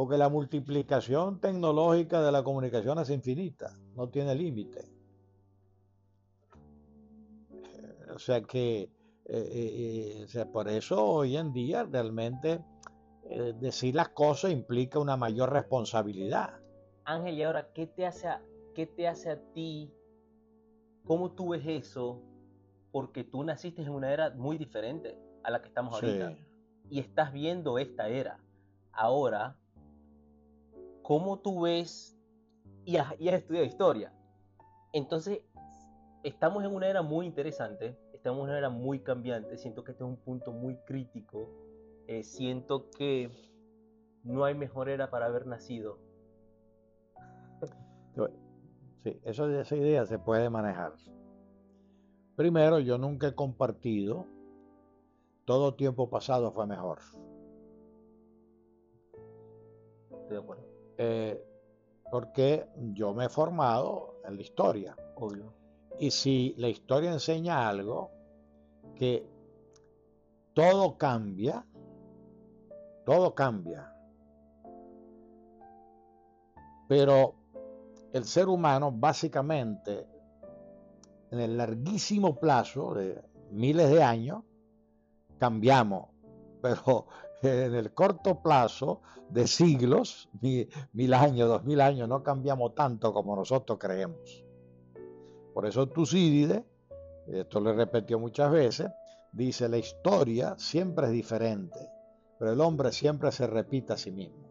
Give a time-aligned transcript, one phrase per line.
[0.00, 4.80] Porque la multiplicación tecnológica de la comunicación es infinita, no tiene límite.
[8.14, 8.90] O sea que, eh,
[9.26, 12.64] eh, eh, por eso hoy en día realmente
[13.60, 16.58] decir las cosas implica una mayor responsabilidad.
[17.04, 18.42] Ángel, y ahora, ¿qué te hace a,
[18.74, 19.92] qué te hace a ti?
[21.04, 22.22] ¿Cómo tú ves eso?
[22.90, 26.38] Porque tú naciste en una era muy diferente a la que estamos ahorita.
[26.88, 28.40] Y estás viendo esta era.
[28.92, 29.59] Ahora,
[31.10, 32.16] ¿cómo tú ves
[32.84, 34.12] y has, estudiado historia?
[34.92, 35.40] Entonces,
[36.22, 40.04] estamos en una era muy interesante, estamos en una era muy cambiante, siento que este
[40.04, 41.48] es un punto muy crítico,
[42.06, 43.28] eh, siento que
[44.22, 45.98] no hay mejor era para haber nacido.
[49.02, 50.92] Sí, eso, esa idea se puede manejar.
[52.36, 54.26] Primero, yo nunca he compartido
[55.44, 57.00] todo tiempo pasado fue mejor.
[60.12, 60.69] Estoy de acuerdo.
[61.02, 61.42] Eh,
[62.10, 64.94] porque yo me he formado en la historia.
[65.16, 65.54] Obvio.
[65.98, 68.10] Y si la historia enseña algo,
[68.96, 69.26] que
[70.52, 71.64] todo cambia,
[73.06, 73.94] todo cambia.
[76.86, 77.34] Pero
[78.12, 80.06] el ser humano básicamente,
[81.30, 83.22] en el larguísimo plazo de
[83.52, 84.42] miles de años,
[85.38, 86.10] cambiamos,
[86.60, 87.06] pero
[87.42, 90.28] en el corto plazo de siglos,
[90.92, 94.44] mil, años, dos mil años, no cambiamos tanto como nosotros creemos.
[95.54, 96.62] Por eso Tucídides,
[97.28, 98.90] esto lo repetió muchas veces,
[99.32, 101.78] dice, la historia siempre es diferente,
[102.38, 104.50] pero el hombre siempre se repite a sí mismo.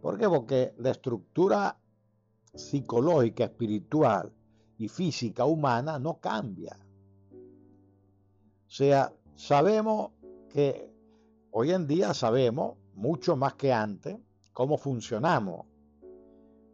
[0.00, 0.28] ¿Por qué?
[0.28, 1.76] Porque la estructura
[2.54, 4.32] psicológica, espiritual
[4.78, 6.78] y física humana no cambia.
[7.32, 10.12] O sea, sabemos
[10.50, 10.92] que
[11.50, 14.18] hoy en día sabemos, mucho más que antes,
[14.52, 15.66] cómo funcionamos.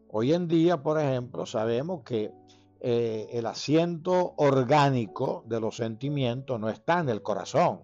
[0.09, 2.33] Hoy en día, por ejemplo, sabemos que
[2.81, 7.83] eh, el asiento orgánico de los sentimientos no está en el corazón.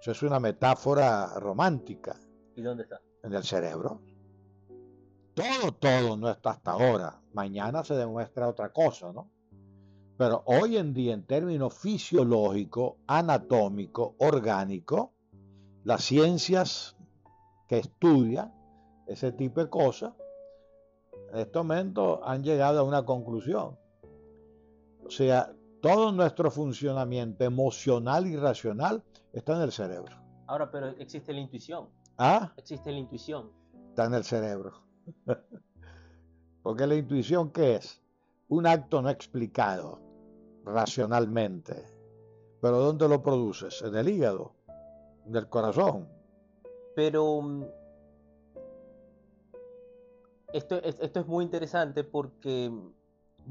[0.00, 2.18] Eso es una metáfora romántica.
[2.54, 3.00] ¿Y dónde está?
[3.22, 4.00] En el cerebro.
[5.34, 7.20] Todo, todo no está hasta ahora.
[7.32, 9.30] Mañana se demuestra otra cosa, ¿no?
[10.16, 15.10] Pero hoy en día, en términos fisiológicos, anatómicos, orgánicos,
[15.84, 16.96] las ciencias
[17.68, 18.54] que estudian
[19.06, 20.14] ese tipo de cosas,
[21.32, 23.78] en este momento han llegado a una conclusión.
[25.04, 29.04] O sea, todo nuestro funcionamiento emocional y racional
[29.34, 30.16] está en el cerebro.
[30.46, 31.88] Ahora, pero existe la intuición.
[32.16, 32.52] ¿Ah?
[32.56, 33.50] Existe la intuición.
[33.90, 34.82] Está en el cerebro.
[36.62, 38.02] Porque la intuición, ¿qué es?
[38.48, 40.05] Un acto no explicado
[40.66, 41.84] racionalmente.
[42.60, 43.80] Pero ¿dónde lo produces?
[43.82, 44.52] En el hígado,
[45.26, 46.08] en el corazón.
[46.94, 47.64] Pero mm,
[50.52, 52.72] esto, esto es muy interesante porque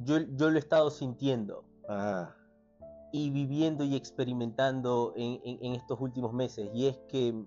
[0.04, 1.64] yo, yo lo he estado sintiendo.
[3.12, 6.70] Y viviendo y experimentando en, estos últimos meses.
[6.74, 7.46] Y es que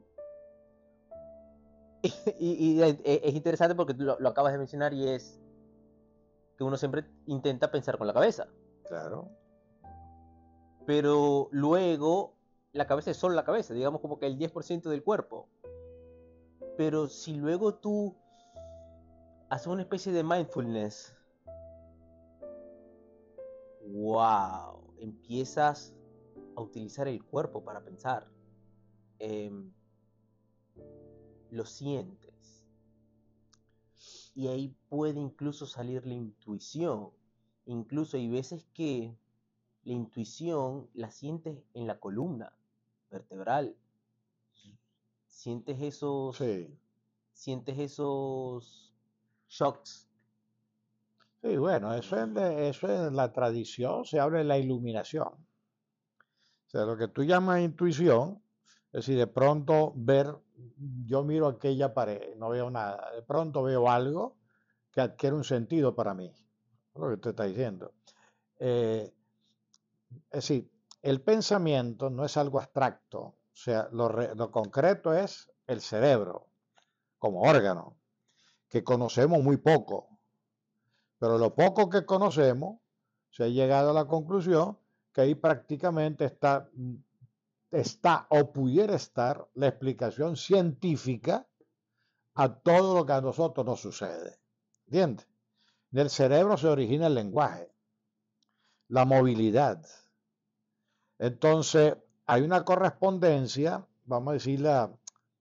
[2.38, 5.40] y, es interesante porque tú lo, acabas de mencionar y es
[6.56, 8.46] que uno siempre intenta pensar con la cabeza.
[8.84, 9.28] Claro
[10.88, 12.32] pero luego
[12.72, 15.50] la cabeza es solo la cabeza, digamos como que el 10% del cuerpo.
[16.78, 18.16] Pero si luego tú
[19.50, 21.14] haces una especie de mindfulness,
[23.82, 25.94] wow, empiezas
[26.56, 28.26] a utilizar el cuerpo para pensar.
[29.18, 29.70] Em,
[31.50, 32.64] lo sientes.
[34.34, 37.10] Y ahí puede incluso salir la intuición.
[37.66, 39.14] Incluso hay veces que
[39.88, 42.52] la intuición la sientes en la columna
[43.10, 43.74] vertebral.
[45.26, 46.38] Sientes esos.
[47.32, 48.94] Sientes esos
[49.48, 50.06] shocks.
[51.40, 55.28] Sí, bueno, eso es, eso es la tradición, se habla de la iluminación.
[55.28, 58.42] O sea, lo que tú llamas intuición,
[58.92, 60.26] es decir, de pronto ver,
[61.06, 64.36] yo miro aquella pared, no veo nada, de pronto veo algo
[64.90, 66.34] que adquiere un sentido para mí,
[66.94, 67.94] lo que usted está diciendo.
[68.58, 69.14] Eh,
[70.10, 70.70] es decir,
[71.02, 76.48] el pensamiento no es algo abstracto, o sea, lo, concreto es el cerebro
[77.18, 77.96] como órgano,
[78.68, 80.18] que conocemos muy poco,
[81.18, 82.80] pero lo poco que conocemos,
[83.30, 84.78] se ha llegado a la conclusión
[85.12, 86.70] que ahí prácticamente está,
[87.70, 91.46] está o pudiera estar la explicación científica
[92.34, 94.38] a todo lo que a nosotros nos sucede.
[94.86, 95.28] ¿Entiendes?
[95.90, 97.72] Del cerebro se origina el lenguaje
[98.88, 99.84] la movilidad.
[101.18, 101.96] Entonces,
[102.26, 104.92] hay una correspondencia, vamos a decirla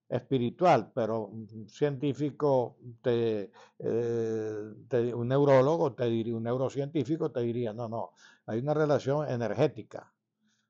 [0.10, 8.12] espiritual, pero un científico, te, eh, un neurólogo, te un neurocientífico te diría, no, no,
[8.46, 10.12] hay una relación energética.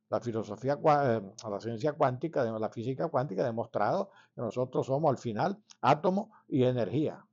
[0.10, 5.18] La filosofía, eh, la ciencia cuántica, la física cuántica ha demostrado que nosotros somos al
[5.18, 7.24] final átomo y energía.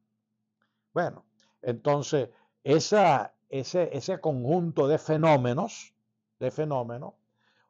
[0.93, 1.25] Bueno,
[1.63, 2.31] entonces,
[2.63, 5.95] esa, ese, ese conjunto de fenómenos,
[6.41, 7.15] de fenómenos,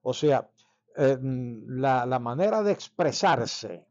[0.01, 0.49] o sea,
[0.97, 3.87] eh, la, la manera de expresarse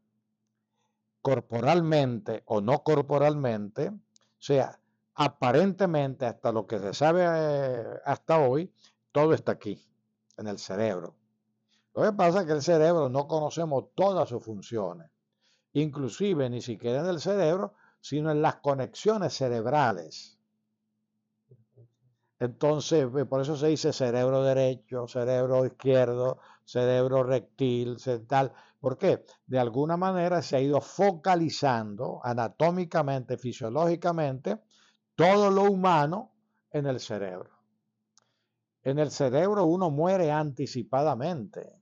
[1.22, 4.00] corporalmente o no corporalmente, o
[4.38, 4.78] sea,
[5.14, 8.72] aparentemente hasta lo que se sabe eh, hasta hoy,
[9.12, 9.80] todo está aquí,
[10.36, 11.14] en el cerebro.
[11.94, 15.08] Lo que pasa es que el cerebro no conocemos todas sus funciones,
[15.74, 20.33] inclusive ni siquiera en el cerebro, sino en las conexiones cerebrales.
[22.44, 27.96] Entonces, pues, por eso se dice cerebro derecho, cerebro izquierdo, cerebro rectil,
[28.26, 28.52] tal,
[28.84, 29.24] ¿Por qué?
[29.46, 34.60] De alguna manera se ha ido focalizando anatómicamente, fisiológicamente,
[35.14, 36.32] todo lo humano
[36.70, 37.50] en el cerebro.
[38.82, 41.80] En el cerebro uno muere anticipadamente.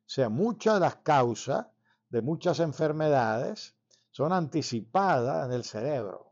[0.00, 1.66] O sea, muchas de las causas
[2.10, 3.74] de muchas enfermedades
[4.10, 6.29] son anticipadas en el cerebro.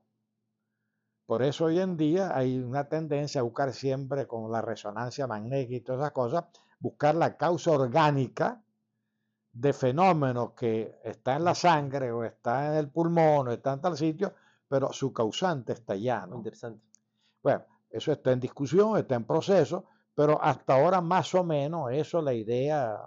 [1.29, 5.75] Por eso hoy en día hay una tendencia a buscar siempre con la resonancia magnética
[5.75, 6.45] y todas esas cosas,
[6.81, 8.63] buscar la causa orgánica
[9.53, 13.81] de fenómenos que está en la sangre o está en el pulmón o está en
[13.83, 14.33] tal sitio,
[14.69, 16.25] pero su causante está allá.
[16.27, 16.37] ¿no?
[16.37, 16.83] Interesante.
[17.43, 19.85] Bueno, eso está en discusión, está en proceso,
[20.15, 22.99] pero hasta ahora más o menos eso es la idea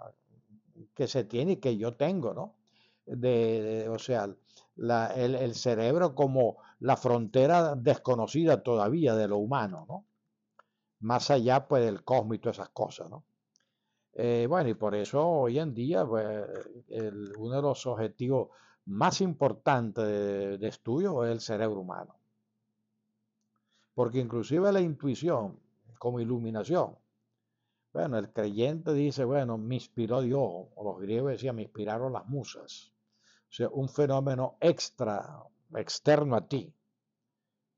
[0.94, 2.54] que se tiene y que yo tengo, ¿no?
[3.04, 4.32] De, o sea,
[4.76, 10.06] el, cerebro como la frontera desconocida todavía de lo humano, ¿no?
[11.00, 13.24] Más allá pues del cosmos y todas esas cosas, ¿no?
[14.14, 16.46] Eh, bueno, y por eso hoy en día pues,
[17.38, 18.50] uno de los objetivos
[18.86, 22.16] más importantes de, estudio es el cerebro humano.
[23.94, 25.58] Porque inclusive la intuición
[25.98, 26.96] como iluminación,
[27.92, 32.26] bueno, el creyente dice, bueno, me inspiró Dios, o los griegos decían, me inspiraron las
[32.26, 32.90] musas.
[33.52, 35.44] O sea, un fenómeno extra,
[35.74, 36.74] externo a ti.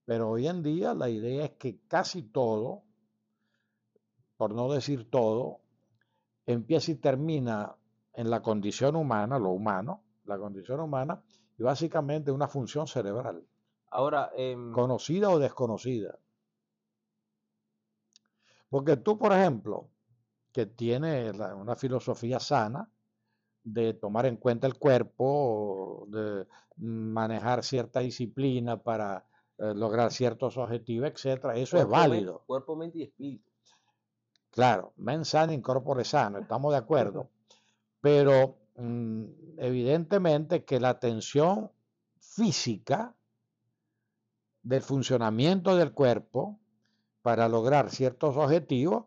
[0.04, 2.84] Pero hoy en día la idea es que casi todo,
[4.36, 5.62] por no decir todo,
[6.46, 7.74] empieza y termina
[8.12, 11.24] en la condición humana, lo humano, la condición humana,
[11.58, 13.44] y básicamente una función cerebral.
[13.90, 16.20] Ahora, em, conocida o desconocida.
[18.68, 19.88] Porque tú, por ejemplo,
[20.52, 22.88] que tienes una filosofía sana
[23.64, 26.46] de tomar en cuenta el cuerpo, de
[26.76, 29.24] manejar cierta disciplina para
[29.58, 32.42] eh, lograr ciertos objetivos, etcétera, eso es válido.
[32.46, 33.50] Cuerpo, mente y espíritu.
[34.50, 37.30] Claro, mens sana incorpore sano, estamos de acuerdo.
[38.00, 39.24] Pero mm,
[39.58, 41.70] evidentemente que la tensión
[42.20, 43.14] física
[44.62, 46.58] del funcionamiento del cuerpo
[47.22, 49.06] para lograr ciertos objetivos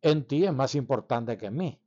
[0.00, 1.80] en ti es más importante que en mí.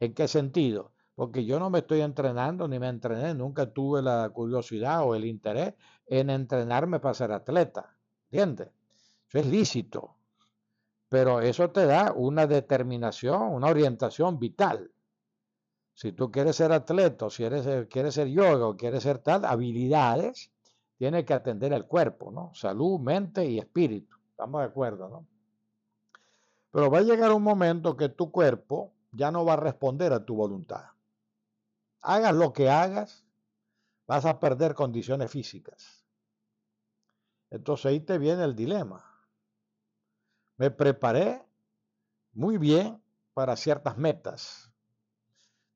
[0.00, 0.91] ¿En qué sentido?
[1.14, 5.24] Porque yo no me estoy entrenando ni me entrené, nunca tuve la curiosidad o el
[5.24, 5.74] interés
[6.06, 7.94] en entrenarme para ser atleta.
[8.30, 8.68] ¿Entiendes?
[9.28, 10.16] Eso es lícito
[11.12, 14.90] pero eso te da una determinación, una orientación vital.
[15.92, 20.50] Si tú quieres ser atleta, si eres, quieres ser yoga o quieres ser tal, habilidades,
[20.96, 22.50] tienes que atender el cuerpo, ¿no?
[22.54, 24.16] Salud, mente y espíritu.
[24.30, 25.26] Estamos de acuerdo, ¿no?
[26.70, 30.24] Pero va a llegar un momento que tu cuerpo ya no va a responder a
[30.24, 30.91] tu voluntad.
[32.02, 33.24] Hagas lo que hagas,
[34.06, 36.04] vas a perder condiciones físicas.
[37.50, 39.12] Entonces ahí te viene el dilema
[40.62, 41.44] me preparé
[42.34, 43.02] muy bien
[43.34, 44.70] para ciertas metas,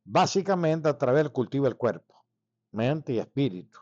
[0.05, 2.25] básicamente a través del cultivo del cuerpo,
[2.71, 3.81] mente y espíritu.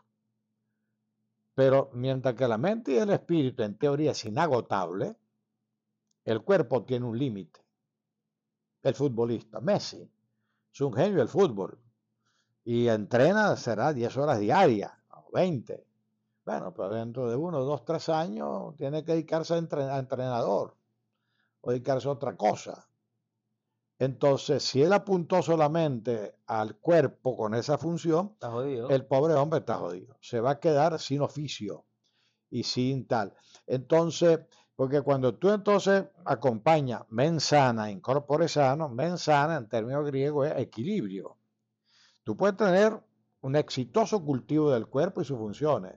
[1.53, 5.15] Pero mientras que la mente y el espíritu en teoría es inagotable,
[6.23, 7.63] el cuerpo tiene un límite.
[8.81, 10.11] El futbolista, Messi,
[10.73, 11.79] es un genio del fútbol
[12.65, 14.91] y entrena, será 10 horas diarias,
[15.31, 15.85] 20.
[16.45, 20.75] Bueno, pero dentro de uno, dos, tres años tiene que dedicarse a entrenador
[21.61, 22.87] o dedicarse a otra cosa.
[23.99, 28.35] Entonces, si él apuntó solamente al cuerpo con esa función,
[28.89, 30.17] el pobre hombre está jodido.
[30.19, 31.85] Se va a quedar sin oficio
[32.49, 33.33] y sin tal.
[33.67, 34.39] Entonces,
[34.75, 41.37] porque cuando tú entonces acompañas mensana, incorpore sano, mensana en términos griegos es equilibrio.
[42.25, 42.99] Tú puedes tener
[43.39, 45.93] un exitoso cultivo del cuerpo y sus funciones,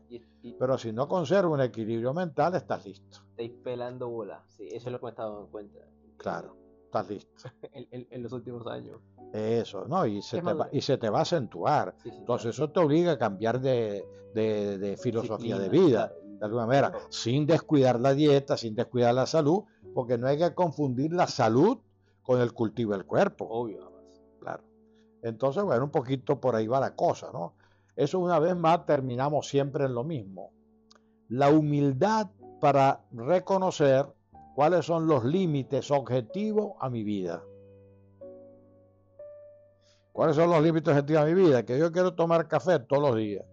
[0.60, 4.42] pero si no conserva un equilibrio mental, estás listo estáis pelando bola.
[4.48, 5.78] Sí, eso es lo que me he estado dando cuenta.
[6.16, 6.56] Claro.
[6.84, 7.48] estás listo.
[7.72, 9.00] en, los últimos años.
[9.32, 10.06] Eso, ¿no?
[10.06, 11.94] Y se, te va, y se te va a acentuar.
[12.04, 14.04] Entonces eso te obliga a cambiar de,
[15.00, 20.18] filosofía de vida, de alguna manera, sin descuidar la dieta, sin descuidar la salud, porque
[20.18, 21.78] no hay que confundir la salud
[22.22, 23.46] con el cultivo del cuerpo.
[23.48, 23.87] Obvio.
[25.22, 27.54] Entonces, bueno, un poquito por ahí va la cosa, ¿no?
[27.96, 30.52] Eso una vez más terminamos siempre en lo mismo.
[31.28, 32.28] La humildad
[32.60, 34.06] para reconocer
[34.54, 37.42] cuáles son los límites objetivos a mi vida.
[40.12, 41.64] ¿Cuáles son los límites objetivos a mi vida?
[41.64, 43.44] Que yo quiero tomar café todos los días,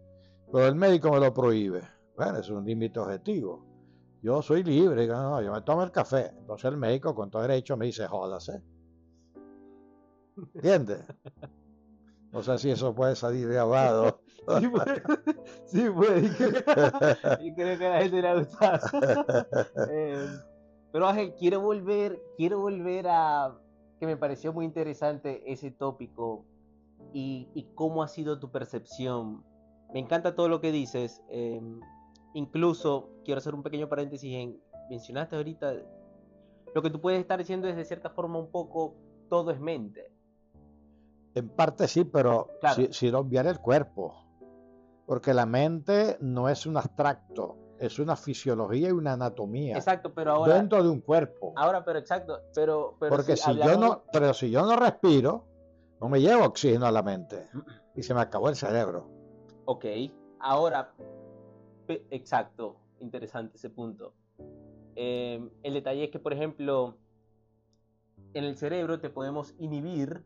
[0.51, 1.81] pero el médico me lo prohíbe.
[2.15, 3.65] Bueno, es un límite objetivo.
[4.21, 6.31] Yo soy libre, no, yo me tomo el café.
[6.37, 8.63] Entonces el médico con todo derecho me dice, jódase.
[10.55, 11.03] ¿Entiendes?
[12.35, 14.19] No sé si eso puede salir grabado.
[14.59, 15.01] Sí puede.
[15.65, 16.27] Sí puede.
[17.41, 18.79] Y creo que a la gente le ha gustado.
[19.89, 20.27] Eh,
[20.91, 23.57] pero Ángel, quiero volver, quiero volver a
[23.99, 26.45] que me pareció muy interesante ese tópico
[27.13, 29.43] y, cómo ha sido tu percepción.
[29.93, 31.23] Me encanta todo lo que dices.
[31.29, 31.79] Em,
[32.33, 35.73] incluso quiero hacer un pequeño paréntesis en mencionaste ahorita
[36.75, 38.93] lo que tú puedes estar diciendo es de cierta forma un poco
[39.29, 40.14] todo es mente.
[41.35, 44.15] En parte sí, pero si, sin obviar el cuerpo.
[45.05, 49.75] Porque la mente no es un abstracto, es una fisiología y una anatomía.
[49.75, 50.55] Exacto, pero ahora.
[50.55, 51.53] Dentro de un cuerpo.
[51.57, 52.39] Ahora, pero exacto.
[52.55, 55.45] Pero, Porque si, yo no, pero si yo no respiro,
[56.01, 57.47] no me llevo oxígeno a la mente.
[57.95, 59.09] Y se me acabó el cerebro.
[59.65, 59.85] Ok.
[60.39, 60.93] Ahora,
[61.87, 62.77] exacto.
[62.99, 64.13] Interesante ese punto.
[64.95, 66.97] Em, el detalle es que, por ejemplo,
[68.33, 70.23] en el cerebro te podemos inhibir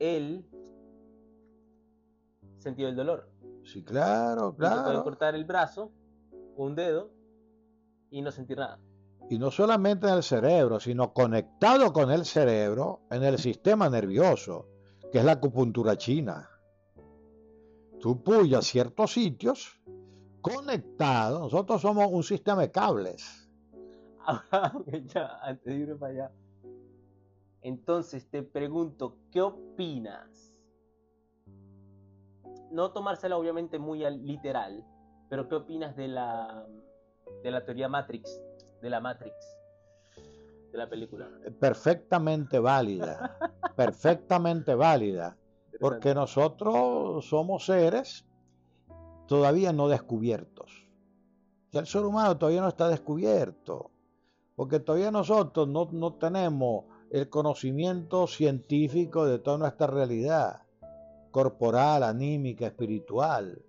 [0.00, 0.44] el
[2.58, 3.30] sentido del dolor.
[3.64, 4.84] Sí, claro, claro.
[4.84, 5.92] puede cortar el brazo
[6.56, 7.10] un dedo
[8.10, 8.80] y no sentir nada.
[9.28, 14.66] Y no solamente en el cerebro, sino conectado con el cerebro en el sistema nervioso,
[15.12, 16.50] que es la acupuntura china.
[18.00, 19.80] Tú puyas ciertos sitios
[20.40, 21.40] conectados.
[21.40, 23.48] Nosotros somos un sistema de cables.
[25.42, 26.32] antes de irme para allá.
[27.62, 30.54] Entonces te pregunto, ¿qué opinas?
[32.70, 34.84] No tomársela obviamente muy literal,
[35.28, 36.66] pero ¿qué opinas de la,
[37.42, 38.40] de la teoría Matrix,
[38.80, 39.34] de la Matrix,
[40.72, 41.28] de la película?
[41.58, 43.36] Perfectamente válida,
[43.76, 45.36] perfectamente válida,
[45.80, 48.24] porque nosotros somos seres
[49.26, 50.88] todavía no descubiertos.
[51.72, 53.90] El ser humano todavía no está descubierto,
[54.56, 60.62] porque todavía nosotros no, no tenemos el conocimiento científico de toda nuestra realidad
[61.30, 63.62] corporal, anímica, espiritual.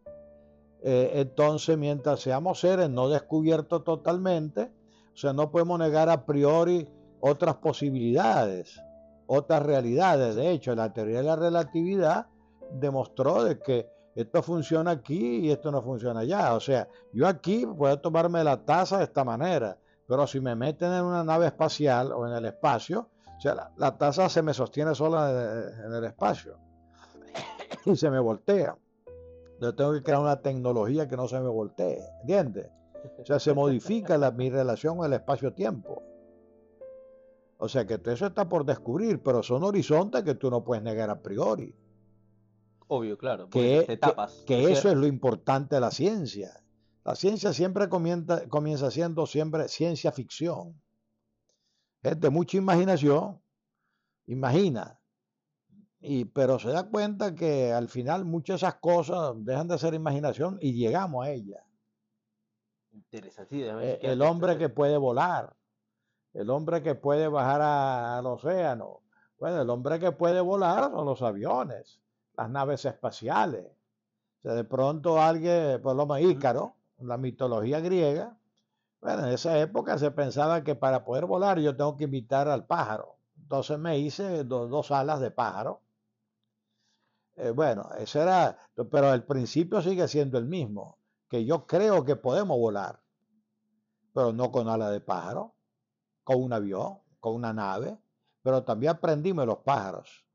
[0.83, 4.71] Eh, entonces, mientras seamos seres no descubiertos totalmente,
[5.13, 6.88] o sea, no podemos negar a priori
[7.19, 8.81] otras posibilidades,
[9.27, 10.36] otras realidades.
[10.36, 12.27] De hecho, la teoría de la relatividad
[12.71, 16.53] demostró de que esto funciona aquí y esto no funciona allá.
[16.55, 20.91] O sea, yo aquí puedo tomarme la taza de esta manera, pero si me meten
[20.91, 23.10] en una nave espacial o en el espacio,
[23.41, 26.60] o sea, la taza se me sostiene sola en el espacio
[27.86, 28.77] y se me voltea.
[29.60, 32.69] Yo tengo que crear una tecnología que no se me voltee, ¿entiendes?
[33.17, 36.03] O sea, se modifica la, mi relación con el espacio-tiempo.
[37.57, 41.10] O sea que eso está por descubrir, pero son horizontes que tú no puedes negar
[41.10, 41.75] a priori.
[42.89, 43.50] Obvio, claro.
[43.50, 46.63] Que, etapas, que, eso es lo importante de la ciencia.
[47.03, 50.79] La ciencia siempre comienza, comienza siendo siempre ciencia ficción.
[52.01, 53.41] Es de mucha imaginación.
[54.25, 55.01] Imagina,
[56.01, 59.93] y, pero se da cuenta que al final muchas de esas cosas dejan de ser
[59.93, 61.62] imaginación y llegamos a ellas.
[62.91, 63.67] Interesante.
[63.67, 65.55] Eh, el hombre que puede volar,
[66.34, 69.01] el hombre que puede bajar al océano.
[69.38, 72.00] Bueno, el hombre que puede volar son los aviones,
[72.36, 73.67] las naves espaciales.
[74.39, 78.38] O sea, de pronto alguien, por lo menos Ícaro, la mitología griega,
[79.01, 82.65] bueno, en esa época se pensaba que para poder volar yo tengo que invitar al
[82.65, 83.17] pájaro.
[83.38, 85.81] Entonces me hice dos alas de pájaro
[87.36, 88.58] eh, bueno, ese era,
[88.91, 93.01] pero el principio sigue siendo el mismo, que yo creo que podemos volar,
[94.13, 95.55] pero no con ala de pájaro,
[96.24, 97.98] con un avión, con una nave,
[98.43, 100.25] pero también aprendimos los pájaros,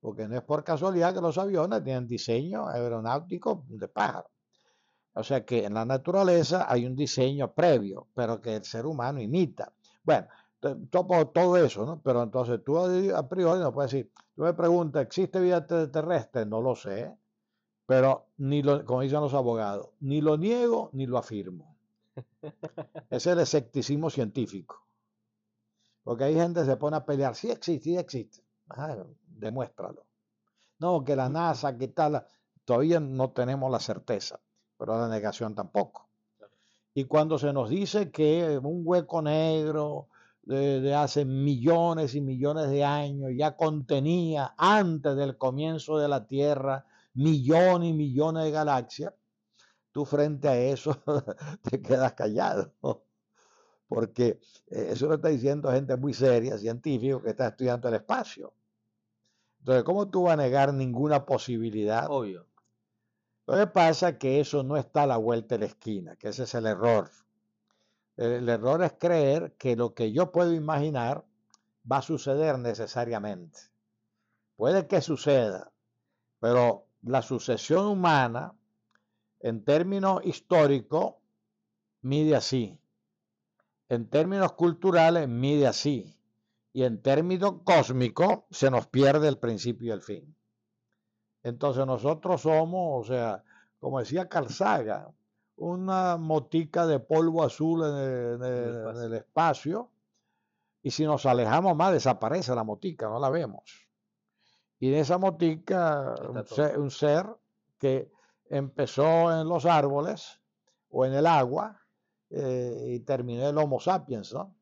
[0.00, 4.30] porque no es por casualidad que los aviones tienen diseño aeronáutico de pájaro.
[5.14, 9.20] O sea que en la naturaleza hay un diseño previo, pero que el ser humano
[9.20, 9.72] imita.
[10.02, 10.26] Bueno,
[10.90, 12.00] todo, todo eso, ¿no?
[12.02, 16.46] Pero entonces tú a priori no puedes decir, tú me preguntas, ¿existe vida extraterrestre?
[16.46, 17.16] No lo sé,
[17.86, 21.76] pero ni lo, como dicen los abogados, ni lo niego ni lo afirmo.
[23.10, 24.84] es el escepticismo científico.
[26.02, 28.42] Porque hay gente que se pone a pelear, sí existe, sí existe.
[29.26, 30.06] demuéstralo.
[30.78, 32.26] No, que la NASA, que tal,
[32.64, 34.40] todavía no tenemos la certeza,
[34.78, 36.08] pero la negación tampoco.
[36.94, 40.08] Y cuando se nos dice que un hueco negro
[40.42, 46.86] de, hace millones y millones de años ya contenía antes del comienzo de la Tierra
[47.14, 49.14] millones y millones de galaxias,
[49.92, 50.96] tú frente a eso
[51.62, 52.72] te quedas callado.
[53.86, 58.52] Porque eh, eso lo está diciendo gente muy seria, científico, que está estudiando el espacio.
[59.60, 62.06] Entonces, ¿cómo tú vas a negar ninguna posibilidad?
[62.10, 62.46] Obvio.
[63.46, 66.28] Lo que pasa es que eso no está a la vuelta de la esquina, que
[66.28, 67.10] ese es el error.
[68.16, 71.24] El error es creer que lo que yo puedo imaginar
[71.90, 73.60] va a suceder necesariamente.
[74.56, 75.72] Puede que suceda,
[76.40, 78.54] pero la sucesión humana,
[79.40, 81.16] en términos históricos,
[82.00, 82.78] mide así.
[83.88, 86.16] En términos culturales, mide así.
[86.72, 90.34] Y en términos cósmicos, se nos pierde el principio y el fin.
[91.44, 93.44] Entonces nosotros somos, o sea,
[93.78, 95.08] como decía Carl Sagan,
[95.56, 99.90] una motica de polvo azul en el, espacio.
[100.82, 103.88] y si nos alejamos más desaparece la motica, no la vemos.
[104.80, 106.14] Y en esa motica
[106.76, 107.26] un ser,
[107.78, 108.10] que
[108.48, 110.40] empezó en los árboles
[110.88, 111.78] o en el agua
[112.30, 114.54] eh, y terminó el Homo sapiens, ¿no?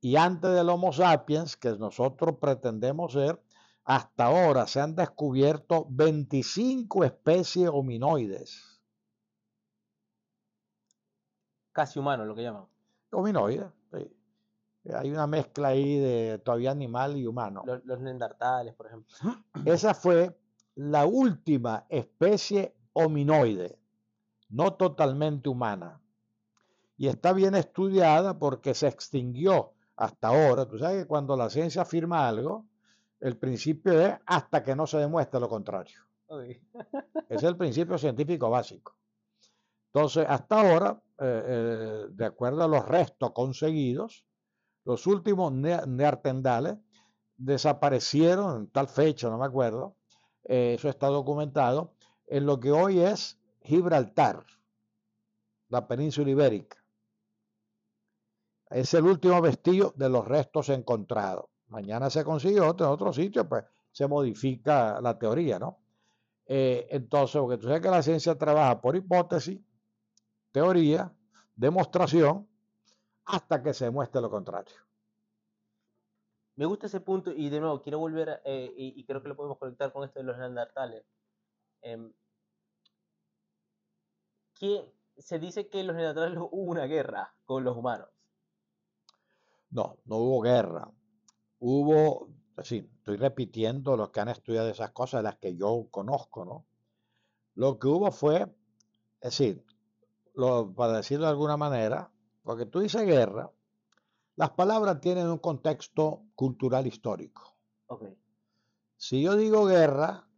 [0.00, 3.40] Y antes del Homo sapiens, que nosotros pretendemos ser,
[3.86, 8.76] hasta ahora se han descubierto 25 especies hominoides
[11.76, 12.64] casi humano, lo que llaman.
[13.12, 14.10] Hominoide, sí.
[14.94, 17.62] Hay una mezcla ahí de todavía animal y humano.
[17.66, 19.14] Los, los neandertales, por ejemplo.
[19.66, 20.34] Esa fue
[20.74, 23.78] la última especie hominoide,
[24.48, 26.00] no totalmente humana.
[26.96, 30.66] Y está bien estudiada porque se extinguió hasta ahora.
[30.66, 32.64] Tú sabes que cuando la ciencia afirma algo,
[33.26, 35.98] el principio es hasta que no se demuestre lo contrario.
[37.28, 38.96] es el principio científico básico.
[39.92, 44.24] Entonces, hasta ahora, eh, eh, de acuerdo a los restos conseguidos,
[44.84, 46.76] los últimos neartendales
[47.36, 49.96] desaparecieron en tal fecha, no me acuerdo,
[50.44, 51.94] eh, eso está documentado,
[52.28, 54.46] en lo que hoy es Gibraltar,
[55.68, 56.76] la península ibérica.
[58.70, 61.46] Es el último vestigio de los restos encontrados.
[61.68, 65.78] Mañana se consigue otro en otro sitio, pues se modifica la teoría, ¿no?
[66.48, 69.58] entonces, porque tú sabes que la ciencia trabaja por hipótesis
[70.56, 71.12] teoría,
[71.54, 72.48] demostración,
[73.26, 74.74] hasta que se demuestre lo contrario.
[76.54, 79.58] Me gusta ese punto y de nuevo quiero volver, eh, y, creo que lo podemos
[79.58, 81.04] conectar con esto de los neandertales.
[81.82, 82.10] Eh,
[84.54, 88.08] que se dice que los neandertales hubo una guerra con los humanos.
[89.68, 90.90] No, no hubo guerra.
[91.68, 92.28] Hubo,
[92.62, 96.64] sí, estoy repitiendo los que han estudiado esas cosas, las que yo conozco, ¿no?
[97.56, 98.42] Lo que hubo fue,
[99.20, 99.64] es decir,
[100.76, 102.12] para decirlo de alguna manera,
[102.44, 103.50] porque tú dices guerra,
[104.36, 107.56] las palabras tienen un contexto cultural histórico.
[108.96, 110.28] Si yo digo guerra,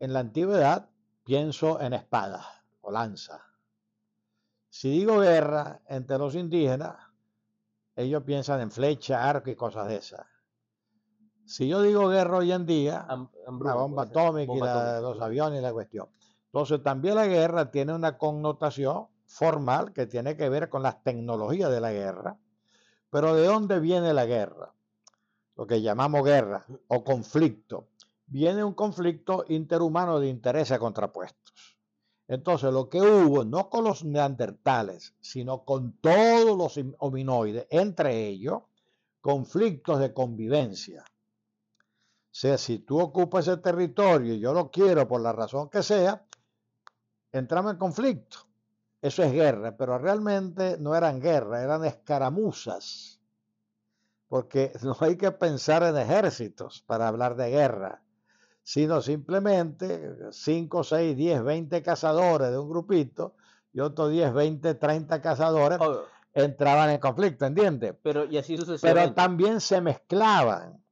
[0.00, 0.88] en la antigüedad
[1.24, 3.44] pienso en espada o lanza.
[4.70, 6.96] Si digo guerra entre los indígenas,
[7.96, 10.33] ellos piensan en flecha, arco y cosas de esas.
[11.46, 14.58] Si yo digo guerra hoy en día, la bomba atómica y
[15.02, 16.08] los aviones y la cuestión.
[16.46, 21.70] Entonces también la guerra tiene una connotación formal que tiene que ver con las tecnologías
[21.70, 22.38] de la guerra.
[23.10, 24.72] Pero ¿de dónde viene la guerra?
[25.56, 27.88] Lo que llamamos guerra o conflicto.
[28.26, 31.76] Viene un conflicto interhumano de intereses contrapuestos.
[32.26, 38.62] Entonces, lo que hubo, no con los neandertales, sino con todos los hominoides, entre ellos,
[39.20, 41.04] conflictos de convivencia.
[42.34, 45.84] O sea, si tú ocupas ese territorio y yo lo quiero por la razón que
[45.84, 46.26] sea,
[47.30, 48.38] entramos en conflicto.
[49.00, 53.20] Eso es guerra, pero realmente no eran guerra, eran escaramuzas.
[54.26, 58.02] Porque no hay que pensar en ejércitos para hablar de guerra,
[58.64, 63.36] sino simplemente 5, 6, 10, 20 cazadores de un grupito
[63.72, 65.78] y otros 10, 20, 30 cazadores
[66.32, 67.94] entraban en conflicto, ¿entiendes?
[68.02, 70.83] Pero, y así Pero también se mezclaban,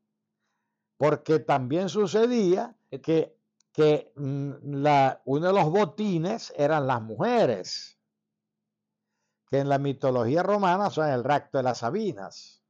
[0.96, 3.37] porque también sucedía que,
[3.72, 7.98] que mm, la, uno de los botines eran las mujeres
[9.52, 12.62] que en la mitología romana son el rapto de las Sabinas.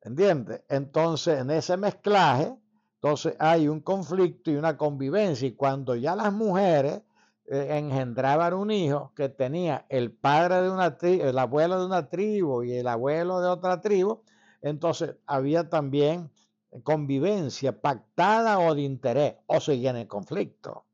[0.00, 0.62] ¿Entiendes?
[0.68, 2.56] Entonces, en ese mezclaje,
[2.94, 5.48] entonces hay un conflicto y una convivencia.
[5.48, 7.02] Y cuando ya las mujeres
[7.46, 12.08] eh, engendraban un hijo que tenía el padre de una tribu, el abuelo de una
[12.08, 14.22] tribu y el abuelo de otra tribu,
[14.62, 16.30] entonces había también
[16.82, 20.84] convivencia pactada o de interés, o seguían en conflicto.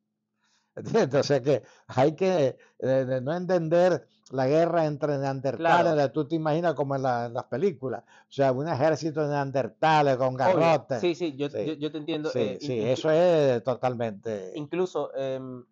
[0.77, 6.97] Entonces que hay que eh, no entender la guerra entre neandertales, tú te imaginas como
[6.97, 11.01] en, las películas, o sea, un ejército de neandertales con garrotes.
[11.01, 12.31] Sí, sí, yo, Yo, te entiendo.
[12.31, 14.53] Sí, eh, sí eso es totalmente...
[14.55, 15.65] Incluso em,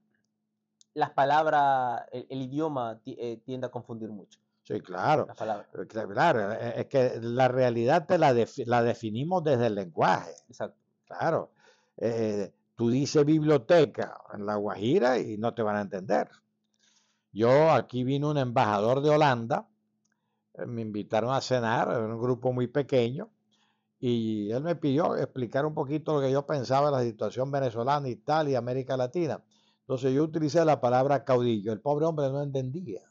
[0.95, 4.39] las palabras, el, idioma eh, tiende a confundir mucho.
[4.73, 5.27] Sí, claro.
[5.77, 8.35] Claro, es que la realidad te la,
[8.67, 10.33] la definimos desde el lenguaje.
[10.49, 10.79] Exacto.
[11.07, 11.51] Claro.
[12.75, 16.29] Tú dices biblioteca en La Guajira y no te van a entender.
[17.33, 19.69] Yo aquí vino un embajador de Holanda,
[20.55, 23.31] eh, me invitaron a cenar, en un grupo muy pequeño,
[24.01, 28.09] y él me pidió explicar un poquito lo que yo pensaba de la situación venezolana,
[28.09, 29.41] Italia, América Latina.
[29.81, 31.73] Entonces yo utilicé la palabra caudillo.
[31.73, 33.03] El pobre hombre no entendía.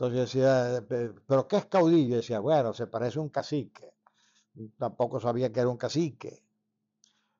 [0.00, 0.82] Entonces decía,
[1.26, 2.16] ¿pero qué es caudillo?
[2.16, 3.92] decía, bueno, se parece a un cacique.
[4.78, 6.42] Tampoco sabía que era un cacique.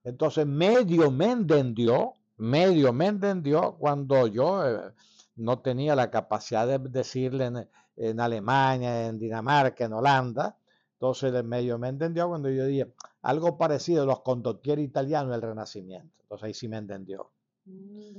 [0.05, 4.93] Entonces medio me entendió, medio me entendió cuando yo eh,
[5.37, 7.51] no tenía la capacidad de decirle
[7.97, 10.59] en, Alemania, en Dinamarca, en Holanda.
[10.93, 12.93] Entonces medio me entendió cuando yo dije
[13.23, 16.15] algo parecido a los condottieri italianos del Renacimiento.
[16.25, 17.31] Entonces ahí sí me entendió.
[17.65, 18.19] Mm.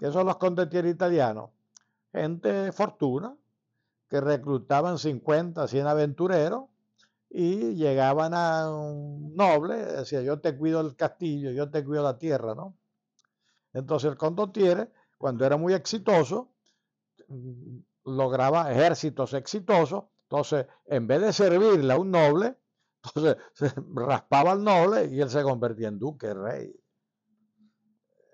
[0.00, 1.50] ¿Qué son los condottieri italianos?
[2.10, 3.36] Gente de fortuna
[4.12, 6.64] que reclutaban 50, 100 aventureros
[7.30, 12.18] y llegaban a un noble, decía, yo te cuido el castillo, yo te cuido la
[12.18, 12.76] tierra, ¿no?
[13.72, 16.52] Entonces el condottiere, cuando era muy exitoso,
[17.26, 22.58] mm, lograba ejércitos exitosos, entonces en vez de servirle a un noble,
[23.14, 26.70] entonces se raspaba al noble y él se convertía en duque, rey.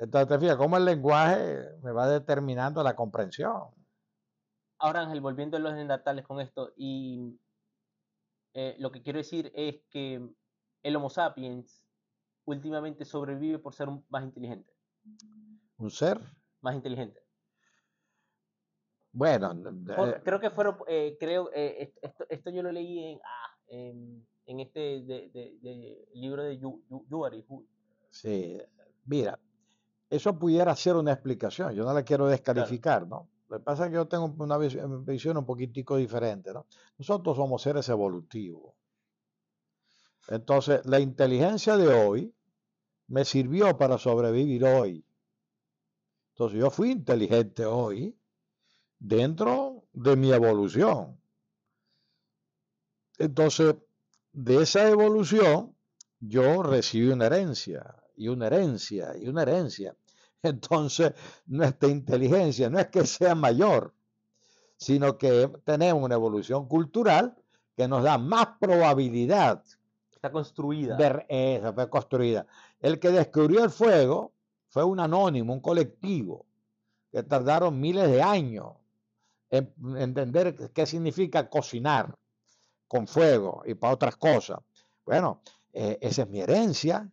[0.01, 3.78] Entonces te fijas cómo el lenguaje me va determinando la comprensión.
[4.79, 7.39] Ahora Ángel, volviendo a los natales con esto, y
[8.55, 10.27] eh, lo que quiero decir es que
[10.83, 11.85] el Homo sapiens
[12.45, 14.73] últimamente sobrevive por ser más inteligente.
[15.79, 16.21] ¿Un ser?
[16.61, 17.21] Más inteligente.
[19.13, 23.57] Bueno, eh, creo que fueron, eh, creo, esto, esto, yo lo leí en, ah,
[24.47, 27.45] en, este de, libro de Yuari.
[28.11, 28.59] Sí,
[29.07, 29.39] mira,
[30.09, 33.29] eso pudiera ser una explicación, yo no la quiero descalificar, ¿no?
[33.49, 36.67] Lo que pasa es que yo tengo una visión un poquitico diferente, ¿no?
[36.99, 38.75] Nosotros somos seres evolutivos.
[40.29, 42.35] Entonces, la inteligencia de hoy
[43.07, 45.05] me sirvió para sobrevivir hoy.
[46.35, 48.15] Entonces, yo fui inteligente hoy
[48.99, 51.19] dentro de mi evolución.
[53.17, 53.75] Entonces,
[54.33, 55.75] de esa evolución,
[56.21, 59.97] yo recibí una herencia, y una herencia, y una herencia.
[60.43, 61.13] Entonces,
[61.47, 63.95] nuestra inteligencia no es que sea mayor,
[64.77, 67.37] sino que tenemos una evolución cultural
[67.77, 69.63] que nos da más probabilidad.
[70.13, 70.97] Está construida.
[71.29, 72.47] esa fue construida.
[72.81, 74.33] El que descubrió el fuego
[74.69, 76.47] fue un anónimo, un colectivo,
[77.11, 78.75] que tardaron miles de años
[79.51, 82.15] en entender qué significa cocinar
[82.87, 84.59] con fuego y para otras cosas.
[85.05, 85.41] Bueno,
[85.73, 87.09] eh, esa es mi herencia.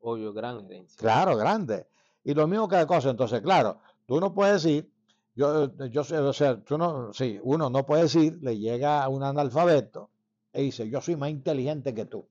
[0.00, 0.96] Obvio, gran herencia.
[0.98, 1.86] Claro, grande
[2.24, 3.10] y lo mismo cada cosa.
[3.10, 4.90] Entonces, claro, tú no puedes decir,
[5.34, 9.08] yo, yo sé, o sea, tú no, sí, uno no puede decir, le llega a
[9.08, 10.10] un analfabeto
[10.52, 12.28] e dice, yo soy más inteligente que tú,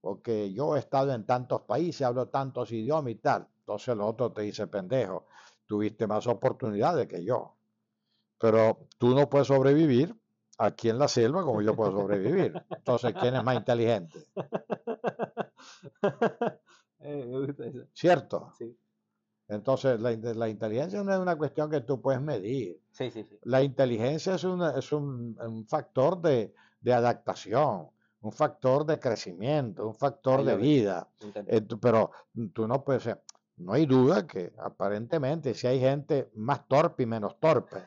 [0.00, 3.48] porque yo he estado en tantos países, hablo tantos idiomas y tal.
[3.60, 5.26] Entonces el otro te dice, pendejo,
[5.66, 7.54] tuviste más oportunidades que yo.
[8.38, 10.14] Pero tú no puedes sobrevivir
[10.58, 12.54] aquí en la selva como yo puedo sobrevivir.
[12.70, 14.26] Entonces, ¿quién es más inteligente?
[17.02, 17.86] Eh, me gusta eso.
[17.94, 18.52] ¿Cierto?
[18.58, 18.76] Sí.
[19.50, 22.80] Entonces, la, inteligencia no es una cuestión que tú puedes medir.
[22.92, 23.36] Sí, sí, sí.
[23.42, 26.54] La inteligencia es, es un, factor de,
[26.86, 27.88] adaptación,
[28.20, 31.08] un factor de crecimiento, un factor de vida.
[31.48, 32.12] Eh, pero
[32.52, 33.08] tú no puedes,
[33.56, 37.82] no hay duda que aparentemente si hay gente más torpe y menos torpe,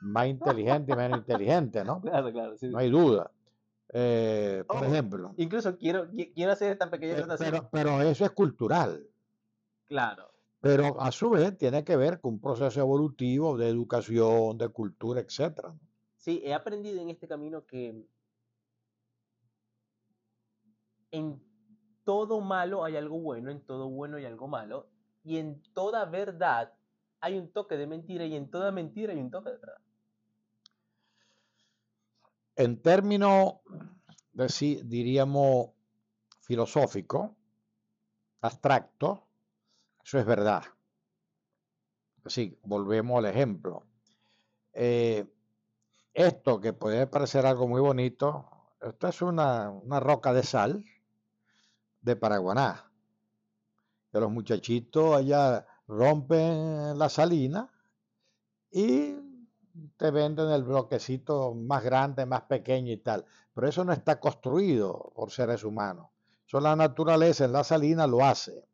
[0.00, 2.00] más inteligente y menos inteligente, ¿no?
[2.00, 2.68] Claro, claro, sí.
[2.68, 3.30] No hay duda.
[3.92, 5.34] Eh, por oh, ejemplo.
[5.36, 9.06] Incluso quiero, quiero hacer esta pequeña eh, pero, pero eso es cultural.
[9.86, 10.33] Claro.
[10.64, 15.20] Pero a su vez tiene que ver con un proceso evolutivo de educación, de cultura,
[15.20, 15.74] etcétera.
[16.16, 18.08] Sí, he aprendido en este camino que
[21.10, 21.42] en
[22.02, 24.88] todo malo hay algo bueno, en todo bueno hay algo malo,
[25.22, 26.72] y en toda verdad
[27.20, 29.82] hay un toque de mentira, y en toda mentira hay un toque de verdad.
[32.56, 33.56] En términos,
[34.32, 35.72] diríamos,
[36.40, 37.36] filosófico,
[38.40, 39.23] abstracto,
[40.04, 40.62] eso es verdad.
[42.24, 43.84] Así, volvemos al ejemplo.
[44.72, 45.26] Eh,
[46.12, 48.48] esto que puede parecer algo muy bonito,
[48.80, 50.84] esta es una, una roca de sal
[52.02, 52.90] de Paraguaná.
[54.12, 57.70] Que los muchachitos allá rompen la salina
[58.70, 59.16] y
[59.96, 63.24] te venden el bloquecito más grande, más pequeño y tal.
[63.54, 66.08] Pero eso no está construido por seres humanos.
[66.46, 68.68] Eso la naturaleza en la salina lo hace.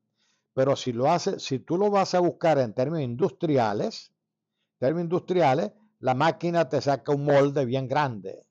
[0.53, 4.13] Pero si lo hace, si tú lo vas a buscar en términos industriales,
[4.79, 8.47] términos industriales, la máquina te saca un molde bien grande.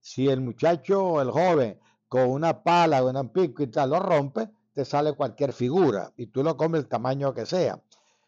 [0.00, 4.00] Si el muchacho o el joven con una pala o un pico y tal lo
[4.00, 7.82] rompe, te sale cualquier figura y tú lo comes el tamaño que sea.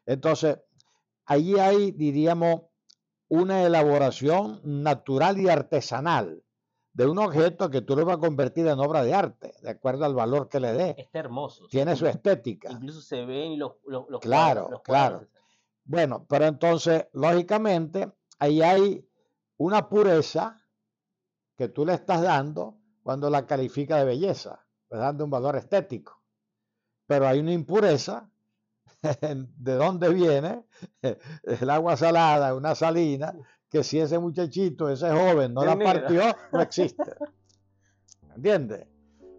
[0.06, 0.58] Entonces,
[1.24, 2.62] allí hay, diríamos,
[3.28, 6.43] una elaboración natural y artesanal
[6.94, 10.04] de un objeto que tú lo vas a convertir en obra de arte, de acuerdo
[10.04, 10.94] al valor que le dé.
[10.96, 11.66] Está hermoso.
[11.66, 12.70] Tiene su estética.
[12.70, 15.26] Incluso se ven los, los, Claro, claro.
[15.84, 19.06] Bueno, pero entonces, lógicamente, ahí hay
[19.56, 20.62] una pureza
[21.56, 26.22] que tú le estás dando cuando la califica de belleza, le dando un valor estético.
[27.06, 28.30] Pero hay una impureza
[29.20, 30.64] de dónde viene
[31.42, 33.34] el agua salada, una salina,
[33.74, 37.12] que si ese muchachito, ese joven no la partió, no existe.
[38.36, 38.86] ¿Entiendes?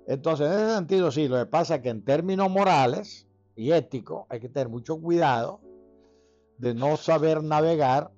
[0.08, 4.26] Entonces, en ese sentido, sí, lo que pasa es que en términos morales y éticos
[4.28, 5.62] hay que tener mucho cuidado
[6.58, 8.12] de no saber navegar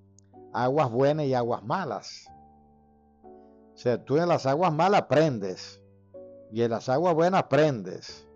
[0.53, 2.25] aguas buenas y aguas malas.
[3.75, 5.84] O sea, tú en las aguas malas aprendes
[6.51, 8.27] y en las aguas buenas aprendes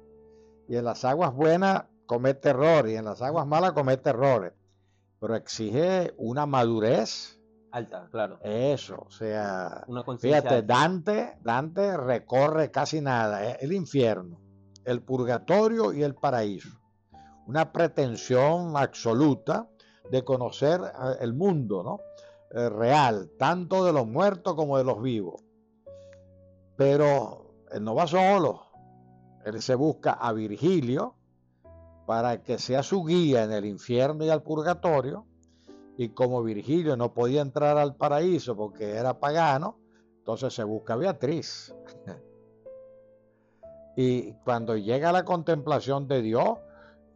[0.68, 4.54] y en las aguas buenas comete errores y en las aguas malas comete errores.
[5.20, 7.41] Pero exige una madurez
[7.72, 8.40] alta, claro.
[8.44, 9.86] Eso, o sea,
[10.20, 13.58] fíjate, Dante, Dante recorre casi nada, ¿eh?
[13.62, 14.40] el infierno,
[14.86, 16.80] el purgatorio y el paraíso.
[17.48, 19.68] Una pretensión absoluta
[20.10, 22.00] de conocer eh, el mundo, ¿no?
[22.54, 25.42] Eh, real, tanto de los muertos como de los vivos.
[26.76, 28.68] Pero él no va solo,
[29.46, 31.16] él se busca a Virgilio,
[32.06, 35.26] para que sea su guía en el infierno y al purgatorio.
[35.98, 39.78] Y como Virgilio no podía entrar al paraíso porque era pagano,
[40.18, 41.76] entonces se busca a Beatriz.
[43.96, 46.60] y cuando llega la contemplación de Dios,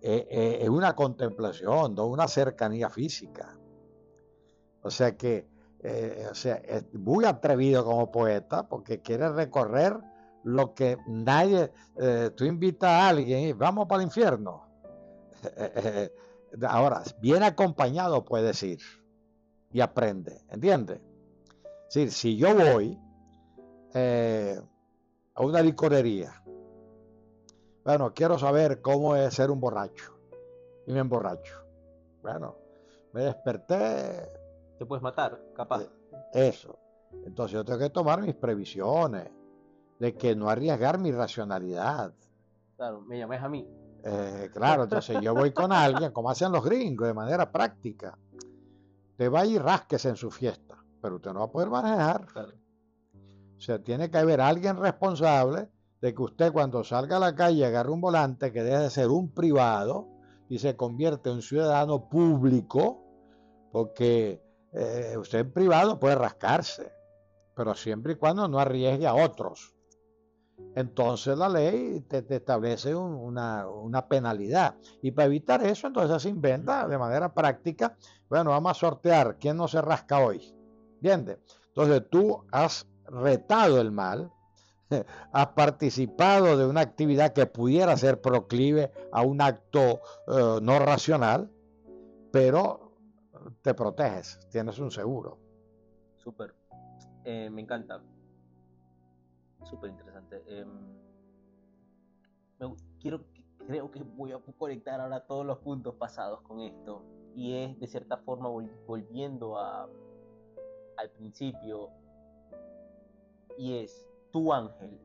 [0.02, 3.58] eh, eh, es una contemplación, no una cercanía física.
[4.82, 5.48] O sea que
[5.82, 9.98] eh, o sea, es muy atrevido como poeta porque quiere recorrer
[10.44, 11.72] lo que nadie,
[12.36, 14.64] tú invitas a alguien y vamos para el infierno.
[16.68, 18.80] ahora, bien acompañado puedes ir
[19.72, 21.02] y aprende, ¿entiendes?
[21.90, 23.00] si yo voy
[23.94, 24.60] eh,
[25.34, 26.44] a una licorería,
[27.86, 30.18] bueno, quiero saber cómo es ser un borracho
[30.88, 31.64] y me emborracho.
[32.22, 32.56] Bueno,
[33.14, 34.28] me desperté.
[34.80, 35.84] Te puedes matar, capaz.
[35.84, 35.90] Eh,
[36.34, 36.80] eso.
[37.24, 39.30] Entonces yo tengo que tomar mis previsiones
[40.00, 42.14] de que no arriesgar mi racionalidad.
[42.76, 43.68] Claro, me llames a mí.
[44.08, 48.16] Eh, claro, entonces yo voy con alguien, como hacen los gringos, de manera práctica.
[49.18, 52.28] Te va y rasques en su fiesta, pero usted no va a poder manejar.
[53.58, 55.70] O sea, tiene que haber alguien responsable
[56.02, 59.08] de que usted cuando salga a la calle agarre un volante que deje de ser
[59.08, 60.08] un privado
[60.50, 63.02] y se convierte en un ciudadano público,
[63.72, 64.40] porque
[64.74, 66.92] eh, usted en privado puede rascarse,
[67.56, 69.75] pero siempre y cuando no arriesgue a otros
[70.76, 74.76] entonces la ley te, establece una, penalidad.
[75.02, 77.96] Y para evitar eso, entonces se inventa de manera práctica,
[78.30, 80.54] bueno, vamos a sortear quién no se rasca hoy.
[80.96, 81.40] ¿Entiendes?
[81.68, 84.32] Entonces tú has retado el mal,
[85.32, 91.52] has participado de una actividad que pudiera ser proclive a un acto eh, no racional,
[92.32, 92.92] pero
[93.62, 95.38] te proteges, tienes un seguro.
[96.18, 96.54] Súper,
[97.24, 98.02] eh, me encanta
[99.66, 100.44] súper interesante.
[100.48, 100.70] Em,
[103.00, 103.26] quiero,
[103.68, 107.04] creo que voy a conectar ahora todos los puntos pasados con esto.
[107.36, 108.50] Y es de cierta forma
[108.88, 109.90] volviendo a,
[110.98, 111.90] al principio.
[113.58, 115.00] Y es tu ángel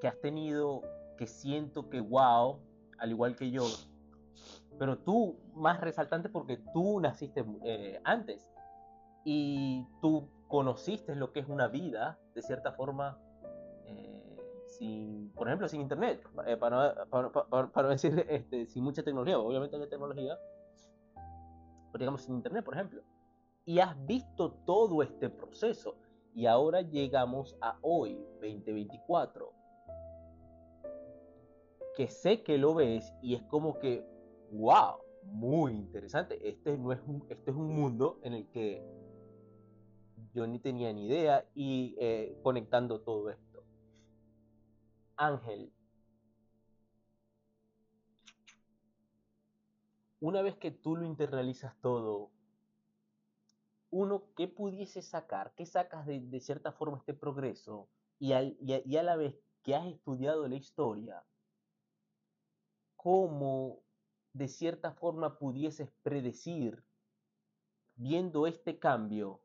[0.00, 0.82] que has tenido,
[1.16, 2.58] que siento que wow,
[2.98, 3.64] al igual que yo.
[4.78, 8.46] Pero tú más resaltante porque tú naciste eh, antes.
[9.24, 13.18] Y tú conociste lo que es una vida, de cierta forma,
[13.86, 14.38] eh,
[14.68, 17.06] sin, por ejemplo, sin internet, eh, para,
[17.72, 20.38] para, decir este, sin mucha tecnología, obviamente hay tecnología,
[21.90, 23.02] pero digamos sin internet, por ejemplo.
[23.64, 25.96] Y has visto todo este proceso.
[26.36, 29.52] Y ahora llegamos a hoy, 2024.
[31.96, 34.06] Que sé que lo ves y es como que,
[34.52, 36.48] wow, muy interesante.
[36.48, 39.03] Este, no es un, este es un mundo en el que
[40.34, 43.64] yo ni tenía ni idea y eh, conectando todo esto.
[45.16, 45.72] Ángel,
[50.18, 52.32] una vez que tú lo internalizas todo,
[53.90, 55.54] uno, ¿qué pudiese sacar?
[55.54, 57.88] ¿Qué sacas de, cierta forma este progreso?
[58.18, 61.24] Y, y, a, la vez que has estudiado la historia,
[62.96, 63.84] ¿cómo
[64.32, 66.82] de cierta forma pudieses predecir,
[67.94, 69.43] viendo este cambio,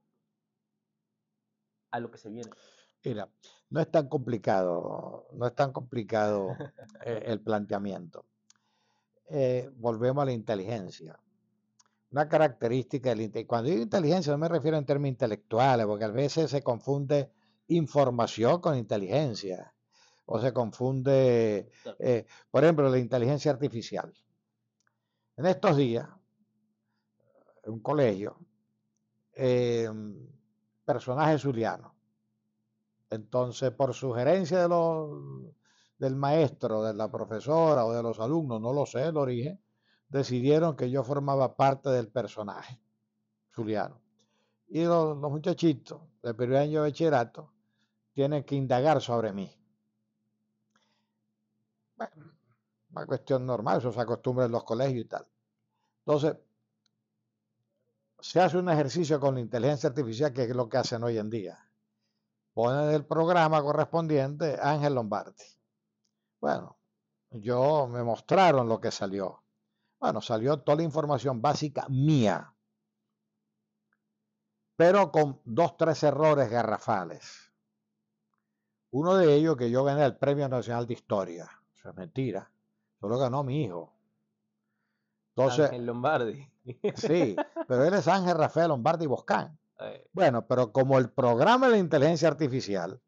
[1.91, 2.49] a lo que se viene?
[3.03, 3.29] Mira,
[3.69, 6.55] no es tan complicado, no es tan complicado
[7.05, 8.25] eh, el planteamiento.
[9.29, 11.17] Eh, volvemos a la inteligencia.
[12.11, 16.49] Una característica del cuando digo inteligencia no me refiero en términos intelectuales, porque a veces
[16.49, 17.31] se confunde
[17.67, 19.73] información con inteligencia,
[20.25, 24.11] o se confunde, eh, por ejemplo, la inteligencia artificial.
[25.37, 26.07] En estos días,
[27.63, 28.37] en un colegio,
[29.33, 29.89] eh,
[30.89, 31.93] personaje zuliano.
[33.11, 34.67] Entonces, por sugerencia
[35.99, 39.61] del maestro, de la profesora o de los alumnos, no lo sé el origen,
[40.07, 42.81] decidieron que yo formaba parte del personaje
[43.53, 44.01] zuliano.
[44.67, 47.53] Y los, muchachitos del primer año de bachillerato
[48.11, 49.47] tienen que indagar sobre mí.
[51.97, 52.33] Bueno,
[52.89, 55.27] una cuestión normal, eso se acostumbra en los colegios y tal.
[55.99, 56.35] Entonces,
[58.21, 61.29] se hace un ejercicio con la inteligencia artificial, que es lo que hacen hoy en
[61.29, 61.57] día.
[62.53, 65.43] Ponen el programa correspondiente Ángel Lombardi.
[66.39, 66.77] Bueno,
[67.31, 69.43] yo me mostraron lo que salió.
[69.99, 72.53] Bueno, salió toda la información básica mía,
[74.75, 77.51] pero con dos, tres errores garrafales.
[78.91, 81.49] Uno de ellos que yo gané el Premio Nacional de Historia.
[81.75, 82.49] Eso es mentira.
[82.99, 83.93] Solo ganó mi hijo.
[85.35, 86.49] Entonces, Ángel Lombardi.
[86.95, 87.35] Sí,
[87.67, 89.57] pero él es Ángel Rafael Lombardi Boscán.
[90.11, 92.99] Bueno, pero como el programa de inteligencia artificial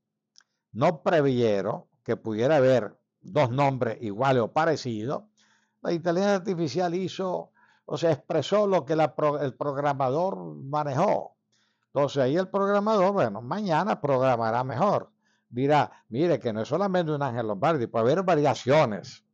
[0.72, 5.24] no previeron que pudiera haber dos nombres iguales o parecidos,
[5.82, 7.52] la inteligencia artificial hizo,
[7.86, 11.36] o sea, expresó lo que el programador manejó.
[11.88, 15.12] Entonces ahí el programador, bueno, mañana programará mejor.
[15.50, 19.26] Dirá, mire que no es solamente un Ángel Lombardi, puede haber variaciones.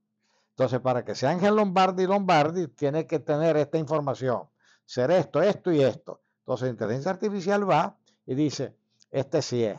[0.57, 4.49] Entonces, para que sea Ángel Lombardi Lombardi, tiene que tener esta información.
[4.85, 6.23] Ser esto, esto y esto.
[6.39, 8.75] Entonces, la inteligencia artificial va y dice,
[9.11, 9.77] este sí es,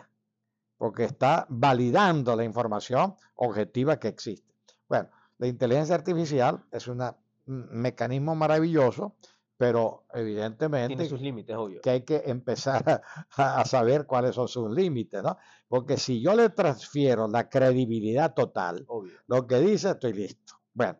[0.76, 4.54] porque está validando la información objetiva que existe.
[4.88, 7.02] Bueno, la inteligencia artificial es un
[7.46, 9.16] mecanismo maravilloso,
[9.56, 11.80] pero evidentemente Tiene sus límites, obvio.
[11.80, 13.02] que hay que empezar
[13.36, 15.38] a, saber cuáles son sus límites, ¿no?
[15.66, 18.86] Porque si yo le transfiero la credibilidad total,
[19.26, 20.57] lo que dice, estoy listo.
[20.78, 20.96] Bueno,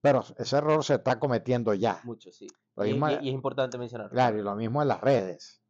[0.00, 2.00] pero ese error se está cometiendo ya.
[2.04, 2.46] Mucho, sí.
[2.76, 4.12] y, es importante mencionarlo.
[4.12, 5.60] Claro, y lo mismo en las redes.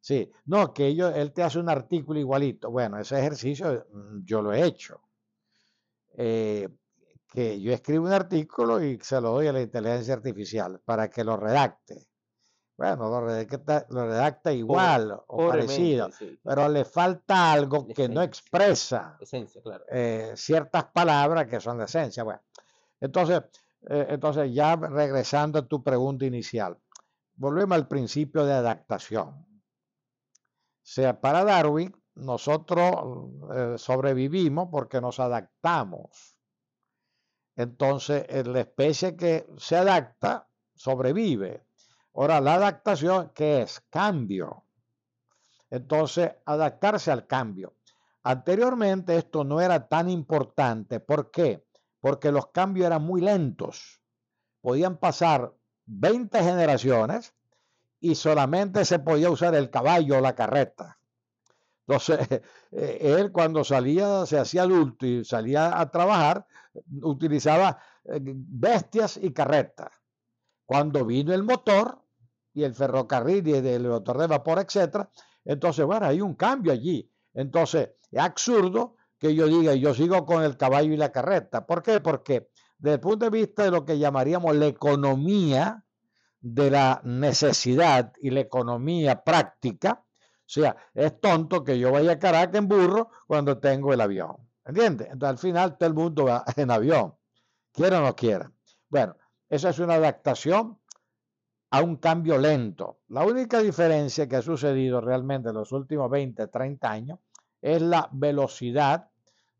[0.00, 2.68] Sí, no, que ellos, él te hace un artículo igualito.
[2.68, 5.00] Bueno, ese ejercicio mm, yo lo he hecho.
[6.16, 6.68] Eh,
[7.30, 11.22] que yo escribo un artículo y se lo doy a la inteligencia artificial para que
[11.22, 12.08] lo redacte.
[12.76, 16.10] Bueno, lo redacta, igual o parecido,
[16.42, 19.18] pero le falta algo que no expresa
[19.90, 22.22] eh, ciertas palabras que son de esencia.
[22.22, 22.42] Bueno,
[23.00, 23.42] entonces,
[23.88, 26.78] eh, entonces ya regresando a tu pregunta inicial,
[27.34, 29.28] volvemos al principio de adaptación.
[29.28, 36.36] O sea, para Darwin, nosotros eh, sobrevivimos porque nos adaptamos
[37.56, 41.64] entonces la especie que se adapta sobrevive.
[42.14, 43.80] Ahora, la adaptación, ¿qué es?
[43.90, 44.64] Cambio.
[45.70, 47.74] Entonces, adaptarse al cambio.
[48.22, 51.00] Anteriormente esto no era tan importante.
[51.00, 51.65] ¿Por qué?
[52.00, 54.00] Porque los cambios eran muy lentos.
[54.60, 55.54] Podían pasar
[55.86, 57.34] 20 generaciones
[58.00, 60.98] y solamente se podía usar el caballo o la carreta.
[61.86, 62.18] Entonces,
[62.72, 66.46] eh, él cuando salía, se hacía adulto y salía a trabajar,
[67.02, 69.90] utilizaba eh, bestias y carretas.
[70.64, 72.02] Cuando vino el motor
[72.52, 75.08] y el ferrocarril y el motor de vapor, etcétera,
[75.44, 77.08] entonces, bueno, hay un cambio allí.
[77.32, 81.66] Entonces, es absurdo que yo diga, yo sigo con el caballo y la carreta.
[81.66, 82.00] ¿Por qué?
[82.00, 82.48] Porque
[82.78, 85.84] desde el punto de vista de lo que llamaríamos la economía
[86.40, 92.18] de la necesidad y la economía práctica, o sea, es tonto que yo vaya a
[92.18, 94.36] Caracas en burro cuando tengo el avión.
[94.64, 95.08] ¿Entiendes?
[95.10, 97.14] Entonces al final todo el mundo va en avión,
[97.72, 98.52] quiera o no quiera.
[98.88, 99.16] Bueno,
[99.48, 100.78] esa es una adaptación
[101.70, 103.00] a un cambio lento.
[103.08, 107.18] La única diferencia que ha sucedido realmente en los últimos 20, 30 años
[107.66, 109.10] es la velocidad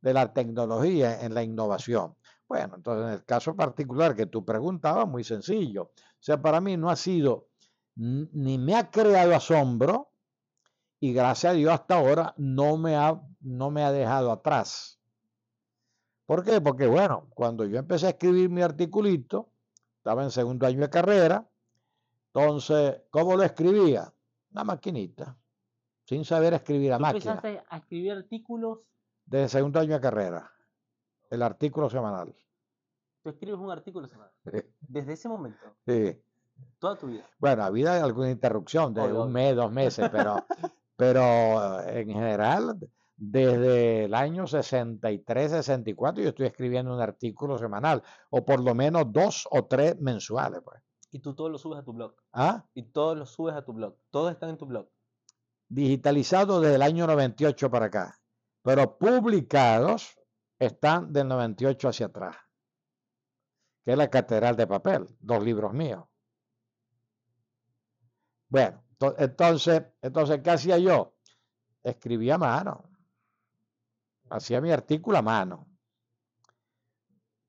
[0.00, 2.14] de la tecnología en la innovación.
[2.46, 5.82] Bueno, entonces en el caso particular que tú preguntabas, muy sencillo.
[5.82, 7.48] O sea, para mí no ha sido,
[7.96, 10.12] ni me ha creado asombro,
[11.00, 15.00] y gracias a Dios hasta ahora no me ha, no me ha dejado atrás.
[16.26, 16.60] ¿Por qué?
[16.60, 19.48] Porque bueno, cuando yo empecé a escribir mi articulito,
[19.96, 21.48] estaba en segundo año de carrera,
[22.28, 24.12] entonces, ¿cómo lo escribía?
[24.52, 25.36] Una maquinita,
[26.06, 27.32] sin saber escribir a máquina.
[27.32, 28.78] empezaste a escribir artículos?
[29.26, 30.52] Desde segundo año de carrera,
[31.30, 32.34] el artículo semanal.
[33.22, 34.32] Tú escribes un artículo semanal.
[34.80, 35.58] Desde ese momento.
[35.84, 36.16] Sí.
[36.78, 37.28] Toda tu vida.
[37.38, 40.36] Bueno, ha habido alguna interrupción de un mes, dos meses, pero,
[40.96, 42.78] pero en general,
[43.16, 49.12] desde el año 63, 64, yo estoy escribiendo un artículo semanal, o por lo menos
[49.12, 50.62] dos o tres mensuales.
[50.64, 50.80] Pues.
[51.10, 52.14] Y tú todos los subes a tu blog.
[52.32, 52.64] ¿Ah?
[52.74, 53.96] Y todos los subes a tu blog.
[54.10, 54.88] Todos están en tu blog.
[55.68, 58.20] Digitalizados desde el año 98 para acá,
[58.62, 60.16] pero publicados
[60.58, 62.36] están del 98 hacia atrás,
[63.84, 66.04] que es la Catedral de Papel, dos libros míos.
[68.48, 68.84] Bueno,
[69.18, 71.16] entonces, entonces, ¿qué hacía yo?
[71.82, 72.90] Escribía a mano.
[74.30, 75.68] Hacía mi artículo a mano.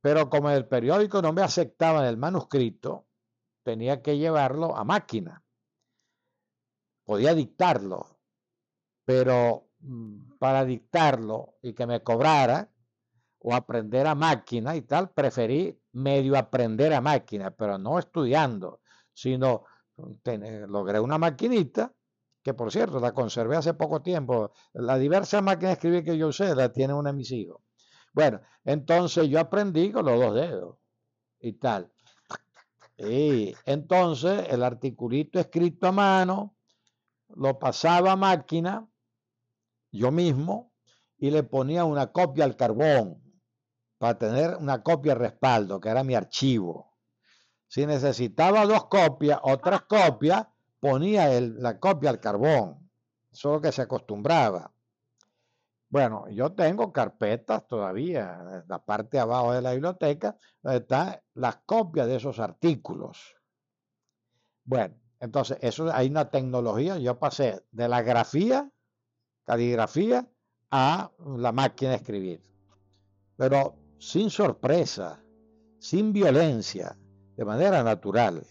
[0.02, 3.08] Pero como el periódico no me aceptaba el manuscrito,
[3.64, 5.44] tenía que llevarlo a máquina.
[7.08, 8.06] Podía dictarlo,
[9.06, 12.70] pero mm, para dictarlo y que me cobrara
[13.40, 18.82] o aprender a máquina y tal, preferí medio aprender a máquina, pero no estudiando,
[19.14, 19.64] sino
[20.68, 21.94] logré una maquinita,
[22.44, 24.52] que por cierto la conservé hace poco tiempo.
[24.74, 27.62] La diversa máquina de escribir que yo usé la tiene uno de mis hijos.
[28.12, 30.78] Bueno, entonces yo aprendí con los dos dedos
[31.40, 31.90] y tal.
[32.98, 36.57] Y entonces el articulito escrito a mano
[37.36, 38.88] lo pasaba a máquina,
[39.92, 40.72] yo mismo,
[41.18, 43.22] y le ponía una copia al carbón
[43.98, 46.98] para tener una copia de respaldo, que era mi archivo.
[47.68, 50.48] Si necesitaba dos copias o tres copias,
[50.80, 52.90] ponía la copia al carbón.
[53.32, 54.72] Eso es lo que se acostumbraba.
[55.90, 61.20] Bueno, yo tengo carpetas todavía, en la parte de abajo de la biblioteca, donde están
[61.34, 63.36] las copias de esos artículos.
[64.66, 66.98] Bueno, entonces, eso hay una tecnología.
[66.98, 68.72] Yo pasé de la grafía,
[69.46, 70.28] caligrafía,
[70.70, 72.44] a la máquina de escribir.
[73.36, 75.24] Pero sin sorpresa,
[75.80, 76.98] sin violencia,
[77.36, 78.46] de manera natural.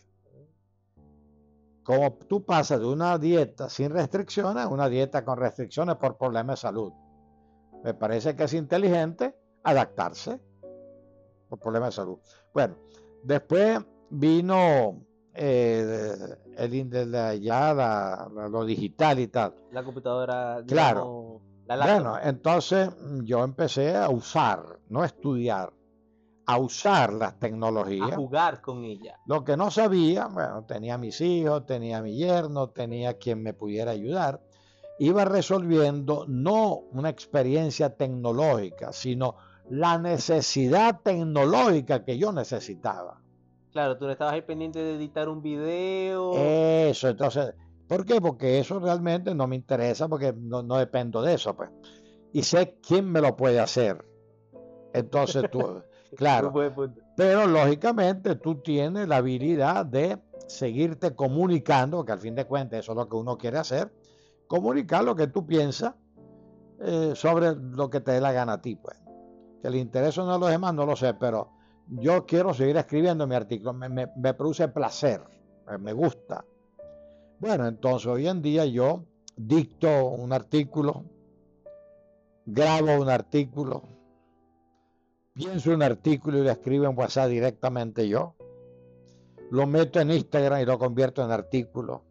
[1.82, 6.60] Como tú pasas de una dieta sin restricciones a una dieta con restricciones por problemas
[6.60, 6.92] de salud.
[7.84, 10.40] Me parece que es inteligente adaptarse
[11.48, 12.18] por problemas de salud.
[12.52, 12.76] Bueno,
[13.22, 13.78] después
[14.10, 15.05] vino
[15.36, 16.14] eh,
[16.56, 19.54] el, ya lo digital y tal.
[19.72, 20.62] La computadora.
[20.66, 21.40] Claro.
[21.66, 22.90] bueno, entonces
[23.22, 25.72] yo empecé a usar, no a estudiar,
[26.46, 28.12] a usar las tecnologías.
[28.12, 29.18] A jugar con ella.
[29.26, 33.90] Lo que no sabía, bueno, tenía mis hijos, tenía mi yerno, tenía quien me pudiera
[33.90, 34.40] ayudar.
[34.98, 39.36] Iba resolviendo no una experiencia tecnológica, sino
[39.68, 43.20] la necesidad tecnológica que yo necesitaba.
[43.76, 46.32] Claro, tú estabas ahí pendiente de editar un video.
[46.34, 47.52] Eso, entonces,
[47.86, 48.22] ¿por qué?
[48.22, 51.68] Porque eso realmente no me interesa, porque no, no dependo de eso, pues.
[52.32, 54.02] Y sé quién me lo puede hacer.
[54.94, 55.82] Entonces tú,
[56.16, 56.54] Claro.
[57.18, 62.92] Pero lógicamente tú tienes la habilidad de seguirte comunicando, que al fin de cuentas eso
[62.92, 63.92] es lo que uno quiere hacer,
[64.46, 65.92] comunicar lo que tú piensas
[66.80, 68.74] eh, sobre lo que te dé la gana a ti.
[68.74, 68.96] Pues.
[69.60, 71.55] Que el interés no a los demás, no lo sé, pero
[71.88, 75.22] yo quiero seguir escribiendo mi artículo, me, produce placer,
[75.78, 76.44] me gusta.
[77.38, 79.04] Bueno, entonces hoy en día yo
[79.36, 81.04] dicto un artículo,
[82.44, 83.82] grabo un artículo,
[85.34, 88.34] pienso un artículo y lo escribo en WhatsApp directamente yo.
[89.50, 92.02] Lo meto en Instagram y lo convierto en artículo.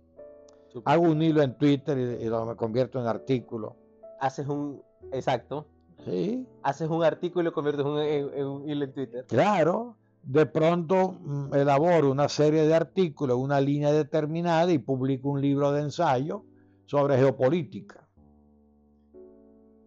[0.86, 3.76] Hago un hilo en Twitter y, lo convierto en artículo.
[4.20, 5.68] Haces un, exacto.
[6.06, 6.48] Sí.
[6.62, 9.26] Haces un artículo y lo conviertes en, un hilo en Twitter.
[9.28, 9.98] Claro.
[10.24, 15.72] De pronto mm, elaboro una serie de artículos, una línea determinada y publico un libro
[15.72, 16.46] de ensayo
[16.86, 18.08] sobre geopolítica.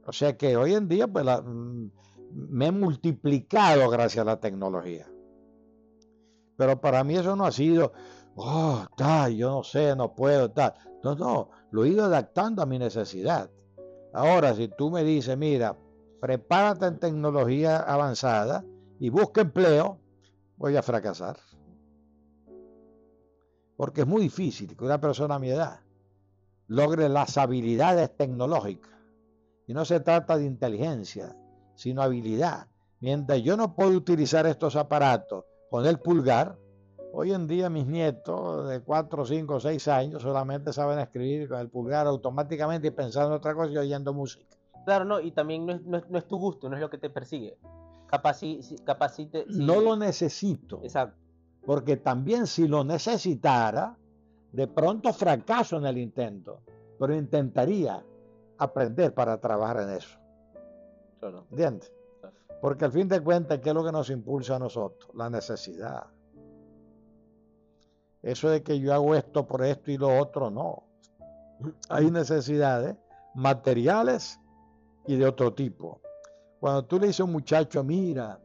[0.07, 1.91] O sea que hoy en día, pues la, mm,
[2.33, 5.07] me he multiplicado gracias a la tecnología.
[6.57, 7.93] Pero para mí eso no ha sido,
[8.35, 10.75] oh, tal, yo no sé, no puedo, tal.
[11.05, 13.51] No, no, lo he ido adaptando a mi necesidad.
[14.13, 15.77] Ahora, si tú me dices, mira,
[16.21, 18.65] prepárate en tecnología avanzada
[18.99, 19.99] y busca empleo,
[20.57, 21.39] voy a fracasar.
[23.77, 25.81] Porque es muy difícil que una persona a mi edad
[26.67, 28.93] logre las habilidades tecnológicas.
[29.67, 31.37] Y no se trata de inteligencia,
[31.75, 32.69] sino habilidad.
[33.01, 36.59] Mientras yo no puedo utilizar estos aparatos con el pulgar,
[37.11, 41.71] Hoy en día mis nietos de 4, 5, 6 años solamente saben escribir con el
[41.71, 44.58] pulgar automáticamente y pensando en otra cosa y oyendo música.
[44.89, 47.59] Claro, no, y también no es, tu gusto, no es lo que te persigue.
[48.07, 50.81] capacite, No lo necesito.
[50.83, 51.19] Exacto.
[51.67, 53.99] Porque también si lo necesitara,
[54.51, 56.63] de pronto fracaso en el intento,
[56.99, 58.03] pero intentaría
[58.57, 60.19] aprender para trabajar en eso.
[61.21, 61.45] Claro.
[61.51, 61.93] ¿Entiendes?
[62.63, 65.11] Porque al fin de cuentas, ¿qué es lo que nos impulsa a nosotros?
[65.15, 66.07] La necesidad.
[68.23, 70.85] Eso de que yo hago esto por esto y lo otro, no.
[71.91, 72.97] Hay necesidades
[73.35, 74.41] materiales
[75.09, 76.03] y de otro tipo.
[76.61, 78.39] Cuando tú le dices a un muchacho, mira,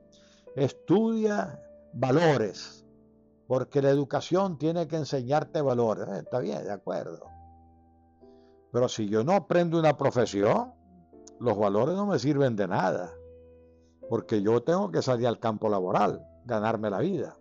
[0.55, 1.61] estudia
[1.93, 2.85] valores,
[3.47, 6.07] porque la educación tiene que enseñarte valores.
[6.07, 7.25] Eh, está bien, de acuerdo.
[8.71, 10.73] Pero si yo no aprendo una profesión,
[11.39, 13.13] los valores no me sirven de nada,
[14.09, 17.37] porque yo tengo que salir al campo laboral, ganarme la vida.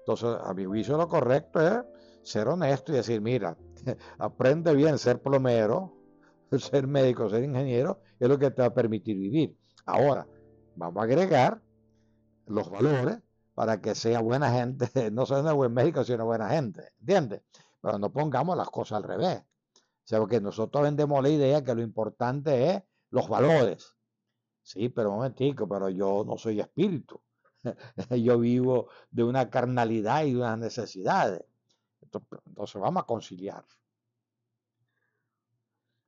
[0.00, 1.82] Entonces, a mi juicio lo correcto es
[2.22, 3.56] ser honesto y decir, mira,
[4.18, 6.03] aprende bien ser plomero,
[6.60, 9.56] ser médico, ser ingeniero, es lo que te va a permitir vivir.
[9.86, 10.26] Ahora,
[10.76, 11.60] vamos a agregar
[12.46, 13.18] los valores
[13.54, 17.42] para que sea buena gente, no sea un buen médico, sino buena gente, ¿entiendes?
[17.80, 19.38] Pero no pongamos las cosas al revés.
[19.38, 23.96] O sea, porque nosotros vendemos la idea que lo importante es los valores.
[24.62, 27.20] Sí, pero un momentico, pero yo no soy espíritu.
[28.10, 31.44] yo vivo de una carnalidad y de unas necesidades.
[32.02, 33.64] Entonces, vamos a conciliar.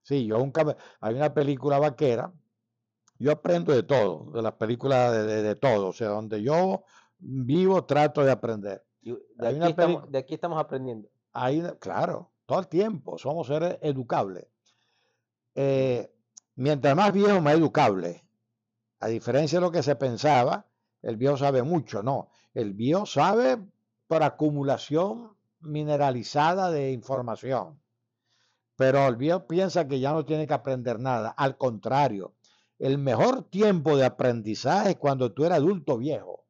[0.06, 0.76] Sí, yo nunca...
[1.00, 2.32] Hay una película vaquera.
[3.18, 5.88] Yo aprendo de todo, de las películas de, todo.
[5.88, 6.84] O sea, donde yo
[7.18, 8.84] vivo trato de aprender.
[9.02, 11.08] De aquí, estamos, aprendiendo.
[11.32, 13.18] Ahí, claro, todo el tiempo.
[13.18, 14.46] Somos seres educables.
[15.56, 16.08] Eh,
[16.54, 18.24] mientras más viejo, más educable.
[19.00, 20.66] A diferencia de lo que se pensaba,
[21.02, 22.28] el bio sabe mucho, no.
[22.54, 23.58] El bio sabe
[24.06, 27.80] por acumulación mineralizada de información.
[28.76, 31.30] Pero el piensa que ya no tiene que aprender nada.
[31.30, 32.34] Al contrario,
[32.78, 36.44] el mejor tiempo de aprendizaje es cuando tú eres adulto viejo.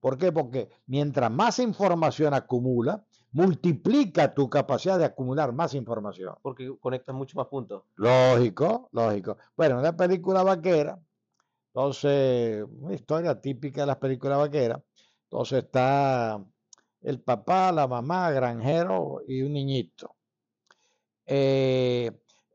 [0.00, 0.32] ¿Por qué?
[0.32, 6.34] Porque mientras más información acumula, multiplica tu capacidad de acumular más información.
[6.40, 7.82] Porque conectas mucho más puntos.
[7.96, 9.36] Lógico, lógico.
[9.54, 10.98] Bueno, una película vaquera
[11.72, 14.82] entonces, una historia típica de las películas vaqueras.
[15.24, 16.44] Entonces está
[17.02, 20.16] el papá, la mamá, granjero y un niñito.
[21.32, 22.10] Eh,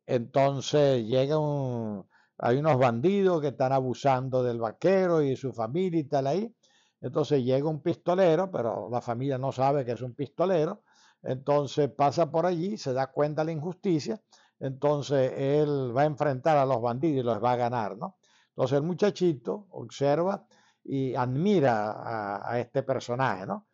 [0.06, 2.06] entonces llega un,
[2.38, 6.54] hay unos bandidos que están abusando del vaquero y su familia y tal ahí.
[7.00, 10.84] Entonces llega un pistolero, pero la familia no sabe que es un pistolero.
[11.24, 14.22] Entonces pasa por allí, se da cuenta de la injusticia.
[14.60, 18.18] Entonces él va a enfrentar a los bandidos y los va a ganar, ¿no?
[18.50, 20.46] Entonces el muchachito observa
[20.84, 23.68] y admira a, este personaje, ¿no?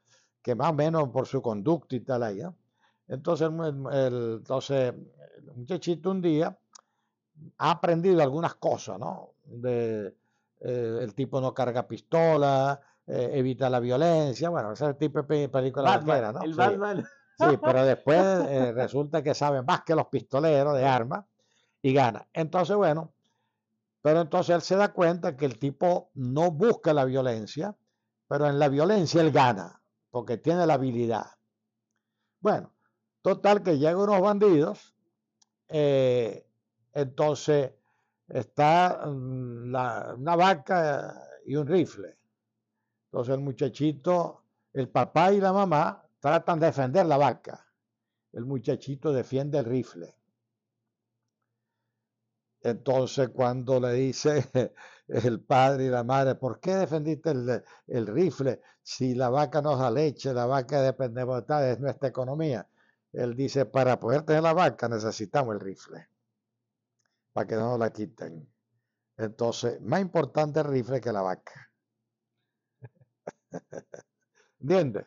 [0.44, 2.56] Que más o menos por su conducta y tal ahí, ¿no?
[3.12, 4.94] Entonces el, entonces,
[5.38, 6.58] el muchachito un día
[7.58, 9.34] ha aprendido algunas cosas, ¿no?
[9.44, 10.16] De,
[10.62, 15.98] eh, el tipo no carga pistola, eh, evita la violencia, bueno, ese tipo de película
[15.98, 16.42] Batman, ¿no?
[16.42, 16.58] El sí.
[16.58, 17.06] Batman.
[17.38, 21.26] Sí, pero después eh, resulta que sabe más que los pistoleros de armas
[21.82, 22.26] y gana.
[22.32, 23.12] Entonces, bueno,
[24.02, 27.76] pero entonces él se da cuenta que el tipo no busca la violencia,
[28.30, 29.82] pero en la violencia él gana,
[30.12, 31.26] porque tiene la habilidad.
[32.40, 32.72] Bueno,
[33.22, 34.94] total que llegan unos bandidos,
[35.70, 36.46] eh,
[36.94, 37.72] entonces
[38.28, 39.74] está mm,
[40.18, 42.18] una vaca y un rifle.
[43.06, 44.44] Entonces el muchachito,
[44.74, 47.68] el papá y la mamá tratan de defender la vaca.
[48.32, 50.16] El muchachito defiende el rifle.
[52.64, 54.50] Entonces, cuando le dice
[55.08, 57.32] el padre y la madre, ¿por qué defendiste
[57.88, 62.68] el, rifle si la vaca nos da leche, la vaca depende de nuestra economía?
[63.14, 66.10] Él dice, para poder tener la vaca necesitamos el rifle,
[67.34, 68.50] para que no nos la quiten.
[69.18, 71.72] Entonces, más importante el rifle que la vaca.
[74.60, 75.06] ¿Entiendes?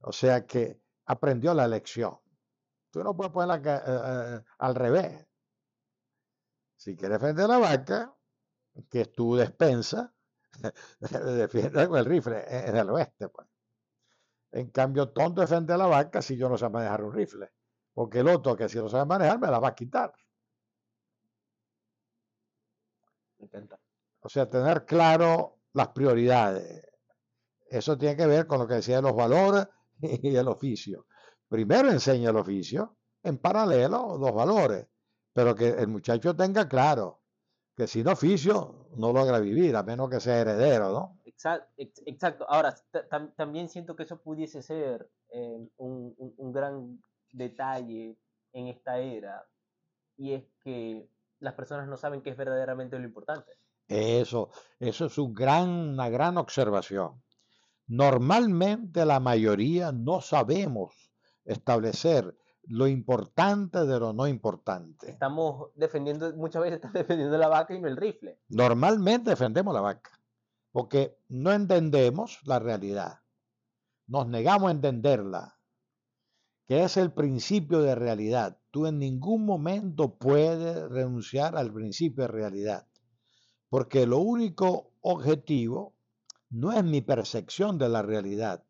[0.00, 2.18] O sea que aprendió la lección.
[2.90, 5.26] Tú no puedes ponerla eh, eh, al revés.
[6.76, 8.14] Si quieres defender la vaca,
[8.88, 10.14] que es tu despensa,
[11.00, 13.28] defiende con el rifle en el oeste.
[13.28, 13.47] Pues.
[14.52, 17.50] En cambio, tonto defiende la vaca si yo no sé manejar un rifle.
[17.92, 20.12] Porque el otro que si no sabe manejar me la va a quitar.
[24.20, 26.82] O sea, tener claro las prioridades.
[27.70, 29.66] Eso tiene que ver con lo que decía de los valores
[30.00, 31.06] y el oficio.
[31.48, 34.86] Primero enseña el oficio, en paralelo los valores
[35.38, 37.22] pero que el muchacho tenga claro
[37.76, 41.17] que sin oficio no logra vivir, a menos que sea heredero, ¿no?
[41.76, 42.46] Exacto.
[42.48, 42.74] Ahora,
[43.36, 48.16] también siento que eso pudiese ser eh, un, un, gran detalle
[48.52, 49.46] en esta era,
[50.16, 51.08] y es que
[51.40, 53.52] las personas no saben qué es verdaderamente lo importante.
[53.86, 57.22] Eso, eso es un gran, una gran observación.
[57.86, 61.10] Normalmente la mayoría no sabemos
[61.44, 62.36] establecer
[62.68, 65.10] lo importante de lo no importante.
[65.10, 68.38] Estamos defendiendo, muchas veces estamos defendiendo la vaca y no el rifle.
[68.48, 70.10] Normalmente defendemos la vaca,
[70.78, 73.18] porque no entendemos la realidad.
[74.06, 75.58] Nos negamos a entenderla,
[76.68, 78.60] que es el principio de realidad.
[78.70, 82.86] Tú en ningún momento puedes renunciar al principio de realidad,
[83.68, 85.96] porque lo único objetivo
[86.48, 88.62] no es mi percepción de la realidad,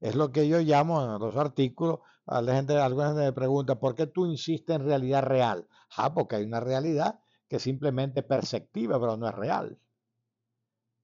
[0.00, 3.80] es lo que yo llamo en los artículos, a la gente, alguna gente me pregunta,
[3.80, 5.66] ¿por qué tú insistes en realidad real?
[5.96, 9.78] Ah, porque hay una realidad que es simplemente perceptiva, pero no es real.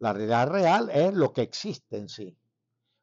[0.03, 2.37] La realidad real es lo que existe en sí.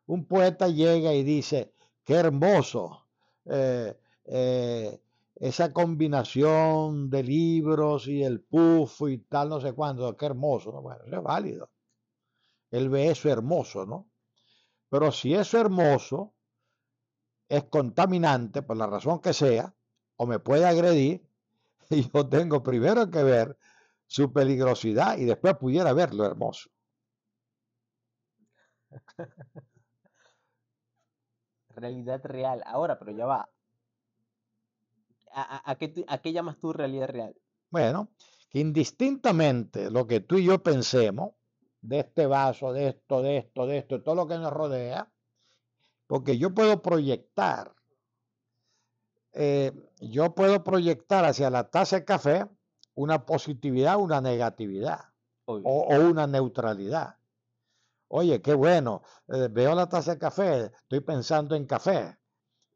[0.07, 1.73] Un poeta llega y dice,
[2.03, 3.07] qué hermoso,
[3.45, 5.01] eh, eh,
[5.35, 10.73] esa combinación de libros y el puff y tal, no sé cuándo, qué hermoso.
[10.81, 11.71] Bueno, eso es válido.
[12.69, 14.09] Él ve eso hermoso, ¿no?
[14.89, 16.33] Pero si eso hermoso
[17.47, 19.73] es contaminante, por la razón que sea,
[20.17, 21.25] o me puede agredir,
[22.13, 23.57] yo tengo primero que ver
[24.05, 26.69] su peligrosidad y después pudiera ver lo hermoso.
[31.69, 32.61] Realidad real.
[32.65, 33.49] Ahora, pero ya va.
[35.31, 37.35] ¿A, qué, ¿A, qué, llamas tú realidad real?
[37.69, 38.09] Bueno,
[38.49, 41.33] que indistintamente lo que tú y yo pensemos,
[41.81, 45.11] de este vaso, de esto, de esto, de esto, de todo lo que nos rodea,
[46.07, 47.73] porque yo puedo proyectar,
[49.33, 49.71] eh,
[50.01, 52.47] yo puedo proyectar hacia la taza de café
[52.95, 54.99] una positividad, una negatividad
[55.45, 55.55] o,
[56.09, 57.15] una neutralidad.
[58.09, 62.17] Oye, qué bueno, eh, veo la taza de café, estoy pensando en café.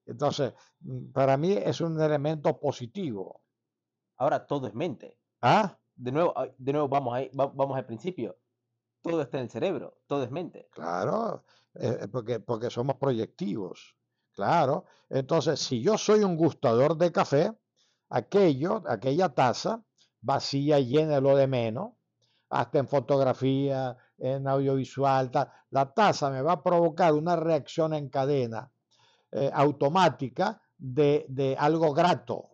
[0.06, 3.42] Entonces, mm, para mí es un elemento positivo.
[4.18, 5.20] Ahora todo es mente.
[5.42, 5.78] ¿Ah?
[5.96, 8.38] De nuevo, de nuevo vamos, ahí, vamos al principio
[9.04, 10.70] todo está en el cerebro, todo es mente.
[10.72, 11.44] Claro,
[11.76, 13.96] eh, porque, porque somos proyectivos.
[14.32, 14.86] Claro.
[15.10, 17.54] Entonces, si yo soy un gustador de café,
[18.10, 19.84] aquello, aquella taza
[20.22, 21.92] vacía, llena de lo de menos,
[22.50, 25.32] hasta en fotografía, en audiovisual,
[25.70, 28.72] la taza me va a provocar una reacción en cadena
[29.32, 32.52] eh, automática de, de, algo grato.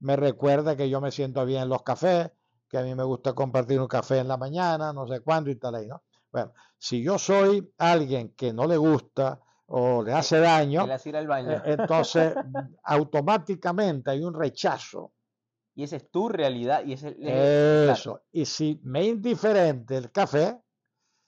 [0.00, 2.30] Me recuerda que yo me siento bien en los cafés,
[2.68, 5.56] que a mí me gusta compartir un café en la mañana, no sé cuándo y
[5.56, 6.02] tal ahí, ¿no?
[6.30, 10.86] Bueno, si yo soy alguien que no le gusta o le hace daño,
[11.54, 12.34] eh, entonces
[12.84, 15.12] automáticamente hay un rechazo.
[15.78, 18.24] Y esa es tu realidad y ese Eso.
[18.32, 20.60] Y si me es indiferente el café,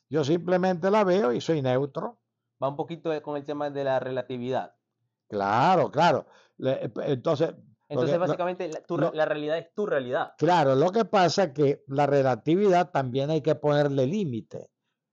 [0.08, 2.18] yo simplemente la veo y soy neutro.
[2.60, 4.74] Va un poquito con el tema de la relatividad.
[5.28, 6.26] Claro, claro.
[6.58, 7.54] Entonces,
[7.88, 8.68] entonces, básicamente,
[9.12, 10.32] la, realidad es tu realidad.
[10.36, 14.72] Claro, lo que pasa es que la relatividad también hay que ponerle límite.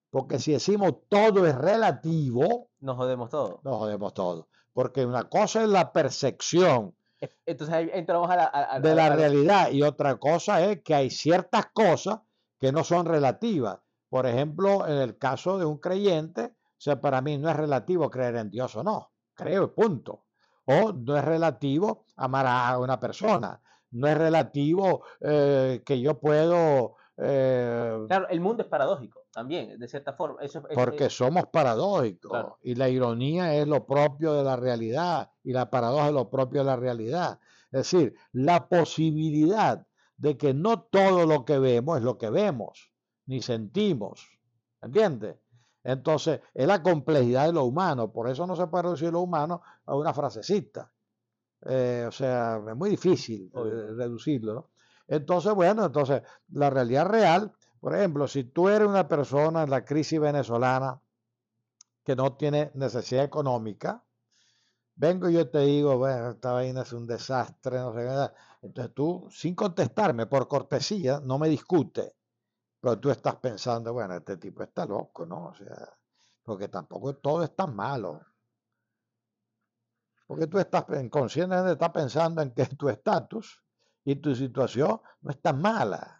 [0.09, 3.59] Porque si decimos todo es relativo, nos jodemos todo.
[3.63, 4.49] Nos jodemos todo.
[4.73, 6.96] Porque una cosa es la percepción.
[7.45, 11.67] Entonces ahí entramos a la, de la realidad y otra cosa es que hay ciertas
[11.73, 12.19] cosas
[12.59, 13.79] que no son relativas.
[14.09, 18.09] Por ejemplo, en el caso de un creyente, o sea, para mí no es relativo
[18.09, 19.11] creer en Dios o no.
[19.33, 20.25] Creo, punto
[20.67, 23.61] o no es relativo amar a una persona,
[23.91, 26.95] no es relativo eh, que yo puedo...
[27.17, 30.39] Eh, claro, el mundo es paradójico también, de cierta forma.
[30.73, 36.07] porque somos paradójicos y la ironía es lo propio de la realidad y la paradoja
[36.07, 37.39] es lo propio de la realidad.
[37.65, 39.85] Es decir, la posibilidad
[40.17, 42.91] de que no todo lo que vemos es lo que vemos,
[43.27, 44.27] ni sentimos.
[44.81, 45.37] ¿Entiendes?
[45.83, 48.11] Entonces, es la complejidad de lo humano.
[48.11, 50.91] Por eso no se puede reducir lo humano a una frasecita.
[51.63, 54.71] Eh, o sea, es muy difícil eh, reducirlo.
[55.07, 56.23] Entonces, bueno, entonces,
[56.53, 61.01] la realidad real, por ejemplo, si tú eres una persona en la crisis venezolana
[62.03, 64.03] que no tiene necesidad económica,
[64.95, 68.67] vengo y yo te digo, bueno, esta vaina es un desastre, no sé qué.
[68.67, 72.17] Entonces tú, sin contestarme, por cortesía, no me discute
[72.79, 75.47] pero tú estás pensando, bueno, este tipo está loco, ¿no?
[75.47, 75.97] O sea,
[76.43, 78.21] porque tampoco todo es tan malo.
[80.25, 83.63] Porque tú estás conscientemente estás pensando en que tu estatus
[84.03, 86.16] y tu situación no es tan mala.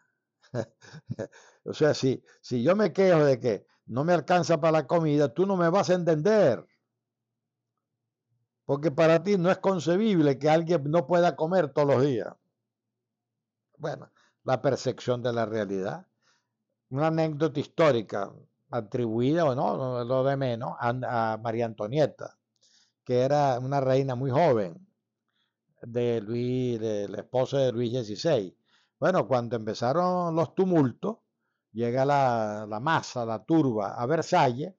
[1.63, 5.33] o sea, si, si yo me quejo de que no me alcanza para la comida,
[5.33, 6.65] tú no me vas a entender.
[8.65, 12.35] Porque para ti no es concebible que alguien no pueda comer todos los días.
[13.77, 14.11] Bueno,
[14.43, 16.07] la percepción de la realidad
[16.89, 18.31] una anécdota histórica.
[18.69, 22.37] atribuida o no, lo de menos, a, María Antonieta,
[23.05, 24.85] que era una reina muy joven
[25.81, 28.53] de Luis, de la esposa de Luis XVI.
[28.99, 31.17] Bueno, cuando empezaron los tumultos,
[31.71, 34.73] llega la, la masa, la turba a Versalles,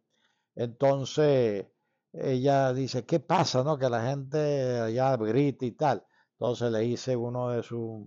[0.57, 1.67] entonces
[2.13, 3.65] ella dice, ¿qué pasa?
[3.65, 3.79] No?
[3.79, 6.05] Que la gente allá grita y tal.
[6.33, 8.07] Entonces le dice uno de sus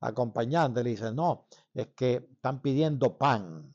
[0.00, 3.74] acompañantes, le dice, no, es que están pidiendo pan.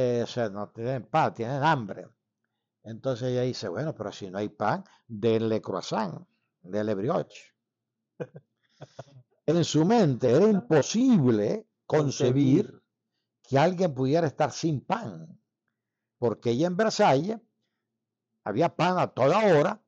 [0.00, 2.06] Eh, o sea, no tienen pan, tienen hambre.
[2.84, 6.26] Entonces ella dice, bueno, pero si no hay pan, denle croissant,
[6.62, 7.54] denle brioche.
[9.46, 12.82] en su mente era imposible concebir
[13.42, 15.40] que alguien pudiera estar sin pan,
[16.18, 17.38] porque ella en Versalles
[18.44, 19.80] había pan a toda hora,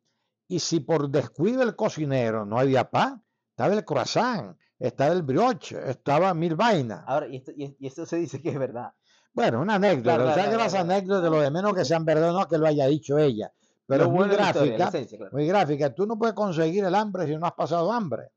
[0.46, 5.90] y si por descuido el cocinero no había pan, estaba el croissant, estaba el brioche,
[5.90, 7.02] estaba mil vainas.
[7.06, 8.92] Ahora, y esto, se dice que es verdad.
[9.32, 10.24] Bueno, una anécdota.
[10.24, 12.66] o sea que las anécdotas de lo de menos que sean verdad, no que lo
[12.66, 13.52] haya dicho ella.
[13.86, 14.90] Pero es muy gráfica.
[15.32, 15.94] Muy gráfica.
[15.94, 18.30] Tú no puedes conseguir el hambre si no has pasado hambre.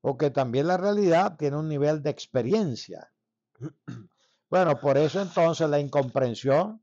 [0.00, 3.12] Porque también la realidad tiene un nivel de experiencia.
[4.50, 6.82] Bueno, por eso entonces la incomprensión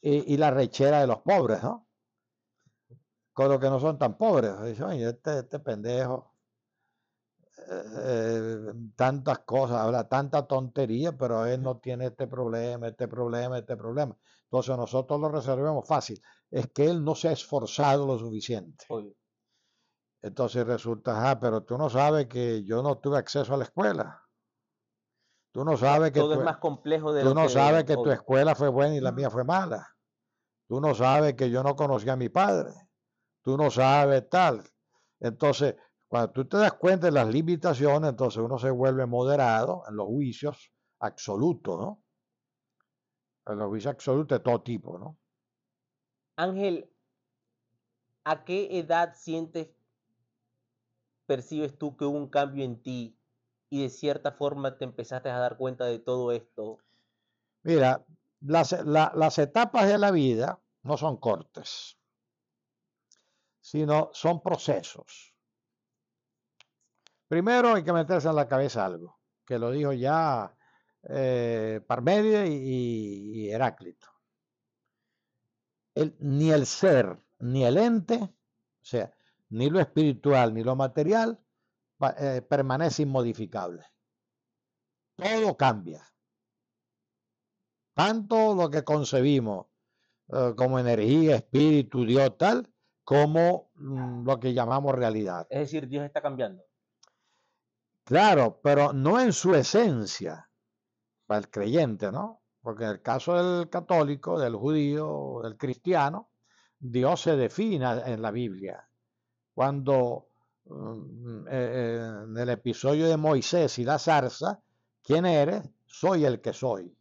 [0.00, 1.88] y, la rechera de los pobres, ¿no?
[3.32, 4.52] Con los que no son tan pobres.
[4.62, 6.30] Dice, oye, este, este pendejo
[7.68, 13.76] eh, tantas cosas, habla tanta tontería, pero él no tiene este problema, este problema, este
[13.76, 14.16] problema.
[14.44, 16.20] Entonces nosotros lo resolvemos fácil.
[16.50, 18.84] Es que él no se ha esforzado lo suficiente.
[20.22, 24.22] Entonces resulta, ah, pero tú no sabes que yo no tuve acceso a la escuela.
[25.52, 28.54] Tú no sabes que todo es más complejo de tú no sabes que tu escuela
[28.54, 29.96] fue buena y la mía fue mala.
[30.68, 32.72] Tú no sabes que yo no conocía a mi padre.
[33.42, 34.62] Tú no sabes tal.
[35.18, 35.74] Entonces,
[36.06, 40.06] cuando tú te das cuenta de las limitaciones, entonces uno se vuelve moderado en los
[40.06, 42.04] juicios absolutos, ¿no?
[43.46, 45.18] En los juicios absolutos de todo tipo, ¿no?
[46.36, 46.92] Ángel,
[48.24, 49.70] ¿a qué edad sientes,
[51.30, 53.16] percibes tú que hubo un cambio en ti
[53.68, 56.78] y de cierta forma te empezaste a dar cuenta de todo esto?
[57.62, 58.04] Mira,
[58.40, 61.96] las, las etapas de la vida no son cortes,
[63.60, 65.32] sino son procesos.
[67.28, 70.52] Primero hay que meterse en la cabeza algo, que lo dijo ya
[71.04, 74.08] eh, Parmedia y, Heráclito.
[75.94, 79.14] ni el ser, ni el ente, o sea,
[79.50, 81.38] ni lo espiritual, ni lo material,
[82.18, 83.84] eh, permanece inmodificable.
[85.16, 86.02] Todo cambia.
[87.94, 89.66] Tanto lo que concebimos
[90.28, 92.72] eh, como energía, espíritu, Dios, tal,
[93.04, 95.46] como mm, lo que llamamos realidad.
[95.50, 96.64] Es decir, Dios está cambiando.
[98.04, 100.50] Claro, pero no en su esencia,
[101.26, 102.42] para el creyente, ¿no?
[102.60, 106.30] Porque en el caso del católico, del judío, del cristiano,
[106.78, 108.89] Dios se define en la Biblia.
[109.54, 110.28] Cuando
[110.66, 114.60] mm, eh, eh, en el episodio de Moisés y la zarza,
[115.02, 115.68] ¿quién eres?
[115.86, 116.96] Soy el que soy.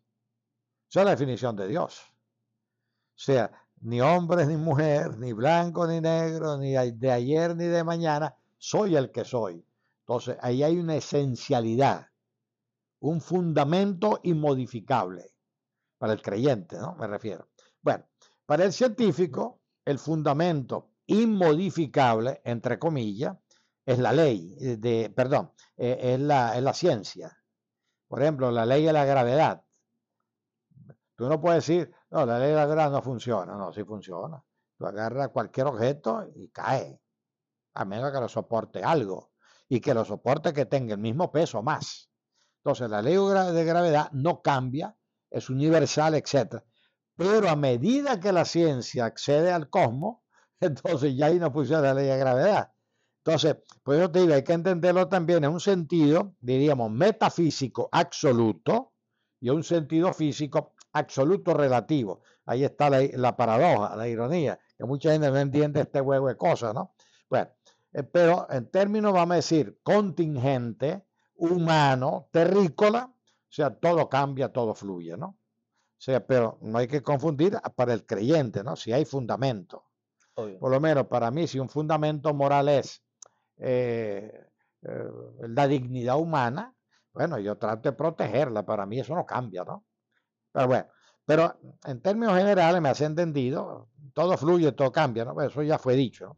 [0.89, 1.99] Esa es la definición de Dios.
[1.99, 7.83] O sea, ni hombre ni mujer, ni blanco ni negro, ni de ayer ni de
[7.83, 9.63] mañana, soy el que soy.
[10.01, 12.07] Entonces, ahí hay una esencialidad,
[13.01, 15.31] un fundamento inmodificable
[15.97, 16.95] para el creyente, ¿no?
[16.95, 17.47] Me refiero.
[17.81, 18.05] Bueno,
[18.45, 23.35] para el científico, el fundamento inmodificable, entre comillas,
[23.85, 27.35] es la ley, eh, de, perdón, eh, es, la, es la ciencia.
[28.07, 29.63] Por ejemplo, la ley de la gravedad.
[31.15, 33.55] Tú no puedes decir, no, la ley de la gravedad no funciona.
[33.55, 34.43] No, sí funciona.
[34.77, 37.01] Tú agarras cualquier objeto y cae,
[37.73, 39.31] a menos que lo soporte algo
[39.67, 42.09] y que los soportes que tenga el mismo peso más.
[42.57, 44.95] Entonces la ley de gravedad no cambia,
[45.29, 46.63] es universal, etc.
[47.15, 50.19] Pero a medida que la ciencia accede al cosmos,
[50.61, 52.71] entonces ya ahí no funciona la ley de gravedad.
[53.23, 58.93] Entonces, por eso te digo, hay que entenderlo también en un sentido, diríamos, metafísico absoluto
[59.39, 62.21] y un sentido físico absoluto relativo.
[62.45, 66.37] Ahí está la, la paradoja, la ironía, que mucha gente no entiende este juego de
[66.37, 66.93] cosas, ¿no?
[67.29, 67.49] Bueno,
[67.93, 71.03] eh, pero en términos, vamos a decir, contingente,
[71.35, 75.27] humano, terrícola, o sea, todo cambia, todo fluye, ¿no?
[75.27, 78.75] O sea, pero no hay que confundir para el creyente, ¿no?
[78.75, 79.88] Si hay fundamento.
[80.33, 83.03] Por lo menos para mí, si un fundamento moral es
[83.57, 84.31] eh,
[84.81, 85.03] eh,
[85.41, 86.73] la dignidad humana,
[87.13, 89.85] bueno, yo trato de protegerla, para mí eso no cambia, ¿no?
[90.51, 90.87] Pero bueno,
[91.25, 95.39] pero en términos generales me has entendido, todo fluye, todo cambia, ¿no?
[95.41, 96.37] Eso ya fue dicho.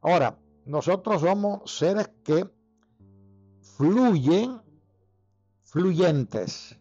[0.00, 2.48] Ahora, nosotros somos seres que
[3.76, 4.60] fluyen,
[5.64, 6.78] fluyentes.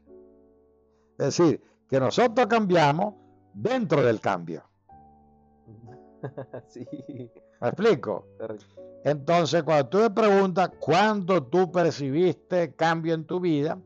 [1.17, 3.15] Es decir, que nosotros cambiamos
[3.53, 4.66] dentro del cambio.
[6.67, 6.87] sí.
[7.61, 8.27] ¿Me explico?
[9.03, 13.79] Entonces, cuando tú me preguntas cuándo tú percibiste cambio en tu vida,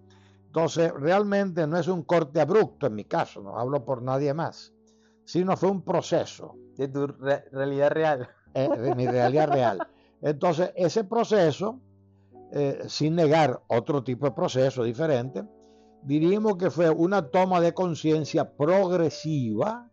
[0.48, 4.74] entonces realmente no es un corte abrupto en mi caso, no hablo por nadie más,
[5.26, 6.56] sino fue un proceso.
[6.76, 8.30] De tu realidad real.
[8.54, 9.88] Eh, de mi realidad real.
[10.22, 11.80] Entonces, ese proceso,
[12.52, 15.44] eh, sin negar otro tipo de proceso diferente,
[16.02, 19.91] diríamos que fue una toma de conciencia progresiva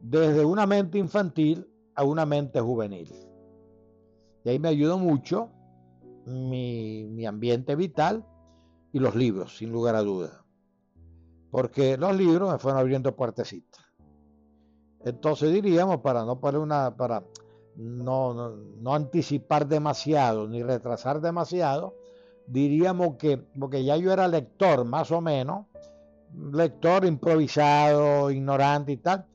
[0.00, 3.12] desde una mente infantil a una mente juvenil.
[4.44, 5.50] Y ahí me ayudó mucho
[6.26, 8.24] mi, ambiente vital
[8.92, 10.32] y los libros, sin lugar a dudas.
[11.50, 13.84] Porque los libros me fueron abriendo puertecitas.
[15.04, 17.24] Entonces diríamos, para no poner una, para
[17.76, 21.94] no, no, anticipar demasiado ni retrasar demasiado,
[22.46, 25.66] diríamos que, porque ya yo era lector más o menos,
[26.52, 29.26] lector improvisado, ignorante y tal,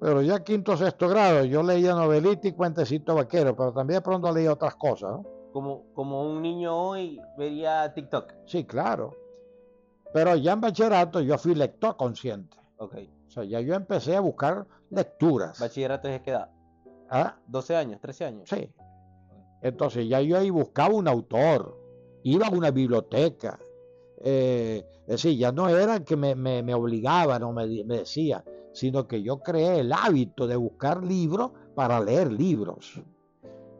[0.00, 4.02] pero ya quinto o sexto grado, yo leía novelita y cuentecito vaquero, pero también de
[4.02, 5.26] pronto leía otras cosas, ¿no?
[5.52, 8.32] Como, como un niño hoy vería TikTok.
[8.46, 9.14] Sí, claro.
[10.12, 12.56] Pero ya en bachillerato yo fui lector consciente.
[12.78, 12.96] Ok.
[13.28, 15.58] O sea, ya yo empecé a buscar lecturas.
[15.60, 16.50] ¿Bachillerato es qué edad?
[17.10, 17.36] ¿Ah?
[17.46, 18.48] 12 años, 13 años.
[18.48, 18.72] Sí.
[19.60, 21.76] Entonces ya yo ahí buscaba un autor,
[22.22, 23.58] iba a una biblioteca.
[24.22, 28.42] Eh, es decir, ya no era que me, me, me obligaban o me, me decía,
[28.72, 33.02] sino que yo creé el hábito de buscar libros para leer libros.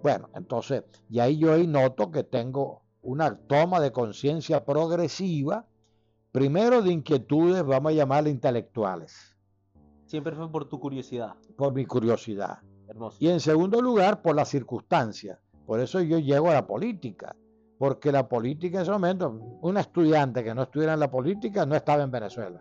[0.03, 5.67] Bueno, entonces, y ahí yo ahí noto que tengo una toma de conciencia progresiva,
[6.33, 9.37] primero de inquietudes, vamos a llamarle intelectuales.
[10.07, 11.35] Siempre fue por tu curiosidad.
[11.57, 12.59] Por mi curiosidad.
[12.89, 13.19] Hermoso.
[13.21, 15.39] Y en segundo lugar, por las circunstancias.
[15.67, 17.37] Por eso yo llego a la política.
[17.79, 19.31] Porque la política en ese momento,
[19.63, 22.61] un estudiante que no estuviera en la política no estaba en Venezuela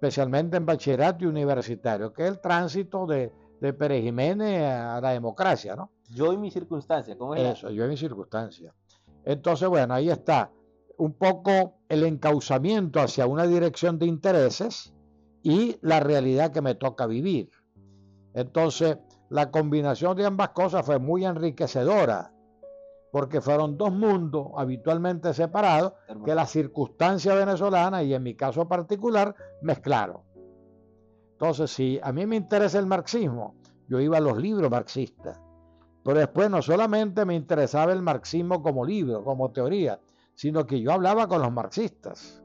[0.00, 3.30] especialmente en bachillerato y universitario, que es el tránsito de,
[3.60, 5.90] de Pérez Jiménez a la democracia, ¿no?
[6.08, 7.58] Yo y mi circunstancia, ¿cómo es?
[7.58, 8.74] Eso, yo y mi circunstancia.
[9.26, 10.50] Entonces, bueno, ahí está
[10.96, 14.94] un poco el encauzamiento hacia una dirección de intereses
[15.42, 17.50] y la realidad que me toca vivir.
[18.32, 18.96] Entonces,
[19.28, 22.32] la combinación de ambas cosas fue muy enriquecedora
[23.10, 25.94] porque fueron dos mundos habitualmente separados
[26.24, 30.22] que la circunstancia venezolana y en mi caso particular mezclaron.
[31.32, 33.56] Entonces, si a mí me interesa el marxismo,
[33.88, 35.40] yo iba a los libros marxistas,
[36.04, 39.98] pero después no solamente me interesaba el marxismo como libro, como teoría,
[40.34, 42.42] sino que yo hablaba con los marxistas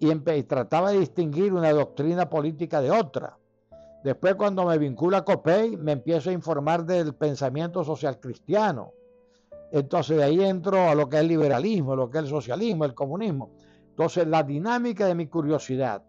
[0.00, 3.36] y, y trataba de distinguir una doctrina política de otra.
[4.02, 8.94] Después, cuando me vincula a COPEI, me empiezo a informar del pensamiento social cristiano
[9.72, 12.84] entonces de ahí entro a lo que es el liberalismo, lo que es el socialismo,
[12.84, 13.50] el comunismo.
[13.90, 16.02] Entonces la dinámica de mi curiosidad,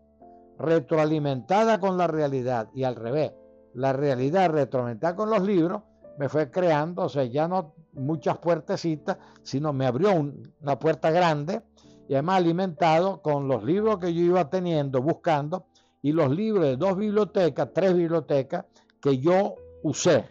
[0.57, 3.33] retroalimentada con la realidad y al revés,
[3.73, 5.81] la realidad retroalimentada con los libros,
[6.17, 11.61] me fue creando, o sea, ya no muchas puertecitas, sino me abrió una puerta grande
[12.07, 15.65] y además alimentado con los libros que yo iba teniendo, buscando,
[16.01, 18.65] y los libros de dos bibliotecas, tres bibliotecas
[19.01, 20.25] que yo usé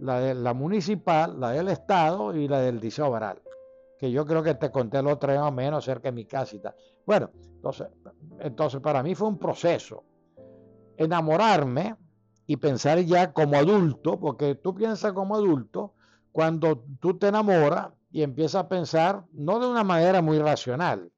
[0.00, 3.40] la de la municipal, la del Estado y la del Liceo Baral,
[3.98, 6.46] que yo creo que te conté el otro más o menos cerca de mi tal.
[7.04, 7.88] Bueno, entonces,
[8.40, 10.04] entonces para mí fue un proceso
[10.96, 11.96] enamorarme
[12.46, 15.94] y pensar ya como adulto, porque tú piensas como adulto
[16.32, 21.10] cuando tú te enamoras y empiezas a pensar no de una manera muy racional,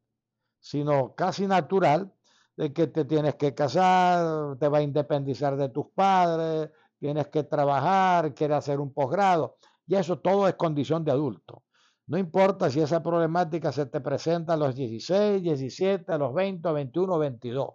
[0.60, 2.12] sino casi natural,
[2.56, 7.44] de que te tienes que casar, te va a independizar de tus padres, tienes que
[7.44, 11.62] trabajar, quieres hacer un posgrado, y eso todo es condición de adulto.
[12.06, 16.72] No importa si esa problemática se te presenta a los 16, 17, a los 20,
[16.72, 17.68] 21, 22.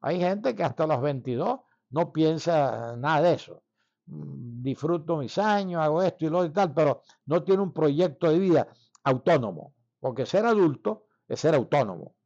[0.00, 3.62] Hay gente que hasta los 22 no piensa nada de eso.
[4.06, 8.28] Mm, disfruto mis años, hago esto y lo y tal, pero no tiene un proyecto
[8.28, 8.68] de vida
[9.04, 12.16] autónomo, porque ser adulto es ser autónomo.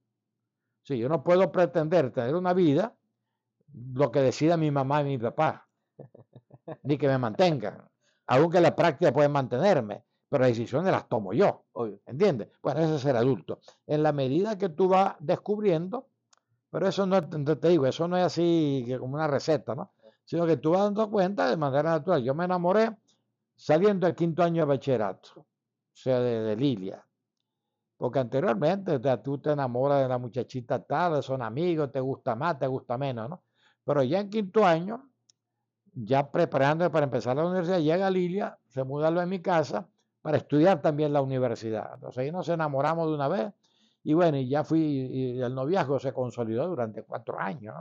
[0.82, 2.96] Si yo no puedo pretender tener una vida
[3.74, 5.65] lo que decida mi mamá y mi papá
[6.82, 7.82] ni que me mantengan,
[8.26, 11.64] aunque la práctica puede mantenerme, pero las decisiones las tomo yo,
[12.06, 12.48] ¿entiendes?
[12.62, 13.60] Bueno, eso es ser adulto.
[13.86, 16.08] En la medida que tú vas descubriendo,
[16.70, 19.92] pero eso no, te digo, eso no es así como una receta, ¿no?
[20.24, 22.22] Sino que tú vas dando cuenta de manera natural.
[22.22, 22.96] Yo me enamoré
[23.54, 25.46] saliendo del quinto año de bachillerato, o
[25.92, 27.02] sea, de, Lilia.
[27.96, 32.66] Porque anteriormente tú te enamoras de la muchachita tal, son amigos, te gusta más, te
[32.66, 33.42] gusta menos, ¿no?
[33.84, 35.08] Pero ya en quinto año
[35.96, 39.88] ya preparándome para empezar la universidad, llega Lilia, se muda a mi casa
[40.20, 41.94] para estudiar también la universidad.
[41.94, 43.52] Entonces ahí nos enamoramos de una vez
[44.02, 47.74] Y bueno, y ya fui, y el noviazgo se consolidó durante cuatro años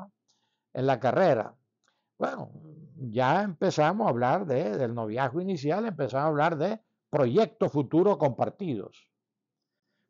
[0.74, 1.56] en la carrera.
[2.18, 2.52] Bueno,
[2.98, 9.10] ya empezamos a hablar de, del noviazgo inicial, empezamos a hablar de proyectos futuros compartidos.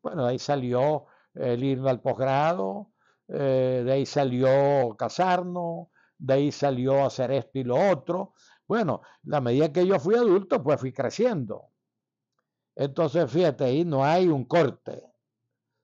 [0.02, 2.92] Bueno, de ahí salió el ir al posgrado,
[3.28, 5.88] eh, de ahí salió casarnos,
[6.18, 8.34] de ahí salió hacer esto y lo otro.
[8.68, 11.70] Bueno, la medida que yo fui adulto, pues fui creciendo.
[12.76, 15.04] Entonces, fíjate, ahí no hay un corte,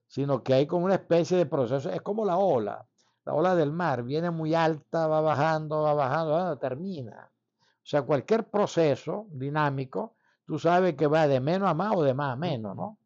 [0.07, 2.85] sino que hay como una especie de proceso, es como la ola,
[3.23, 7.31] la ola del mar, viene muy alta, va bajando, va bajando, termina.
[7.31, 10.15] O sea, cualquier proceso dinámico,
[10.45, 12.99] tú sabes que va de menos a más o de más a menos, ¿no?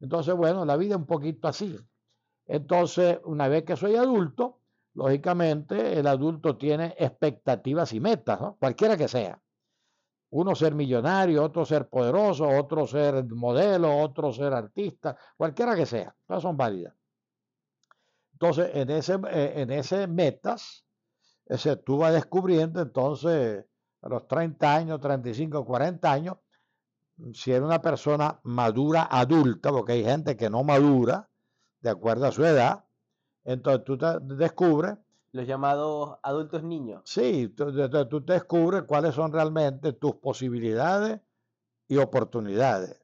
[0.00, 1.78] Entonces, bueno, la vida es un poquito así.
[2.46, 4.59] Entonces, una vez que soy adulto,
[4.94, 8.56] lógicamente el adulto tiene expectativas y metas, ¿no?
[8.56, 9.40] cualquiera que sea.
[10.32, 16.14] Uno ser millonario, otro ser poderoso, otro ser modelo, otro ser artista, cualquiera que sea,
[16.26, 16.94] todas son válidas.
[18.32, 20.86] Entonces, en ese, eh, en ese metas,
[21.46, 23.64] ese, tú vas descubriendo entonces
[24.02, 26.36] a los 30 años, 35, 40 años,
[27.34, 31.28] si eres una persona madura, adulta, porque hay gente que no madura,
[31.80, 32.84] de acuerdo a su edad,
[33.52, 34.96] entonces tú te descubres.
[35.32, 37.02] Los llamados adultos niños.
[37.04, 37.72] Sí, tú,
[38.08, 41.20] tú te descubres cuáles son realmente tus posibilidades
[41.86, 43.00] y oportunidades.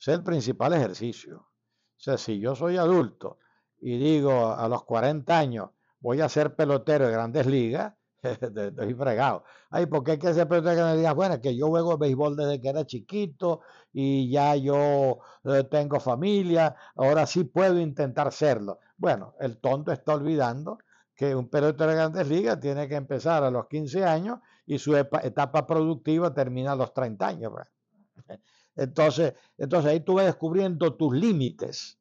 [0.00, 1.38] Ese es el principal ejercicio.
[1.38, 3.38] O sea, si yo soy adulto
[3.80, 5.70] y digo a los 40 años
[6.00, 9.44] voy a ser pelotero de grandes ligas, estoy fregado.
[9.70, 11.14] Ay, porque hay que ser pelotero de grandes ligas?
[11.14, 13.60] Bueno, que yo juego béisbol desde que era chiquito
[13.92, 18.78] y ya yo eh, tengo familia, ahora sí puedo intentar serlo.
[19.00, 20.78] Bueno, el tonto está olvidando
[21.16, 24.94] que un pelotero de grandes ligas tiene que empezar a los 15 años y su
[24.94, 27.52] etapa productiva termina a los 30 años.
[27.52, 28.38] Pues.
[28.76, 31.98] Entonces, entonces ahí tú vas descubriendo tus límites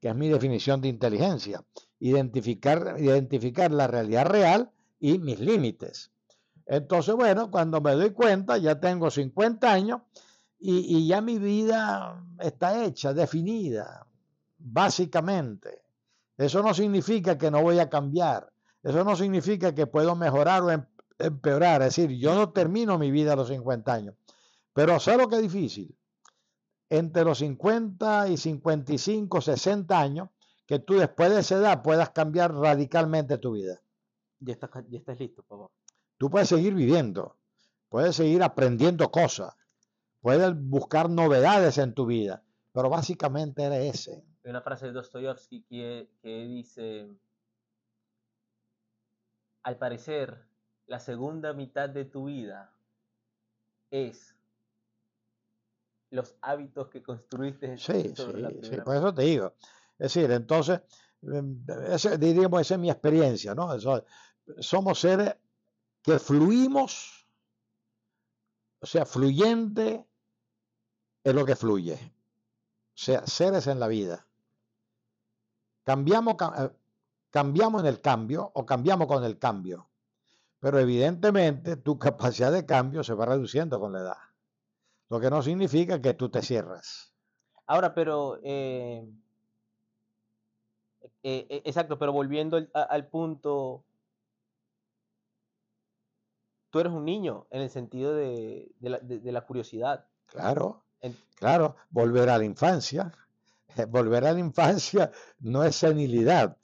[0.00, 1.64] que es mi definición de inteligencia,
[2.00, 6.10] identificar, identificar la realidad real y mis límites.
[6.66, 10.00] Entonces, bueno, cuando me doy cuenta, ya tengo 50 años
[10.58, 14.08] y, y ya mi vida está hecha, definida,
[14.58, 15.81] básicamente.
[16.42, 18.52] Eso no significa que no voy a cambiar.
[18.82, 20.84] Eso no significa que puedo mejorar o em,
[21.18, 21.82] empeorar.
[21.82, 24.14] Es decir, yo no termino mi vida a los 50 años.
[24.72, 25.96] Pero sé lo que es difícil
[26.92, 30.28] entre los 50 y 55, 60 años,
[30.66, 33.80] que tú después de esa edad puedas cambiar radicalmente tu vida.
[34.40, 35.70] Ya estás, ya estás listo, papá.
[36.18, 37.38] Tú puedes seguir viviendo,
[37.88, 39.54] puedes seguir aprendiendo cosas,
[40.20, 44.24] puedes buscar novedades en tu vida, pero básicamente eres ese.
[44.44, 47.08] Hay una frase de Dostoyevsky que, que dice,
[49.62, 50.46] al parecer,
[50.86, 52.74] la segunda mitad de tu vida
[53.90, 54.34] es
[56.10, 57.78] los hábitos que construiste.
[57.78, 59.54] Sí, sí, por eso te digo.
[59.98, 60.80] Es decir, entonces,
[61.22, 61.64] em,
[62.18, 63.70] diríamos, esa es mi experiencia, ¿no?
[64.58, 65.36] somos seres
[66.02, 67.26] que fluimos,
[68.80, 70.04] o sea, fluyente
[71.22, 71.94] es lo que fluye.
[71.94, 74.26] O sea, seres en la vida.
[75.84, 76.70] Cambiamos, eh,
[77.30, 79.88] cambiamos en el cambio o cambiamos con el cambio.
[80.60, 84.18] Pero evidentemente tu capacidad de cambio se va reduciendo con la edad.
[85.08, 87.12] Lo que no significa que tú te cierras.
[87.66, 88.38] Ahora, pero...
[88.42, 89.06] Eh,
[91.24, 93.84] eh, eh, exacto, pero volviendo al, punto,
[96.70, 100.06] tú eres un niño en el sentido de, la, curiosidad.
[100.26, 100.82] Claro,
[101.36, 103.12] claro, volver a la infancia.
[103.88, 105.10] Volver a la infancia
[105.40, 106.56] no es senilidad.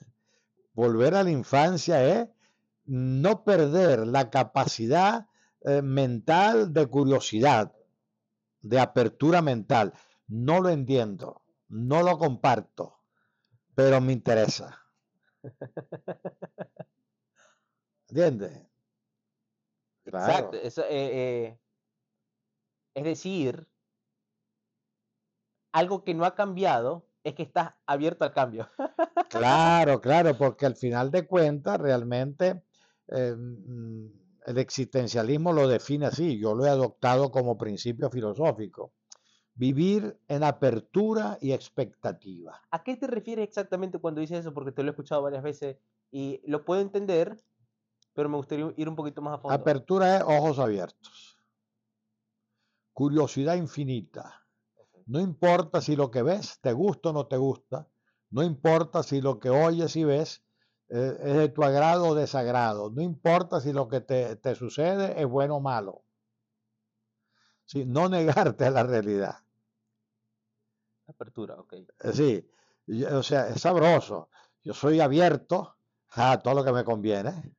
[0.73, 2.29] Volver a la infancia es
[2.85, 5.27] no perder la capacidad
[5.83, 7.73] mental de curiosidad
[8.61, 9.93] de apertura mental.
[10.27, 12.99] No lo entiendo, no lo comparto,
[13.75, 14.79] pero me interesa.
[18.07, 18.65] ¿Entiendes?
[20.05, 20.57] Exacto.
[20.57, 21.59] Eso, eh, eh,
[22.95, 23.67] es decir,
[25.71, 28.67] algo que no ha cambiado es que estás abierto al cambio.
[29.29, 32.63] claro, claro, porque al final de cuentas realmente
[33.07, 34.07] eh, mm,
[34.45, 38.93] el existencialismo lo define así, yo lo he adoptado como principio filosófico.
[39.53, 42.61] Vivir en apertura y expectativa.
[42.71, 44.53] ¿A qué te refieres exactamente cuando dices eso?
[44.53, 45.77] Porque te lo he escuchado varias veces
[46.11, 47.35] y lo puedo entender,
[48.13, 49.53] pero me gustaría ir un poquito más a fondo.
[49.53, 51.37] Apertura es ojos abiertos.
[52.93, 54.45] Curiosidad infinita.
[55.09, 57.87] No importa si lo que ves te gusta o no te gusta.
[58.29, 60.43] No importa si lo que oyes y ves
[60.87, 62.91] es de tu agrado o desagrado.
[62.91, 66.03] No importa si lo que te, sucede es bueno o malo.
[67.87, 69.35] no negarte a la realidad.
[71.07, 71.73] Apertura, ok.
[71.73, 72.47] Eh, sí,
[73.11, 74.29] o sea, es sabroso.
[74.63, 75.75] Yo soy abierto
[76.09, 77.55] a todo lo que me conviene.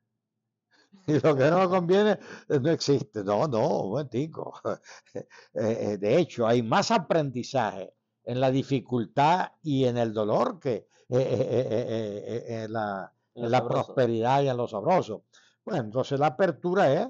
[1.06, 2.18] Y lo que no conviene
[2.48, 3.24] eh, no existe.
[3.24, 4.54] No, no, un momentico.
[5.12, 5.22] Eh,
[5.54, 7.92] eh, de hecho, hay más aprendizaje
[8.24, 14.56] en la dificultad y en el dolor que en la, en la prosperidad y en
[14.56, 15.24] lo sabroso.
[15.64, 17.08] Bueno, entonces la apertura es,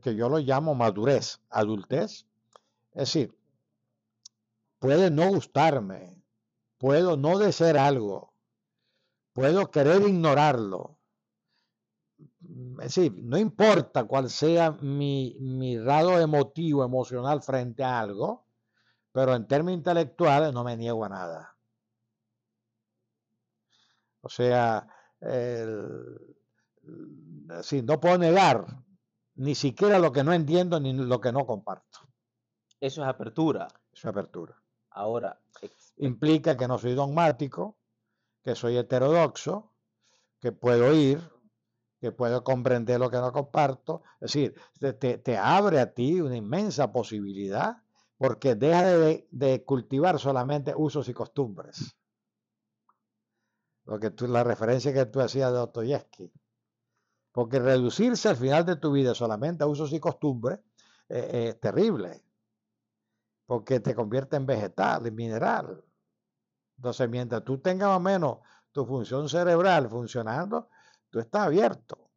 [0.00, 2.26] que yo lo llamo madurez, adultez.
[2.92, 3.36] Es decir,
[4.78, 6.22] puede no gustarme,
[6.78, 8.32] puedo no desear algo,
[9.34, 10.93] puedo querer ignorarlo.
[12.80, 18.46] Es decir, no importa cuál sea mi, mi grado emotivo, emocional frente a algo,
[19.10, 21.56] pero en términos intelectuales no me niego a nada.
[24.20, 24.86] O sea,
[27.82, 28.66] no puedo negar
[29.36, 32.00] ni siquiera lo que no entiendo ni lo que no comparto.
[32.80, 33.66] Eso es apertura.
[33.92, 34.60] Eso es apertura.
[34.90, 35.40] Ahora.
[35.96, 37.76] Implica que no soy dogmático,
[38.42, 39.72] que soy heterodoxo,
[40.40, 41.20] que puedo ir,
[42.04, 44.02] que puedo comprender lo que no comparto.
[44.20, 44.54] Es decir,
[44.98, 47.78] te, abre a ti una inmensa posibilidad
[48.18, 48.82] porque deja
[49.30, 51.96] de, cultivar solamente usos y costumbres.
[53.86, 56.30] Lo que la referencia que tú hacías de Dostoyevsky.
[57.32, 60.60] Porque reducirse al final de tu vida solamente a usos y costumbres
[61.08, 62.22] eh, es terrible.
[63.46, 65.82] Porque te convierte en vegetal, en mineral.
[66.76, 68.38] Entonces, mientras tú tengas más o menos
[68.72, 70.68] tu función cerebral funcionando,
[71.14, 72.10] tú estás abierto.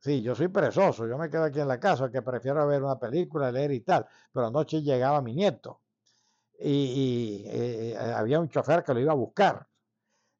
[0.00, 2.98] Sí, yo soy perezoso, yo me quedo aquí en la casa, que prefiero ver una
[2.98, 5.82] película, leer y tal, pero anoche llegaba mi nieto
[6.58, 9.68] y, eh, había un chofer que lo iba a buscar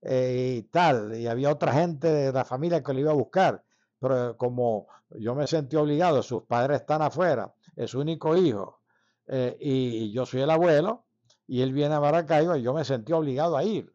[0.02, 3.62] eh, y tal, y había otra gente de la familia que lo iba a buscar,
[4.00, 8.80] pero como yo me sentí obligado, sus padres están afuera, es su único hijo,
[9.28, 11.04] eh, y yo soy el abuelo,
[11.46, 13.94] y él viene a Maracaibo y yo me sentí obligado a ir.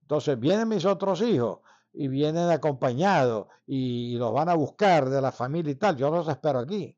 [0.00, 1.60] Entonces vienen mis otros hijos
[1.92, 5.96] y vienen acompañados y, los van a buscar de la familia y tal.
[5.96, 6.96] Yo los espero aquí.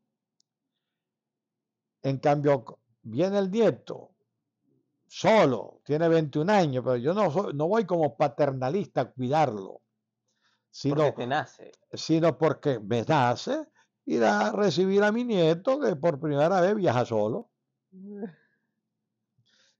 [2.01, 4.11] En cambio, viene el nieto
[5.07, 9.81] solo, tiene 21 años, pero yo no, no voy como paternalista a cuidarlo.
[10.69, 11.71] Sino, porque te nace.
[11.93, 13.65] Sino porque me nace
[14.05, 17.49] ir a recibir a mi nieto que por primera vez viaja solo.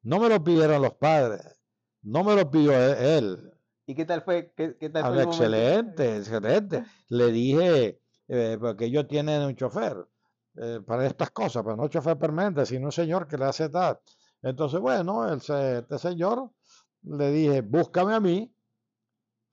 [0.07, 1.41] No me lo pidieron los padres,
[2.03, 3.54] no me lo pidió e-, él.
[3.85, 4.51] ¿Y qué tal fue?
[4.55, 6.83] ¿Qué, tal fue excelente, excelente.
[7.09, 9.97] Le dije, eh, porque ellos tienen un chofer
[10.55, 13.99] eh, para estas cosas, pero no chofer permanente, sino un señor que le hace tal.
[14.41, 16.49] Entonces, bueno, el, este señor
[17.03, 18.51] le dije, búscame a mí.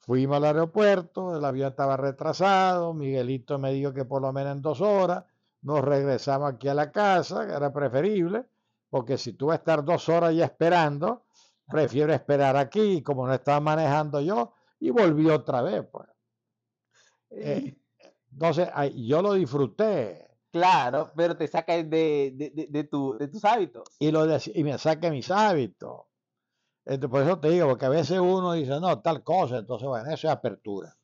[0.01, 4.63] Fuimos al aeropuerto, el avión estaba retrasado, Miguelito me dijo que por lo menos en
[4.63, 5.25] dos horas
[5.61, 8.47] nos regresamos aquí a la casa, que era preferible
[8.93, 11.25] porque si tú vas a estar dos horas ya esperando,
[11.73, 15.85] prefiero esperar aquí, como no estaba manejando yo, y volví otra vez.
[15.91, 16.09] Pues.
[17.31, 17.77] Eh,
[18.33, 20.29] entonces, yo lo disfruté.
[20.53, 23.85] Claro, pero te saca de, de, de, tu, de tus hábitos.
[23.99, 26.03] Y, lo y me saca mis hábitos.
[26.85, 30.11] Entonces, por eso te digo, porque a veces uno dice, no, tal cosa, entonces, bueno,
[30.11, 30.97] eso es apertura,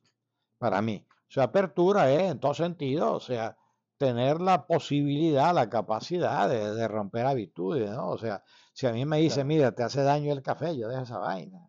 [0.57, 1.05] para mí.
[1.09, 3.57] O sea, apertura es en todo sentido, o sea,
[3.97, 8.09] tener la posibilidad, la capacidad de, romper habitudes, ¿no?
[8.09, 8.43] O sea,
[8.79, 11.67] si a mí me dice, mira, te hace daño el café, yo dejo esa vaina.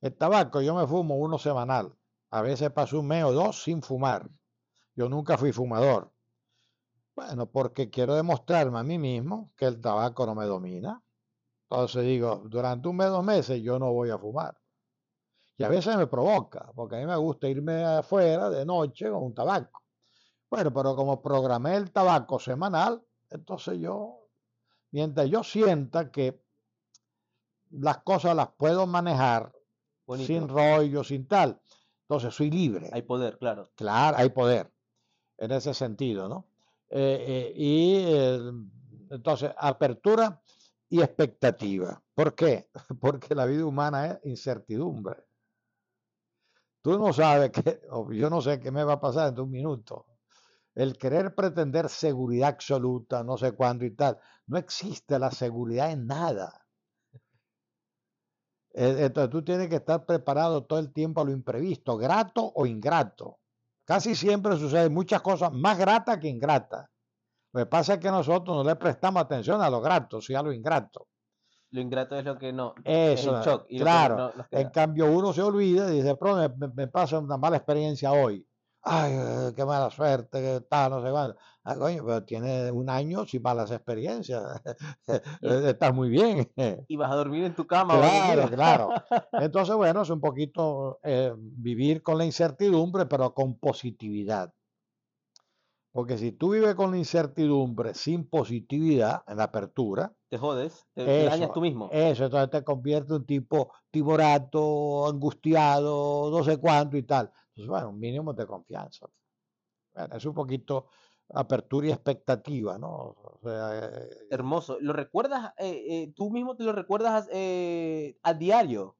[0.00, 1.96] El tabaco, yo me fumo uno semanal.
[2.30, 4.28] A veces paso un mes o dos sin fumar.
[4.96, 6.12] Yo nunca fui fumador.
[7.14, 11.00] Bueno, porque quiero demostrarme a mí mismo que el tabaco no me domina.
[11.70, 14.58] Entonces digo, durante un mes, dos meses yo no voy a fumar.
[15.56, 19.22] Y a veces me provoca, porque a mí me gusta irme afuera de noche con
[19.22, 19.84] un tabaco.
[20.50, 24.27] Bueno, pero como programé el tabaco semanal, entonces yo,
[24.90, 26.40] mientras yo sienta que
[27.70, 29.52] las cosas las puedo manejar
[30.24, 31.60] sin rollo, sin tal,
[32.02, 32.88] entonces soy libre.
[32.92, 33.70] Hay poder, claro.
[33.74, 34.72] Claro, hay poder,
[35.36, 36.46] en ese sentido, ¿no?
[36.90, 40.40] Eh, eh, y entonces, apertura
[40.88, 42.02] y expectativa.
[42.14, 42.70] ¿Por qué?
[43.00, 45.16] Porque la vida humana es incertidumbre.
[46.80, 47.82] Tú no sabes qué,
[48.12, 50.06] yo no sé qué me va a pasar en un minuto
[50.78, 54.16] el querer pretender seguridad absoluta, no sé cuándo y tal.
[54.46, 56.64] No existe la seguridad en nada.
[58.72, 62.64] E, entonces tú tienes que estar preparado todo el tiempo a lo imprevisto, grato o
[62.64, 63.40] ingrato.
[63.84, 66.86] Casi siempre suceden muchas cosas más gratas que ingratas.
[67.52, 70.42] Lo que pasa es que nosotros no le prestamos atención a lo grato, sino a
[70.44, 71.08] lo ingrato.
[71.70, 72.74] Lo ingrato es lo que no.
[72.84, 74.32] Eso, claro.
[74.52, 76.16] en cambio, uno se olvida y dice,
[76.56, 78.47] me, me pasa una mala experiencia hoy
[78.88, 81.36] ay, qué mala suerte, qué tal, no sé cuándo.
[81.64, 84.42] Ah, coño, pero tiene un año sin malas experiencias.
[85.42, 86.50] Estás muy bien.
[86.88, 87.98] Y vas a dormir en tu cama.
[87.98, 88.88] Claro, claro.
[89.32, 94.52] Entonces, bueno, es un poquito eh, vivir con la incertidumbre, pero con positividad.
[95.92, 101.24] Porque si tú vives con la incertidumbre sin positividad en la apertura, te jodes, te,
[101.24, 101.88] dañas tú mismo.
[101.90, 107.32] Eso, entonces te convierte en un tipo timorato, angustiado, no sé cuánto y tal.
[107.58, 109.08] Entonces, bueno, un mínimo de confianza.
[109.92, 110.86] Bueno, es un poquito
[111.30, 113.16] apertura y expectativa, ¿no?
[113.44, 114.78] Eh, Hermoso.
[114.80, 117.28] ¿Lo recuerdas, eh, eh, tú mismo te lo recuerdas
[118.22, 118.96] a diario?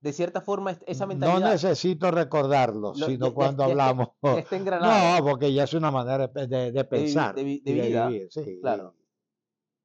[0.00, 1.40] De cierta forma, esa mentalidad.
[1.40, 4.08] No necesito recordarlo, sino cuando hablamos.
[4.22, 7.34] no, porque ya es una manera de, pensar.
[7.34, 8.58] De, vivir, sí.
[8.60, 8.94] Claro.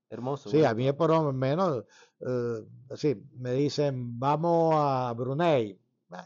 [0.10, 0.50] Hermoso.
[0.50, 1.86] Sí, a mí por lo menos,
[2.96, 5.81] sí, me dicen, vamos a Brunei.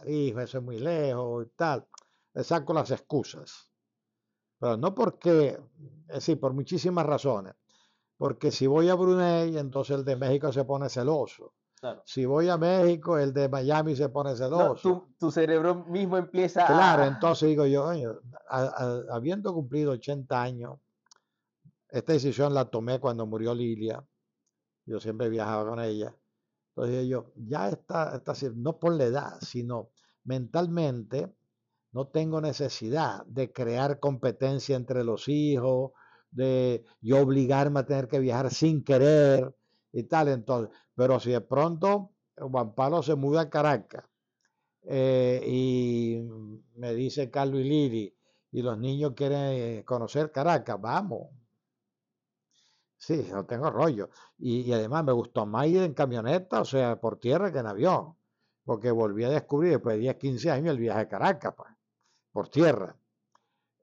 [0.07, 1.87] Hijo, eso es muy lejos y tal.
[2.33, 3.69] Le saco las excusas
[4.59, 5.59] pero no porque,
[6.09, 7.53] eh, sí, por muchísimas razones.
[8.17, 11.53] Porque si voy a Brunei, entonces el de México se pone celoso.
[12.03, 15.07] Si voy a México, el de Miami se pone celoso.
[15.19, 17.91] tu, cerebro mismo empieza Claro, entonces digo yo,
[18.49, 20.79] habiendo cumplido 80 años,
[21.89, 24.03] esta decisión la tomé cuando murió Lilia.
[24.87, 26.15] Yo siempre viajaba con ella.
[26.75, 29.91] Entonces yo, ya está, está no por la edad, sino
[30.25, 31.33] mentalmente,
[31.93, 35.91] no tengo necesidad de crear competencia entre los hijos,
[36.31, 39.55] de yo obligarme a tener que viajar sin querer
[39.93, 40.27] y tal.
[40.27, 44.03] Entonces, pero si de pronto Juan Pablo se muda a Caracas
[44.83, 46.27] eh, y
[46.75, 48.17] me dice Carlos y Lili
[48.51, 51.29] y los niños quieren conocer Caracas, vamos.
[53.05, 54.09] Sí, no tengo rollo.
[54.39, 58.15] Y, además me gustó más ir en camioneta, o sea, por tierra que en avión,
[58.63, 61.53] porque volví a descubrir después de 10, 15 años el viaje a Caracas.
[61.55, 61.69] Pues
[62.31, 62.97] por tierra.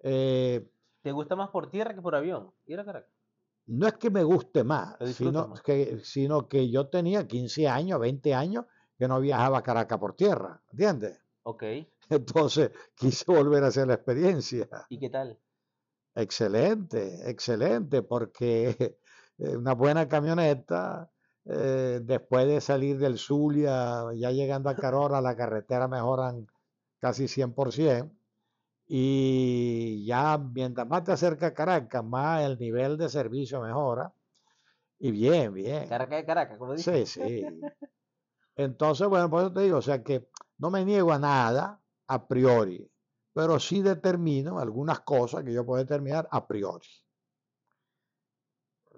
[0.00, 0.68] Eh,
[1.02, 2.52] ¿Te gusta más por tierra que por avión?
[2.66, 3.12] Ir a Caracas.
[3.66, 8.34] No es que me guste más, sino que, sino que yo tenía 15 años, 20
[8.34, 8.64] años
[8.98, 11.20] que no viajaba a Caracas por tierra, ¿entiendes?
[11.44, 11.62] Ok.
[12.10, 14.68] Entonces quise volver a hacer la experiencia.
[14.88, 15.38] ¿Y qué tal?
[16.16, 18.98] Excelente, excelente, porque
[19.56, 21.10] una buena camioneta,
[21.44, 26.46] eh, después de salir del Zulia, ya llegando a Carora, la carretera mejoran
[26.98, 28.10] casi 100%.
[28.86, 34.12] Y ya mientras más te acerca a Caracas, más el nivel de servicio mejora.
[34.98, 35.88] Y bien, bien.
[35.88, 37.08] Caracas de Caracas, como dices.
[37.08, 37.60] Sí, sí.
[38.56, 40.28] Entonces, bueno, por eso te digo, o sea que
[40.58, 42.88] no me niego a nada a priori,
[43.32, 46.86] pero sí determino algunas cosas que yo puedo determinar a priori.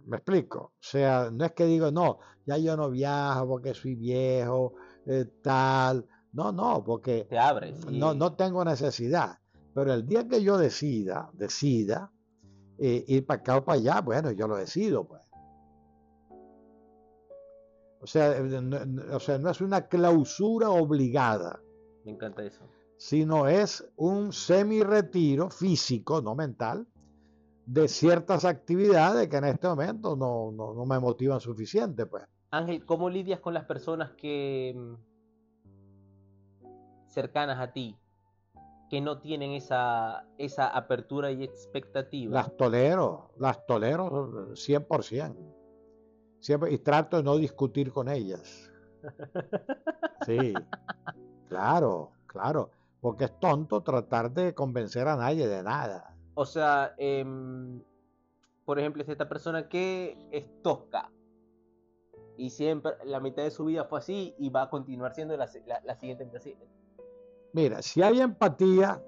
[0.06, 0.58] ¿Me explico?
[0.58, 4.74] O sea, no es que digo, no, ya yo no viajo porque soy viejo,
[5.06, 6.06] eh, tal.
[6.32, 7.86] No, no, porque te abres.
[7.86, 9.38] No, no tengo necesidad.
[9.74, 12.12] Pero el día que yo decida, decida
[12.78, 15.22] eh, ir para acá o para allá, bueno, yo lo decido, pues.
[18.00, 21.60] O sea, eh, no, o sea, no es una clausura obligada.
[22.04, 22.68] Me encanta eso.
[22.96, 26.86] Sino es un semi-retiro físico, no mental,
[27.66, 32.24] de ciertas actividades que en este momento no, no me motivan suficiente, pues.
[32.50, 34.94] Ángel, ¿cómo lidias con las personas que mm,
[37.08, 37.98] cercanas a ti
[38.88, 42.32] que no tienen esa, esa apertura y expectativa.
[42.32, 45.34] Las tolero, las tolero 100%.
[46.40, 48.70] Siempre, y trato de no discutir con ellas.
[50.24, 50.54] Sí,
[51.48, 52.70] claro, claro.
[53.02, 56.13] Porque es tonto tratar de convencer a nadie de nada.
[56.34, 57.82] O sea, em,
[58.64, 61.10] por ejemplo, es esta persona que es tosca
[62.36, 65.46] y siempre la mitad de su vida fue así y va a continuar siendo la,
[65.46, 66.40] siguiente mitad
[67.52, 69.00] Mira, si hay empatía,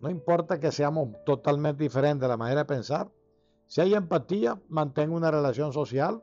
[0.00, 3.10] no importa que seamos totalmente diferentes de la manera de pensar,
[3.66, 6.22] si hay empatía, mantengo una relación social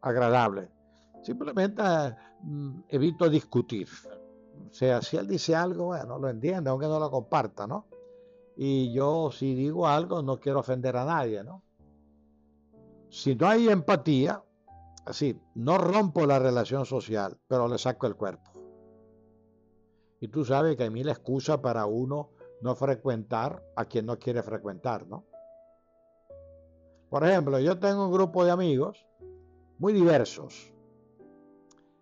[0.00, 0.70] agradable.
[1.22, 1.82] Simplemente
[2.42, 3.88] mm, evito discutir.
[4.70, 7.86] O sea, si él dice algo, bueno, lo entiende, aunque no lo comparta, ¿no?
[8.56, 11.62] Y yo si digo algo, no quiero ofender a nadie, ¿no?
[13.10, 14.42] Si no hay empatía,
[15.06, 18.50] así, no rompo la relación social, pero le saco el cuerpo.
[20.20, 24.42] Y tú sabes que hay mil excusas para uno no frecuentar a quien no quiere
[24.42, 25.24] frecuentar, ¿no?
[27.10, 29.06] Por ejemplo, yo tengo un grupo de amigos
[29.78, 30.72] muy diversos,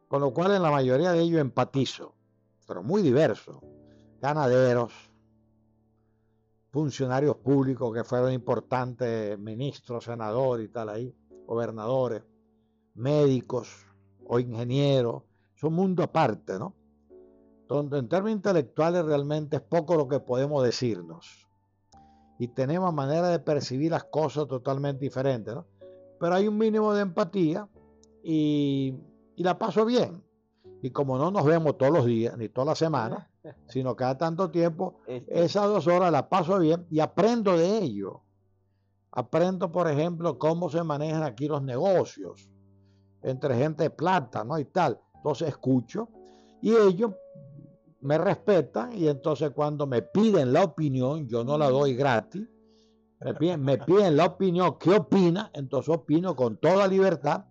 [0.08, 2.14] con lo cual en la mayoría de ellos empatizo,
[2.66, 3.58] pero muy diversos.
[4.20, 5.11] Ganaderos,
[6.72, 11.14] funcionarios públicos que fueron importantes, ministros, senadores y tal ahí,
[11.46, 12.22] gobernadores,
[12.94, 13.86] médicos
[14.26, 15.22] o ingenieros,
[15.54, 16.74] son mundo aparte, ¿no?
[17.68, 21.48] donde en términos intelectuales realmente es poco lo que podemos decirnos.
[22.38, 25.66] y tenemos manera de percibir las cosas totalmente diferentes, ¿no?
[26.18, 27.68] Pero hay un mínimo de empatía
[28.24, 28.94] y,
[29.36, 30.24] y la paso bien.
[30.82, 33.28] Y como no nos vemos todos los días, ni todas las semanas,
[33.69, 38.23] sino cada tanto tiempo, este esas dos horas la paso bien y aprendo de ello.
[39.10, 42.48] Aprendo, por ejemplo, cómo se manejan aquí los negocios
[43.23, 44.59] entre gente de plata, ¿no?
[44.59, 44.98] Y tal.
[45.16, 46.09] Entonces escucho
[46.62, 47.12] y ellos
[48.01, 52.48] me respetan y entonces cuando me piden la opinión, yo no la doy gratis,
[53.20, 55.51] me piden, me piden la opinión, ¿qué opina?
[55.55, 57.44] Entonces opino con toda libertad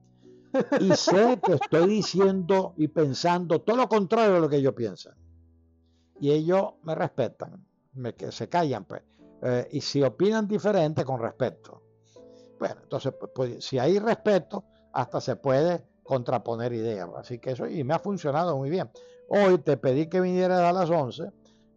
[0.81, 5.13] y sé que estoy diciendo y pensando todo lo contrario de lo que ellos piensan.
[6.21, 9.01] Y ellos me respetan, me, que se callan, pues.
[9.41, 11.81] Eh, y si opinan diferente, con respeto.
[12.57, 17.09] Bueno, entonces, pues, pues, si hay respeto, hasta se puede contraponer ideas.
[17.17, 18.89] Así que eso, y me ha funcionado muy bien.
[19.27, 21.31] Hoy te pedí que vinieras a las 11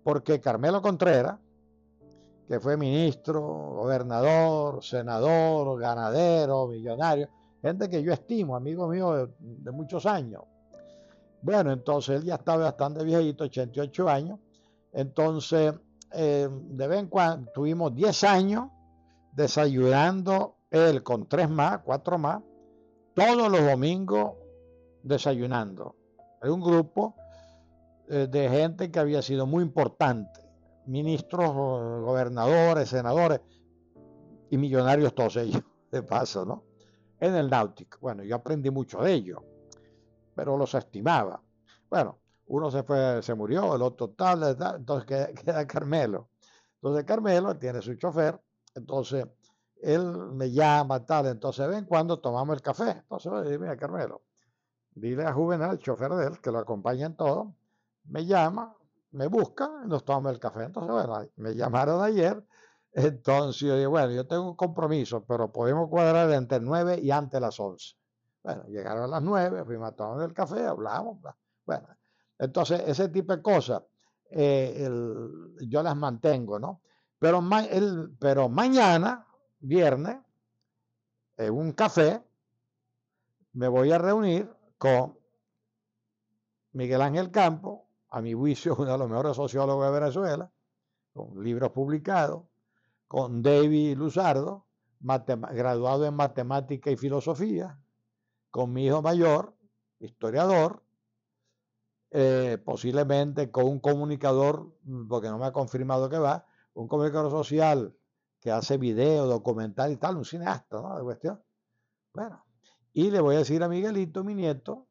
[0.04, 1.38] porque Carmelo Contreras,
[2.46, 7.28] que fue ministro, gobernador, senador, ganadero, millonario,
[7.62, 10.42] gente que yo estimo, amigo mío de, muchos años.
[11.44, 14.38] Bueno, entonces él ya estaba bastante viejito, 88 años.
[14.94, 15.74] Entonces,
[16.10, 18.70] eh, de vez en cuando tuvimos 10 años
[19.30, 22.42] desayunando él con tres más, cuatro más,
[23.12, 24.32] todos los domingos
[25.02, 25.94] desayunando.
[26.40, 27.14] Hay un grupo
[28.08, 30.40] eh, de gente que había sido muy importante,
[30.86, 33.42] ministros, gobernadores, senadores
[34.48, 35.62] y millonarios todos ellos,
[35.92, 36.64] de paso, ¿no?
[37.20, 37.98] En el náutico.
[38.00, 39.40] Bueno, yo aprendí mucho de ellos,
[40.34, 41.40] pero los estimaba.
[41.88, 44.42] Bueno, uno se fue, se murió, el otro tal,
[44.76, 46.28] entonces queda, queda Carmelo.
[46.76, 48.40] Entonces Carmelo tiene su chofer,
[48.74, 49.26] entonces
[49.80, 52.90] él me llama, tal, entonces ven cuando tomamos el café.
[52.90, 54.22] Entonces le digo, mira Carmelo,
[54.94, 57.54] dile a Juvenal, el chofer de él, que lo acompaña en todo,
[58.04, 58.76] me llama,
[59.12, 60.64] me busca nos tomamos el café.
[60.64, 62.44] Entonces, bueno, me llamaron ayer.
[62.92, 67.40] Entonces yo dije, bueno, yo tengo un compromiso, pero podemos cuadrar entre 9 y antes
[67.40, 67.96] las 11.
[68.44, 71.18] Bueno, llegaron a las 9, fuimos a el café, hablamos.
[71.64, 71.88] Bueno,
[72.38, 73.82] entonces ese tipo de cosas
[74.30, 74.86] eh,
[75.66, 76.82] yo las mantengo, ¿no?
[77.18, 79.26] Pero, el, pero mañana,
[79.60, 80.18] viernes,
[81.38, 82.22] en un café,
[83.54, 85.18] me voy a reunir con
[86.72, 90.52] Miguel Ángel Campo, a mi juicio, uno de los mejores sociólogos de Venezuela,
[91.14, 92.42] con libros publicados,
[93.08, 94.66] con David Luzardo,
[95.00, 97.78] graduado en matemática y filosofía,
[98.54, 99.52] con mi hijo mayor,
[99.98, 100.84] historiador,
[102.12, 104.72] eh, posiblemente con un comunicador,
[105.08, 107.96] porque no me ha confirmado que va, un comunicador social
[108.38, 110.96] que hace video, documental y tal, un cineasta, ¿no?
[110.96, 111.42] De cuestión.
[112.12, 112.44] Bueno,
[112.92, 114.86] y le voy a decir a Miguelito, mi nieto,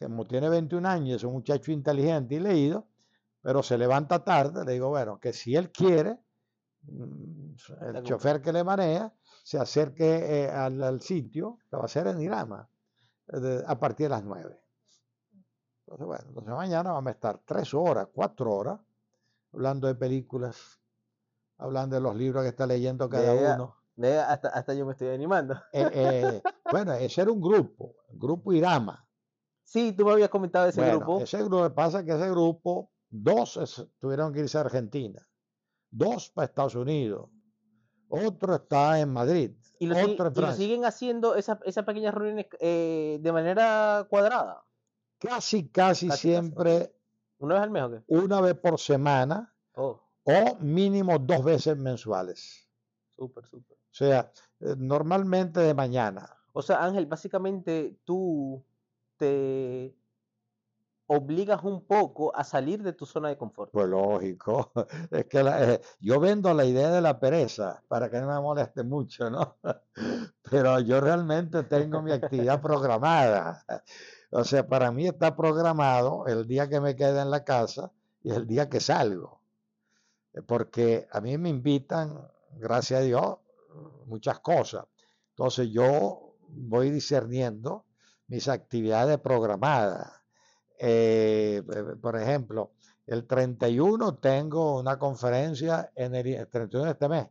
[0.00, 2.86] como tiene 21 años, es un muchacho inteligente y leído,
[3.42, 6.20] pero se levanta tarde, le digo, bueno, que si él quiere,
[6.82, 7.54] mm,
[7.88, 9.12] el chofer que le maneja,
[9.48, 12.68] se acerque eh, al, sitio, que va a ser en Irama,
[13.66, 14.62] a partir de las 9.
[15.80, 18.78] Entonces, bueno, entonces mañana vamos a estar tres horas, cuatro horas,
[19.54, 20.78] hablando de películas,
[21.56, 23.74] hablando de los libros que está leyendo cada uno.
[24.28, 25.54] hasta, hasta yo me estoy animando.
[25.72, 29.08] Eh, eh, bueno, ese era un grupo, el grupo Irama.
[29.64, 31.20] Sí, tú me habías comentado ese grupo.
[31.20, 35.26] Ese grupo, pasa que ese grupo, dos tuvieron que irse a Argentina,
[35.90, 37.30] dos para Estados Unidos,
[38.08, 39.52] otro está en Madrid.
[39.78, 39.94] ¿Y lo,
[40.54, 44.64] siguen haciendo esas pequeñas reuniones eh, de manera cuadrada?
[45.18, 46.94] Casi, casi, siempre.
[47.38, 48.02] ¿Una vez al mes o qué?
[48.08, 50.00] Una vez por semana oh.
[50.24, 52.68] o mínimo dos veces mensuales.
[53.16, 53.76] Súper, súper.
[53.76, 56.28] O sea, eh, normalmente de mañana.
[56.52, 58.64] O sea, Ángel, básicamente tú
[59.16, 59.96] te
[61.08, 63.72] obligas un poco a salir de tu zona de confort.
[63.72, 64.72] Pues lógico,
[65.10, 68.84] es que eh, yo vendo la idea de la pereza para que no me moleste
[68.84, 69.56] mucho, ¿no?
[70.50, 73.64] Pero yo realmente tengo mi actividad programada.
[74.30, 77.90] O sea, para mí está programado el día que me quede en la casa
[78.22, 79.40] y el día que salgo.
[80.46, 83.38] Porque a mí me invitan, gracias a Dios,
[84.06, 84.84] muchas cosas.
[85.30, 87.86] Entonces yo voy discerniendo
[88.26, 90.17] mis actividades programadas.
[90.78, 91.62] Eh,
[92.00, 92.72] por ejemplo,
[93.06, 97.28] el 31 tengo una conferencia en el, 31 de este mes,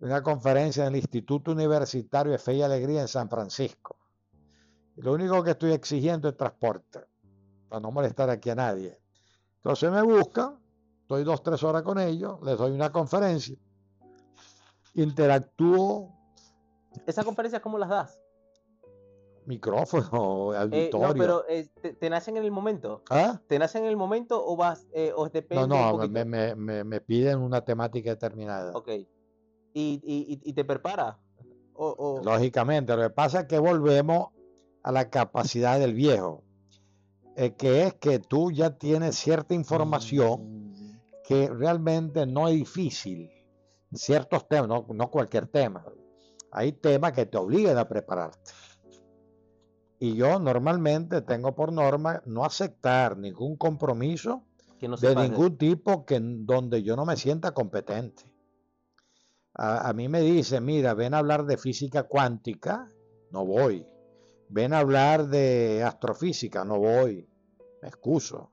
[0.00, 3.96] una conferencia en el Instituto Universitario de Fe y Alegría en San Francisco.
[4.96, 7.00] Lo único que estoy exigiendo es transporte,
[7.68, 8.98] para no molestar aquí a nadie.
[9.56, 10.58] Entonces me buscan,
[11.02, 13.56] estoy dos, tres horas con ellos, les doy una conferencia,
[14.94, 16.10] interactúo.
[17.06, 18.21] ¿Esas conferencias cómo las das?
[19.46, 20.62] Micrófono, auditorio.
[20.72, 23.02] Eh, no, pero eh, te, nacen en el momento.
[23.10, 23.40] ¿Ah?
[23.46, 25.66] ¿Te nacen en el momento o vas, eh, o depende?
[25.66, 28.72] No, no, me, me, me, piden una temática determinada.
[28.74, 28.90] Ok.
[29.74, 31.18] y, te prepara.
[32.22, 34.28] Lógicamente, lo que pasa es que volvemos
[34.82, 36.44] a la capacidad del viejo,
[37.36, 41.00] eh, que es que tú ya tienes cierta información mm.
[41.24, 43.30] que realmente no es difícil.
[43.92, 45.84] Ciertos temas, no, no cualquier tema.
[46.50, 48.38] Hay temas que te obligan a prepararte.
[50.02, 54.42] Y yo normalmente tengo por norma no aceptar ningún compromiso
[54.80, 58.24] de ningún tipo que, donde yo no me sienta competente.
[59.54, 62.90] A, mí me dice, mira, ven a hablar de física cuántica,
[63.30, 63.86] no voy.
[64.48, 67.28] Ven a hablar de astrofísica, no voy.
[67.80, 68.50] Me excuso.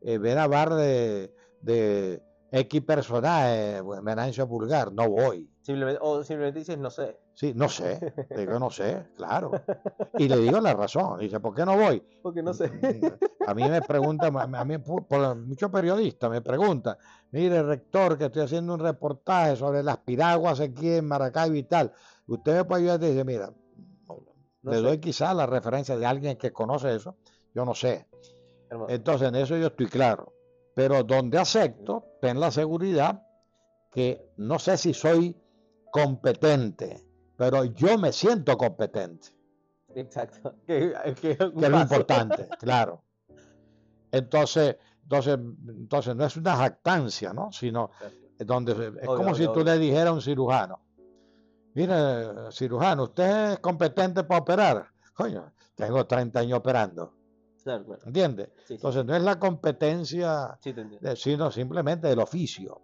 [0.00, 5.50] Eh, ven a hablar de, de X personaje, Venancio Vulgar, no voy.
[5.60, 7.18] Simplemente, o simplemente dices, no sé.
[7.36, 8.00] Sí, no sé.
[8.36, 9.52] digo, no sé, claro.
[10.18, 11.20] Y le digo la razón.
[11.20, 12.02] Dice, ¿por qué no voy?
[12.22, 12.72] Porque no sé.
[13.46, 16.96] A mí me pregunta, a mí, por, muchos periodistas me preguntan,
[17.32, 21.92] mire, rector, que estoy haciendo un reportaje sobre las piraguas aquí en Maracaibo y tal.
[22.26, 23.52] Usted me puede ayudar y dice, mira,
[24.62, 27.16] le doy quizás la referencia de alguien que conoce eso,
[27.54, 28.08] yo no sé.
[28.88, 30.32] Entonces, en eso yo estoy claro.
[30.74, 33.22] Pero donde acepto, ten la seguridad
[33.90, 35.36] que no sé si soy
[35.92, 37.05] competente,
[37.36, 39.28] pero yo me siento competente.
[39.94, 40.54] Exacto.
[40.66, 43.02] Que, es lo importante, claro.
[44.10, 45.38] Entonces, entonces,
[45.68, 47.52] entonces no es una jactancia, ¿no?
[47.52, 47.90] Sino
[48.38, 50.80] donde es como si tú le dijeras a un cirujano,
[51.74, 54.86] mire, cirujano, ¿usted es competente para operar?
[55.14, 57.14] Coño, tengo 30 años operando.
[58.04, 58.50] ¿Entiendes?
[58.68, 60.58] Entonces no es la competencia,
[61.16, 62.80] sino simplemente el oficio.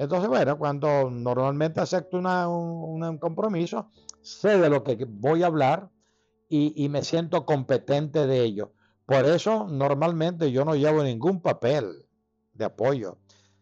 [0.00, 3.90] Entonces, bueno, cuando normalmente acepto un, compromiso,
[4.22, 5.90] sé de lo que voy a hablar
[6.48, 8.72] y, me siento competente de ello.
[9.04, 12.06] Por eso, normalmente yo no llevo ningún papel
[12.54, 13.18] de apoyo.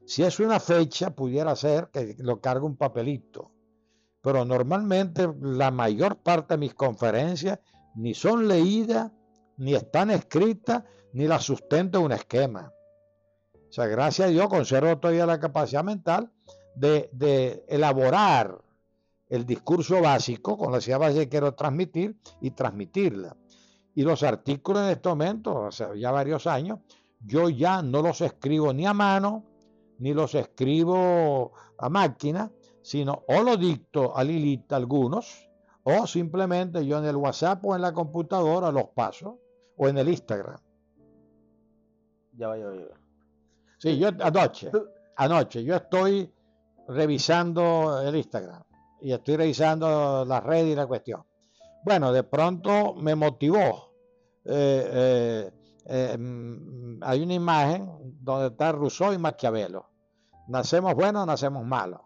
[0.06, 3.50] Si es una fecha, pudiera ser que lo cargue un papelito.
[4.22, 7.58] Pero normalmente la mayor parte de mis conferencias
[7.96, 9.10] ni son leídas,
[9.56, 12.72] ni están escritas, ni las sustento un esquema.
[13.68, 16.30] O sea, gracias a Dios conservo todavía la capacidad mental
[16.74, 18.62] de, elaborar
[19.28, 23.36] el discurso básico con la idea base que quiero transmitir y transmitirla.
[23.94, 26.78] Y los artículos en este momento, o sea, ya varios años,
[27.20, 29.44] yo ya no los escribo ni a mano,
[29.98, 32.50] ni los escribo a máquina,
[32.80, 35.50] sino o lo dicto a Lilita algunos,
[35.82, 39.40] o simplemente yo en el WhatsApp o en la computadora los paso,
[39.76, 40.58] o en el Instagram.
[42.32, 43.07] Ya va, ya va.
[43.78, 44.70] Sí, yo anoche,
[45.16, 46.32] anoche, yo estoy
[46.88, 48.62] revisando el Instagram
[49.00, 51.24] y estoy revisando las redes y la cuestión.
[51.84, 53.92] Bueno, de pronto me motivó.
[54.44, 55.52] Eh, eh,
[55.86, 57.88] eh, mm, hay una imagen
[58.20, 59.88] donde está Rousseau y Maquiavelo.
[60.48, 62.00] Nacemos buenos, nacemos malos.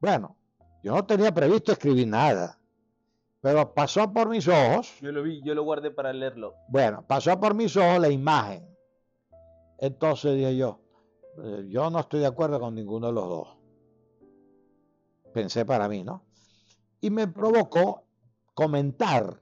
[0.00, 0.36] Bueno,
[0.82, 2.58] yo no tenía previsto escribir nada,
[3.40, 4.98] pero pasó por mis ojos.
[5.00, 6.54] Yo lo vi, yo lo guardé para leerlo.
[6.68, 8.66] Bueno, pasó por mis ojos la imagen.
[9.78, 10.80] Entonces dije yo,
[11.42, 13.48] eh, yo no estoy de acuerdo con ninguno de los dos.
[15.32, 16.22] Pensé para mí, ¿no?
[17.00, 18.04] Y me provocó
[18.54, 19.40] comentar.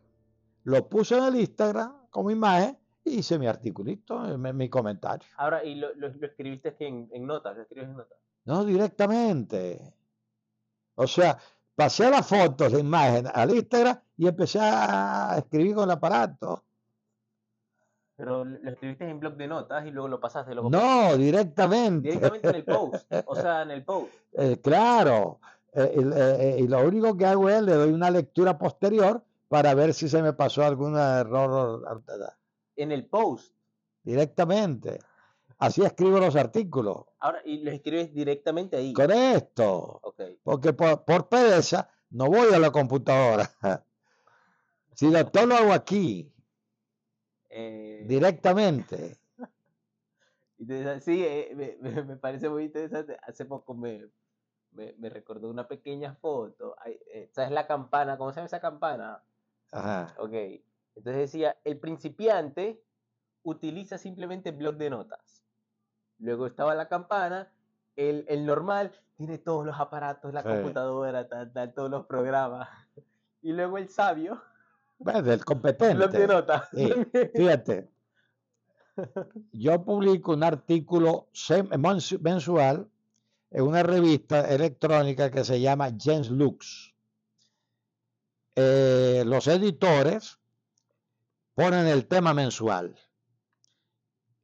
[0.64, 5.28] Lo puse en el Instagram como imagen y hice mi articulito, mi, comentario.
[5.36, 5.88] Ahora, ¿y lo,
[6.22, 7.56] escribiste en, en notas?
[7.56, 8.18] ¿Lo escribes en notas?
[8.44, 9.94] No, directamente.
[10.94, 11.38] O sea,
[11.74, 16.64] pasé las fotos, la imagen al Instagram y empecé a escribir con el aparato.
[18.16, 20.54] Pero lo escribiste en blog de notas y luego lo pasaste.
[20.54, 22.08] Luego no, directamente.
[22.08, 23.12] Directamente en el post.
[23.26, 24.12] O sea, en el post.
[24.32, 25.40] Eh, claro.
[25.74, 29.94] Eh, eh, y lo único que hago es le doy una lectura posterior para ver
[29.94, 32.02] si se me pasó algún error.
[32.76, 33.54] En el post.
[34.02, 34.98] Directamente.
[35.58, 37.04] Así escribo los artículos.
[37.20, 38.92] Ahora, y los escribes directamente ahí.
[38.92, 40.00] Correcto.
[40.02, 40.38] Okay.
[40.42, 43.50] Porque por, por pereza no voy a la computadora.
[44.94, 46.31] Si todo lo hago aquí.
[47.52, 49.18] Eh, Directamente.
[51.00, 51.76] Sí, eh,
[52.06, 53.16] me, parece muy interesante.
[53.26, 54.08] Hace poco me,
[54.70, 56.76] me, recordó una pequeña foto.
[56.86, 58.16] Eh, ¿Sabes la campana?
[58.16, 59.24] ¿Cómo se llama esa campana?
[59.72, 60.14] Ajá.
[60.18, 60.34] Ok.
[60.94, 62.80] Entonces decía, el principiante
[63.42, 65.42] utiliza simplemente blog de notas.
[66.20, 67.52] Luego estaba la campana,
[67.96, 71.26] el, el normal tiene todos los aparatos, la computadora,
[71.74, 72.68] todos los programas.
[73.44, 74.40] Y luego el sabio
[74.98, 76.26] bueno, del competente.
[76.26, 76.68] nota.
[77.34, 77.90] fíjate,
[79.52, 81.28] yo publico un artículo
[82.20, 82.88] mensual
[83.50, 86.94] en una revista electrónica que se llama James Lux.
[88.54, 90.38] Eh, los editores
[91.54, 92.94] ponen el tema mensual.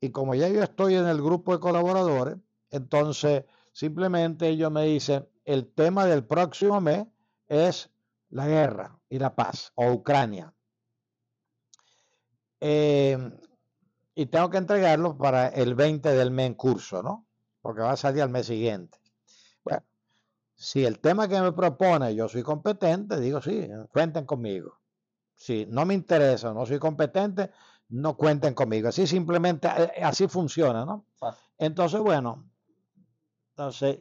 [0.00, 2.36] Y como ya yo estoy en el grupo de colaboradores,
[2.70, 7.06] entonces simplemente ellos me dicen, el tema del próximo mes
[7.48, 7.90] es
[8.30, 10.52] la guerra y la paz, o Ucrania.
[12.60, 13.32] Em,
[14.14, 17.26] y tengo que entregarlo para el 20 del mes en curso, ¿no?
[17.60, 18.98] Porque va a salir al mes siguiente.
[19.64, 19.84] Bueno,
[20.54, 24.80] si el tema que me propone yo soy competente, digo sí, cuenten conmigo.
[25.34, 27.50] Si no me interesa, no soy competente,
[27.90, 28.88] no cuenten conmigo.
[28.88, 31.06] Así simplemente, eh, así funciona, ¿no?
[31.58, 32.50] Entonces, bueno,
[33.50, 33.98] entonces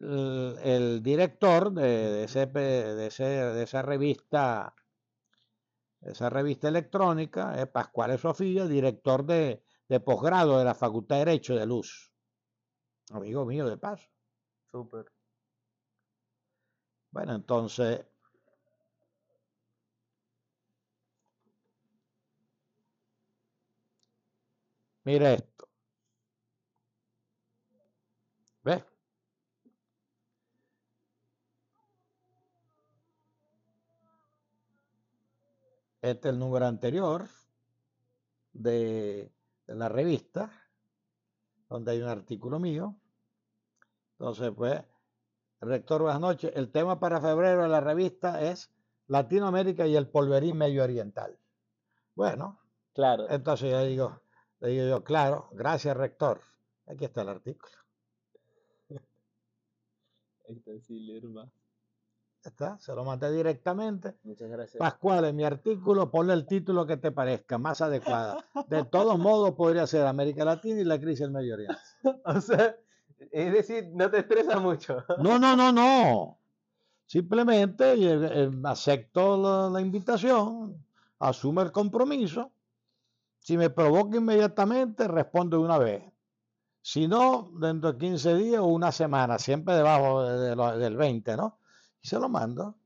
[0.00, 4.74] el, director de, ese, de, esa revista,
[6.00, 11.54] esa revista electrónica es Pascual Sofía, director de, de posgrado de la Facultad de Derecho
[11.56, 12.12] de Luz.
[13.10, 14.08] Amigo mío, de paso.
[14.70, 15.06] Súper.
[17.12, 18.04] Bueno, entonces.
[25.04, 25.68] Mira esto.
[28.64, 28.82] ¿Ves?
[36.02, 37.28] Este es el número anterior
[38.54, 39.30] de,
[39.66, 40.50] la revista,
[41.68, 42.96] donde hay un artículo mío.
[44.12, 44.82] Entonces, pues,
[45.60, 46.52] rector, buenas noches.
[46.54, 48.72] El tema para febrero de la revista es
[49.08, 51.38] Latinoamérica y el polverín medio oriental.
[52.14, 52.58] Bueno,
[52.94, 53.28] claro.
[53.28, 54.22] Entonces yo digo,
[54.60, 56.40] le digo yo, claro, gracias, rector.
[56.86, 57.72] Aquí está el artículo.
[60.48, 60.72] Ahí está,
[61.14, 61.59] hermano
[62.48, 64.16] está, se lo mandé directamente.
[64.24, 64.78] Muchas gracias.
[64.78, 68.42] Pascual, en mi artículo ponle el título que te parezca más adecuado.
[68.68, 71.76] De todos modos, podría ser América Latina y la crisis del Medio Oriente.
[72.24, 72.76] o sea,
[73.30, 75.04] es decir, no te estresa mucho.
[75.18, 76.38] no, no, no, no.
[77.10, 80.76] Simplemente eh, eh, acepto la, invitación,
[81.18, 82.52] asume el compromiso.
[83.40, 86.04] Si me provoca inmediatamente, respondo de una vez.
[86.82, 91.58] Si no, dentro de 15 días o una semana, siempre debajo del 20, ¿no?
[92.02, 92.76] Y se lo mando.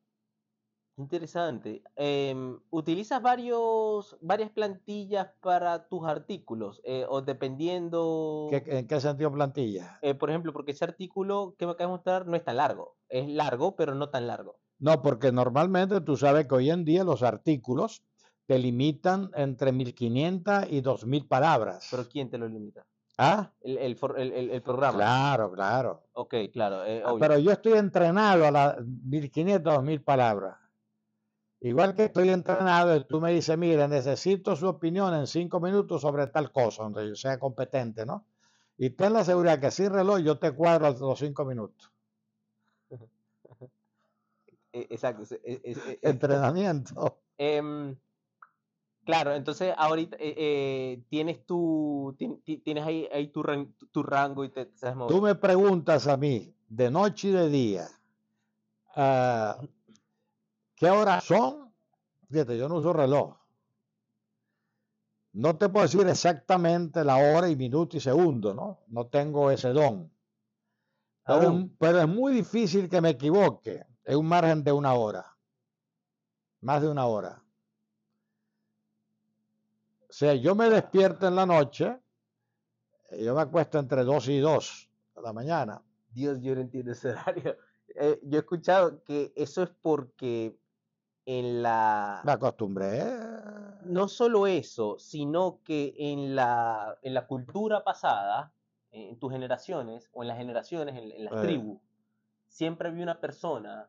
[0.96, 1.82] Interesante.
[1.96, 6.80] Em, ¿Utilizas varios, varias plantillas para tus artículos?
[6.84, 8.48] Eh, o dependiendo...
[8.50, 9.98] ¿En qué sentido plantilla?
[10.02, 12.96] Eh, por ejemplo, porque ese artículo que me acabas de mostrar no es tan largo.
[13.08, 14.60] Es largo, pero no tan largo.
[14.78, 18.04] No, porque normalmente tú sabes que hoy en día los artículos
[18.46, 21.88] te limitan entre 1500 y 2000 palabras.
[21.90, 22.86] ¿Pero quién te lo limita?
[23.16, 23.52] ¿Ah?
[23.60, 24.98] El, el, programa.
[24.98, 26.02] Claro, claro.
[26.14, 26.84] Ok, claro.
[26.84, 30.56] Eh, ah, pero yo estoy entrenado a las 1500, 2000 palabras.
[31.60, 36.26] Igual que estoy entrenado, tú me dices, mira, necesito su opinión en cinco minutos sobre
[36.26, 38.26] tal cosa, donde yo sea competente, ¿no?
[38.76, 41.90] Y ten la seguridad que sin reloj yo te cuadro a los cinco minutos.
[44.72, 45.22] E, exacto.
[46.02, 47.20] Entrenamiento.
[47.38, 47.96] Em,
[49.04, 52.16] Claro, entonces ahorita eh, eh, tienes tu
[52.64, 53.42] tienes ahí, ahí tu,
[53.92, 55.14] tu, rango y te, sabes mover.
[55.14, 57.88] Tú me preguntas a mí de noche y de día
[58.96, 59.60] ah,
[60.74, 61.72] qué horas son.
[62.30, 63.36] Fíjate, yo no uso reloj.
[65.34, 68.84] No te puedo decir exactamente la hora y minuto y segundo, ¿no?
[68.86, 70.10] No tengo ese don.
[71.26, 73.84] Pero, pero es muy difícil que me equivoque.
[74.04, 75.36] Es un margen de una hora.
[76.60, 77.43] Más de una hora.
[80.14, 82.00] O sea, yo me despierto en la noche,
[83.10, 85.82] eh, yo me acuesto entre 2 y 2 de la mañana.
[86.12, 87.56] Dios, yo no entiendo ese horario.
[87.96, 90.58] Eh, yo he escuchado que eso es porque
[91.26, 92.22] en la...
[92.24, 93.04] Me acostumbré.
[93.84, 98.52] No solo eso, sino que en la, en la cultura pasada,
[98.90, 101.80] en tus generaciones, o en las generaciones, en, las tribus,
[102.48, 103.88] siempre había una persona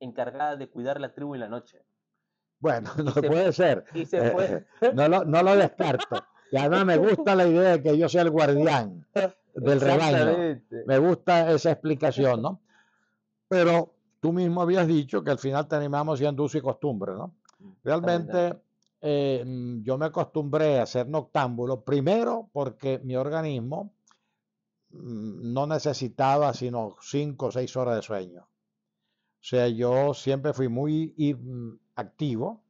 [0.00, 1.84] encargada de cuidar la tribu en la noche.
[2.64, 3.84] Bueno, no puede ser.
[3.94, 4.64] Eh,
[4.94, 6.24] no, lo, no lo descarto.
[6.50, 9.06] Y además me gusta la idea de que yo sea el guardián
[9.54, 10.62] del rebaño.
[10.86, 12.62] Me gusta esa explicación, ¿no?
[13.48, 17.34] Pero tú mismo habías dicho que al final terminamos siendo uso y costumbre, ¿no?
[17.82, 18.56] Realmente
[19.02, 19.44] eh,
[19.82, 23.92] yo me acostumbré a ser noctámbulo, primero porque mi organismo
[24.88, 28.40] mm, no necesitaba sino cinco o seis horas de sueño.
[28.40, 32.62] O sea, yo siempre fui muy mm, activo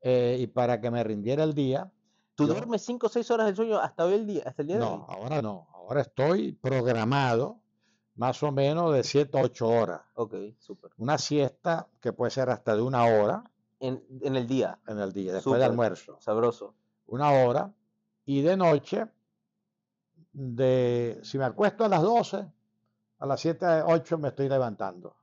[0.00, 1.90] eh, y para que me rindiera el día.
[2.34, 4.78] ¿Tú duermes 5 o 6 horas de sueño hasta hoy el día, hasta el día
[4.78, 5.68] no, ahora no.
[5.74, 7.60] Ahora estoy programado
[8.14, 10.00] más o menos de 7 a 8 horas.
[10.14, 10.92] Ok, súper.
[10.98, 13.50] Una siesta que puede ser hasta de una hora.
[13.80, 14.78] En, en el día.
[14.86, 16.18] En el día, después del almuerzo.
[16.20, 16.74] Sabroso.
[17.06, 17.72] Una hora.
[18.24, 19.06] Y de noche,
[20.32, 22.46] de, si me acuesto a las 12,
[23.18, 25.16] a las 7, 8 me estoy levantando.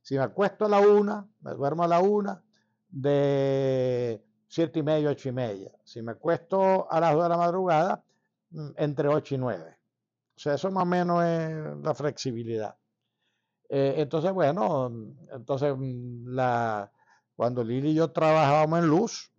[0.00, 2.42] Si me acuesto a la 1, me duermo a la 1,
[2.96, 5.70] de siete y media, ocho y media.
[5.84, 8.04] Si me acuesto a las 2 de la madrugada,
[8.50, 9.78] mm, entre 8 y 9.
[10.36, 12.74] O sea, eso más o menos es la flexibilidad.
[13.68, 14.90] Eh, entonces, bueno,
[15.30, 16.90] entonces mm, la,
[17.34, 19.30] cuando Lili y yo trabajábamos en luz,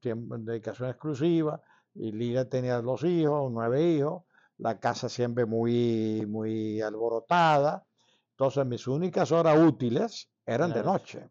[0.00, 1.62] tiempo, en dedicación exclusiva,
[1.94, 4.24] y Lili tenía los hijos, nueve hijos,
[4.58, 7.86] la casa siempre muy, muy alborotada.
[8.32, 11.30] Entonces mis únicas horas útiles eran de noche,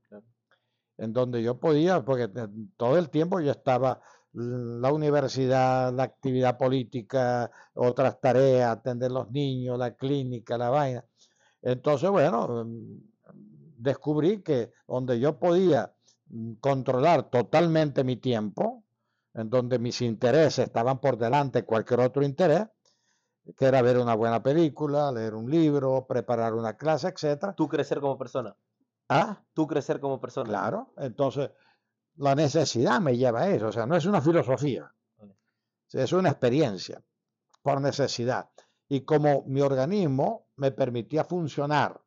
[0.99, 2.29] en donde yo podía, porque
[2.77, 4.01] todo el tiempo yo estaba
[4.33, 11.05] la universidad, la actividad política, otras tareas, atender los niños, la clínica, la vaina.
[11.61, 12.67] Entonces, bueno,
[13.77, 15.93] descubrí que donde yo podía
[16.59, 18.83] controlar totalmente mi tiempo,
[19.33, 22.67] en donde mis intereses estaban por delante de cualquier otro interés,
[23.57, 27.53] que era ver una buena película, leer un libro, preparar una clase, etcétera.
[27.53, 28.55] Tú crecer como persona.
[29.09, 29.43] ¿Ah?
[29.53, 30.49] Tú crecer como persona.
[30.49, 31.51] Claro, entonces
[32.17, 34.93] la necesidad me lleva a eso, o sea, no es una filosofía,
[35.91, 37.01] es una experiencia
[37.61, 38.49] por necesidad.
[38.87, 41.99] Y como mi organismo me permitía funcionar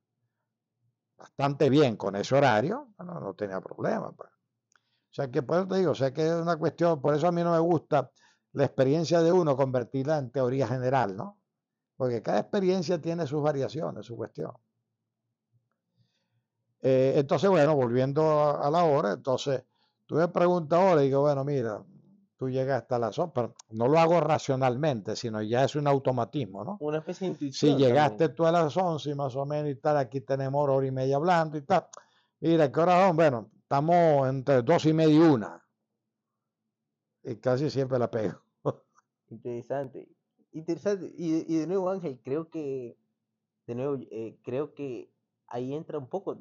[1.17, 4.13] bastante bien con ese horario, bueno, no tenía problema.
[4.13, 4.31] Pues.
[4.31, 7.29] O sea que por eso te digo, o sea que es una cuestión, por eso
[7.29, 8.11] a mí no me gusta
[8.53, 11.41] la experiencia de uno convertirla en teoría general, ¿no?
[11.97, 14.53] Porque cada experiencia tiene sus variaciones, su cuestión.
[16.83, 19.65] Eh, entonces, bueno, volviendo a la hora, entonces
[20.05, 21.83] tú me preguntas ahora y digo, bueno, mira,
[22.37, 26.65] tú llegas hasta las 11, pero no lo hago racionalmente, sino ya es un automatismo,
[26.65, 26.77] ¿no?
[26.81, 27.79] Una especie de intuición.
[27.79, 30.85] Si llegaste tú a las 11 y más o menos y tal, aquí tenemos hora
[30.85, 31.87] y media hablando y tal.
[32.41, 33.17] Mira, ¿qué hora son?
[33.17, 35.65] Bueno, estamos entre dos y media y una.
[37.23, 38.43] Y casi siempre la pego.
[39.31, 40.09] Interesante.
[40.51, 41.13] Interesante.
[41.17, 42.99] Y, de nuevo, Ángel, creo que,
[43.69, 45.13] de nuevo, eh, creo que
[45.47, 46.37] ahí entra un poco,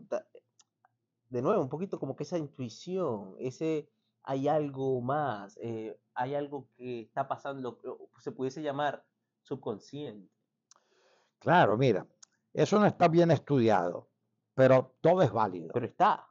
[1.32, 3.90] de nuevo, un poquito como que esa intuición, ese
[4.24, 7.80] hay algo más, eh, hay algo que está pasando,
[8.20, 9.04] se pudiese llamar
[9.42, 10.30] subconsciente.
[11.40, 12.06] Claro, mira,
[12.54, 14.10] eso no está bien estudiado,
[14.54, 15.72] pero todo es válido.
[15.74, 16.28] Pero está.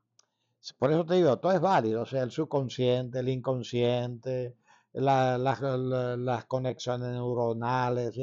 [0.78, 4.54] Por eso te digo, todo es válido, o sea, el subconsciente, el inconsciente,
[4.92, 8.20] las conexiones neuronales,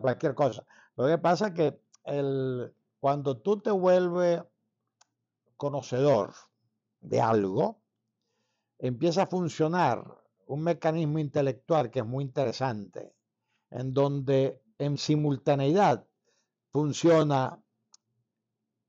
[0.00, 0.64] cualquier cosa.
[0.96, 4.42] Lo que pasa es que el, cuando tú te vuelves
[5.58, 6.32] conocedor
[7.00, 7.82] de algo,
[8.78, 10.02] empieza a funcionar
[10.46, 13.14] un mecanismo intelectual que es muy interesante,
[13.70, 16.06] en donde en simultaneidad
[16.72, 17.62] funciona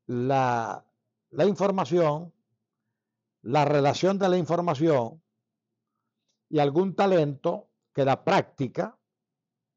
[0.06, 0.86] la,
[1.32, 2.34] la información,
[3.42, 5.22] la relación de la información
[6.50, 8.98] y algún talento que la práctica,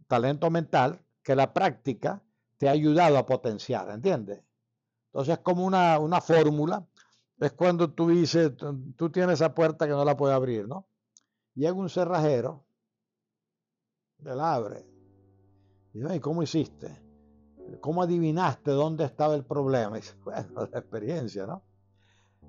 [0.07, 2.23] talento mental, que la práctica
[2.59, 4.43] te ha ayudado a potenciar, ¿entiendes?
[5.13, 6.87] Entonces es como una, una fórmula
[7.43, 8.53] es cuando tú dices,
[8.97, 10.87] tú tienes esa puerta que no la puedes abrir, ¿no?
[11.55, 12.65] Llega un cerrajero,
[14.19, 14.87] la abre.
[15.93, 17.03] Y dice, ¿cómo hiciste?
[17.81, 19.99] ¿Cómo adivinaste dónde estaba el problema?
[19.99, 21.65] Y dice, bueno, la experiencia, ¿no?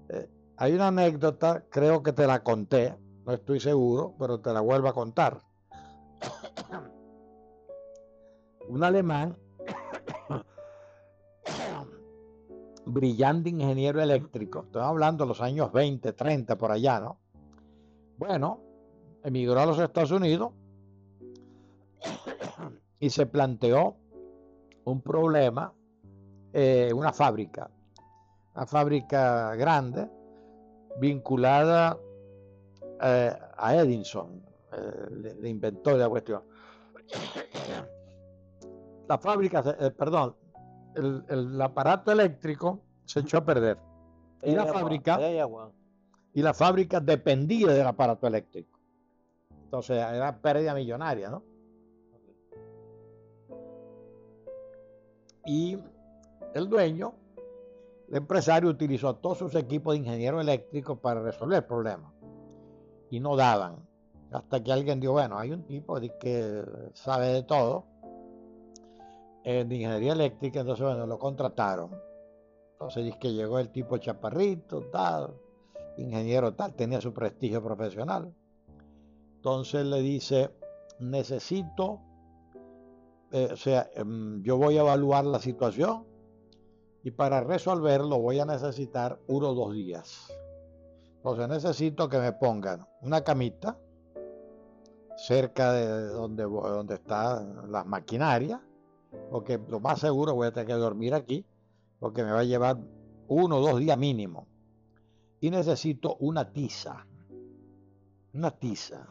[0.10, 2.95] Eh, hay una anécdota, creo que te la conté,
[3.26, 5.41] no estoy seguro, pero te la vuelvo a contar.
[8.69, 9.40] un alemán
[12.85, 17.18] brillante ingeniero eléctrico, estoy hablando de los años 20, 30, por allá, ¿no?
[18.18, 18.60] Bueno,
[19.23, 20.51] emigró a los Estados Unidos
[22.99, 23.95] y se planteó
[24.85, 25.73] un problema,
[26.51, 27.69] eh, una fábrica,
[28.55, 30.10] una fábrica grande,
[30.99, 31.97] vinculada
[33.01, 34.41] eh, a Edison,
[34.72, 36.43] eh, el, inventor de la cuestión.
[39.07, 39.64] La fábrica,
[39.97, 40.35] perdón,
[40.95, 43.78] el, aparato eléctrico se echó a perder.
[44.41, 45.20] Y la fábrica.
[46.34, 48.80] Y la fábrica dependía del aparato eléctrico.
[49.65, 51.44] Entonces era pérdida millonaria, ¿no?
[55.45, 55.78] Y
[56.53, 57.14] el dueño,
[58.10, 62.14] el empresario, utilizó todos sus equipos de ingeniero eléctrico para resolver el problema.
[63.10, 63.78] Y no daban.
[64.32, 66.64] Hasta que alguien dijo, bueno, hay un tipo que
[66.94, 67.93] sabe de todo
[69.44, 71.91] en ingeniería eléctrica, entonces bueno, lo contrataron.
[72.74, 75.34] Entonces dice que llegó el tipo chaparrito, tal,
[75.98, 78.34] ingeniero tal, tenía su prestigio profesional.
[79.36, 80.52] Entonces le dice,
[80.99, 81.99] necesito,
[83.32, 86.06] eh, o sea, em, yo voy a evaluar la situación
[87.03, 90.34] y para resolverlo voy a necesitar uno o dos días.
[91.18, 93.78] Entonces necesito que me pongan una camita
[95.15, 98.60] cerca de donde, donde están las maquinarias
[99.31, 101.45] porque lo más seguro voy a tener que dormir aquí,
[101.99, 102.77] porque me va a llevar
[103.27, 104.48] uno o dos días mínimo.
[105.40, 107.06] Y necesito una tiza.
[108.34, 109.07] Una tiza.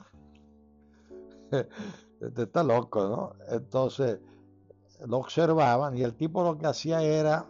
[2.23, 3.33] Este está loco, ¿no?
[3.53, 4.21] Entonces,
[5.07, 7.47] lo observaban y el tipo lo que hacía era,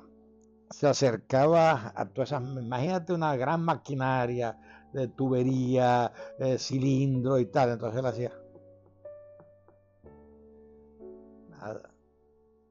[0.70, 4.58] se acercaba a todas esas, imagínate una gran maquinaria
[4.92, 8.32] de tubería, de cilindro y tal, entonces él hacía
[11.50, 11.91] nada,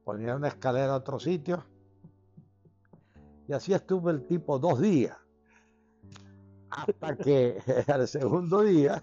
[0.04, 1.64] ponía una escalera a otro sitio
[3.48, 5.16] y así estuvo el tipo dos días
[6.70, 9.02] hasta que al segundo día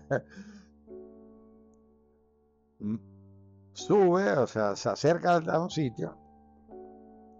[3.74, 6.18] sube, o sea, se acerca a un sitio,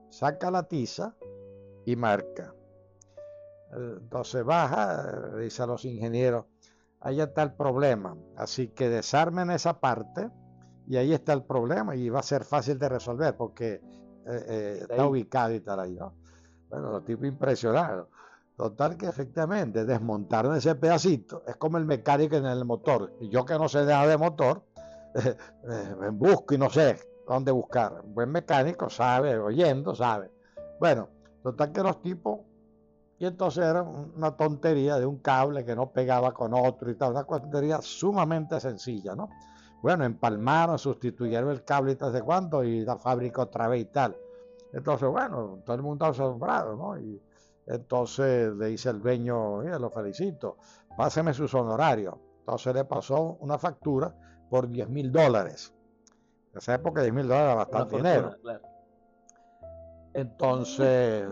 [0.10, 1.16] saca la tiza
[1.86, 2.54] y marca.
[3.72, 6.46] Entonces baja, dice a los ingenieros,
[7.02, 8.18] ahí está el problema.
[8.36, 10.30] Así que desarmen esa parte
[10.90, 13.82] y ahí está el problema y va a ser fácil de resolver porque eh,
[14.26, 16.16] eh, está ubicado y tal ahí, ¿no?
[16.68, 18.08] Bueno, los tipos impresionados.
[18.58, 21.44] Total que efectivamente desmontaron ese pedacito.
[21.48, 23.14] Es como el mecánico en el motor.
[23.22, 24.64] Y yo que no sé nada de motor,
[26.00, 26.98] me busco y no sé
[27.28, 28.02] dónde buscar.
[28.04, 30.32] Un buen mecánico sabe, oyendo, sabe.
[30.80, 31.08] Bueno,
[31.44, 32.40] total que los tipos,
[33.20, 37.12] y entonces era una tontería de un cable que no pegaba con otro y tal,
[37.12, 39.30] una tontería sumamente sencilla, ¿no?
[39.82, 43.86] Bueno, empalmaron, sustituyeron el cable y tal de cuánto y la fábrica otra vez y
[43.86, 44.16] tal.
[44.74, 47.00] Entonces, bueno, todo el mundo asombrado, ¿no?
[47.00, 47.22] Y
[47.68, 50.58] entonces le dice el dueño, lo felicito,
[50.98, 52.16] páseme sus honorarios.
[52.40, 54.14] Entonces le pasó una factura
[54.50, 55.74] por 10 mil dólares.
[56.52, 58.36] En esa época 10 mil dólares era bastante dinero.
[60.14, 61.28] Entonces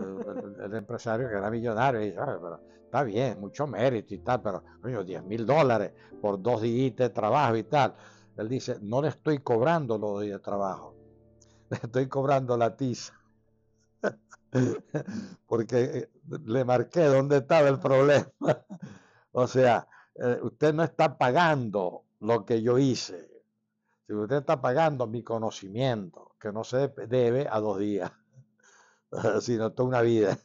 [0.62, 5.02] el, empresario que era millonario dice, pero está bien, mucho mérito y tal, pero coño,
[5.02, 5.92] 10 mil dólares
[6.22, 7.94] por dos días de trabajo y tal.
[8.38, 10.94] Él dice, no le estoy cobrando los días de trabajo,
[11.70, 13.14] le estoy cobrando la tiza.
[15.46, 16.10] Porque eh,
[16.46, 18.30] le marqué dónde estaba el problema.
[19.32, 23.28] o sea, eh, usted no está pagando lo que yo hice.
[24.06, 28.10] Si usted está pagando mi conocimiento, que no se debe a dos días,
[29.40, 30.38] sino toda una vida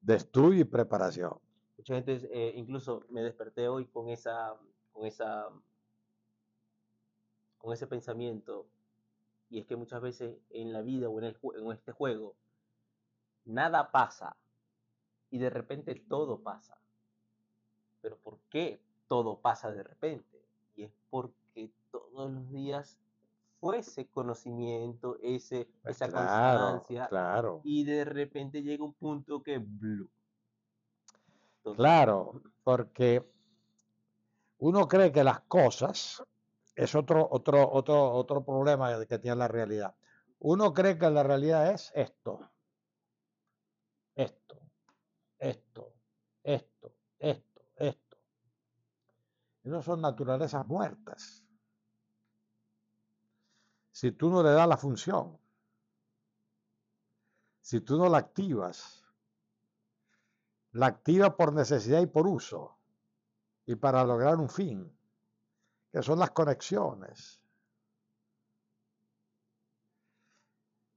[0.00, 1.38] de estudio y preparación.
[1.76, 4.54] Mucha gente, eh, incluso me desperté hoy con esa,
[4.92, 5.48] con esa,
[7.58, 8.66] con ese pensamiento,
[9.50, 12.34] y es que muchas veces en la vida o en, el, en este juego,
[13.44, 14.36] nada pasa
[15.30, 16.78] y de repente todo pasa.
[18.00, 20.38] Pero ¿por qué todo pasa de repente?
[20.78, 22.98] y es porque todos los días
[23.60, 27.60] fue ese conocimiento, ese, pues esa constancia, claro.
[27.64, 30.08] y de repente llega un punto que blue.
[31.74, 33.28] claro, porque
[34.58, 36.22] uno cree que las cosas
[36.78, 39.96] es otro, otro, otro, otro problema que tiene la realidad.
[40.38, 42.38] Uno cree que la realidad es esto,
[44.14, 44.60] esto,
[45.40, 45.92] esto,
[46.44, 48.16] esto, esto, esto.
[49.64, 51.44] Esas son naturalezas muertas.
[53.90, 55.36] Si tú no le das la función,
[57.60, 59.04] si tú no la activas,
[60.70, 62.78] la activas por necesidad y por uso
[63.66, 64.96] y para lograr un fin,
[65.92, 67.40] que son las conexiones.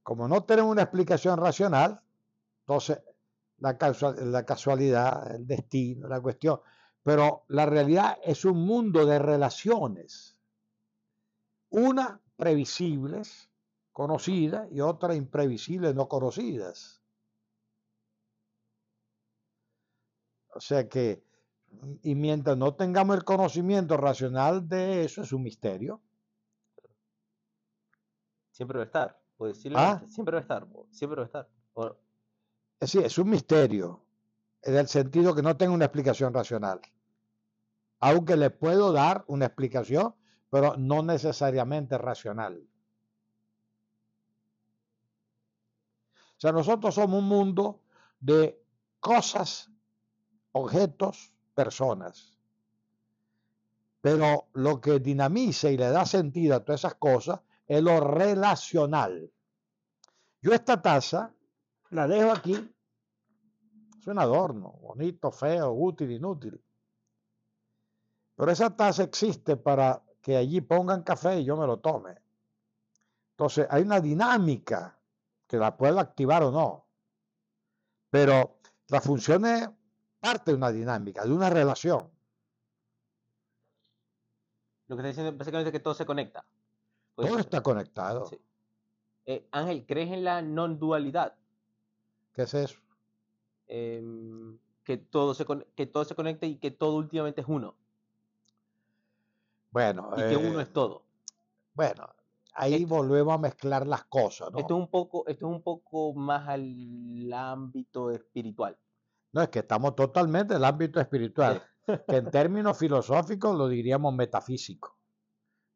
[0.02, 2.02] Como no tenemos una explicación racional,
[2.60, 3.00] entonces
[3.58, 3.76] la,
[4.44, 6.60] casualidad, el destino, la cuestión,
[7.02, 10.36] pero la realidad es un mundo de relaciones.
[11.70, 13.48] Una previsibles,
[13.92, 17.00] conocidas, y otra imprevisibles, no conocidas.
[20.54, 21.24] O sea que,
[22.02, 26.00] y mientras no tengamos el conocimiento racional de eso, es un misterio.
[28.50, 29.22] Siempre va a estar,
[29.74, 30.02] ¿Ah?
[30.06, 31.48] siempre va a estar, siempre va a estar.
[32.80, 34.04] Es decir, es un misterio
[34.62, 36.80] en el sentido que no tengo una explicación racional.
[38.00, 40.14] Aunque le puedo dar una explicación,
[40.50, 42.68] pero no necesariamente racional.
[46.36, 47.80] O sea, nosotros somos un mundo
[48.20, 48.60] de
[48.98, 49.70] cosas,
[50.50, 52.36] objetos, personas.
[54.00, 59.30] Pero lo que dinamiza y le da sentido a todas esas cosas es lo relacional.
[60.40, 61.32] Yo esta taza
[61.90, 62.72] la dejo aquí
[64.02, 66.60] es un adorno, bonito, feo, útil, inútil.
[68.34, 72.16] Pero esa taza existe para que allí pongan café y yo me lo tome.
[73.30, 74.98] Entonces hay una dinámica
[75.46, 76.88] que la puedo activar o no.
[78.10, 78.58] Pero
[78.88, 79.68] la función es
[80.22, 82.08] parte de una dinámica, de una relación.
[84.86, 86.44] Lo que está diciendo básicamente es que todo se conecta.
[87.16, 88.30] todo está conectado.
[89.26, 91.34] Eh, Ángel, ¿crees en la non-dualidad?
[92.34, 92.78] ¿Qué es eso?
[93.66, 95.44] Em, que, todo se,
[95.74, 97.74] que todo se conecte y que todo últimamente es uno.
[99.72, 100.10] Bueno.
[100.16, 101.02] Y que uno eh, es todo.
[101.74, 102.08] Bueno,
[102.54, 104.52] ahí volvemos a mezclar las cosas.
[104.52, 104.58] ¿no?
[104.58, 108.76] Esto, es un poco, esto es un poco más al ámbito espiritual.
[109.32, 114.14] No, es que estamos totalmente en el ámbito espiritual, que en términos filosóficos lo diríamos
[114.14, 114.98] metafísico.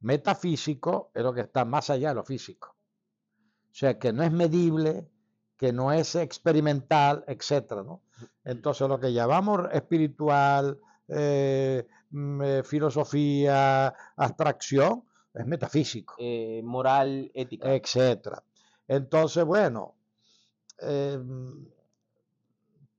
[0.00, 2.76] Metafísico es lo que está más allá de lo físico.
[3.70, 5.08] O sea, que no es medible,
[5.56, 7.72] que no es experimental, etc.
[7.84, 8.02] ¿no?
[8.44, 10.78] Entonces, lo que llamamos espiritual,
[11.08, 16.14] eh, mm, eh, filosofía, abstracción, es metafísico.
[16.18, 17.74] Eh, moral, ética.
[17.74, 18.42] Etcétera.
[18.88, 19.94] Entonces, bueno,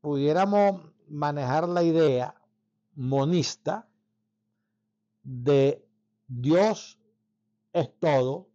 [0.01, 2.35] pudiéramos manejar la idea
[2.95, 3.87] monista
[5.23, 5.85] de
[6.27, 6.97] Dios
[7.73, 8.49] es todo,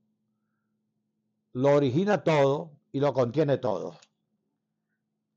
[1.52, 3.96] lo origina todo y lo contiene todo.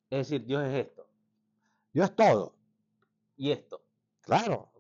[0.10, 1.08] Es decir, Dios es esto.
[1.94, 2.56] Dios es todo.
[3.38, 3.82] Y esto.
[4.22, 4.72] Claro.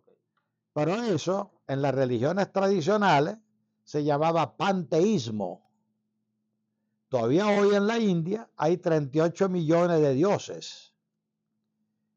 [0.73, 3.37] Pero eso, en las religiones tradicionales,
[3.83, 5.69] se llamaba panteísmo.
[7.09, 10.94] Todavía hoy en la India hay 38 millones de dioses.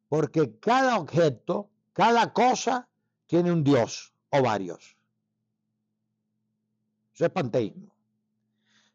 [0.08, 2.88] Porque cada objeto, cada cosa,
[3.26, 4.96] tiene un dios o varios.
[7.14, 7.94] Eso es panteísmo.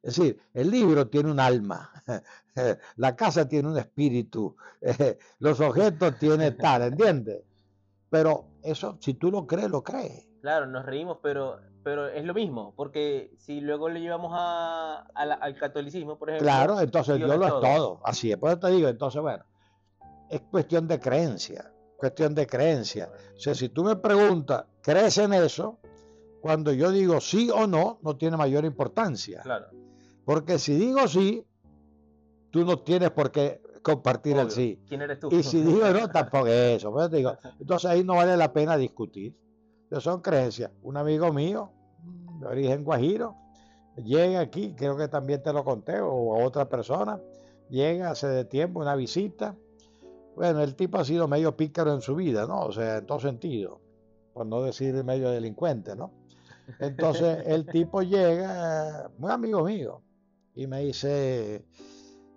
[0.02, 1.90] Es decir, el libro tiene un alma,
[2.98, 4.56] la casa tiene un espíritu,
[5.40, 7.42] los objetos tienen tal, ¿entiendes?
[8.10, 10.28] Pero eso, si tú lo crees, lo crees.
[10.42, 15.56] Claro, nos reímos, pero, pero es lo mismo, porque si luego le llevamos a, al
[15.56, 16.46] catolicismo, por ejemplo.
[16.46, 18.02] Claro, entonces Dios, lo es todo.
[18.04, 19.46] Así es, por eso te digo, entonces, bueno,
[20.36, 23.12] es cuestión de creencia, cuestión de creencia.
[23.36, 25.80] O sea, si tú me preguntas, ¿crees en eso?
[26.42, 29.42] Cuando yo digo sí o no, no tiene mayor importancia.
[29.42, 29.68] Claro.
[30.26, 31.46] Porque si digo sí,
[32.52, 34.80] tú no tienes por qué compartir el sí.
[34.88, 35.30] ¿Quién eres tú?
[35.32, 36.92] Y si digo no, tampoco es eso.
[36.92, 39.36] Pues digo, entonces ahí no vale la pena discutir
[40.02, 40.72] son creencias.
[40.82, 41.72] Un amigo mío,
[42.40, 43.36] de origen guajiro,
[43.98, 47.20] llega aquí, creo que también te lo conté, o a otra persona,
[47.70, 49.56] llega hace de tiempo una visita.
[50.36, 52.62] Bueno, el tipo ha sido medio pícaro en su vida, ¿no?
[52.62, 53.82] O sea, en todo sentido,
[54.34, 56.14] por no decir medio delincuente, ¿no?
[56.80, 60.02] Entonces el tipo llega, muy amigo mío,
[60.56, 61.66] y me dice,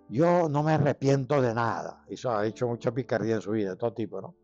[0.09, 2.03] yo no me arrepiento de nada.
[2.07, 4.35] Eso ha hecho mucha picardía en su vida, todo tipo, ¿no?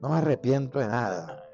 [0.00, 1.44] No me arrepiento de nada.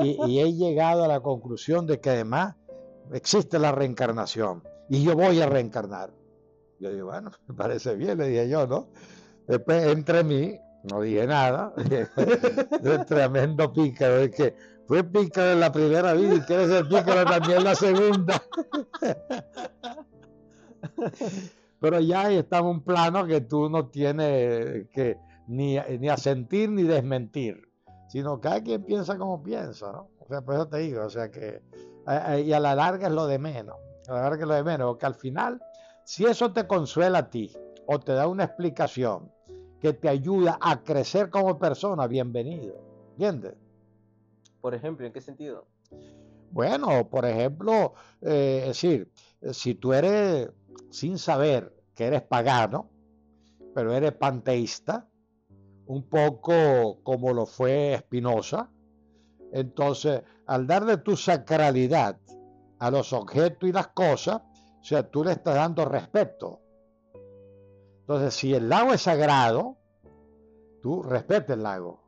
[0.00, 2.56] Y, he llegado a la conclusión de que además
[3.12, 6.12] existe la reencarnación y yo voy a reencarnar.
[6.78, 8.88] Yo digo, bueno, me parece bien, le dije yo, ¿no?
[9.52, 10.58] Después, entre mí,
[10.90, 11.74] no dije nada,
[12.80, 14.56] de tremendo pícaro, es que
[14.86, 18.42] fue pícaro en la primera vida y quiere ser pícaro también en la segunda.
[21.80, 25.18] Pero ya estamos en un plano que tú no tienes que
[25.48, 27.68] ni, ni asentir ni desmentir
[28.08, 30.10] sino cada quien piensa como piensa, ¿no?
[30.18, 31.62] O sea, por eso te digo, o sea que,
[32.44, 33.76] y a la larga es lo de menos,
[34.06, 35.62] a la larga es lo de menos, porque al final,
[36.04, 37.56] si eso te consuela a ti
[37.86, 39.31] o te da una explicación
[39.82, 42.76] que te ayuda a crecer como persona, bienvenido,
[43.10, 43.54] ¿entiendes?
[44.60, 45.66] Por ejemplo, ¿en qué sentido?
[46.52, 49.10] Bueno, por ejemplo, eh, es decir,
[49.50, 50.50] si tú eres
[50.90, 52.90] sin saber que eres pagano,
[53.74, 55.08] pero eres panteísta,
[55.86, 58.70] un poco como lo fue Spinoza.
[59.50, 62.20] Entonces, al darle tu sacralidad
[62.78, 64.42] a los objetos y las cosas,
[64.80, 66.61] o sea, tú le estás dando respeto.
[68.14, 69.78] Entonces, si el lago es sagrado,
[70.82, 72.02] tú respeta el lago.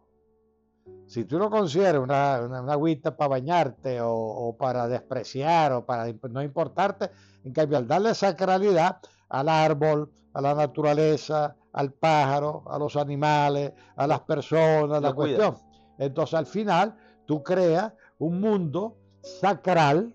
[1.07, 6.13] Si tú lo consideras una, una, agüita para bañarte o, o, para despreciar o para
[6.29, 7.11] no importarte,
[7.43, 8.99] en cambio, al darle sacralidad
[9.31, 15.57] al árbol, a la naturaleza, al pájaro, a los animales, a las personas, la cuestión.
[15.97, 20.15] Entonces al final tú creas un mundo sacral,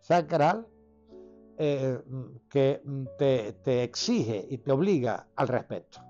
[0.00, 0.66] sacral,
[1.62, 2.00] eh,
[2.48, 2.80] que
[3.18, 6.00] te, exige y te obliga al respeto.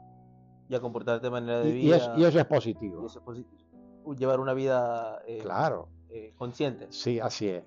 [0.68, 2.14] Y a comportarte de manera de vida.
[2.16, 3.04] Y, eso es positivo.
[3.04, 4.14] eso es positivo.
[4.16, 5.88] Llevar una vida eh, claro.
[6.08, 6.86] Eh, consciente.
[6.90, 7.64] Sí, así es.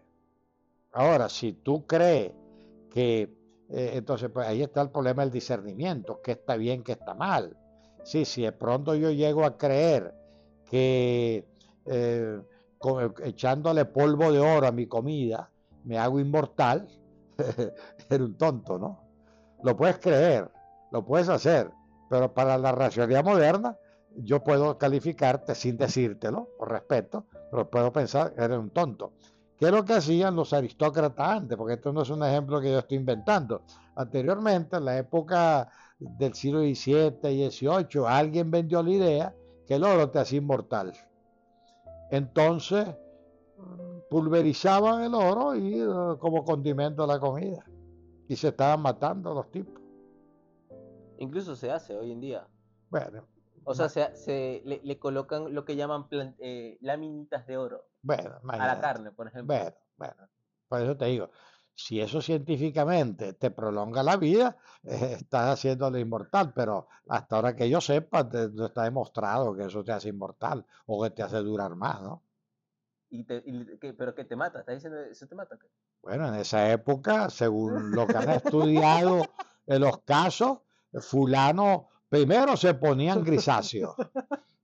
[0.94, 2.32] Ahora, si tú crees
[2.90, 3.36] que
[3.68, 7.58] entonces, pues ahí está el problema del discernimiento, qué está bien, qué está mal.
[8.04, 10.14] Sí, si de pronto yo llego a creer
[10.70, 11.46] que
[11.86, 12.42] eh,
[13.26, 15.50] echándole polvo de oro a mi comida
[15.84, 16.88] me hago inmortal,
[18.10, 19.00] eres un tonto, ¿no?
[19.64, 20.50] Lo puedes creer,
[20.92, 21.72] lo puedes hacer,
[22.10, 23.78] pero para la racionalidad moderna
[24.16, 29.14] yo puedo calificarte sin decírtelo, por respeto, pero puedo pensar que eres un tonto.
[29.58, 31.58] ¿Qué es lo que hacían los aristócratas antes?
[31.58, 33.62] Porque esto no es un ejemplo que yo estoy inventando.
[33.96, 35.70] Anteriormente, en la época
[36.00, 39.36] del siglo XVII y XVIII, alguien vendió la idea
[39.66, 40.94] que el oro te hacía inmortal.
[42.12, 42.88] Entonces,
[44.14, 45.88] pulverizaban el oro y eh,
[46.20, 47.66] como condimento a la comida.
[48.28, 49.82] Y se estaban matando los tipos.
[51.18, 52.48] Incluso se hace hoy en día.
[52.92, 53.26] Bueno.
[53.64, 56.06] O sea, se, le, colocan lo que llaman
[56.38, 57.86] eh, laminitas de oro.
[58.04, 59.56] Bueno, a la carne, por ejemplo.
[59.56, 60.30] Bueno, bueno.
[60.68, 61.32] Por eso te digo,
[61.74, 67.68] si eso científicamente te prolonga la vida, eh, estás haciéndolo inmortal, pero hasta ahora que
[67.68, 71.76] yo sepa, no está demostrado que eso te hace inmortal o que te hace durar
[71.76, 72.22] más, ¿no?
[73.14, 74.62] ¿Y ¿Pero que te mata?
[74.62, 75.56] ¿Estás diciendo eso te mata?
[76.02, 79.22] Bueno, en esa época, según lo que han estudiado
[79.68, 80.60] en los casos,
[81.00, 83.96] fulano primero se ponían grisáceos.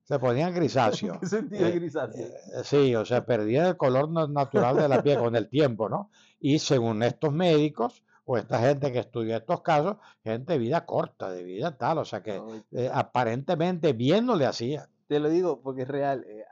[0.03, 1.17] Se ponían grisáceos.
[1.21, 2.25] ¿Qué sentía grisáceo?
[2.25, 6.09] Eh, sí, o sea, perdían el color natural de la piel con el tiempo, ¿no?
[6.39, 11.29] Y según estos médicos o esta gente que estudia estos casos, gente de vida corta,
[11.29, 14.89] de vida tal, o sea que eh, aparentemente bien no le hacía.
[15.09, 16.23] Te lo digo porque es real.
[16.25, 16.45] Eh,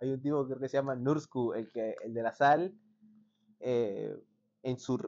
[0.00, 2.74] hay, un tipo que se llama Nursku, el, que, el de la sal,
[3.60, 4.98] en su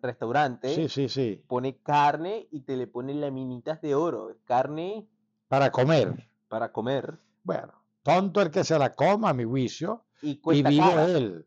[0.00, 1.44] restaurante, sí, sí, sí.
[1.46, 4.36] pone carne y te le pone laminitas de oro.
[4.44, 5.08] Carne.
[5.48, 7.18] Para comer para comer.
[7.44, 7.72] Bueno,
[8.02, 11.46] tonto el que se la coma, a mi juicio, y, vive él.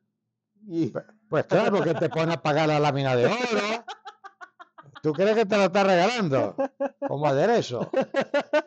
[1.29, 3.85] Pues claro que te pone a pagar la lámina de oro.
[5.03, 6.55] ¿Tú crees que te la está regalando?
[7.07, 7.91] Como aderezo.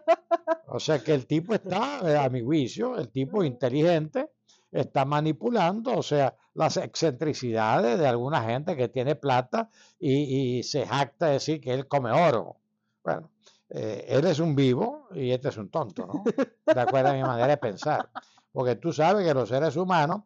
[0.68, 4.30] O sea que el tipo está, eh, a mi juicio, el tipo inteligente,
[4.70, 10.86] está manipulando, o sea, las excentricidades de alguna gente que tiene plata y, y se
[10.86, 12.56] jacta de decir que él come oro.
[13.02, 13.30] Bueno,
[13.70, 16.24] eh, él es un vivo y este es un tonto, ¿no?
[16.24, 18.08] De acuerdo a mi manera de pensar.
[18.52, 20.22] Porque tú sabes que los seres humanos,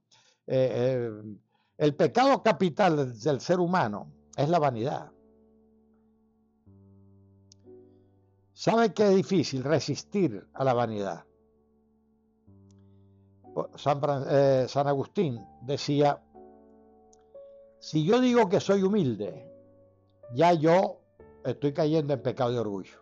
[0.46, 1.10] eh, eh,
[1.78, 5.10] el pecado capital del ser humano es la vanidad.
[8.52, 11.24] ¿Sabe qué es difícil resistir a la vanidad?
[13.76, 14.00] San,
[14.68, 16.22] San Agustín decía,
[17.78, 19.50] si yo digo que soy humilde,
[20.34, 21.00] ya yo
[21.44, 22.98] estoy cayendo en pecado de orgullo.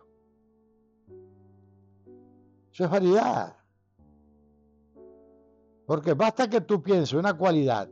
[2.71, 3.57] Eso es vanidad.
[5.85, 7.89] Porque basta que tú pienses una cualidad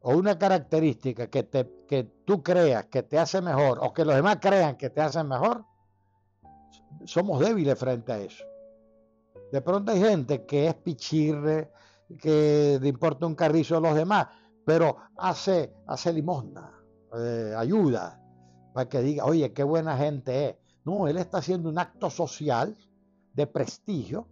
[0.00, 4.14] o una característica que, te, que tú creas que te hace mejor o que los
[4.14, 5.64] demás crean que te hacen mejor,
[7.04, 8.44] somos débiles frente a eso.
[9.52, 11.70] De pronto hay gente que es pichirre,
[12.20, 14.28] que le importa un carrizo a los demás,
[14.64, 16.72] pero hace, hace limosna,
[17.16, 18.20] eh, ayuda,
[18.74, 20.56] para que diga, oye, qué buena gente es.
[20.84, 22.76] No, él está haciendo un acto social
[23.32, 24.28] de prestigio,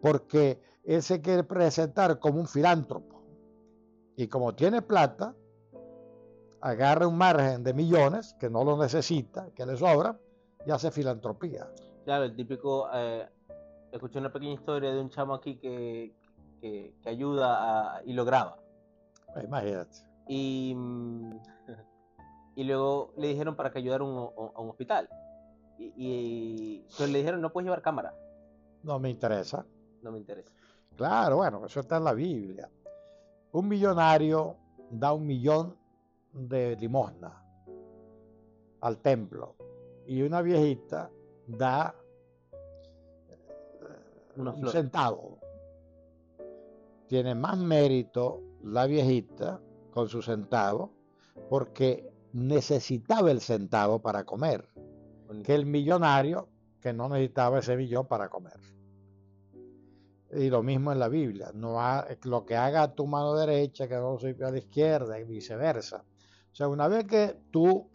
[0.00, 3.22] porque él se quiere presentar como un filántropo.
[4.16, 5.34] Y como tiene plata,
[6.60, 10.18] agarra un margen de millones que no lo necesita, que le sobra,
[10.66, 11.68] y hace filantropía.
[12.04, 13.28] Claro, el típico, eh,
[13.92, 16.14] escuché una pequeña historia de un chamo aquí que,
[16.60, 18.58] que, ayuda y lo graba.
[19.42, 19.98] Imagínate.
[20.28, 21.40] Y, mm,
[22.56, 25.08] y luego le dijeron para que ayudara a un hospital.
[25.78, 28.14] Y, le dijeron, no puedes llevar cámara.
[28.82, 29.64] No me interesa.
[30.02, 30.50] No me interesa.
[30.96, 32.68] Claro, bueno, eso está en la Biblia.
[33.52, 34.56] Un millonario
[34.90, 35.76] da un millón
[36.32, 37.42] de limosna
[38.80, 39.56] al templo
[40.06, 41.10] y una viejita
[41.46, 41.94] da
[44.36, 45.38] un centavo.
[47.06, 49.60] Tiene más mérito la viejita
[49.90, 50.92] con su centavo
[51.48, 54.68] porque necesitaba el centavo para comer
[55.44, 56.48] que el millonario
[56.80, 58.58] que no necesitaba ese millón para comer.
[60.32, 61.50] Y lo mismo en la Biblia.
[61.54, 61.78] No
[62.24, 66.04] lo que haga tu mano derecha, que no sirve a la izquierda y viceversa.
[66.52, 67.89] O sea, una vez que tú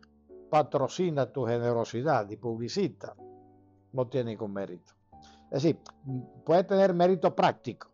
[0.56, 3.12] patrocinas tu generosidad y publicitas,
[3.92, 4.94] no tiene ningún mérito.
[5.52, 5.80] Es decir,
[6.46, 7.92] puede tener mérito práctico.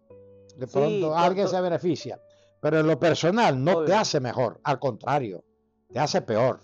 [0.58, 2.22] De pronto alguien se beneficia.
[2.60, 4.60] Pero en lo personal no te hace mejor.
[4.64, 5.44] Al contrario,
[5.92, 6.60] te hace peor.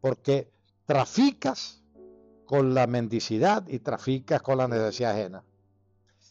[0.00, 0.50] Porque
[0.86, 1.84] traficas
[2.46, 5.44] con la mendicidad y traficas con la necesidad ajena.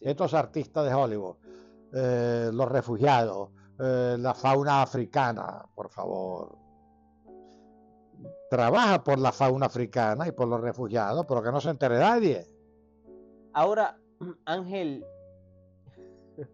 [0.01, 1.35] Estos artistas de Hollywood,
[1.93, 3.49] eh, los refugiados,
[3.79, 6.58] eh, la fauna africana, por favor.
[8.49, 12.47] Trabaja por la fauna africana y por los refugiados, pero que no se entere nadie.
[13.53, 13.99] Ahora,
[14.45, 15.05] Ángel,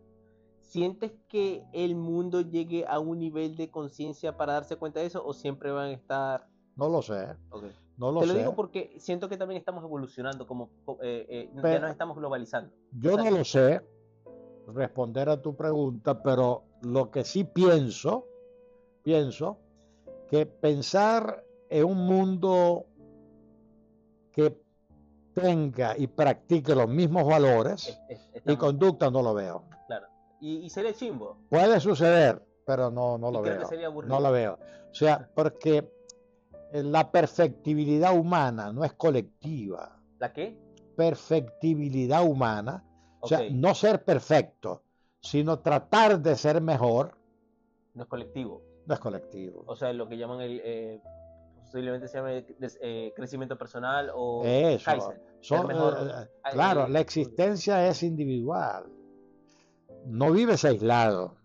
[0.59, 5.25] ¿sientes que el mundo llegue a un nivel de conciencia para darse cuenta de eso
[5.25, 6.47] o siempre van a estar...
[6.75, 7.27] No lo sé.
[7.97, 10.69] No lo Te lo digo porque siento que también estamos evolucionando, como
[11.01, 12.73] eh, eh, ya nos estamos globalizando.
[12.91, 13.81] Yo no lo sé
[14.67, 18.27] responder a tu pregunta, pero lo que sí pienso,
[19.03, 19.57] pienso
[20.29, 22.85] que pensar en un mundo
[24.31, 24.55] que
[25.33, 27.99] tenga y practique los mismos valores
[28.45, 29.65] y conducta no lo veo.
[29.87, 30.07] Claro,
[30.39, 31.37] Y, sería chimbo.
[31.49, 33.67] Puede suceder, pero no, no lo veo.
[34.05, 34.59] no lo veo.
[34.89, 35.89] O sea, porque
[36.71, 39.99] la perfectibilidad humana no es colectiva.
[40.19, 40.57] ¿La qué?
[40.95, 42.83] Perfectibilidad humana.
[43.19, 44.83] O sea, no ser perfecto,
[45.19, 47.17] sino tratar de ser mejor.
[47.93, 48.61] No es colectivo.
[48.85, 49.63] No es colectivo.
[49.65, 51.01] O sea, lo que llaman el, eh,
[51.75, 52.45] posiblemente se llame
[52.81, 55.11] eh, crecimiento personal o Eso.
[55.11, 58.85] Eh, claro, la existencia es individual.
[60.05, 61.35] No vives aislado.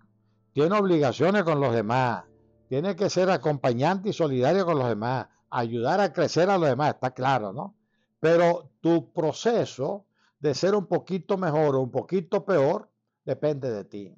[0.52, 2.26] Tiene obligaciones con los demás.
[2.68, 5.26] Tiene que ser acompañante y solidario con los demás.
[5.50, 7.74] Ayudar a crecer a los demás, está claro, ¿no?
[8.20, 10.06] Pero tu proceso
[10.38, 12.88] de ser un poquito mejor o un poquito peor
[13.24, 14.14] depende de ti,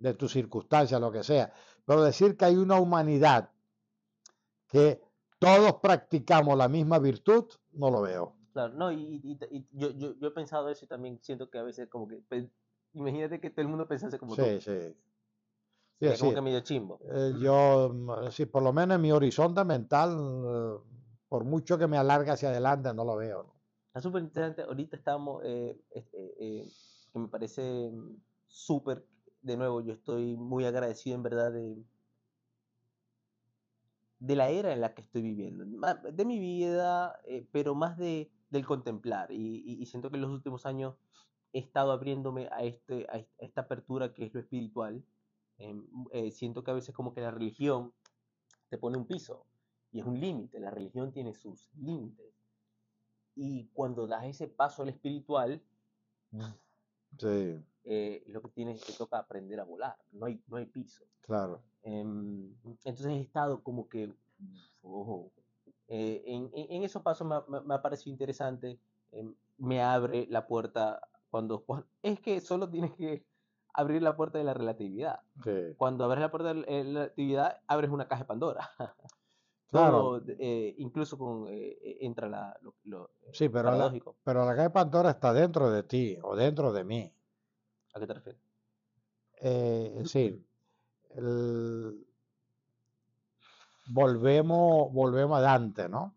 [0.00, 1.52] de tus circunstancias, lo que sea.
[1.84, 3.50] Pero decir que hay una humanidad
[4.66, 5.00] que
[5.42, 8.36] todos practicamos la misma virtud, no lo veo.
[8.52, 9.38] Claro, no, y,
[9.72, 12.22] yo, yo, he pensado eso y también siento que a veces como que,
[12.92, 14.60] imagínate que todo el mundo pensase como sí, tú.
[14.60, 14.94] Sí,
[16.00, 16.18] sí.
[16.20, 17.00] como que medio chimbo.
[17.12, 20.78] Eh, yo, mm, sí, por lo menos en mi horizonte mental, eh,
[21.28, 23.42] por mucho que me alargue hacia adelante, no lo veo.
[23.42, 23.54] ¿no?
[23.88, 24.62] Está súper interesante.
[24.62, 25.76] Ahorita estamos, eh,
[27.12, 27.90] que me parece
[28.46, 29.04] súper,
[29.40, 31.82] de nuevo, yo estoy muy agradecido en verdad de,
[34.22, 38.30] de la era en la que estoy viviendo, de mi vida, eh, pero más de,
[38.50, 39.32] del contemplar.
[39.32, 40.94] Y, siento que en los últimos años
[41.52, 45.04] he estado abriéndome a, este, a esta apertura que es lo espiritual.
[45.58, 47.92] Em, eh, siento que a veces como que la religión
[48.68, 49.44] te pone un piso
[49.90, 52.32] y es un límite, la religión tiene sus límites.
[53.34, 55.60] Y cuando das ese paso al espiritual,
[57.84, 61.04] eh, lo que tienes que toca aprender a volar, no hay, no hay piso.
[61.22, 61.62] Claro.
[61.82, 62.54] Em,
[62.84, 64.12] entonces he estado como que,
[65.88, 68.78] eh, en, en, esos pasos me, ha parecido interesante,
[69.10, 71.00] em, me abre la puerta
[71.30, 71.64] cuando,
[72.02, 73.24] es que solo tienes que
[73.74, 75.20] abrir la puerta de la relatividad.
[75.76, 78.70] Cuando abres la puerta de la relatividad, abres una caja de Pandora.
[79.72, 80.20] Claro.
[80.28, 82.54] Eh, incluso con, eh, entra la,
[82.84, 83.90] lo, sí, pero la,
[84.22, 87.10] pero la caja de Pandora está dentro de ti o dentro de mí.
[87.94, 88.40] ¿A qué te refieres?
[90.08, 90.46] sí,
[93.86, 96.14] volvemos, volvemos a Dante, ¿no?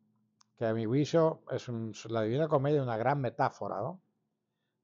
[0.57, 1.67] Que a mi juicio es
[2.09, 4.01] la Divina Comedia una gran metáfora, ¿no?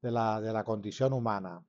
[0.00, 1.62] De la, de la condición humana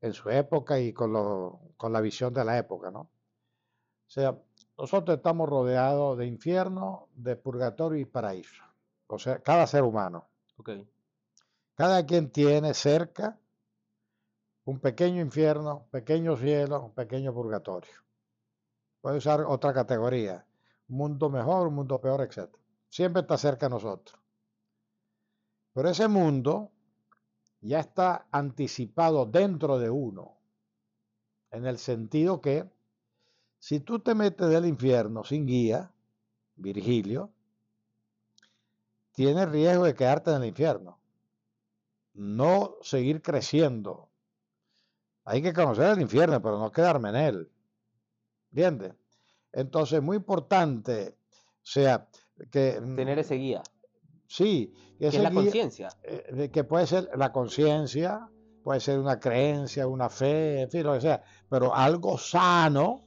[0.00, 3.00] en su época y con, lo, con la visión de la época, ¿no?
[3.00, 4.38] O sea,
[4.78, 8.62] nosotros estamos rodeados de infierno, de purgatorio y paraíso.
[9.08, 10.28] O sea, cada ser humano.
[10.58, 10.88] Okay.
[11.74, 13.38] Cada quien tiene cerca
[14.66, 17.94] un pequeño infierno, pequeño cielo, un pequeño purgatorio.
[19.00, 20.44] Puede usar otra categoría,
[20.88, 22.50] un mundo mejor, un mundo peor, etc.
[22.88, 24.20] Siempre está cerca de nosotros.
[25.72, 26.72] Pero ese mundo
[27.60, 30.36] ya está anticipado dentro de uno,
[31.52, 32.68] en el sentido que
[33.60, 35.92] si tú te metes del infierno sin guía,
[36.56, 37.30] Virgilio,
[39.12, 40.98] tienes riesgo de quedarte en el infierno,
[42.14, 44.05] no seguir creciendo
[45.26, 47.50] hay que conocer el infierno, pero no quedarme en él.
[48.52, 48.94] ¿Entiendes?
[49.52, 52.08] Entonces, muy importante, o sea,
[52.50, 52.80] que...
[52.80, 53.62] Mm, Tener ese guía.
[54.28, 54.72] Sí.
[54.98, 55.88] Que es la conciencia.
[56.04, 58.30] Eh, que puede ser la conciencia,
[58.62, 63.02] puede ser una creencia, una fe, en fin, lo que sea, pero algo sano.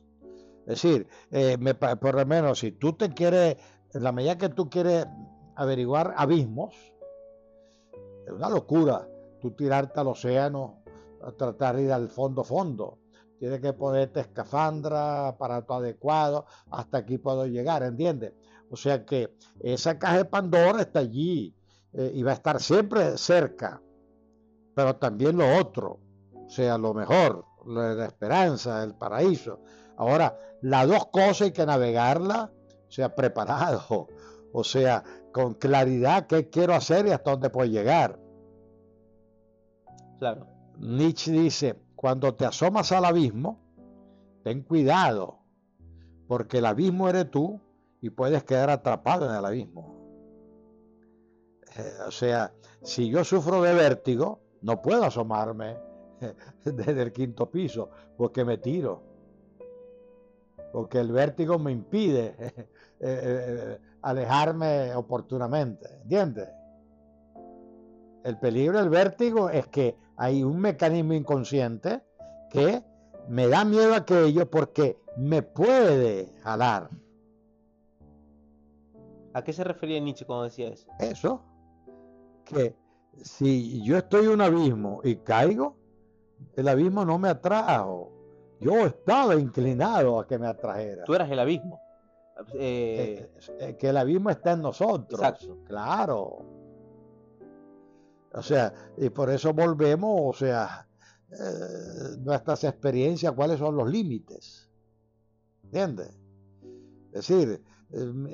[0.67, 1.57] Es decir, eh,
[1.99, 3.55] por lo menos si tú te quieres,
[3.93, 5.07] en la medida que tú quieres
[5.55, 6.75] averiguar abismos,
[8.27, 9.07] es una locura
[9.39, 10.78] tú tirarte al océano
[11.37, 12.99] tratar de ir al fondo fondo.
[13.39, 18.33] Tiene que ponerte escafandra, aparato adecuado, hasta aquí puedo llegar, ¿entiendes?
[18.69, 21.55] O sea que esa caja de Pandora está allí
[21.93, 23.81] eh, y va a estar siempre cerca,
[24.75, 25.99] pero también lo otro,
[26.45, 29.61] o sea, lo mejor, la esperanza, el paraíso.
[29.97, 32.51] Ahora, las dos cosas hay que navegarla,
[32.87, 34.07] o sea, preparado,
[34.53, 38.19] o sea, con claridad qué quiero hacer y hasta dónde puedo llegar.
[40.19, 40.58] Claro.
[40.79, 43.59] Nietzsche dice, cuando te asomas al abismo,
[44.43, 45.39] ten cuidado,
[46.27, 47.59] porque el abismo eres tú
[48.01, 49.99] y puedes quedar atrapado en el abismo.
[51.77, 55.77] Eh, o sea, si yo sufro de vértigo, no puedo asomarme
[56.63, 59.03] desde el quinto piso, porque me tiro.
[60.71, 62.65] Porque el vértigo me impide eh,
[62.99, 65.89] eh, alejarme oportunamente.
[66.03, 66.49] ¿Entiendes?
[68.23, 72.03] El peligro del vértigo es que hay un mecanismo inconsciente
[72.51, 72.83] que
[73.29, 76.89] me da miedo a aquello porque me puede jalar.
[79.33, 80.87] ¿A qué se refería Nietzsche cuando decía eso?
[80.99, 81.41] Eso,
[82.43, 82.75] que
[83.21, 85.77] si yo estoy en un abismo y caigo,
[86.55, 88.11] El abismo no me atrajo.
[88.59, 91.03] Yo estaba inclinado a que me atrajera.
[91.03, 91.79] Tú eras el abismo.
[92.53, 93.29] Eh,
[93.59, 95.19] eh, que el abismo está en nosotros.
[95.19, 95.57] Exacto.
[95.65, 96.58] Claro.
[98.33, 100.87] O sea, y por eso volvemos, o sea,
[101.31, 104.69] eh, nuestras experiencias, cuáles son los límites.
[105.63, 106.17] ¿Entiendes?
[107.11, 107.63] Es decir,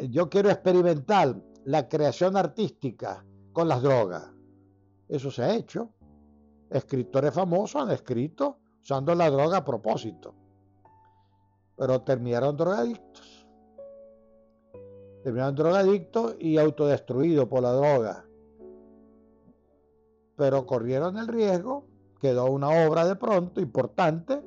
[0.09, 4.31] yo quiero experimentar la creación artística con las drogas.
[5.07, 5.91] Eso se ha hecho.
[6.69, 10.35] Escritores famosos han escrito usando la droga a propósito.
[11.77, 13.47] Pero terminaron drogadictos.
[15.23, 18.24] Terminaron drogadictos y autodestruidos por la droga.
[20.35, 21.85] Pero corrieron el riesgo,
[22.19, 24.41] quedó una obra de pronto importante,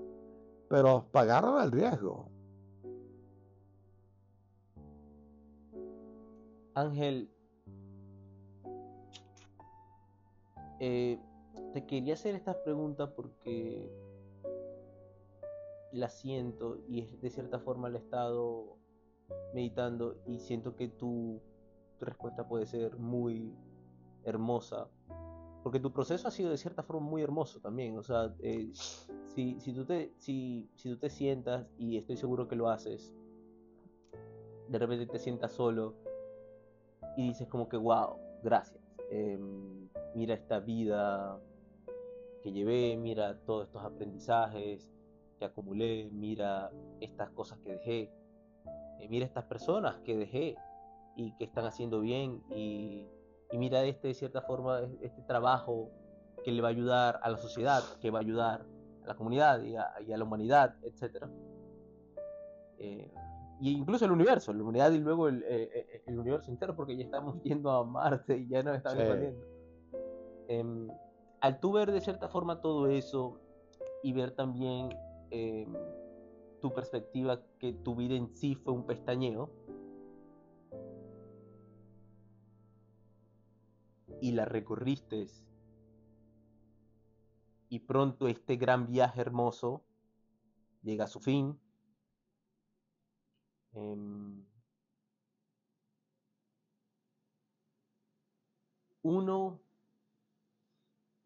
[0.69, 2.28] pero pagaron el riesgo.
[6.74, 7.31] Ángel,
[10.81, 11.19] eh,
[11.73, 13.90] te quería hacer estas preguntas porque
[15.93, 18.77] la siento y de cierta forma la he estado
[19.55, 21.40] meditando y siento que tu,
[22.01, 23.52] respuesta puede ser muy
[24.24, 24.89] hermosa.
[25.62, 27.98] Porque tu proceso ha sido de cierta forma muy hermoso también.
[27.98, 28.70] O sea, eh,
[29.35, 33.12] si, si, tú te, si, si tú te sientas, y estoy seguro que lo haces,
[34.68, 35.94] de repente te sientas solo
[37.16, 38.82] y dices como que, wow, gracias.
[39.10, 41.40] Em, mira esta vida
[42.43, 44.90] que llevé, mira todos estos aprendizajes,
[45.39, 46.70] que acumulé, mira
[47.01, 48.12] estas cosas que dejé,
[49.01, 50.56] eh, mira estas personas que dejé
[51.16, 53.06] y que están haciendo bien y,
[53.56, 55.90] mira este de cierta forma este trabajo
[56.44, 58.66] que le va a ayudar a la sociedad, que va a ayudar
[59.04, 61.24] a la comunidad y a, la humanidad, etc.
[62.78, 63.10] Eh,
[63.60, 67.40] y incluso el universo, la humanidad y luego el, eh, universo entero, porque ya estamos
[67.42, 69.46] yendo a Marte y ya nos estamos expandiendo.
[70.48, 70.88] Em,
[71.40, 73.40] al tú ver de cierta forma todo eso
[74.02, 74.90] y ver también
[75.30, 75.74] Em,
[76.60, 79.50] tu perspectiva que tu vida en sí fue un pestañeo
[84.20, 85.27] y la recorriste
[87.69, 89.85] y pronto este gran viaje hermoso
[90.82, 91.59] llega a su fin.
[93.73, 94.45] Em,
[99.03, 99.61] uno,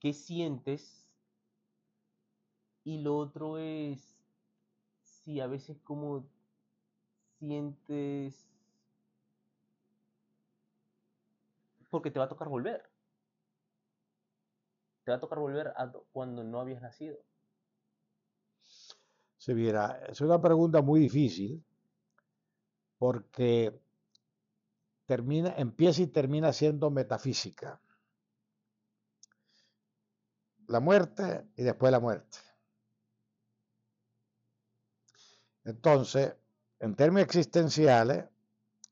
[0.00, 1.08] ¿qué sientes
[2.84, 4.18] y lo otro es
[5.02, 6.26] si a veces como
[7.38, 8.51] sientes
[11.92, 12.82] porque te va a tocar volver.
[15.04, 17.18] Te va a tocar volver a cuando no habías nacido.
[19.36, 21.62] Se viera, es una pregunta muy difícil
[22.96, 23.78] porque
[25.04, 27.78] termina, empieza y termina siendo metafísica.
[30.68, 32.38] La muerte y después la muerte.
[35.64, 36.34] Entonces,
[36.80, 38.24] en términos existenciales,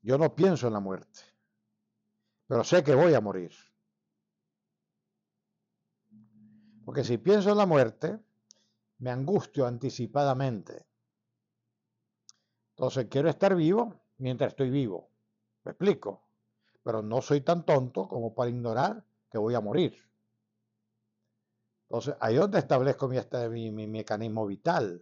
[0.03, 1.21] yo no pienso en la muerte,
[2.51, 3.53] pero sé que voy a morir.
[6.83, 8.19] Porque si pienso en la muerte,
[8.97, 10.85] me angustio anticipadamente.
[12.71, 15.09] Entonces quiero estar vivo mientras estoy vivo.
[15.63, 16.27] ¿Me explico?
[16.83, 19.01] Pero no soy tan tonto como para ignorar
[19.31, 19.95] que voy a morir.
[21.83, 25.01] Entonces ahí es donde establezco mi, mi mecanismo vital.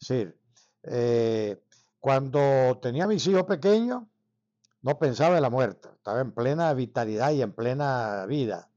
[0.00, 0.40] Es decir,
[0.84, 1.62] eh,
[2.00, 4.04] cuando tenía mis hijos pequeños,
[4.86, 8.70] no pensaba en la muerte, estaba en plena vitalidad y en plena vida,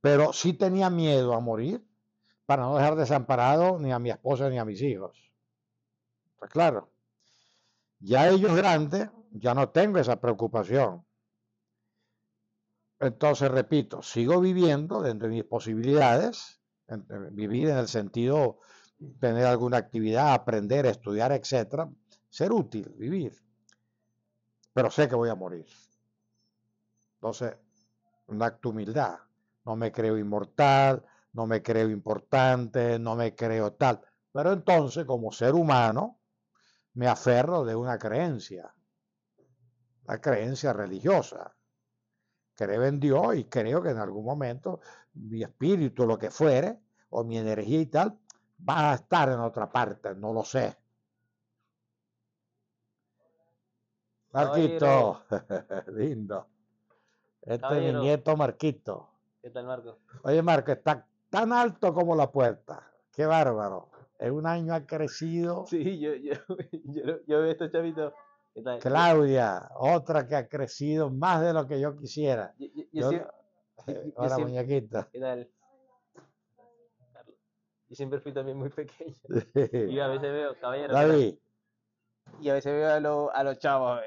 [0.00, 1.84] pero sí tenía miedo a morir
[2.46, 5.32] para no dejar desamparado ni a mi esposa ni a mis hijos.
[6.38, 6.92] Pues claro,
[7.98, 11.04] ya ellos grandes, ya no tengo esa preocupación.
[13.00, 16.60] Entonces, repito, sigo viviendo dentro de mis posibilidades,
[17.32, 18.60] vivir en el sentido
[19.18, 21.90] tener alguna actividad, aprender, estudiar, etcétera,
[22.28, 23.49] ser útil, vivir.
[24.72, 25.66] Pero sé que voy a morir.
[27.14, 27.56] Entonces,
[28.28, 29.18] un acto humildad.
[29.64, 34.00] No me creo inmortal, no me creo importante, no me creo tal.
[34.32, 36.18] Pero entonces, como ser humano,
[36.94, 38.74] me aferro de una creencia,
[40.06, 41.54] la creencia religiosa.
[42.54, 44.80] Creo en Dios y creo que en algún momento
[45.14, 46.80] mi espíritu, lo que fuere,
[47.10, 48.18] o mi energía y tal,
[48.68, 50.76] va a estar en otra parte, no lo sé.
[54.32, 55.22] Marquito,
[55.92, 56.46] lindo.
[57.42, 59.08] Este es mi nieto Marquito.
[59.42, 59.98] ¿Qué tal, Marco?
[60.22, 62.92] Oye, Marco, está tan alto como la puerta.
[63.12, 63.90] Qué bárbaro.
[64.18, 65.64] En un año ha crecido.
[65.66, 66.34] Sí, yo, yo,
[67.26, 68.12] yo, veo estos chavitos.
[68.80, 72.54] Claudia, otra que ha crecido más de lo que yo quisiera.
[72.92, 73.10] Yo,
[74.16, 75.08] Ahora, muñequita.
[75.10, 75.50] ¿Qué tal?
[77.88, 79.16] y siempre fui también muy pequeño.
[79.90, 80.94] Y a veces veo, caballero.
[80.94, 81.34] David.
[82.40, 84.00] Y a veces veo a, los a los chavos.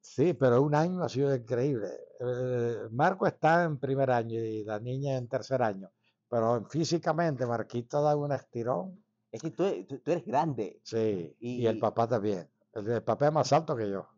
[0.00, 1.88] Sí, pero un año ha sido increíble.
[2.20, 5.90] Eh, Marco está en primer año y la niña en tercer año.
[6.28, 9.04] Pero físicamente Marquito da un estirón.
[9.30, 10.80] Es que tú, tú, eres grande.
[10.82, 12.48] Sí, y, el papá también.
[12.74, 14.08] El, papá es más alto que yo.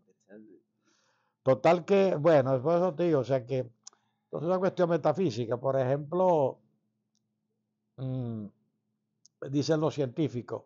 [1.43, 3.69] Total que, bueno, después eso te digo, o sea que es
[4.43, 5.59] una cuestión metafísica.
[5.59, 6.59] Por ejemplo,
[7.97, 8.47] mm,
[9.51, 10.65] dicen los científicos,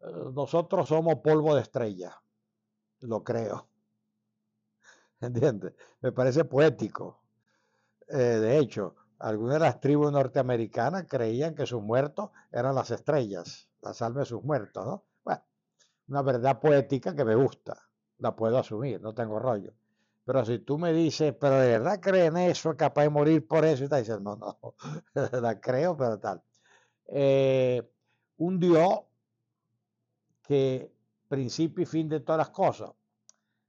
[0.00, 2.20] eh, nosotros somos polvo de estrella.
[3.00, 3.68] Lo creo.
[5.20, 5.74] ¿Entiendes?
[6.00, 7.20] Me parece poético.
[8.08, 13.68] Eh, de hecho, algunas de las tribus norteamericanas creían que sus muertos eran las estrellas,
[13.80, 15.04] las almas de sus muertos, ¿no?
[15.24, 15.42] Bueno,
[16.08, 17.76] una verdad poética que me gusta,
[18.18, 19.72] la puedo asumir, no tengo rollo.
[20.24, 23.64] Pero si tú me dices, pero de verdad creen eso, es capaz de morir por
[23.64, 24.74] eso, y te no, no,
[25.40, 26.42] la creo, pero tal.
[27.06, 27.88] Eh,
[28.38, 29.00] un Dios
[30.42, 30.92] que
[31.28, 32.90] principio y fin de todas las cosas,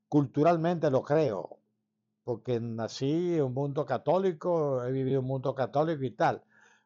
[0.09, 1.57] culturalmente lo creo,
[2.23, 6.43] porque nací en un mundo católico, he vivido un mundo católico y tal,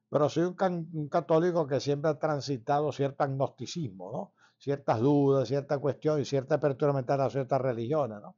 [0.10, 4.34] pero soy un, católico que siempre ha transitado cierto agnosticismo, ¿no?
[4.58, 8.36] ciertas dudas, cierta cuestión y cierta apertura mental a ciertas religiones, ¿no?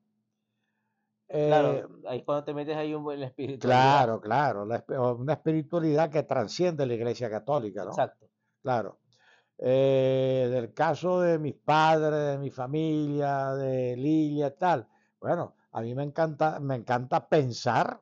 [1.28, 4.20] claro, eh, ahí cuando te metes ahí un buen espiritualidad.
[4.22, 7.92] Claro, claro, una espiritualidad que transciende la iglesia católica, ¿no?
[7.92, 8.28] Exacto.
[8.62, 9.00] Claro.
[9.58, 14.88] Eh, del caso de mis padres, de mi familia, de Lilia tal.
[15.20, 18.02] Bueno, a mí me encanta, me encanta pensar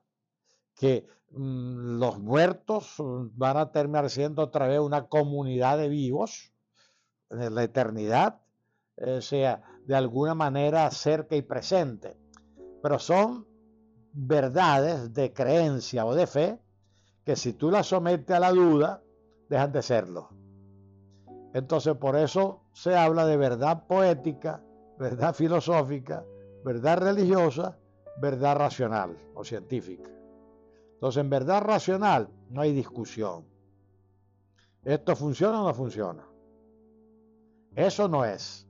[0.74, 6.52] que mm, los muertos van a terminar siendo otra vez una comunidad de vivos
[7.30, 8.40] en la eternidad,
[8.96, 12.16] o sea, de alguna manera cerca y presente.
[12.82, 13.46] Pero son
[14.12, 16.60] verdades de creencia o de fe
[17.24, 19.02] que si tú las sometes a la duda,
[19.48, 20.41] dejan de serlo.
[21.54, 24.62] Entonces por eso se habla de verdad poética,
[24.98, 26.24] verdad filosófica,
[26.64, 27.78] verdad religiosa,
[28.20, 30.10] verdad racional o científica.
[30.94, 33.44] Entonces en verdad racional no hay discusión.
[34.84, 36.26] ¿Esto funciona o no funciona?
[37.74, 38.66] Eso no es.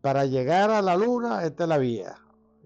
[0.00, 2.16] Para llegar a la luna, esta es la vía.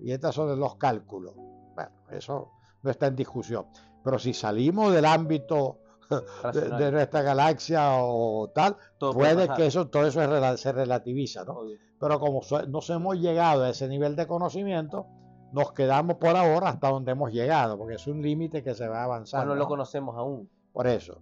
[0.00, 1.34] Y estos son los cálculos.
[1.74, 2.52] Bueno, eso
[2.82, 3.66] no está en discusión.
[4.04, 10.20] Pero si salimos del ámbito de, nuestra galaxia o tal, puede, que eso, todo eso
[10.56, 11.60] se relativiza, ¿no?
[12.00, 15.06] Pero como nos hemos llegado a ese nivel de conocimiento,
[15.52, 19.04] nos quedamos por ahora hasta donde hemos llegado, porque es un límite que se va
[19.04, 19.46] avanzando.
[19.46, 20.48] No, no lo conocemos aún.
[20.72, 21.20] Por eso.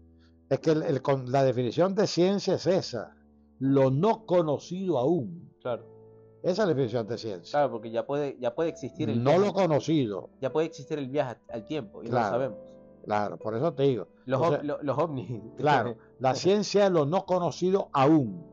[0.48, 3.16] Es que la definición de ciencia es esa,
[3.58, 5.50] lo no conocido aún.
[5.60, 5.96] Claro.
[6.42, 7.58] Esa es la definición de ciencia.
[7.58, 10.30] Claro, porque ya puede, ya puede existir el No lo conocido.
[10.40, 12.75] Ya puede existir el viaje al tiempo y no lo sabemos.
[13.06, 14.08] Claro, por eso te digo.
[14.24, 15.40] Los, ovnis.
[15.56, 18.44] Claro, la ciencia es lo no conocido aún.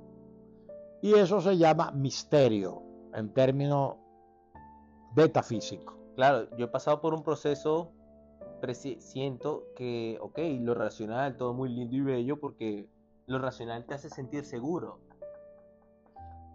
[1.02, 3.96] Y eso se llama misterio en términos
[5.16, 5.96] metafísicos.
[6.16, 7.92] Claro, yo he pasado por un proceso,
[9.00, 12.88] siento que, ok, lo racional, todo muy lindo y bello, porque
[13.26, 15.00] lo racional te hace sentir seguro.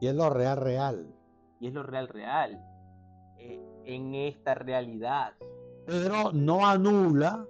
[0.00, 1.12] Y es lo real, real.
[1.60, 2.64] Y es lo real, real.
[3.38, 5.32] Eh, en esta realidad.
[5.84, 7.44] Pero no anula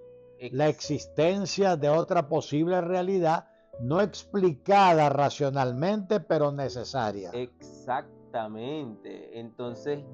[0.52, 3.48] la existencia de otra posible realidad
[3.80, 7.30] no explicada racionalmente, pero necesaria.
[7.32, 9.38] Exactamente.
[9.38, 10.04] Entonces,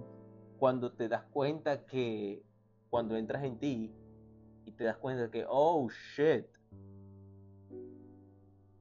[0.59, 2.43] cuando te das cuenta que,
[2.91, 3.93] cuando entras en ti
[4.65, 6.47] y te das cuenta que, oh, shit,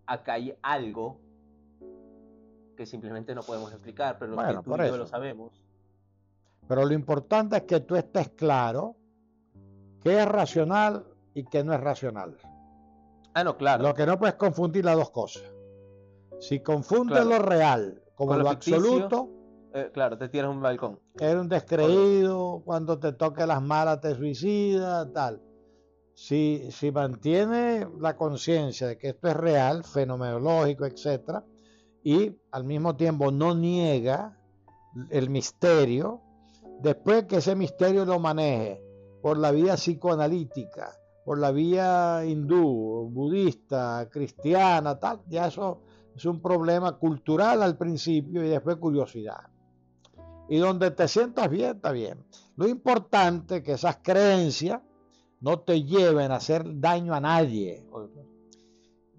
[0.05, 1.19] acá hay algo
[2.75, 5.63] que simplemente no podemos explicar, pero que tú y yo lo sabemos.
[6.67, 8.95] Pero lo importante es que tú estés claro
[10.01, 12.37] que es racional y que no es racional.
[13.33, 13.83] Ah, no, claro.
[13.83, 15.43] Lo que no puedes confundir las dos cosas.
[16.39, 19.29] Si confundes lo real como lo, absoluto,
[19.73, 20.99] eh, claro, te tiras un balcón.
[21.19, 25.41] Eres un descreído, cuando te toque las malas te suicida, tal.
[26.13, 31.41] Si, si mantiene la conciencia de que esto es real, fenomenológico, etc.,
[32.03, 34.37] y al mismo tiempo no niega
[35.09, 36.21] el misterio,
[36.81, 38.83] después que ese misterio lo maneje
[39.23, 40.91] por la vía psicoanalítica,
[41.25, 45.81] por la vía hindú, budista, cristiana, tal, ya eso
[46.15, 49.49] es un problema cultural al principio y después curiosidad.
[50.49, 52.23] Y donde te sientas bien, está bien.
[52.57, 54.81] Lo importante es que esas creencias
[55.39, 57.85] no te lleven a hacer daño a nadie.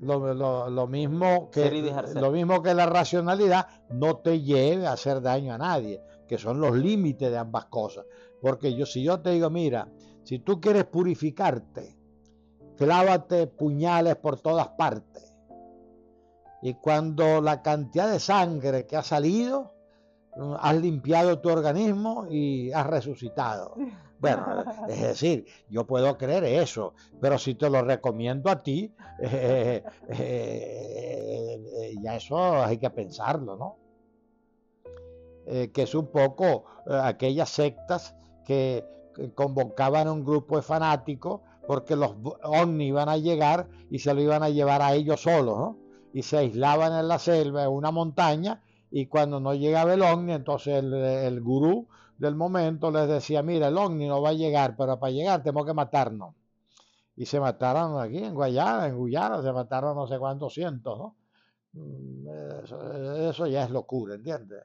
[0.01, 5.59] Lo, mismo que, lo mismo que la racionalidad no te lleve a hacer daño a
[5.59, 8.05] nadie, que son los límites de ambas cosas.
[8.41, 9.89] Porque yo, si yo te digo, mira,
[10.25, 11.97] si tú quieres purificarte,
[12.77, 15.33] clávate puñales por todas partes.
[16.63, 19.75] Y cuando la cantidad de sangre que ha salido,
[20.59, 23.75] has limpiado tu organismo y has resucitado.
[24.21, 28.91] Bueno, es decir, yo puedo creer eso, pero si te lo recomiendo a ti,
[29.21, 33.77] eh, eh, eh, ya eso hay que pensarlo, ¿no?
[35.45, 38.83] que es un poco aquellas sectas que,
[39.35, 44.21] convocaban a un grupo de fanáticos porque los ovnis iban a llegar y se lo
[44.21, 45.79] iban a llevar a ellos solos, ¿no?
[46.13, 50.33] Y se aislaban en la selva, en una montaña, y cuando no llegaba el ovni,
[50.33, 51.89] entonces el, el gurú
[52.19, 55.67] del momento les decía, mira, el ovni no va a llegar, pero para llegar tenemos
[55.67, 56.35] que matarnos.
[57.17, 61.17] Y se mataron aquí en Guayana, en Guyana, se mataron no sé cuántos cientos, ¿no?
[61.73, 62.29] Mm,
[63.29, 64.63] eso, ya es locura, ¿entiendes?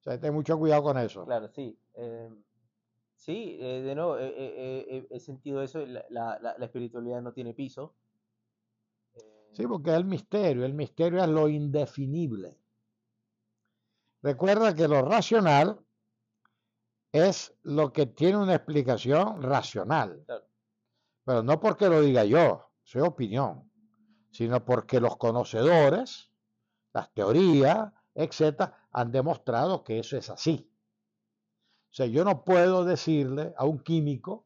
[0.00, 1.24] O sea, ten mucho cuidado con eso.
[1.24, 1.76] Claro, sí.
[1.94, 2.30] Eh,
[3.26, 7.94] sí, eh, de nuevo, eh, he sentido eso, la, la, la, espiritualidad no tiene piso.
[9.52, 12.56] Sí, porque es el misterio, el misterio es lo indefinible.
[14.22, 15.78] Recuerda que lo racional
[17.12, 20.24] es lo que tiene una explicación racional.
[21.24, 23.70] Pero no porque lo diga yo, soy opinión,
[24.30, 26.30] sino porque los conocedores,
[26.92, 30.70] las teorías, etcétera, han demostrado que eso es así.
[31.96, 34.44] Sea, yo no puedo decirle a un químico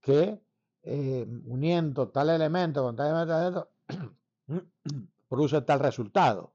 [0.00, 0.42] que
[0.82, 3.70] eh, uniendo tal elemento con tal elemento
[5.28, 6.52] produce tal resultado.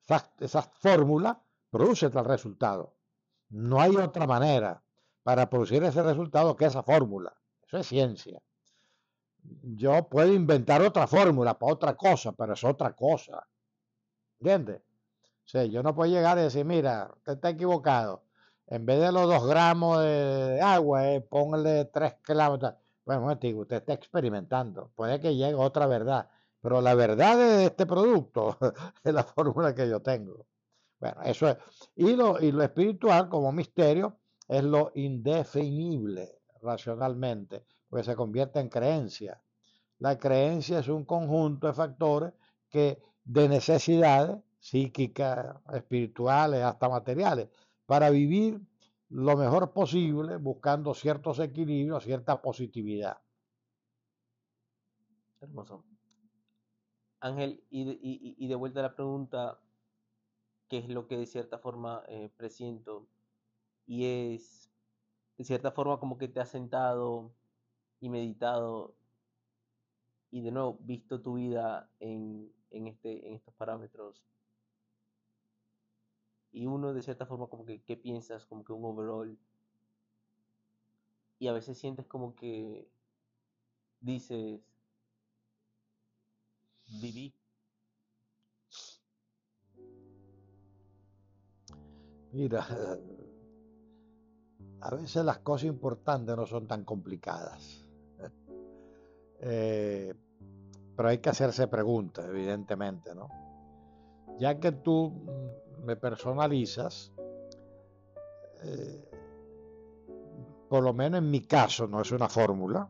[0.00, 1.38] Esa, esa fórmula
[1.68, 2.94] produce tal resultado.
[3.50, 4.82] No hay otra manera
[5.22, 7.30] para producir ese resultado que esa fórmula.
[7.66, 8.40] Eso es ciencia.
[9.64, 13.46] Yo puedo inventar otra fórmula para otra cosa, pero es otra cosa.
[14.40, 14.80] ¿Entiendes?
[15.44, 18.31] O sea, yo no puedo llegar y decir, mira, usted está equivocado.
[18.66, 22.60] En vez de los dos gramos de agua, eh, póngale tres clavos.
[23.04, 24.90] Bueno, usted está experimentando.
[24.94, 26.28] Puede que llegue otra verdad.
[26.60, 28.56] Pero la verdad de este producto
[29.04, 30.46] es la fórmula que yo tengo.
[31.00, 31.56] Bueno, eso es.
[31.96, 38.68] Y lo, y lo espiritual como misterio es lo indefinible racionalmente, porque se convierte en
[38.68, 39.42] creencia.
[39.98, 42.32] La creencia es un conjunto de factores
[42.68, 47.48] que de necesidades psíquicas, espirituales, hasta materiales,
[47.92, 48.58] para vivir
[49.10, 53.18] lo mejor posible, buscando ciertos equilibrios, cierta positividad.
[55.42, 55.84] Hermoso.
[57.20, 59.60] Ángel, y de vuelta a la pregunta,
[60.70, 63.06] que es lo que de cierta forma eh, presiento,
[63.86, 64.70] y es
[65.36, 67.34] de cierta forma como que te has sentado
[68.00, 68.94] y meditado
[70.30, 74.24] y de nuevo visto tu vida en, en, este, en estos parámetros.
[76.52, 78.46] Y uno de cierta forma como que, ¿qué piensas?
[78.46, 79.38] Como que un overall.
[81.38, 82.88] Y a veces sientes como que
[84.00, 84.60] dices,
[87.00, 87.34] viví
[92.32, 92.66] Mira,
[94.80, 97.86] a veces las cosas importantes no son tan complicadas.
[99.40, 100.14] Eh,
[100.96, 103.28] pero hay que hacerse preguntas, evidentemente, ¿no?
[104.38, 105.12] Ya que tú
[105.84, 107.12] me personalizas,
[108.62, 109.10] eh,
[110.68, 112.88] por lo menos en mi caso, no es una fórmula,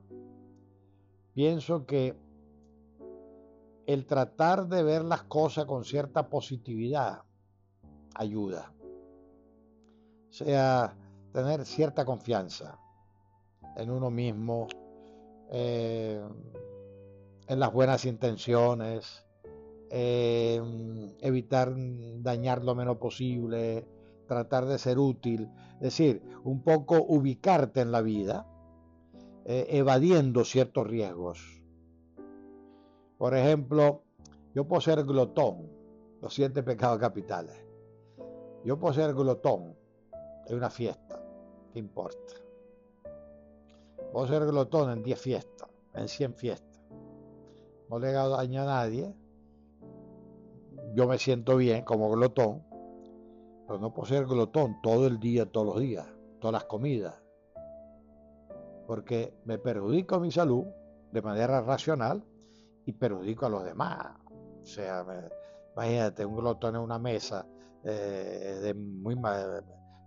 [1.34, 2.16] pienso que
[3.86, 7.22] el tratar de ver las cosas con cierta positividad
[8.14, 8.72] ayuda.
[10.30, 10.96] Sea
[11.32, 12.78] tener cierta confianza
[13.76, 14.68] en uno mismo,
[15.50, 16.22] eh,
[17.46, 19.21] en las buenas intenciones,
[19.94, 21.74] evitar
[22.22, 23.86] dañar lo menos posible,
[24.26, 28.46] tratar de ser útil, es decir, un poco ubicarte en la vida,
[29.44, 31.62] eh, evadiendo ciertos riesgos.
[33.18, 34.04] Por ejemplo,
[34.54, 35.68] yo puedo ser glotón,
[36.22, 37.66] los siete pecados capitales.
[38.64, 39.76] Yo puedo ser glotón,
[40.46, 41.22] es una fiesta,
[41.72, 42.34] ¿qué importa?
[44.12, 46.80] Puedo ser glotón en 10 fiestas, en 100 fiestas.
[47.88, 49.14] No le hago daño a nadie.
[50.94, 52.62] Yo me siento bien como glotón,
[53.66, 56.06] pero no puedo ser glotón todo el día, todos los días,
[56.40, 57.14] todas las comidas.
[58.86, 60.64] Porque me perjudico mi salud
[61.12, 62.22] de manera racional
[62.84, 64.16] y perjudico a los demás.
[64.60, 65.04] O sea,
[65.74, 67.46] imagínate un glotón en una mesa
[67.84, 69.16] eh, de muy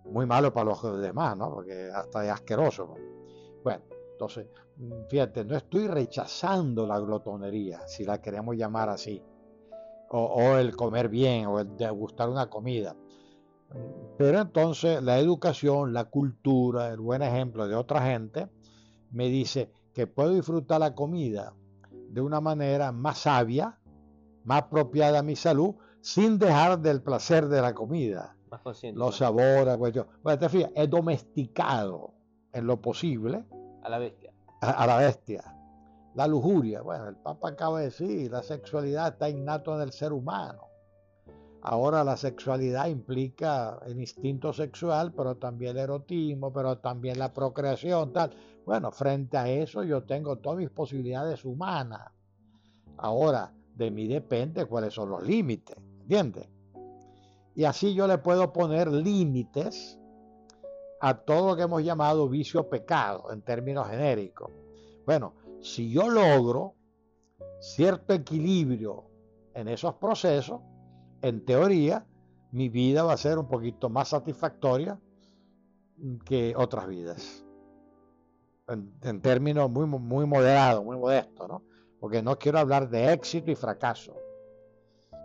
[0.05, 1.51] muy malo para los demás, ¿no?
[1.51, 2.93] Porque hasta es asqueroso.
[3.63, 4.47] Bueno, entonces,
[4.77, 9.21] mm, fíjate, no estoy rechazando la glotonería, si la queremos llamar así,
[10.09, 12.95] o, el comer bien, o el degustar una comida.
[14.17, 18.47] Pero entonces la educación, la cultura, el buen ejemplo de otra gente,
[19.11, 21.53] me dice que puedo disfrutar la comida
[22.09, 23.77] de una manera más sabia,
[24.43, 28.35] más apropiada a mi salud, sin dejar del placer de la comida.
[28.49, 28.99] Más consciente.
[28.99, 32.13] Los sabores, pues yo, bueno, te fijas, es domesticado
[32.53, 33.43] en lo posible.
[33.83, 34.31] A la bestia.
[34.61, 35.54] A, a, la bestia.
[36.15, 40.13] La lujuria, bueno, el Papa acaba de decir, la sexualidad está innato en el ser
[40.13, 40.69] humano.
[41.61, 48.13] Ahora la sexualidad implica el instinto sexual, pero también el erotismo, pero también la procreación,
[48.13, 48.31] tal.
[48.65, 52.11] Bueno, frente a eso yo tengo todas mis posibilidades humanas.
[52.97, 56.47] Ahora, de mí depende cuáles son los límites, ¿entiendes?
[57.55, 59.97] Y así yo le puedo poner límites
[61.01, 64.51] a todo lo que hemos llamado vicio pecado en términos genéricos.
[65.05, 65.33] Bueno,
[65.65, 66.75] si yo logro
[67.59, 69.05] cierto equilibrio
[69.55, 70.61] en esos procesos,
[71.23, 72.05] en teoría,
[72.51, 74.99] mi vida va a ser un poquito más satisfactoria
[76.23, 77.43] que otras vidas.
[78.67, 81.63] En, en términos muy, muy moderados, muy modestos, ¿no?
[81.99, 84.15] Porque no quiero hablar de éxito y fracaso.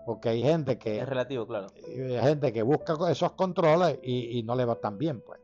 [0.07, 1.01] Porque hay gente que.
[1.01, 1.67] Es relativo, claro.
[1.87, 5.39] Hay gente que busca esos controles y, y no le va tan bien, pues.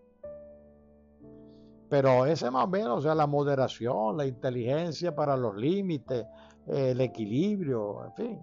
[1.89, 6.27] Pero ese más o menos, o sea, la moderación, la inteligencia para los límites,
[6.67, 8.41] el equilibrio, en fin.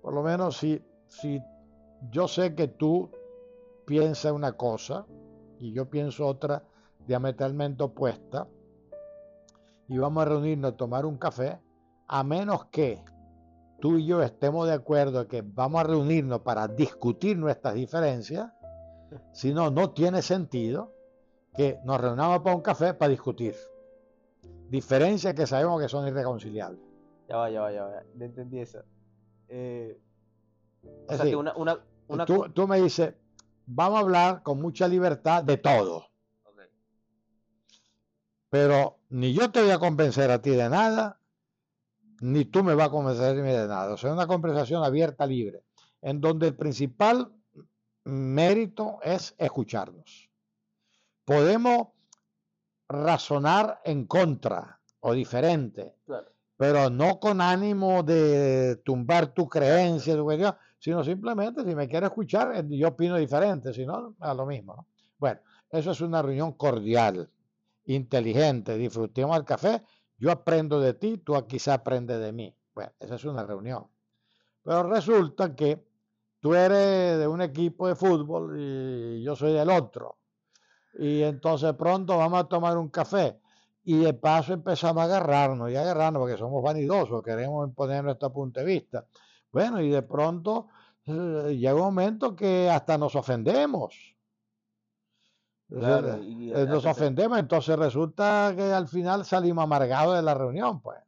[0.00, 1.42] Por lo menos si, si
[2.10, 3.10] yo sé que tú
[3.84, 5.04] piensas una cosa
[5.58, 6.64] y yo pienso otra
[7.06, 8.48] diametralmente opuesta
[9.88, 11.60] y vamos a reunirnos a tomar un café,
[12.06, 13.04] a menos que
[13.80, 18.50] tú y yo estemos de acuerdo que vamos a reunirnos para discutir nuestras diferencias,
[19.32, 20.94] si no, no tiene sentido
[21.56, 23.54] que nos reunamos para un café para discutir.
[24.68, 26.80] Diferencias que sabemos que son irreconciliables.
[27.28, 28.02] Ya va, ya va, ya va.
[28.14, 28.82] No entendí eso.
[29.48, 30.00] Eh,
[30.82, 31.78] o Es sea, decir, que una, una,
[32.08, 33.14] una tú, me dices,
[33.66, 36.06] vamos a hablar con mucha libertad de todo,
[38.48, 41.20] pero ni yo te voy a convencer a ti de nada,
[42.20, 43.94] ni tú me vas a convencer a mí de nada.
[43.94, 45.64] O sea, una conversación abierta, libre,
[46.02, 47.32] en donde el principal
[48.04, 50.29] mérito es escucharnos.
[51.30, 51.86] Podemos
[52.88, 56.26] razonar en contra o diferente, Claro.
[56.56, 62.06] pero no con ánimo de tumbar tu creencia, tu cuestión, sino simplemente si me quiere
[62.06, 64.74] escuchar, eh, yo opino diferente, si no, a lo mismo.
[64.74, 64.86] ¿no?
[65.18, 65.38] Bueno,
[65.70, 67.30] eso es una reunión cordial,
[67.84, 69.84] inteligente, disfrutemos el café,
[70.18, 72.52] yo aprendo de ti, tú quizá aprendes de mí.
[72.74, 73.86] Bueno, esa es una reunión.
[74.64, 75.80] Pero resulta que
[76.40, 80.19] tú eres de un equipo de fútbol y yo soy del otro.
[80.98, 83.38] Y entonces pronto vamos a tomar un café
[83.84, 88.32] y de paso empezamos a agarrarnos y a agarrarnos porque somos vanidosos, queremos imponer nuestro
[88.32, 89.06] punto de vista.
[89.52, 90.68] Bueno, y de pronto
[91.06, 94.16] eh, llega un momento que hasta nos ofendemos.
[95.68, 100.34] Claro, Eh, y- eh, nos ofendemos, entonces resulta que al final salimos amargados de la
[100.34, 100.98] reunión, pues.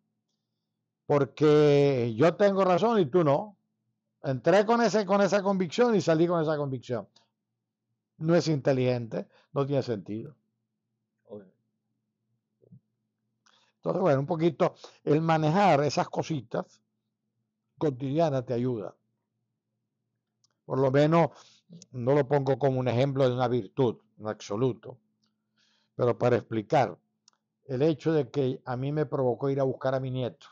[1.07, 3.57] Porque yo tengo razón y tú no.
[4.23, 7.09] Entré con, ese, con esa convicción y salí con esa convicción.
[8.19, 10.35] No es inteligente, no tiene sentido.
[13.77, 16.81] Entonces, bueno, un poquito el manejar esas cositas
[17.79, 18.95] cotidianas te ayuda.
[20.65, 21.31] Por lo menos
[21.91, 24.99] no lo pongo como un ejemplo de una virtud, en absoluto,
[25.97, 26.97] pero para explicar
[27.65, 30.47] el hecho de que a mí me provocó ir a buscar a mi nieto,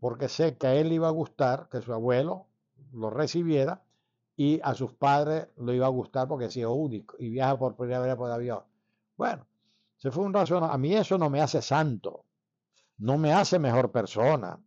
[0.00, 2.46] porque sé que a él le iba a gustar que su abuelo
[2.92, 3.82] lo recibiera
[4.36, 7.76] y a sus padres lo iba a gustar porque es hijo único y viaja por
[7.76, 8.62] primera vez por avión.
[9.16, 9.46] Bueno,
[9.96, 10.64] se fue un razón.
[10.64, 12.24] A mí eso no me hace santo,
[12.98, 14.58] no me hace mejor persona,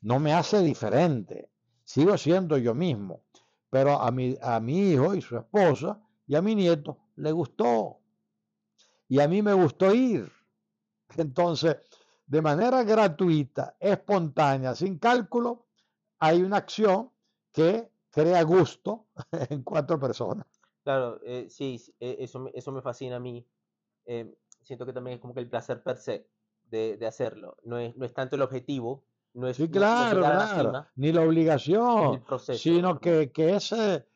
[0.00, 1.50] no me hace diferente.
[1.84, 3.22] Sigo siendo yo mismo,
[3.70, 7.98] pero a mi, a mi hijo y su esposa y a mi nieto le gustó.
[9.08, 10.30] Y a mí me gustó ir.
[11.16, 11.76] Entonces,
[12.26, 15.66] de manera gratuita, espontánea, sin cálculo,
[16.18, 17.10] hay una acción
[17.52, 19.06] que crea gusto
[19.50, 20.46] en cuatro personas.
[20.84, 23.46] Claro, eh, sí, eh, eso, me- eso me fascina a mí.
[24.06, 26.26] Eh, siento que también es como que el placer per se
[26.70, 27.56] de, de hacerlo.
[27.64, 29.04] No es, no es tanto el objetivo,
[29.34, 32.58] no es, Sí, no claro, la Ni la obligación, proceso.
[32.58, 33.74] sino que, que es,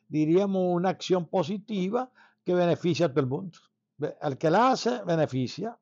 [0.09, 2.10] diríamos, una acción positiva
[2.44, 3.59] que beneficia a todo el mundo.
[4.20, 5.78] Al que la hace, beneficia.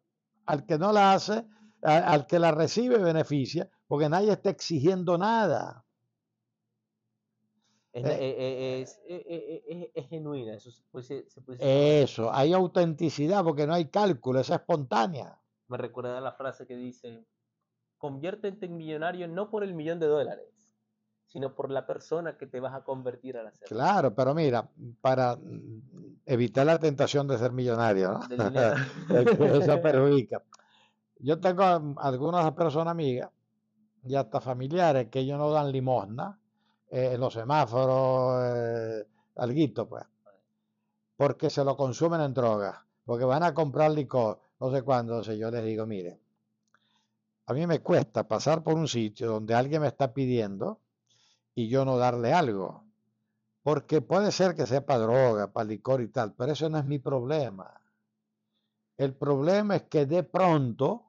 [0.47, 1.45] Al que no la hace,
[1.82, 5.85] al que la recibe, beneficia, porque nadie está exigiendo nada.
[7.93, 12.03] Es, eh, eh, eh, es, es genuina, eso se puede, se- se puede decir.
[12.05, 15.39] Eso, hay autenticidad porque no hay cálculo, es espontánea.
[15.69, 17.25] Me recuerda la frase que dice,
[17.99, 20.77] conviértete en millonario no por el millón de dólares,
[21.27, 23.77] sino por la persona que te vas a convertir al hacerlo.
[23.77, 24.69] Claro, pero mira,
[25.01, 25.37] para
[26.27, 28.21] evitar la tentación de ser millonario, ¿no?
[29.11, 30.43] Eso perjudica.
[31.19, 31.62] Yo tengo
[31.99, 33.31] algunas personas amigas
[34.05, 36.40] y hasta familiares que ellos no dan limosna
[36.91, 39.07] eh, los semáforos, eh,
[39.37, 40.05] alguito, pues,
[41.17, 45.39] porque se lo consumen en drogas, porque van a comprar licor, no sé cuándo, entonces
[45.39, 46.19] yo les digo, mire,
[47.47, 50.81] a mí me cuesta pasar por un sitio donde alguien me está pidiendo
[51.55, 52.85] y yo no darle algo.
[53.62, 56.99] Porque puede ser que sepa droga, para licor y tal, pero eso no es mi
[56.99, 57.81] problema.
[58.97, 61.05] El problema es que de pronto,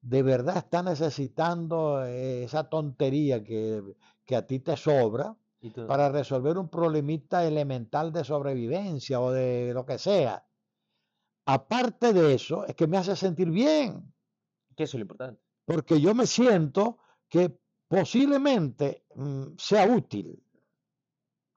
[0.00, 3.82] de verdad está necesitando esa tontería que,
[4.28, 5.34] que a ti te sobra
[5.86, 10.46] para resolver un problemita elemental de sobrevivencia o de lo que sea.
[11.46, 14.12] Aparte de eso, es que me hace sentir bien.
[14.76, 15.40] Que eso es lo importante.
[15.64, 20.42] Porque yo me siento que posiblemente mm, sea útil.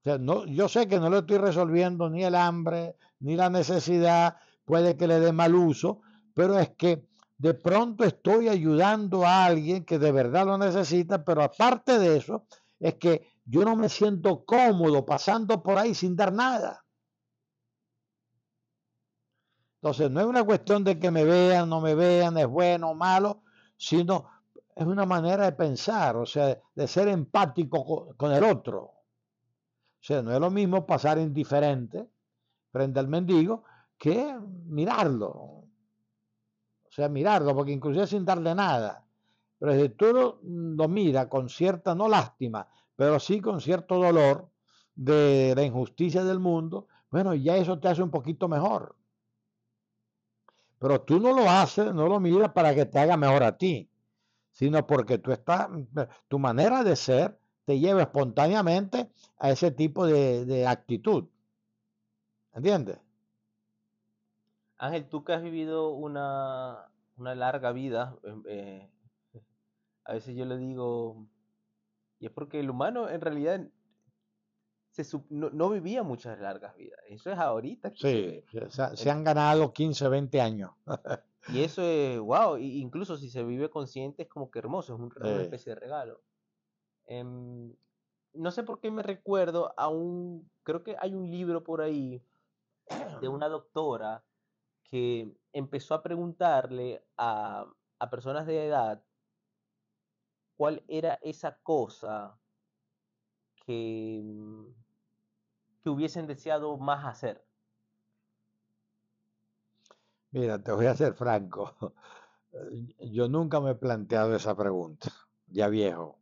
[0.06, 4.95] no, yo sé que no le estoy resolviendo ni el hambre, ni la necesidad, puede
[4.95, 5.99] que le dé mal uso,
[6.34, 7.06] pero es que
[7.41, 12.45] de pronto estoy ayudando a alguien que de verdad lo necesita, pero aparte de eso,
[12.82, 16.84] es que yo no me siento cómodo pasando por ahí sin dar nada.
[19.76, 22.95] Entonces, no es una cuestión de que me vean, no me vean, es bueno o
[22.95, 23.44] malo,
[23.78, 24.30] sino
[24.76, 28.82] es una manera de pensar, o sea, de ser empático con, el otro.
[28.84, 28.94] O
[30.03, 32.08] sea, no es lo mismo pasar indiferente
[32.72, 33.64] frente al mendigo
[33.98, 34.36] que
[34.66, 35.30] mirarlo.
[35.30, 35.68] O
[36.90, 39.06] sea, mirarlo, porque inclusive sin darle nada.
[39.62, 42.68] Pero si tú lo, lo miras con cierta, no lástima,
[42.98, 44.50] pero sí con cierto dolor
[44.96, 48.98] de la injusticia del mundo, bueno, ya eso te hace un poquito mejor.
[50.80, 53.88] Pero tú no lo haces, no lo miras para que te haga mejor a ti
[54.52, 55.70] sino porque tú estás,
[56.28, 61.26] tu manera de ser te lleva espontáneamente a ese tipo de, actitud.
[62.54, 63.00] ¿Entiendes?
[64.78, 68.90] Ángel, tú que has vivido una, larga vida, em, eh,
[70.06, 71.28] a veces yo le digo,
[72.19, 73.68] y es porque el humano en realidad
[75.30, 76.99] no, vivía muchas largas vidas.
[77.07, 77.91] Eso es ahorita.
[77.95, 78.44] sí,
[78.95, 80.72] se, han ganado 15, 20 años.
[81.48, 85.41] Y eso es, wow, incluso si se vive consciente es como que hermoso, es una
[85.41, 86.21] especie de regalo.
[87.07, 87.76] Em,
[88.34, 92.23] no sé por qué me recuerdo a un, creo que hay un libro por ahí
[93.21, 94.23] de una doctora
[94.84, 97.65] que empezó a preguntarle a,
[97.97, 99.04] a personas de edad
[100.62, 102.38] cuál era esa cosa
[103.65, 104.23] que,
[105.81, 107.44] que hubiesen deseado más hacer.
[110.30, 111.96] Mira, te voy a ser franco.
[112.99, 115.12] Yo nunca me he planteado esa pregunta,
[115.48, 116.20] ya viejo.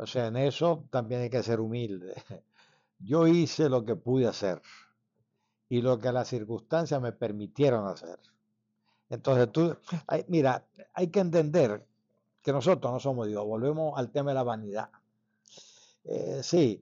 [0.00, 2.12] O sea, en eso también hay que ser humilde.
[2.98, 4.60] Yo hice lo que pude hacer
[5.68, 8.18] y lo que las circunstancias me permitieron hacer.
[9.10, 9.76] Entonces tú,
[10.26, 11.86] mira, hay que entender
[12.46, 13.44] que nosotros no somos Dios.
[13.44, 14.88] Volvemos al tema de la vanidad.
[16.04, 16.80] Eh, sí,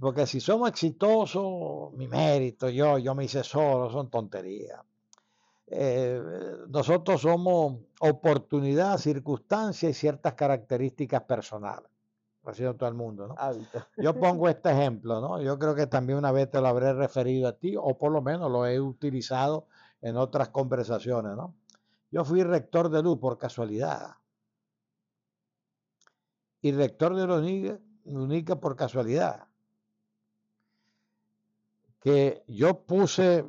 [0.00, 4.80] porque si somos exitosos, mi mérito, yo, yo me hice solo, son tonterías.
[5.68, 6.20] Eh,
[6.70, 11.88] nosotros somos oportunidad, circunstancia y ciertas características personales.
[12.42, 13.36] Así todo el mundo, ¿no?
[13.96, 15.40] Yo pongo este ejemplo, ¿no?
[15.40, 18.22] Yo creo que también una vez te lo habré referido a ti, o por lo
[18.22, 19.68] menos lo he utilizado
[20.02, 21.54] en otras conversaciones, ¿no?
[22.10, 24.16] Yo fui rector de luz por casualidad.
[26.66, 29.46] Y rector de la única por casualidad.
[32.00, 33.44] Que yo puse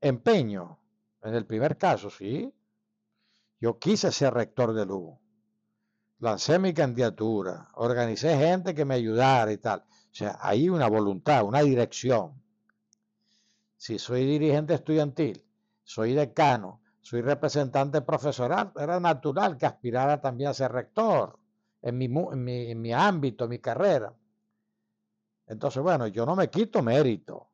[0.00, 0.80] empeño
[1.22, 2.52] en el primer caso, sí.
[3.60, 5.20] Yo quise ser rector de Lugo.
[6.18, 9.84] Lancé mi candidatura, organicé gente que me ayudara y tal.
[10.10, 12.42] O sea, hay una voluntad, una dirección.
[13.76, 15.44] Si soy dirigente estudiantil,
[15.84, 21.38] soy decano, soy representante profesoral, era natural que aspirara también a ser rector
[21.82, 24.14] en mi, mi, mi ámbito, en mi carrera.
[25.46, 27.36] Entonces, bueno, yo no me quito mérito.
[27.36, 27.50] O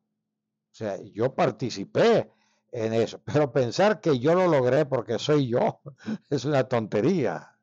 [0.71, 2.31] sea, yo participé
[2.71, 3.21] en eso.
[3.23, 5.81] Pero pensar que yo lo logré porque soy yo
[6.29, 7.57] es una tontería.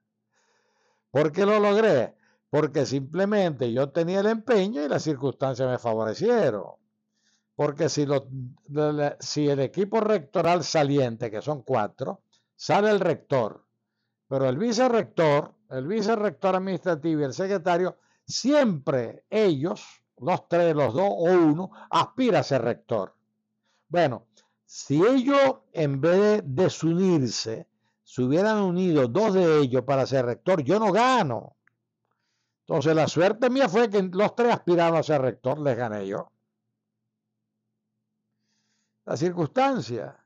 [1.10, 2.14] ¿Por qué lo logré?
[2.48, 6.72] Porque simplemente yo tenía el empeño y las circunstancias me favorecieron.
[7.54, 8.26] Porque si, lo,
[9.20, 12.22] si el equipo rectoral saliente, que son cuatro,
[12.56, 13.66] sale el rector,
[14.26, 21.08] pero el vicerrector, el vicerrector administrativo y el secretario, siempre ellos, los tres, los dos
[21.08, 23.14] o uno, aspira a ser rector.
[23.88, 24.26] Bueno,
[24.66, 27.66] si ellos, en vez de desunirse,
[28.04, 31.56] se hubieran unido dos de ellos para ser rector, yo no gano.
[32.60, 36.30] Entonces la suerte mía fue que los tres aspiraban a ser rector, les gané yo.
[39.04, 40.18] La circunstancia.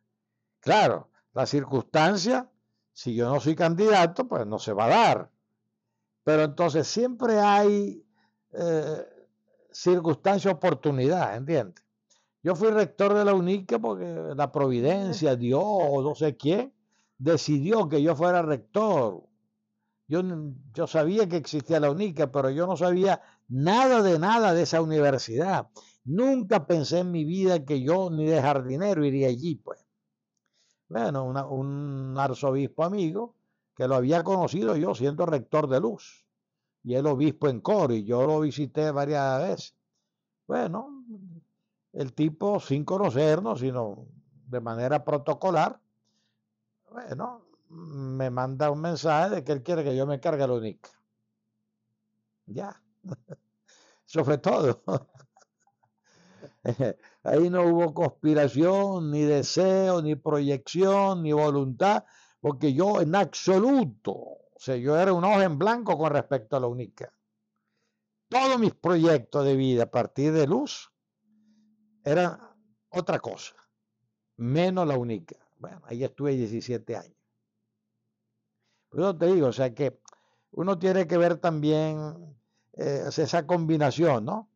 [0.61, 2.51] Claro, la circunstancia,
[2.93, 5.36] si yo no soy candidato, pues no se va a dar.
[6.27, 8.05] Pero entonces siempre hay
[8.53, 9.07] eh,
[9.71, 11.85] circunstancia, oportunidad, ¿entiendes?
[12.43, 16.75] Yo fui rector de la UNICA porque la providencia, Dios o no sé quién,
[17.17, 19.23] decidió que yo fuera rector.
[20.09, 20.21] Yo,
[20.75, 24.83] yo sabía que existía la UNICA, pero yo no sabía nada de nada de esa
[24.83, 25.69] universidad.
[26.03, 29.87] Nunca pensé en mi vida que yo ni de jardinero iría allí, pues.
[30.89, 33.37] Bueno, un arzobispo amigo
[33.77, 36.25] que lo había conocido yo siendo rector de Luz
[36.83, 39.77] y el obispo en Coro y yo lo visité varias veces.
[40.47, 41.05] Bueno,
[41.93, 44.07] el tipo sin conocernos, sino
[44.47, 45.79] de manera protocolar,
[46.91, 50.91] bueno, me manda un mensaje de que él quiere que yo me cargue la única.
[52.47, 52.81] Ya.
[54.09, 54.83] Eso fue todo.
[57.25, 62.05] Ahí no hubo conspiración, ni deseo, ni proyección, ni voluntad,
[62.41, 66.61] porque yo en absoluto, o sea, yo era un ojo en blanco con respecto a
[66.61, 67.13] la única.
[68.29, 70.93] Todos mis proyectos de vida a partir de luz
[72.05, 72.39] eran
[72.91, 73.55] otra cosa,
[74.37, 75.37] menos la única.
[75.59, 77.17] Bueno, ahí estuve 17 años.
[78.89, 80.01] Por eso te digo, o sea que
[80.53, 82.37] uno tiene que ver también
[82.75, 84.51] eh, esa combinación, ¿no?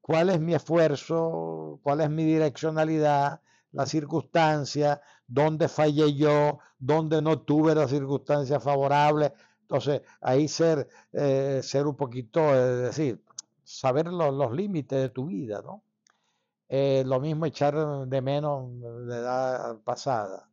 [0.00, 1.80] ¿Cuál es mi esfuerzo?
[1.82, 3.40] ¿Cuál es mi direccionalidad?
[3.72, 9.32] La circunstancia, dónde fallé yo, dónde no tuve la circunstancia favorable.
[9.62, 13.22] Entonces, ahí ser, eh, ser un poquito, es decir,
[13.62, 15.84] saber los, límites de tu vida, ¿no?
[16.68, 17.74] Eh, lo mismo echar
[18.06, 20.48] de menos de edad pasada.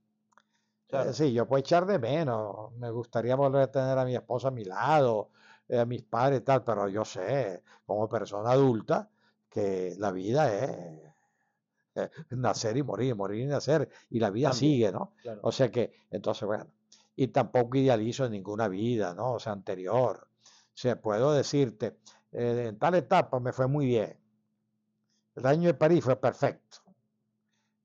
[0.89, 2.73] Eh, sí, yo puedo echar de menos.
[2.77, 5.31] Me gustaría volver a tener a mi esposa a mi lado,
[5.69, 9.09] a mis padres y tal, pero yo sé, como persona adulta,
[9.49, 11.06] que la vida es
[12.29, 15.13] nacer y morir, morir y nacer, y la vida sigue, ¿no?
[15.41, 16.67] O sea que, entonces, bueno,
[17.15, 19.33] y tampoco idealizo ninguna vida, ¿no?
[19.33, 20.27] O sea, anterior.
[20.43, 21.97] O sea, puedo decirte,
[22.31, 24.17] eh, en tal etapa me fue muy bien.
[25.35, 26.77] El año de París fue perfecto.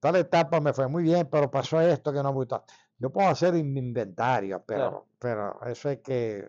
[0.01, 2.65] Tal etapa me fue muy bien, pero pasó esto que no me gustó.
[2.99, 6.49] Yo puedo hacer inventario, pero, pero eso es que...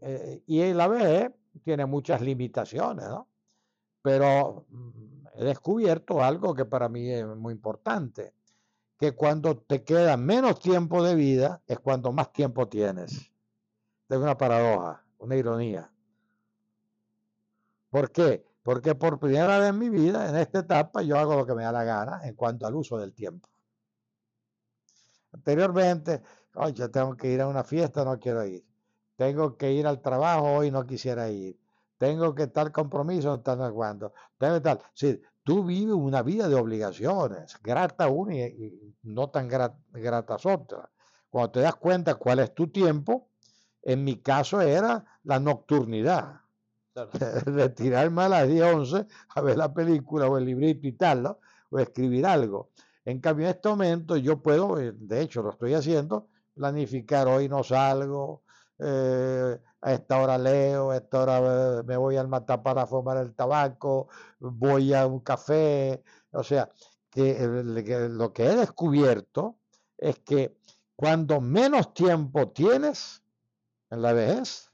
[0.00, 3.28] Eh, y la B tiene muchas limitaciones, ¿no?
[4.02, 8.34] Pero mm, he descubierto algo que para mí es muy importante,
[8.98, 13.32] que cuando te queda menos tiempo de vida es cuando más tiempo tienes.
[14.08, 15.90] Es una paradoja, una ironía.
[17.90, 18.46] ¿Por qué?
[18.62, 21.64] Porque por primera vez en mi vida, en esta etapa, yo hago lo que me
[21.64, 23.48] da la gana en cuanto al uso del tiempo.
[25.32, 26.22] Anteriormente,
[26.54, 28.64] oye, tengo que ir a una fiesta, no quiero ir.
[29.16, 31.58] Tengo que ir al trabajo, hoy no quisiera ir
[31.98, 34.80] tengo que tal compromiso, tal cuando, tengo tal.
[34.92, 40.88] Sí, tú vives una vida de obligaciones, grata una y, no tan gratas otras.
[41.28, 43.28] Cuando te das cuenta cuál es tu tiempo,
[43.82, 46.40] en mi caso era la nocturnidad.
[47.46, 51.36] De tirarme a las 10, 11 a ver la película o el librito y tal,
[51.70, 52.70] o escribir algo.
[53.04, 57.48] En cambio, en este momento yo puedo, eh, de hecho lo estoy haciendo, planificar hoy
[57.48, 58.43] no salgo,
[58.78, 63.34] eh, a esta hora leo, a esta hora me voy al matar para fumar el
[63.34, 66.70] tabaco, voy a un café, o sea,
[67.10, 69.58] que lo que he descubierto
[69.98, 70.56] es que
[70.96, 73.22] cuando menos tiempo tienes
[73.90, 74.72] en la vejez,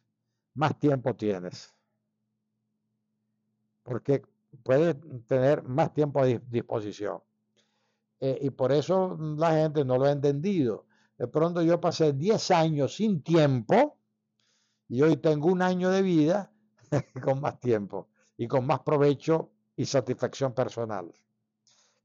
[0.55, 1.75] más tiempo tienes.
[3.83, 4.23] Porque
[4.63, 4.97] puedes
[5.27, 7.23] tener más tiempo a disposición.
[8.21, 10.87] Eh, y por eso la gente no lo ha entendido.
[11.21, 13.99] De pronto yo pasé 10 años sin tiempo
[14.89, 16.51] y hoy tengo un año de vida
[17.23, 18.09] con más tiempo
[18.39, 21.13] y con más provecho y satisfacción personal.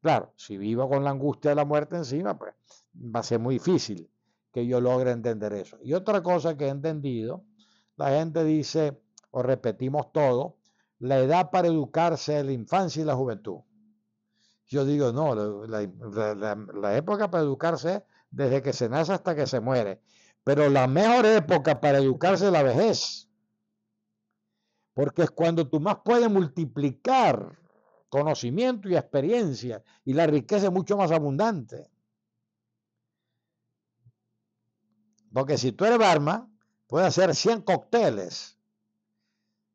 [0.01, 2.55] Claro, si vivo con la angustia de la muerte encima, pues
[2.93, 4.09] va a ser muy difícil
[4.51, 5.77] que yo logre entender eso.
[5.81, 7.45] Y otra cosa que he entendido,
[7.95, 10.57] la gente dice, o repetimos todo,
[10.99, 13.61] la edad para educarse es la infancia y la juventud.
[14.67, 15.33] Yo digo, no,
[15.67, 15.87] la,
[16.73, 18.03] la época para educarse es
[18.35, 20.01] desde que se nace hasta que se muere.
[20.43, 23.29] Pero la mejor época para educarse es la vejez.
[24.93, 27.57] Porque es cuando tú más puedes multiplicar
[28.09, 31.89] conocimiento y experiencia y la riqueza es mucho más abundante.
[35.33, 36.57] Porque si tú eres barman,
[36.87, 38.57] puedes hacer 100 cócteles.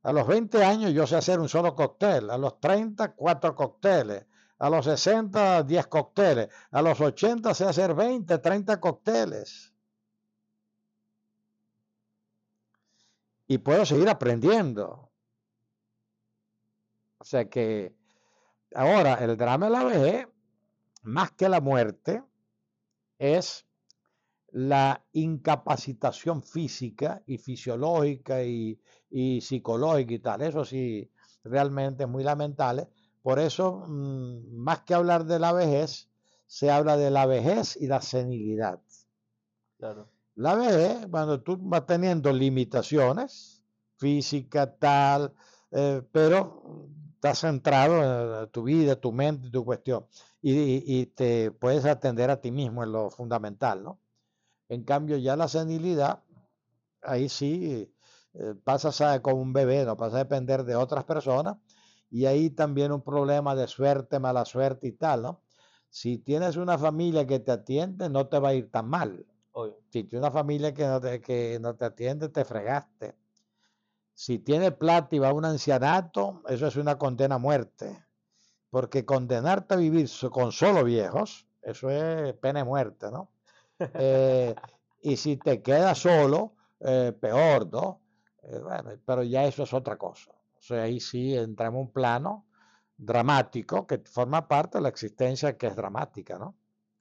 [0.03, 2.31] A los 20 años yo sé hacer un solo cóctel.
[2.31, 4.27] A los 30, 4 cócteles.
[4.61, 6.49] A los 60, 10 cócteles.
[6.71, 9.71] A los 80 sé hacer 20, 30 cócteles.
[13.51, 15.11] y puedo seguir aprendiendo.
[17.19, 17.97] O sea que
[18.77, 20.29] ahora el drama de la vejez,
[21.03, 22.23] más que la muerte,
[23.19, 23.67] es
[24.53, 28.81] la incapacitación física y fisiológica y,
[29.11, 30.43] y, psicológica y tal.
[30.43, 31.11] Eso sí,
[31.43, 32.87] realmente es muy lamentable.
[33.23, 36.09] Por eso, mm, más que hablar de la vejez,
[36.47, 38.81] se habla de la vejez y la senilidad.
[39.79, 40.09] Claro.
[40.35, 43.63] La vejez, cuando tú vas teniendo limitaciones,
[43.99, 45.35] física, tal,
[45.71, 50.07] eh, pero estás centrado en tu vida, tu mente, tu cuestión,
[50.43, 54.01] y, te puedes atender a ti mismo en lo fundamental, ¿no?
[54.69, 56.23] En cambio, ya la senilidad,
[57.03, 57.93] ahí sí
[58.35, 61.59] eh, pasas a, como un bebé, no pasas a depender de otras personas,
[62.11, 65.43] y ahí también un problema de suerte, mala suerte y tal, ¿no?
[65.89, 69.27] Si tienes una familia que te atiende, no te va a ir tan mal.
[69.91, 73.17] Si tienes una familia que no, te, que no te atiende, te fregaste.
[74.15, 78.05] Si tienes plata y va a un ancianato, eso es una condena a muerte.
[78.71, 83.33] Porque condenarte a vivir con solo viejos, eso es pena de muerte, ¿no?
[83.95, 84.55] Eh,
[85.03, 88.01] y si te quedas solo, eh, peor, ¿no?
[88.43, 90.31] Eh, bueno, pero ya eso es otra cosa.
[90.61, 92.47] O sea, ahí sí entramos en un plano
[92.97, 96.55] dramático que forma parte de la existencia que es dramática, ¿no?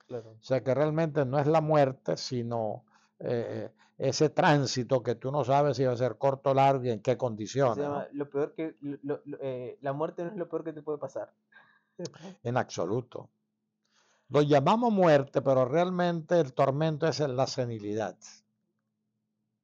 [0.09, 2.85] O sea que realmente no es la muerte, sino
[3.19, 6.89] eh, ese tránsito que tú no sabes si va a ser corto o largo y
[6.89, 7.85] en qué condiciones.
[8.13, 8.75] Lo peor que
[9.41, 11.31] eh, la muerte no es lo peor que te puede pasar.
[12.43, 13.29] en absoluto.
[14.29, 18.15] Lo llamamos muerte, pero realmente el tormento es la senilidad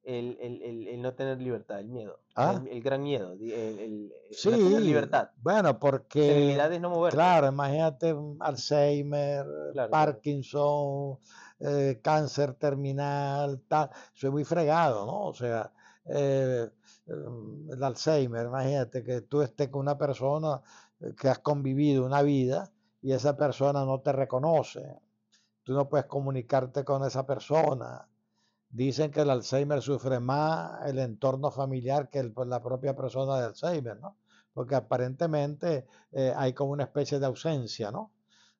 [0.05, 2.19] el, el, el, no tener libertad, el miedo.
[2.35, 2.61] ¿Ah?
[2.69, 5.29] El, gran miedo, el, sí, no tener libertad.
[5.41, 6.51] Bueno, porque.
[6.55, 7.17] es no moverte.
[7.17, 9.45] Claro, imagínate Alzheimer,
[9.89, 11.17] Parkinson,
[11.59, 13.89] eh, cáncer terminal, tal.
[14.13, 15.25] Soy muy fregado, ¿no?
[15.25, 15.71] O sea,
[16.05, 16.69] eh,
[17.07, 20.61] el Alzheimer, imagínate que tú estés con una persona
[21.19, 24.99] que has convivido una vida y esa persona no te reconoce.
[25.63, 28.07] Tú no puedes comunicarte con esa persona
[28.75, 33.45] Dicen que el Alzheimer sufre más el entorno familiar que pues, la propia persona de
[33.45, 34.17] Alzheimer, ¿no?
[34.53, 38.11] Porque aparentemente eh, hay como una especie de ausencia, ¿no?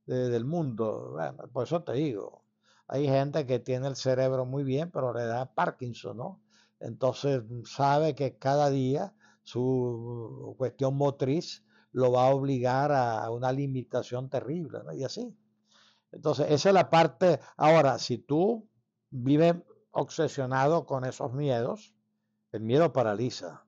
[0.05, 1.13] del mundo.
[1.13, 2.43] Bueno, por eso te digo,
[2.87, 6.41] hay gente que tiene el cerebro muy bien, pero le da Parkinson, ¿no?
[6.79, 14.29] Entonces sabe que cada día su cuestión motriz lo va a obligar a una limitación
[14.29, 14.93] terrible, ¿no?
[14.93, 15.35] Y así.
[16.11, 17.39] Entonces, esa es la parte.
[17.57, 18.69] Ahora, si tú
[19.09, 19.55] vives
[19.95, 21.93] obsesionado con esos miedos,
[22.51, 23.65] el miedo paraliza.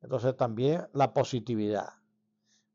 [0.00, 1.88] Entonces también la positividad.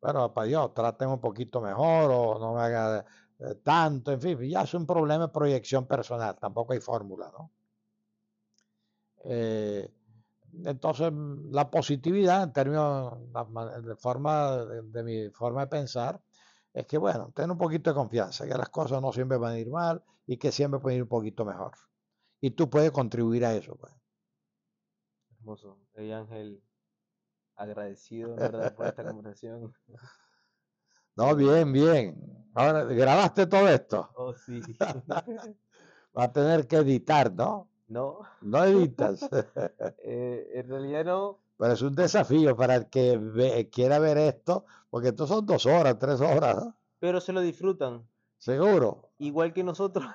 [0.01, 3.06] Bueno, para Dios, tráteme un poquito mejor o no me haga
[3.39, 7.51] eh, tanto, en fin, ya es un problema de proyección personal, tampoco hay fórmula, ¿no?
[9.23, 9.89] Eh,
[10.65, 11.11] entonces,
[11.49, 13.17] la positividad en términos
[13.83, 16.22] de, forma, de, mi forma de pensar
[16.73, 19.59] es que, bueno, ten un poquito de confianza, que las cosas no siempre van a
[19.59, 21.73] ir mal y que siempre pueden ir un poquito mejor
[22.41, 23.75] y tú puedes contribuir a eso.
[23.75, 23.93] Pues.
[25.40, 25.80] Hermoso.
[25.95, 26.61] Hey Ángel,
[27.56, 28.75] agradecido ¿verdad?
[28.75, 29.74] por esta conversación.
[31.16, 32.16] No, bien, bien.
[32.53, 34.07] Ahora, ¿grabaste todo esto?
[34.16, 34.61] Oh, sí.
[36.16, 37.67] Va a tener que editar, ¿no?
[37.88, 38.19] No.
[38.41, 39.27] No editas.
[40.03, 41.40] eh, en realidad no.
[41.57, 45.98] Pero es un desafío para el que quiera ver esto, porque esto son dos horas,
[45.98, 46.57] tres horas.
[46.57, 46.77] ¿no?
[46.99, 48.07] Pero se lo disfrutan.
[48.38, 49.09] Seguro.
[49.17, 50.06] Igual que nosotros.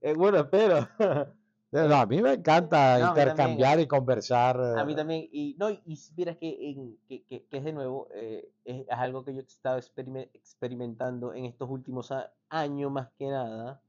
[0.00, 0.88] Eh, bueno, espero.
[1.72, 4.78] a mí me encanta intercambiar y conversar.
[4.78, 5.28] A mí también.
[5.30, 9.40] Y no, y miras que, que, que, es de nuevo, eh, es, algo que yo
[9.40, 12.12] he estado experimentando en estos últimos
[12.48, 13.80] años más que nada,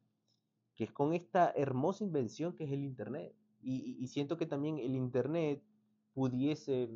[0.75, 3.33] que es con esta hermosa invención que es el Internet.
[3.63, 5.61] Y, y, siento que también el Internet
[6.13, 6.89] pudiese,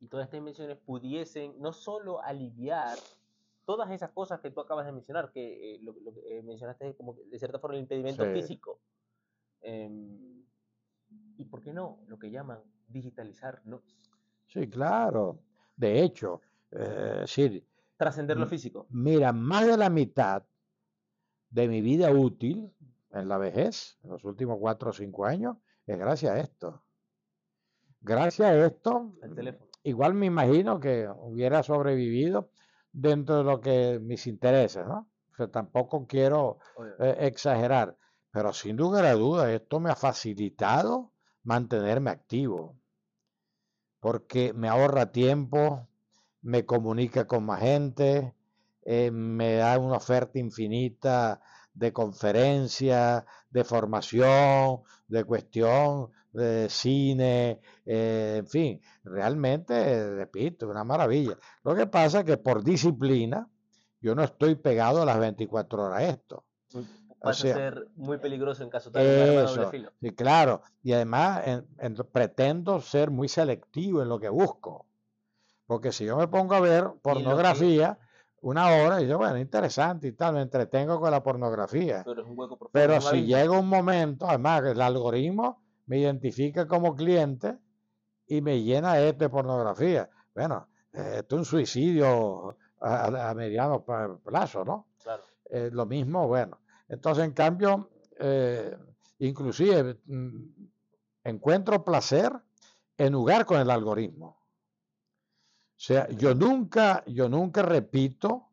[0.00, 2.98] y todas estas invenciones pudiesen no solo aliviar
[3.66, 7.14] todas esas cosas que tú acabas de mencionar, que eh, lo, que eh, mencionaste como
[7.14, 8.80] de cierta forma el impedimento físico.
[9.60, 10.44] Em,
[11.36, 13.82] y por qué no, lo que llaman digitalizarnos.
[14.46, 15.40] Sí, claro.
[15.76, 17.66] De hecho, eh, sí.
[17.96, 18.86] Trascender lo físico.
[18.90, 20.44] Mira, más de la mitad
[21.50, 22.72] de mi vida útil
[23.12, 26.82] en la vejez, en los últimos cuatro o cinco años, es gracias a esto.
[28.00, 29.12] Gracias a esto,
[29.82, 32.50] igual me imagino que hubiera sobrevivido
[32.96, 35.08] dentro de lo que mis intereses, ¿no?
[35.32, 36.58] O sea, tampoco quiero
[36.98, 37.96] eh, exagerar,
[38.30, 42.74] pero sin lugar a dudas esto me ha facilitado mantenerme activo,
[44.00, 45.86] porque me ahorra tiempo,
[46.40, 48.34] me comunica con más gente,
[48.82, 51.42] eh, me da una oferta infinita
[51.74, 61.36] de conferencias, de formación, de cuestión de cine, eh, en fin, realmente, repito, una maravilla.
[61.64, 63.48] Lo que pasa es que por disciplina,
[64.00, 66.44] yo no estoy pegado a las 24 horas a esto.
[67.26, 69.90] Va a ser muy peligroso en caso de eso, filo.
[70.00, 70.60] Sí, claro.
[70.82, 71.42] Y además
[72.12, 74.86] pretendo ser muy selectivo en lo que busco.
[75.66, 77.98] Porque si yo me pongo a ver pornografía,
[78.42, 82.04] una hora, y yo, bueno, interesante y tal, me entretengo con la pornografía.
[82.70, 87.58] Pero, si llega un momento, además, el algoritmo me identifica como cliente
[88.26, 90.10] y me llena esto de pornografía.
[90.34, 93.84] Bueno, esto es un suicidio a, mediano
[94.24, 94.88] plazo, ¿no?
[95.02, 95.22] Claro.
[95.50, 96.60] Eh, lo mismo, bueno.
[96.88, 98.76] Entonces, en cambio, eh,
[99.18, 100.42] inclusive mm,
[101.24, 102.32] encuentro placer
[102.98, 104.26] en jugar con el algoritmo.
[104.28, 108.48] O sea, yo nunca, yo nunca repito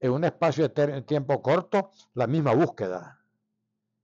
[0.00, 3.20] en un espacio de tiempo corto la misma búsqueda,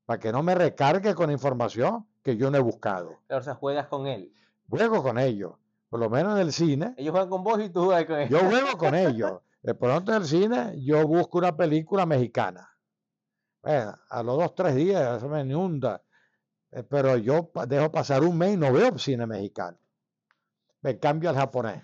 [0.04, 3.18] para que no me recargue con información que yo no he buscado.
[3.28, 4.32] O sea, juegas con él.
[4.68, 5.52] Juego con ellos,
[5.88, 6.94] por lo menos en el cine.
[6.96, 8.30] Ellos juegan con vos y tú juegas con ellos.
[8.30, 9.40] Yo juego con ellos.
[9.62, 12.68] De pronto en el cine yo busco una película mexicana.
[13.62, 16.02] Bueno, a los dos, tres días eso me inunda.
[16.72, 19.78] Eh, pero yo dejo pasar un mes y no veo cine mexicano.
[20.80, 21.82] Me cambio al japonés.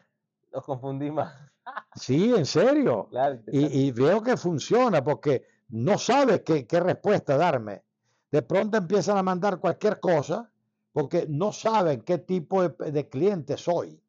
[0.52, 1.34] Los confundí más.
[1.94, 3.10] Sí, en serio.
[3.52, 7.82] y, veo que funciona porque no sabes qué, qué respuesta darme.
[8.30, 10.50] De pronto empiezan a mandar cualquier cosa
[10.92, 14.00] porque no saben qué tipo de, cliente soy.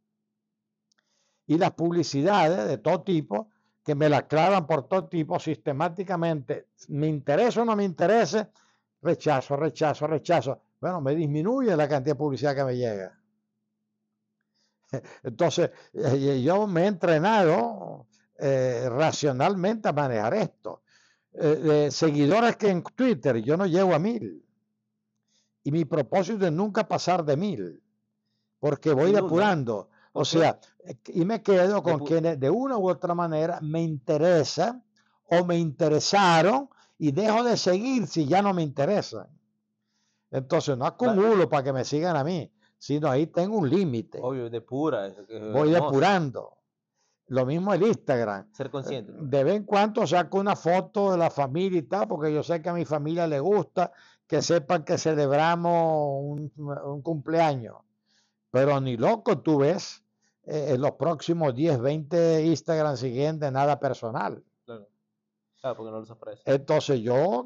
[1.47, 3.49] Y las publicidades de todo tipo
[3.83, 8.49] que me la clavan por todo tipo sistemáticamente, me interesa o no me interese,
[9.01, 10.61] rechazo, rechazo, rechazo.
[10.79, 13.17] Bueno, me disminuye la cantidad de publicidad que me llega.
[15.23, 18.07] Entonces, eh, yo me he entrenado
[18.37, 20.81] eh, racionalmente a manejar esto.
[21.33, 24.43] Eh, seguidores que en Twitter yo no llego a mil.
[25.63, 27.83] Y mi propósito es nunca pasar de mil,
[28.59, 29.89] porque voy depurando.
[30.13, 30.59] O sea,
[31.07, 34.81] y me quedo con quienes de una u otra manera me interesa
[35.25, 39.27] o me interesaron y dejo de seguir si ya no me interesan.
[40.31, 44.19] Entonces no acumulo para que me sigan a mí, sino ahí tengo un límite.
[44.21, 45.13] Obvio, depura.
[45.53, 46.58] Voy depurando.
[47.29, 48.51] Lo mismo el Instagram.
[48.53, 49.13] Ser consciente.
[49.15, 52.61] De vez en cuando saco una foto de la familia y tal, porque yo sé
[52.61, 53.91] que a mi familia le gusta
[54.27, 57.77] que sepan que celebramos un, cumpleaños.
[58.49, 60.03] Pero ni loco tú ves
[60.45, 64.43] eh, en los próximos 10, 20 Instagram siguientes nada personal.
[64.65, 64.87] Claro.
[65.61, 66.41] Claro, porque no los ofrece.
[66.45, 67.45] Entonces yo,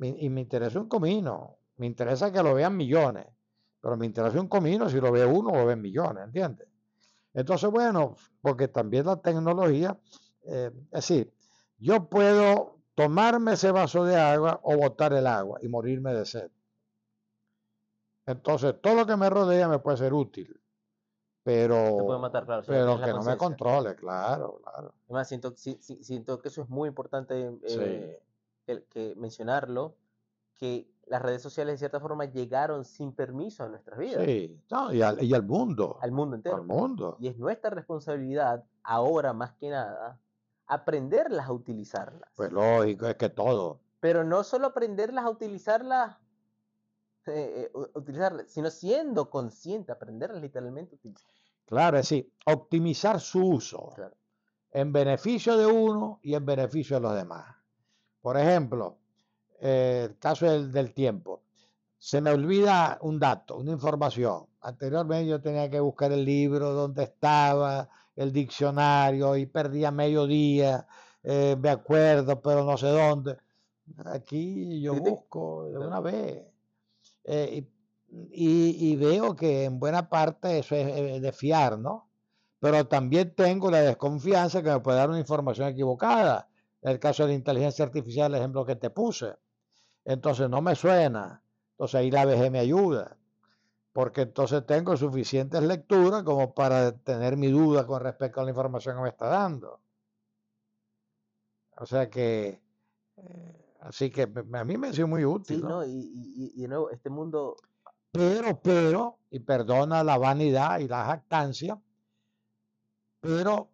[0.00, 3.26] y me interesa un comino, me interesa que lo vean millones,
[3.80, 6.69] pero me interesa un comino, si lo ve uno, lo ven millones, ¿entiendes?
[7.34, 9.98] Entonces, bueno, porque también la tecnología,
[10.42, 11.32] eh, es decir,
[11.78, 16.50] yo puedo tomarme ese vaso de agua o botar el agua y morirme de sed.
[18.26, 20.60] Entonces, todo lo que me rodea me puede ser útil,
[21.42, 21.96] pero,
[22.66, 24.94] pero que no me controle, claro, claro.
[25.06, 28.22] Además, siento, siento que eso es muy importante eh,
[28.66, 29.96] que mencionarlo,
[30.54, 34.24] que las redes sociales de cierta forma llegaron sin permiso a nuestras vidas.
[34.24, 34.56] Sí,
[34.92, 35.98] y, al, mundo.
[36.00, 36.58] Al mundo entero.
[36.58, 37.16] Al mundo.
[37.18, 40.20] Y es nuestra responsabilidad, ahora más que nada,
[40.68, 42.30] aprenderlas a utilizarlas.
[42.36, 43.80] Pues lógico, es que todo.
[43.98, 46.16] Pero no solo aprenderlas a utilizarlas,
[47.26, 51.32] eh, eh sino siendo consciente, aprenderlas literalmente a utilizar.
[51.66, 53.94] Claro, es decir, optimizar su uso
[54.70, 57.56] en beneficio de uno y en beneficio de los demás.
[58.20, 58.99] Por ejemplo,
[59.60, 61.42] eh, el caso del, tiempo.
[61.98, 64.46] Se me olvida un dato, una información.
[64.62, 70.86] Anteriormente yo tenía que buscar el libro, donde estaba, el diccionario, y perdía medio día,
[71.22, 73.36] eh, me acuerdo, pero no sé dónde.
[74.06, 76.42] Aquí yo busco de una vez.
[77.24, 77.66] Eh,
[78.32, 82.08] y, veo que en buena parte eso es de fiar, ¿no?
[82.60, 86.48] Pero también tengo la desconfianza que me puede dar una información equivocada.
[86.82, 89.36] En el caso de la inteligencia artificial, el ejemplo que te puse
[90.04, 91.42] entonces no me suena.
[91.72, 93.16] Entonces ahí la VG me ayuda,
[93.92, 98.96] porque entonces tengo suficientes lecturas como para tener mi duda con respecto a la información
[98.96, 99.80] que me está dando.
[101.78, 102.60] O sea que,
[103.16, 104.22] eh, así que
[104.52, 105.60] a mí me ha sido muy útil.
[105.60, 105.84] Sí, ¿no?
[105.84, 107.56] Y, y, de nuevo, este mundo...
[108.12, 111.80] Pero, pero, y perdona la vanidad y la jactancia,
[113.20, 113.70] pero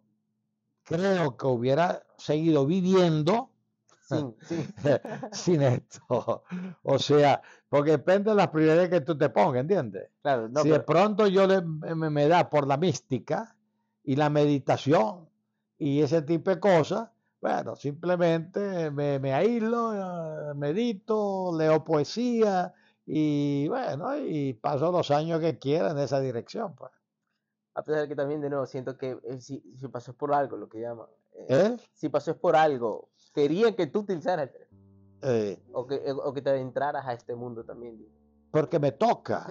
[0.83, 3.49] creo que hubiera seguido viviendo
[5.31, 6.43] sin, esto.
[6.83, 10.09] O sea, porque depende de las prioridades que tú te pongas, ¿entiendes?
[10.21, 13.55] Claro, si de pronto yo le, me, da por la mística
[14.03, 15.29] y la meditación
[15.77, 22.73] y ese tipo de cosas, Bueno, simplemente me, me aíslo, eh, medito, leo poesía
[23.05, 26.75] y bueno, y paso los años que quiera en esa dirección.
[26.75, 26.91] Pues.
[27.77, 30.57] A pesar de que también, de nuevo, siento que eh, si, si, pasó por algo,
[30.57, 31.05] lo que llaman.
[31.33, 31.77] Eh, ¿Eh?
[31.93, 34.49] Si pasó es por algo, querían que tú utilizaras
[35.71, 38.03] o, que, o que te adentraras a este mundo también.
[38.49, 39.45] Porque me toca.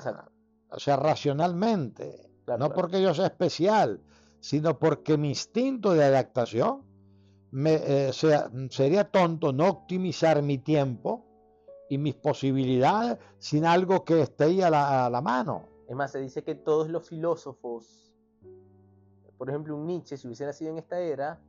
[0.71, 2.29] O sea, racionalmente.
[2.59, 4.01] no porque yo sea especial,
[4.41, 6.83] sino porque mi instinto de adaptación
[7.53, 11.25] me, sea, sería tonto no optimizar mi tiempo
[11.89, 15.69] y mis posibilidades sin algo que esté a la, a la mano.
[15.89, 18.07] Es más, se dice que todos los filósofos
[19.37, 21.41] por ejemplo, un Nietzsche, si hubiese nacido en esta era,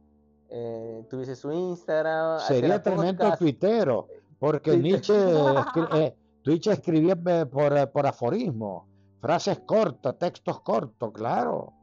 [0.49, 2.39] eh, tuviese su Instagram.
[2.39, 4.07] Sería tremendo tuitero,
[4.39, 5.13] porque Nietzsche,
[5.95, 8.87] eh, escribía eh, por, por aforismo,
[9.19, 11.73] frases cortas, textos cortos, claro.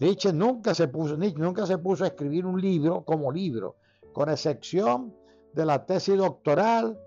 [0.00, 3.76] Nietzsche nunca se puso, Nietzsche nunca se puso a escribir un libro como libro,
[4.12, 5.14] con excepción
[5.52, 6.98] de la tesis doctoral,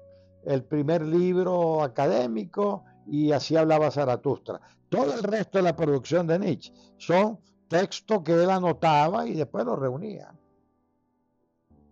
[0.45, 4.61] el primer libro académico y así hablaba Zaratustra.
[4.89, 9.65] Todo el resto de la producción de Nietzsche son textos que él anotaba y después
[9.65, 10.33] los reunía.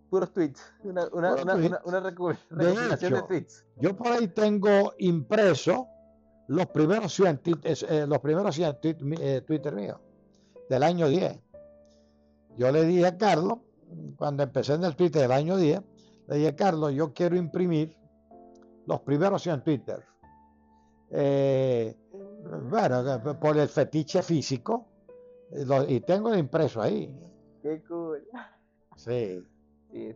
[0.09, 1.33] Puros tweets, una, una,
[1.83, 3.65] una, recopilación de, tweets.
[3.77, 5.87] Yo por ahí tengo impreso
[6.47, 9.99] los primeros 100, eh, los primeros 100 eh, Twitter míos
[10.69, 11.39] del año 10.
[12.57, 13.59] Yo le dije a Carlos,
[14.15, 15.81] cuando empecé en el Twitter del año 10,
[16.27, 17.97] le dije, Carlos, yo quiero imprimir
[18.85, 20.03] los primeros 100 Twitter.
[21.11, 21.95] Eh,
[22.69, 24.87] bueno, por el fetiche físico,
[25.87, 27.13] y tengo el impreso ahí.
[27.61, 28.23] Qué cool.
[28.95, 29.43] Sí.
[29.93, 30.15] Eh,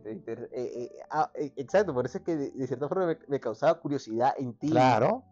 [0.52, 4.68] eh, ah, exacto, por eso es que de, cierta forma me, causaba curiosidad en ti.
[4.68, 5.24] Claro,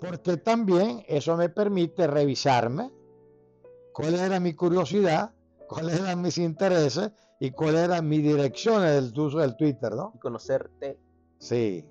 [0.00, 2.90] porque también eso me permite revisarme
[3.92, 5.32] cuál era mi curiosidad,
[5.68, 10.12] cuáles eran mis intereses y cuáles eran mis direcciones del uso del Twitter, ¿no?
[10.16, 10.98] Y conocerte.
[11.38, 11.84] Sí.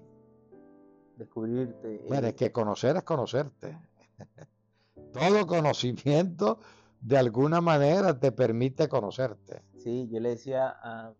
[1.16, 2.06] Descubrirte.
[2.10, 3.78] Bueno, es que conocer es conocerte.
[5.14, 6.60] Todo conocimiento
[7.02, 9.64] de alguna manera te permite conocerte.
[9.78, 11.14] Sí, yo le decía a,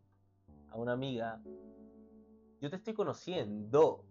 [0.70, 1.42] a una amiga,
[2.62, 4.06] yo te estoy conociendo,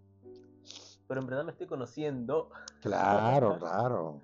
[1.07, 2.51] pero en verdad me estoy conociendo.
[2.83, 4.21] Claro, claro.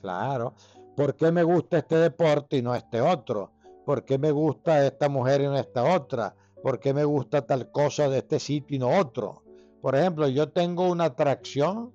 [0.00, 0.54] Claro.
[0.96, 3.52] ¿Por qué me gusta este deporte y no este otro?
[3.86, 6.34] ¿Por qué me gusta esta mujer y no esta otra?
[6.62, 9.42] ¿Por qué me gusta tal cosa de este sitio y no otro?
[9.80, 11.92] Por ejemplo, yo tengo una atracción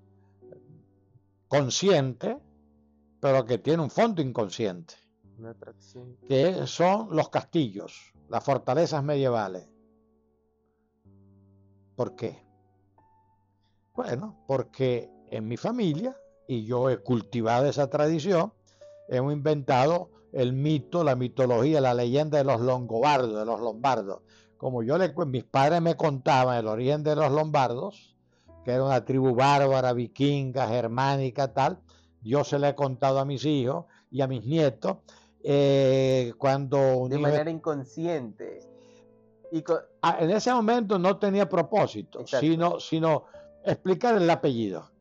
[1.48, 2.38] consciente,
[3.20, 4.96] pero que tiene un fondo inconsciente.
[6.28, 9.68] Que son los castillos, las fortalezas medievales.
[11.96, 12.44] ¿Por qué?
[13.96, 16.16] Bueno, porque en mi familia,
[16.48, 18.54] y yo he cultivado esa tradición,
[19.10, 24.22] hemos inventado el mito, la mitología, la leyenda de los longobardos, de los lombardos.
[24.58, 28.16] Como yo le mis padres me contaban el origen de los lombardos,
[28.64, 31.80] que era una tribu bárbara, vikinga, germánica, tal.
[32.28, 34.98] Yo se le he contado a mis hijos y a mis nietos
[35.44, 37.08] eh, cuando...
[37.10, 38.60] De manera inconsciente.
[39.52, 39.64] Y
[40.02, 43.26] ah, en ese momento no tenía propósito, sino, sino
[43.64, 44.92] explicar el apellido.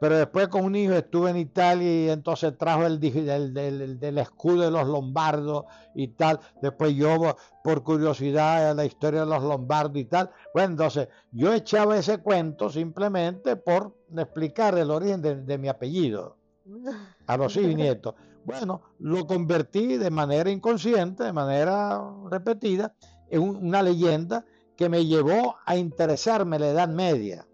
[0.00, 4.70] Pero después con un hijo estuve en Italia y entonces trajo el del, escudo de
[4.70, 5.64] los lombardos
[5.94, 6.40] y tal.
[6.60, 10.30] Después yo, por curiosidad, la historia de los lombardos y tal.
[10.52, 16.36] Bueno, entonces yo echaba ese cuento simplemente por explicar el origen de, mi apellido
[17.26, 18.14] a los hijos y nietos.
[18.44, 22.92] Bueno, lo convertí de manera inconsciente, de manera repetida,
[23.30, 24.44] en una leyenda
[24.76, 27.46] que me llevó a interesarme en la Edad Media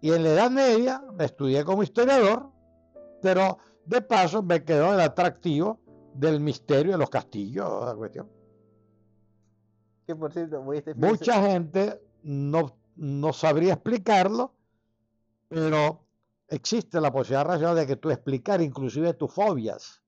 [0.00, 2.50] y en la Edad Media me estudié como historiador,
[3.20, 5.80] pero de paso me quedó el atractivo
[6.14, 8.30] del misterio de los castillos, la cuestión.
[10.06, 10.62] Que por cierto,
[10.96, 14.54] Mucha gente no, no sabría explicarlo,
[15.48, 16.04] pero
[16.48, 20.02] existe la posibilidad racional de que tú explicar inclusive tus fobias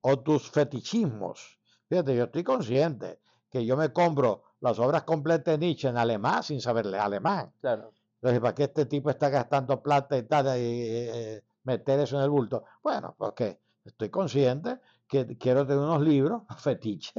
[0.00, 1.58] o tus fetichismos.
[1.88, 6.42] Fíjate, yo estoy consciente que yo me compro las obras completas de Nietzsche en alemán
[6.42, 7.52] sin saberle alemán.
[7.60, 7.92] Claro.
[8.22, 12.22] Entonces, ¿para qué este tipo está gastando plata y tal y eh, meter eso en
[12.22, 12.62] el bulto?
[12.80, 14.78] Bueno, porque estoy consciente
[15.08, 17.12] que quiero tener unos libros fetiches.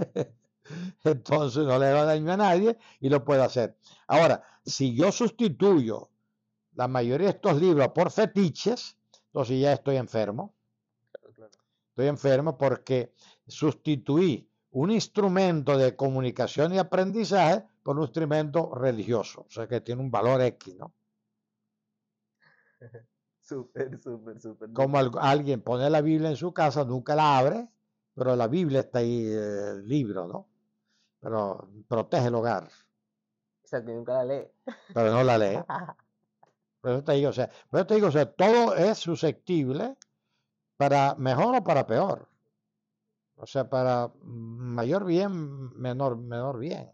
[1.03, 3.75] Entonces no le hago daño a nadie y lo puedo hacer.
[4.07, 6.09] Ahora, si yo sustituyo
[6.75, 10.53] la mayoría de estos libros por fetiches, entonces ya estoy enfermo.
[11.89, 13.13] Estoy enfermo porque
[13.45, 20.01] sustituí un instrumento de comunicación y aprendizaje por un instrumento religioso, o sea que tiene
[20.01, 20.93] un valor X, ¿no?
[23.41, 24.71] Súper, súper, súper.
[24.71, 27.67] Como alguien pone la Biblia en su casa, nunca la abre
[28.15, 30.47] pero la Biblia está ahí, el libro, ¿no?
[31.19, 32.69] Pero protege el hogar.
[33.63, 34.47] Exacto, nunca la lee.
[34.93, 35.59] Pero no la lee.
[36.81, 39.95] Pero te digo, o sea, pero te digo, o sea, todo es susceptible
[40.75, 42.27] para mejor o para peor.
[43.37, 46.91] O sea, para mayor bien, menor, menor bien.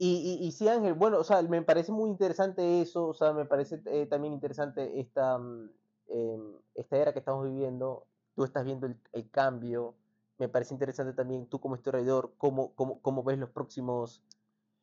[0.00, 3.82] Y, sí, Ángel, bueno, o sea, me parece muy interesante eso, o sea, me parece
[3.86, 5.70] eh, también interesante esta, mm,
[6.08, 9.96] em, esta era que estamos viviendo, tú estás viendo el, cambio,
[10.38, 14.22] me parece interesante también tú como historiador, cómo, cómo, cómo ves los próximos,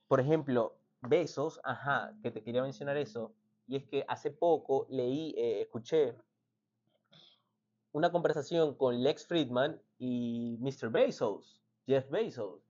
[0.10, 3.32] por ejemplo, besos, ajá, que te quería mencionar eso,
[3.68, 6.14] y es que hace poco leí, eh, escuché
[7.94, 10.90] una conversación con Lex Friedman y Mr.
[10.90, 12.65] Bezos, Jeff Bezos.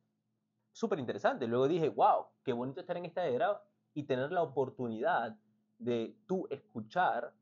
[0.75, 1.47] Súper interesante.
[1.47, 3.63] Luego dije, wow, qué bonito estar en esta era
[3.93, 5.37] y tener la oportunidad
[5.79, 7.33] de tú escuchar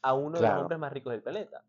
[0.00, 1.62] a uno de los hombres más ricos del planeta.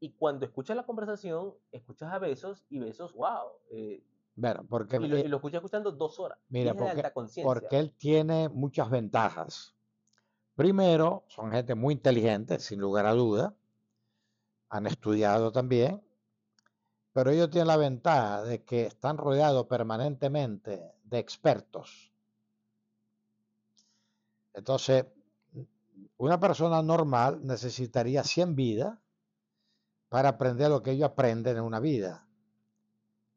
[0.00, 3.50] Y cuando escuchas la conversación, escuchas a Bezos y Bezos, wow.
[3.70, 4.02] Eh,
[4.34, 6.38] bueno, porque, y, lo, y lo escuchas escuchando dos horas.
[6.48, 9.74] Mira, porque, porque él tiene muchas ventajas.
[10.54, 13.54] Primero, son gente muy inteligente, sin lugar a duda
[14.70, 16.02] han estudiado también,
[17.16, 22.12] pero ellos tienen la ventaja de que están rodeados permanentemente de expertos.
[24.52, 25.06] Entonces,
[26.18, 28.98] una persona normal necesitaría 100 vidas
[30.10, 32.28] para aprender lo que ellos aprenden en una vida,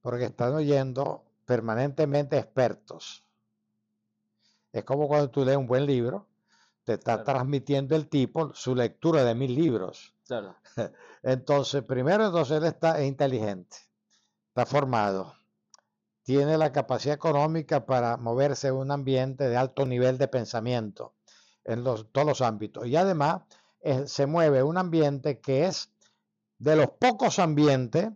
[0.01, 3.23] porque están oyendo permanentemente expertos.
[4.73, 6.27] Es como cuando tú lees un buen libro,
[6.83, 10.13] te está transmitiendo el tipo su lectura de mil libros.
[11.23, 13.77] Entonces, primero, entonces él está inteligente,
[14.49, 15.35] está formado,
[16.23, 21.15] tiene la capacidad económica para moverse en un ambiente de alto nivel de pensamiento
[21.63, 22.85] en todos los ámbitos.
[22.85, 23.41] Y además
[23.81, 25.91] eh, se mueve un ambiente que es
[26.57, 28.09] de los pocos ambientes,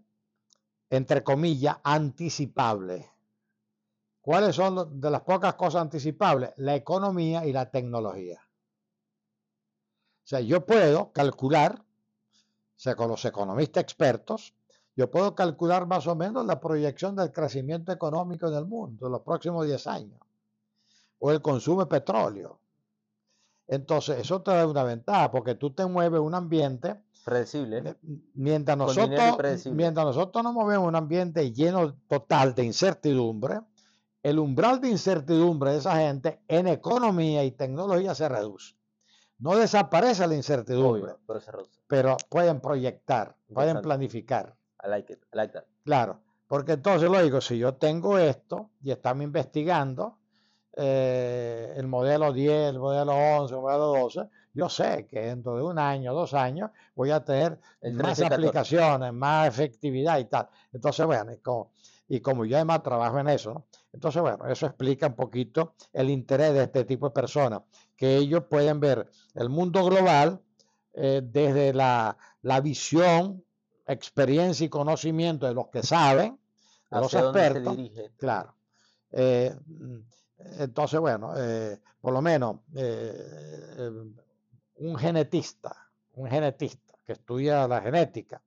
[0.90, 3.06] entre comillas, anticipables.
[4.22, 6.51] ¿Cuáles son de las pocas cosas anticipables?
[6.58, 8.40] La economía y la tecnología.
[10.24, 11.83] O sea, yo puedo calcular
[12.84, 14.53] sea, con los economistas expertos,
[14.95, 19.14] yo puedo calcular más o menos la proyección del crecimiento económico en el mundo en
[19.14, 20.20] los próximos 10 años,
[21.20, 22.60] o el consumo de petróleo.
[23.68, 27.95] Entonces, eso te da una ventaja, porque tú te mueves un ambiente predecible.
[28.34, 33.62] Mientras nosotros, mientras nosotros nos movemos un ambiente lleno total de incertidumbre,
[34.22, 38.76] el umbral de incertidumbre de esa gente en economía y tecnología se reduce.
[39.44, 41.16] No desaparece la incertidumbre,
[41.86, 44.56] pero, pueden proyectar, pueden planificar.
[44.82, 45.66] I like it, I like that.
[45.84, 50.18] Claro, porque entonces lo digo, si yo tengo esto y estamos investigando
[50.78, 55.64] eh, el modelo 10, el modelo 11, el modelo 12, yo sé que dentro de
[55.64, 57.60] un año, dos años, voy a tener
[57.96, 60.48] más aplicaciones, más efectividad y tal.
[60.72, 61.74] Entonces, bueno, y como,
[62.08, 66.54] y como yo además trabajo en eso, entonces, bueno, eso explica un poquito el interés
[66.54, 67.62] de este tipo de personas
[67.96, 70.42] que ellos pueden ver el mundo global
[70.94, 72.18] eh, desde la,
[72.62, 73.44] visión,
[73.86, 76.40] experiencia y conocimiento de los que saben,
[76.90, 77.78] de los expertos.
[78.18, 78.56] Claro.
[79.12, 79.56] Eh,
[80.60, 82.58] entonces, bueno, eh, por lo menos
[84.76, 88.42] un genetista, un genetista que estudia la genética,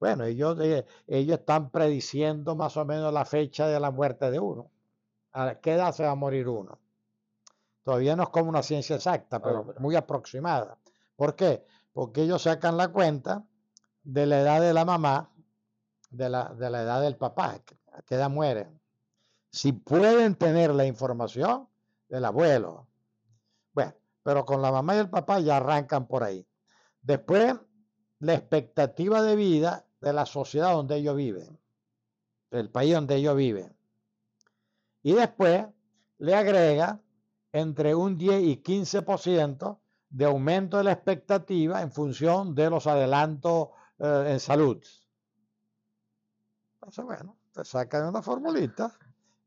[0.00, 0.58] bueno, ellos,
[1.06, 4.70] ellos están prediciendo más o menos la fecha de la muerte de uno.
[5.32, 6.78] ¿A qué edad se va a morir uno?
[7.82, 10.78] Todavía no es como una ciencia exacta, pero muy aproximada.
[11.16, 11.64] ¿Por qué?
[11.92, 13.44] Porque ellos sacan la cuenta
[14.02, 15.32] de la edad de la mamá,
[16.10, 17.60] de la, de la edad del papá,
[17.92, 18.68] a qué edad muere.
[19.50, 21.68] Si pueden tener la información
[22.08, 22.86] del abuelo.
[23.72, 26.46] Bueno, pero con la mamá y el papá ya arrancan por ahí.
[27.02, 27.54] Después,
[28.18, 31.58] la expectativa de vida de la sociedad donde ellos viven,
[32.50, 33.74] del país donde ellos viven.
[35.02, 35.66] Y después
[36.18, 37.00] le agrega
[37.52, 39.78] entre un 10 y 15%
[40.10, 44.82] de aumento de la expectativa en función de los adelantos eh, en salud.
[46.74, 48.92] Entonces, bueno, te sacan una formulita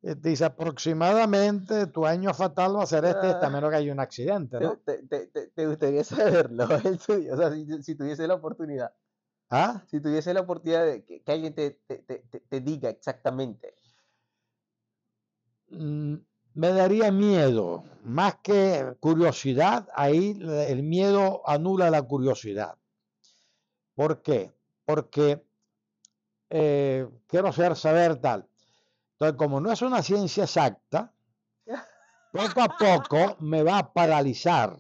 [0.02, 4.02] y dice aproximadamente tu año fatal va a ser este, a menos que haya un
[4.02, 4.60] accidente.
[4.60, 4.78] ¿no?
[4.78, 7.52] Te, gustaría saberlo, o sea,
[7.82, 8.94] si, tuviese la oportunidad.
[9.50, 9.82] ¿Ah?
[9.88, 13.76] Si tuviese la oportunidad de que, alguien te, diga exactamente.
[15.74, 16.16] Mm,
[16.56, 20.38] me daría miedo, más que curiosidad, ahí
[20.68, 22.78] el miedo anula la curiosidad.
[23.96, 24.52] ¿Por qué?
[24.86, 25.44] Porque
[26.50, 28.48] eh, quiero hacer saber tal.
[29.14, 31.12] Entonces, como no es una ciencia exacta,
[32.32, 34.80] poco a poco me va a paralizar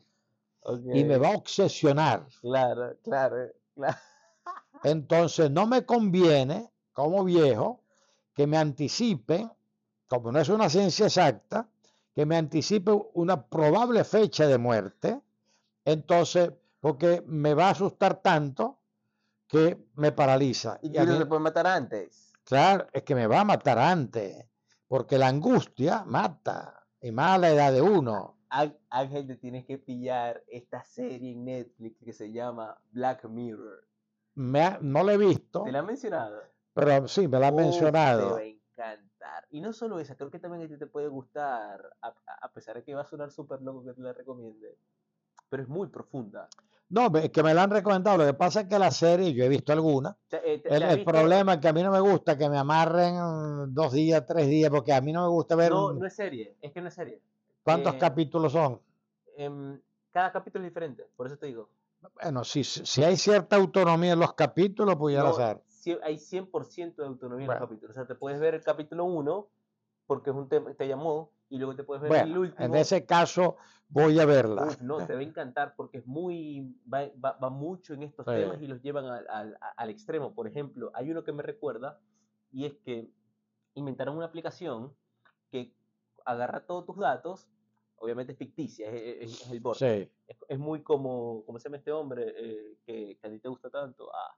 [0.93, 2.27] y me va a obsesionar.
[2.41, 3.97] Claro, claro, claro.
[4.83, 7.81] Entonces, no me conviene como viejo,
[8.33, 9.49] que me anticipe,
[10.13, 11.67] como no es una ciencia exacta,
[12.13, 15.19] que me anticipe una probable fecha de muerte,
[15.85, 18.79] entonces, porque me va a asustar tanto
[19.47, 20.77] que me paraliza.
[20.83, 22.31] Y, no se puede matar antes.
[22.43, 24.45] Claro, es que me va a matar antes,
[24.87, 28.37] porque la angustia mata, y más a la edad de uno.
[28.89, 33.87] Ángel, te tienes que pillar esta serie en Netflix que se llama Black Mirror.
[34.35, 35.63] no la he visto.
[35.63, 36.39] ¿Te la han mencionado?
[36.75, 38.27] Pero sí, me la han mencionado.
[38.27, 39.12] Te va a encantar.
[39.51, 42.83] Y no solo esa, creo que también a ti te puede gustar, a, pesar de
[42.83, 44.77] que va a sonar súper loco que te la recomiende.
[45.49, 46.49] Pero es muy profunda.
[46.89, 48.17] No, es que me la han recomendado.
[48.17, 50.15] Lo que pasa es que la serie, yo he visto alguna.
[50.31, 54.25] Eh, el, problema es que a mí no me gusta que me amarren dos días,
[54.25, 55.71] tres días, porque a mí no me gusta ver.
[55.71, 57.21] No, no es serie, es que no es serie.
[57.63, 58.79] ¿Cuántos eh, capítulos son?
[59.37, 59.79] Em,
[60.11, 61.69] cada capítulo es diferente, por eso te digo.
[62.21, 65.61] Bueno, si, si hay cierta autonomía en los capítulos, ya lo ser.
[66.03, 67.91] Hay 100% de autonomía en los capítulos.
[67.91, 69.49] O sea, te puedes ver el capítulo 1
[70.05, 72.65] porque es un tema te llamó y luego te puedes ver el último.
[72.65, 74.77] En ese caso voy a verla.
[74.81, 78.67] no, te va a encantar porque es muy va, va, mucho en estos temas y
[78.67, 80.33] los llevan al, al extremo.
[80.33, 81.99] Por ejemplo, hay uno que me recuerda
[82.51, 83.09] y es que
[83.75, 84.93] inventaron una aplicación
[85.51, 85.73] que
[86.25, 87.49] agarra todos tus datos
[88.03, 90.11] obviamente es ficticia, es, el borde.
[90.47, 94.13] Es, muy como, ¿cómo se llama este hombre eh, que, a ti te gusta tanto?
[94.13, 94.35] Ah,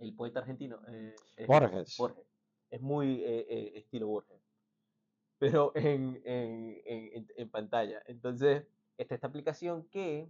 [0.00, 0.80] el poeta argentino.
[0.88, 1.14] Eh,
[1.46, 1.96] Borges.
[1.96, 2.24] Borges.
[2.70, 4.40] Es muy eh, estilo Borges.
[5.38, 8.02] Pero en, en, en, en, pantalla.
[8.06, 8.64] Entonces,
[8.96, 10.28] está esta aplicación que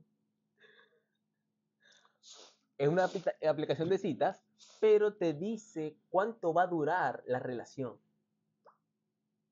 [2.78, 3.10] es una
[3.48, 4.40] aplicación de citas,
[4.80, 7.98] pero te dice cuánto va a durar la relación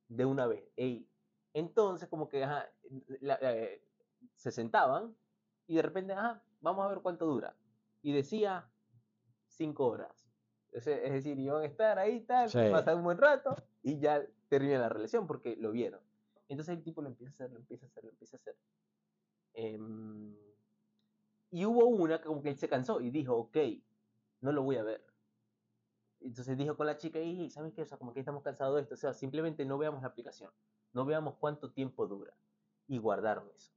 [0.08, 0.64] de una vez.
[0.76, 1.08] Ey,
[1.52, 2.46] entonces, como que
[3.22, 3.82] eh,
[4.36, 5.16] se sentaban
[5.66, 6.14] y de repente,
[6.60, 7.56] vamos a ver cuánto dura.
[8.02, 8.70] Y decía
[9.56, 10.28] cinco horas.
[10.72, 14.88] Es, decir, iban a estar ahí, tal, pasar un buen rato y ya termina la
[14.88, 16.00] relación porque lo vieron.
[16.48, 18.56] Entonces el tipo lo empieza a hacer, lo empieza a hacer, lo empieza a hacer.
[19.54, 20.36] Em,
[21.50, 23.56] y hubo una que como que él se cansó y dijo, ok,
[24.42, 25.04] no lo voy a ver.
[26.20, 27.82] Entonces dijo con la chica, y ¿sabes qué?
[27.82, 28.94] O sea, como que estamos cansados de esto.
[28.94, 30.50] O sea, simplemente no veamos la aplicación
[30.96, 32.34] no veamos cuánto tiempo dura.
[32.88, 33.70] Y guardaron eso.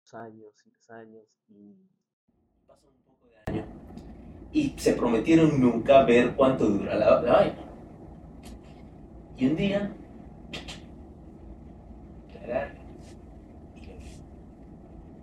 [0.00, 1.76] Dos años y años y
[2.66, 3.02] pasó un
[4.52, 7.56] Y se prometieron nunca ver cuánto dura la, vaina.
[9.36, 9.92] Y un día,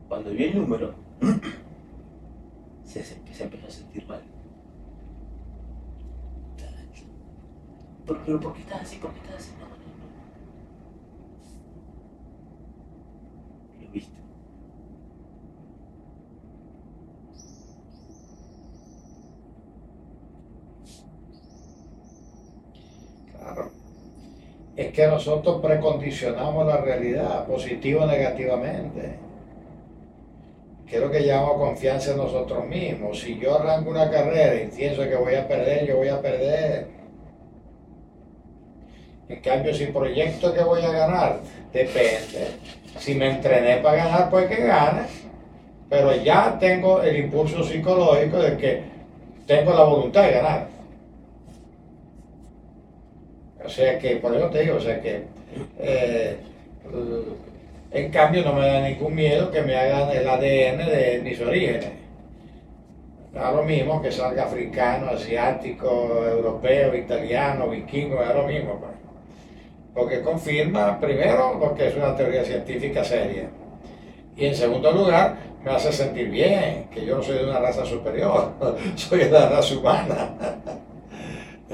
[0.08, 0.96] cuando vio el número,
[2.86, 3.00] se,
[3.44, 4.22] empezó a sentir mal.
[8.26, 8.98] ¿Pero, por qué estás así?
[8.98, 9.52] ¿Por qué estás así?
[24.76, 29.26] Es que nosotros precondicionamos la realidad, positivo o negativamente.
[30.92, 33.20] Lo que llamamos confianza en nosotros mismos.
[33.20, 36.88] Si yo arranco una carrera y pienso que voy a perder, yo voy a perder.
[39.28, 41.40] En cambio, si proyecto que voy a ganar,
[41.74, 42.48] depende.
[42.98, 45.02] Si me entrené para ganar, pues que gane.
[45.90, 48.84] Pero ya tengo el impulso psicológico de que
[49.46, 50.75] tengo la voluntad de ganar.
[53.66, 55.24] O sea que, por eso te digo, o sea que,
[55.80, 56.38] eh,
[57.92, 61.90] en cambio no me da ningún miedo que me hagan el ADN de mis orígenes.
[63.34, 68.80] Da lo mismo que salga africano, asiático, europeo, italiano, vikingo, da lo mismo.
[68.80, 68.92] Pues.
[69.94, 73.50] Porque confirma, primero, porque es una teoría científica seria.
[74.38, 77.86] Y en segundo lugar, me hace sentir bien, que yo no soy de una raza
[77.86, 78.52] superior,
[78.96, 80.30] soy de la raza humana.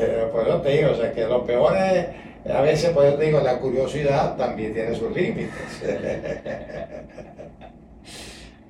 [0.01, 2.07] Eh, pues yo te digo, o sea, que lo peor es,
[2.51, 5.51] a veces, pues yo te digo, la curiosidad también tiene sus límites.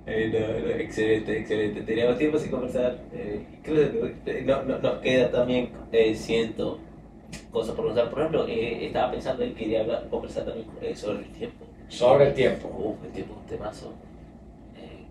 [0.07, 1.81] Eh, excelente, excelente.
[1.81, 2.97] Teníamos tiempo sin conversar.
[3.13, 5.69] Eh, que no, no, nos queda también,
[6.15, 6.79] siento,
[7.51, 8.09] cosas por conversar.
[8.09, 11.65] Por ejemplo, estaba pensando en que quería hablar, conversar también sobre el tiempo.
[11.87, 12.67] Sobre el tiempo.
[12.67, 13.93] Uf, el tiempo es un temazo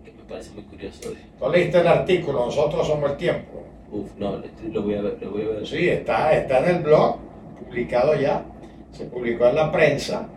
[0.03, 1.13] que me parece muy curioso.
[1.39, 3.63] Tú leíste el artículo, nosotros somos el tiempo.
[3.91, 5.67] Uf, no, lo voy a ver, lo voy a ver.
[5.67, 7.17] Sí, está, está en el blog,
[7.59, 8.43] publicado ya,
[8.91, 10.27] se publicó en la prensa,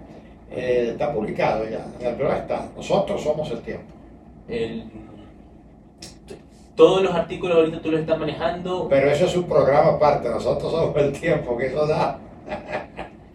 [0.51, 2.69] eh, está publicado ya, en el blog está.
[2.77, 3.93] Nosotros somos el tiempo.
[6.75, 8.89] todos los artículos ahorita tú los estás manejando.
[8.89, 12.19] Pero eso es un programa aparte, nosotros somos el tiempo, que eso da.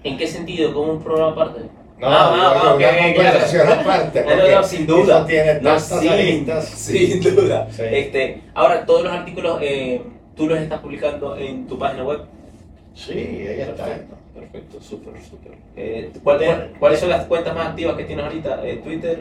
[0.03, 0.73] ¿En qué sentido?
[0.73, 1.78] ¿Como un programa aparte?
[1.99, 4.25] No, ah, una conversación aparte.
[4.25, 5.17] No, sin duda.
[5.17, 7.67] Eso tiene tantas sin, Sin duda.
[7.77, 10.01] Este, ahora, todos los artículos, eh,
[10.39, 12.21] ¿Tú los estás publicando en tu página web?
[12.95, 13.83] Sí, ahí está.
[14.33, 15.51] Perfecto, súper, súper.
[15.75, 16.13] Eh,
[16.79, 18.65] ¿Cuáles son las cuentas más activas que tienes ahorita?
[18.65, 19.19] ¿En Twitter?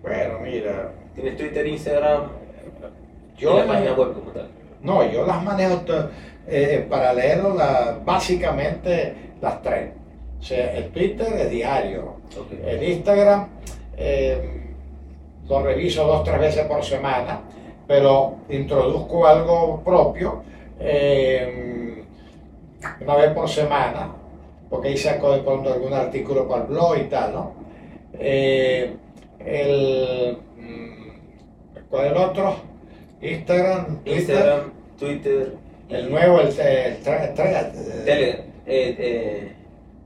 [0.00, 0.92] Bueno, mira.
[1.16, 2.28] ¿Tienes Twitter, Instagram?
[3.36, 4.50] Yo, la página web como tal?
[4.84, 5.82] No, yo las manejo
[6.46, 7.56] eh, para leerlo
[8.04, 9.90] básicamente las tres.
[10.40, 12.16] O sea, el Twitter es diario.
[12.64, 13.48] El Instagram
[13.96, 14.60] eh,
[15.48, 17.42] lo reviso dos o tres veces por semana,
[17.86, 20.42] pero introduzco algo propio
[20.78, 22.04] eh,
[23.00, 24.12] una vez por semana,
[24.70, 27.52] porque ahí saco de pronto algún artículo para el blog y tal, ¿no?
[28.14, 28.96] Eh,
[29.44, 32.56] el, mm, ¿Cuál es el otro?
[33.20, 34.18] Instagram, Twitter.
[34.18, 35.52] Instagram, Twitter.
[35.90, 37.02] El nuevo, el, el,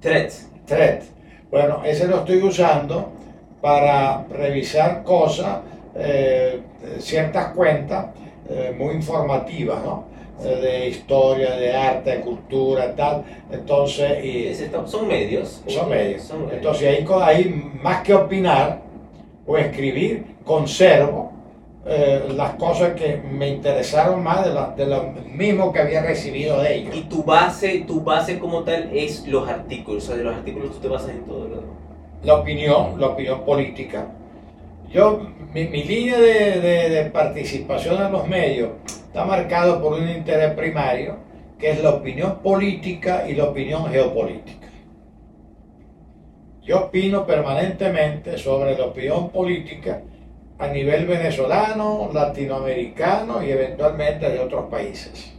[0.05, 0.47] Threads.
[0.67, 1.07] Threads.
[1.51, 3.11] Bueno, ese lo estoy usando
[3.63, 5.61] para revisar cosas,
[5.95, 6.61] eh,
[6.99, 8.09] ciertas cuentas
[8.51, 10.05] eh, muy informativas, ¿no?
[10.45, 13.25] Eh, de historia, de arte, de cultura, tal.
[13.51, 15.63] Entonces, y, son medios.
[15.67, 16.31] Son medios.
[16.53, 18.83] Entonces, ahí, ahí más que opinar
[19.47, 21.33] o escribir, conservo
[21.87, 24.43] eh, las cosas que me interesaron más
[24.77, 26.97] de, lo mismo que había recibido de ellos.
[26.97, 30.73] Y tu base, tu base como tal es los artículos, o sea, de los artículos
[30.73, 31.45] tú te basas en todo.
[31.45, 31.63] ¿verdad?
[32.23, 34.07] La opinión, la opinión política.
[34.91, 41.17] Yo, mi, línea de, de, participación en los medios está marcado por un interés primario,
[41.59, 44.69] que es la opinión política y la opinión geopolítica.
[46.63, 50.01] Yo opino permanentemente sobre la opinión política
[50.59, 55.33] a nivel venezolano, latinoamericano y eventualmente de otros países.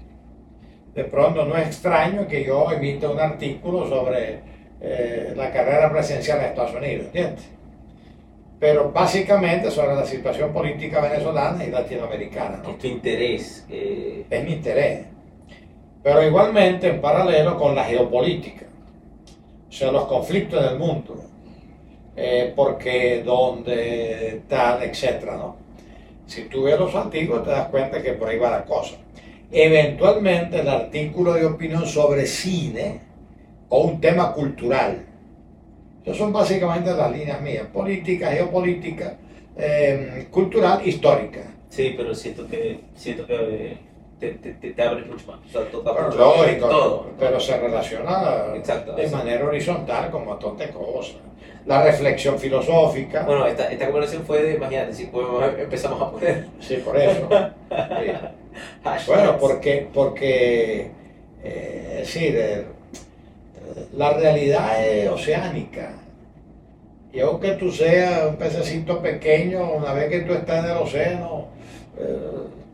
[0.93, 4.39] De pronto no es extraño que yo emita un artículo sobre
[4.81, 7.49] eh, la carrera presidencial de Estados Unidos, ¿entiendes?
[8.59, 12.61] Pero básicamente sobre la situación política venezolana y latinoamericana.
[12.67, 13.65] Es tu interés.
[13.69, 14.25] Eh.
[14.29, 15.05] Es mi interés.
[16.01, 18.65] Pero igualmente en paralelo con la geopolítica,
[19.67, 21.15] o sea, los conflictos en el mundo,
[22.15, 25.57] eh, porque dónde, tal, etcétera, ¿no?
[26.25, 28.95] Si tú ves los antiguos te das cuenta que por ahí va la cosa.
[29.51, 33.01] Eventualmente el artículo de opinión sobre cine
[33.69, 35.05] o un tema cultural.
[36.03, 39.17] Esas son básicamente las líneas mías, política, geopolítica,
[39.57, 41.41] em, cultural, histórica.
[41.69, 43.77] Sí, pero siento que, siento que
[44.19, 45.39] te, te, te abres mucho más.
[45.47, 47.07] O sea, toca lógico, todo.
[47.19, 48.53] Pero se relaciona
[48.95, 51.17] de manera horizontal con un montón de cosas
[51.65, 53.23] la reflexión filosófica.
[53.23, 55.09] Bueno, esta, esta conversación fue de, imagínate, si
[55.59, 56.45] empezamos a poner.
[56.59, 57.27] Sí, por eso.
[59.07, 60.91] bueno, porque, porque
[61.43, 62.65] eh, decir,
[63.93, 65.93] la realidad es oceánica.
[67.11, 71.47] Y aunque tú seas un pececito pequeño, una vez que tú estás en el océano,
[71.97, 72.17] eh,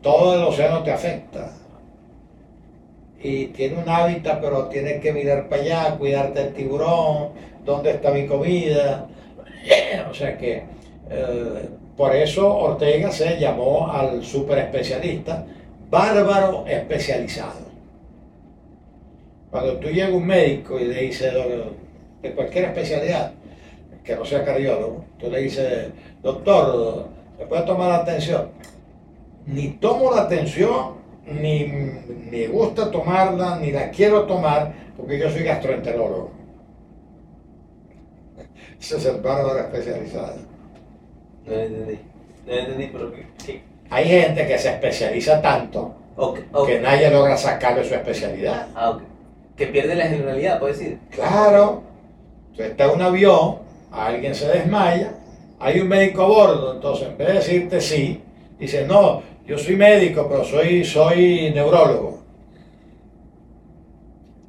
[0.01, 1.51] todo el océano te afecta.
[3.23, 7.29] Y tiene un hábitat, pero tienes que mirar para allá, cuidarte del tiburón,
[7.65, 9.07] dónde está mi comida.
[10.09, 10.63] O sea que
[11.09, 15.45] eh, por eso Ortega se llamó al super especialista
[15.89, 17.69] bárbaro especializado.
[19.51, 21.33] Cuando tú llegas a un médico y le dices
[22.21, 23.33] de cualquier especialidad,
[24.03, 25.89] que no sea cardiólogo, tú le dices,
[26.23, 27.07] doctor,
[27.37, 28.49] ¿me puede tomar la atención?
[29.45, 31.65] Ni tomo la atención, ni
[32.31, 36.40] me gusta tomarla, ni la quiero tomar, porque yo soy gastroenterólogo.
[38.81, 40.37] Ese es el bárbaro especializado.
[41.45, 41.99] No entendí.
[42.47, 43.13] No entendí, pero
[43.45, 43.61] ¿qué?
[43.91, 45.93] Hay gente que se especializa tanto
[46.65, 48.67] que nadie logra sacarle su especialidad.
[48.75, 48.97] Ah,
[49.55, 50.97] Que pierde la generalidad, puedes decir.
[51.11, 51.83] Claro.
[52.55, 53.59] Tú estás en un avión,
[53.91, 55.13] alguien se desmaya,
[55.59, 58.21] hay un médico a bordo, entonces en vez de decirte sí,
[58.59, 62.19] dice, no, yo soy médico, pero soy, soy neurólogo.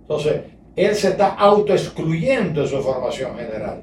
[0.01, 0.41] Entonces,
[0.75, 3.83] él se está autoexcluyendo de su formación general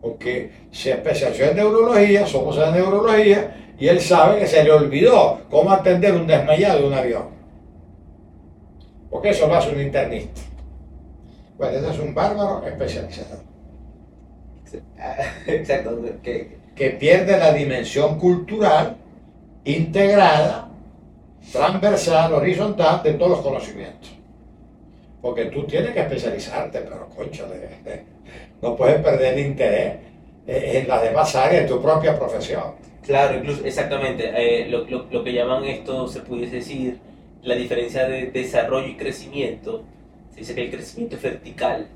[0.00, 5.40] porque se especializó en neurología, somos en neurología, y él sabe que se le olvidó
[5.50, 7.28] cómo atender un desmayado de un avión.
[9.10, 10.40] Porque eso lo hace un internista.
[11.58, 13.42] Bueno, ese es un bárbaro especializado.
[15.46, 15.98] Exacto.
[16.22, 18.96] Que, que pierde la dimensión cultural
[19.64, 20.68] integrada,
[21.52, 24.19] transversal, horizontal de todos los conocimientos.
[25.20, 28.04] Porque tú tienes que especializarte, pero concha de
[28.62, 29.96] no puedes perder el interés
[30.46, 32.74] en las demás áreas de tu propia profesión.
[33.06, 34.30] Claro, incluso, exactamente.
[34.34, 36.98] Eh, lo, lo, que llaman esto, se pudiese decir,
[37.42, 39.84] la diferencia de desarrollo y crecimiento.
[40.32, 41.88] Se dice que el crecimiento es vertical.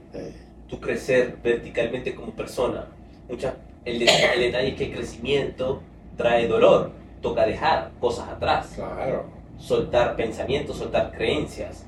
[0.69, 2.87] Tú crecer verticalmente como persona.
[3.29, 3.55] Mucha,
[3.85, 5.83] el, detalle es que el crecimiento
[6.17, 6.93] trae dolor.
[7.21, 8.73] Toca dejar cosas atrás.
[8.75, 9.25] Claro.
[9.59, 11.87] soltar pensamientos, soltar creencias.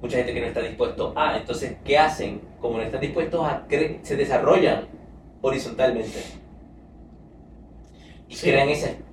[0.00, 2.40] Mucha gente que no está dispuesto a, entonces, ¿qué hacen?
[2.60, 3.66] Como no están dispuestos a,
[4.02, 4.86] se desarrollan
[5.42, 6.18] horizontalmente.
[8.28, 9.08] Y crean ese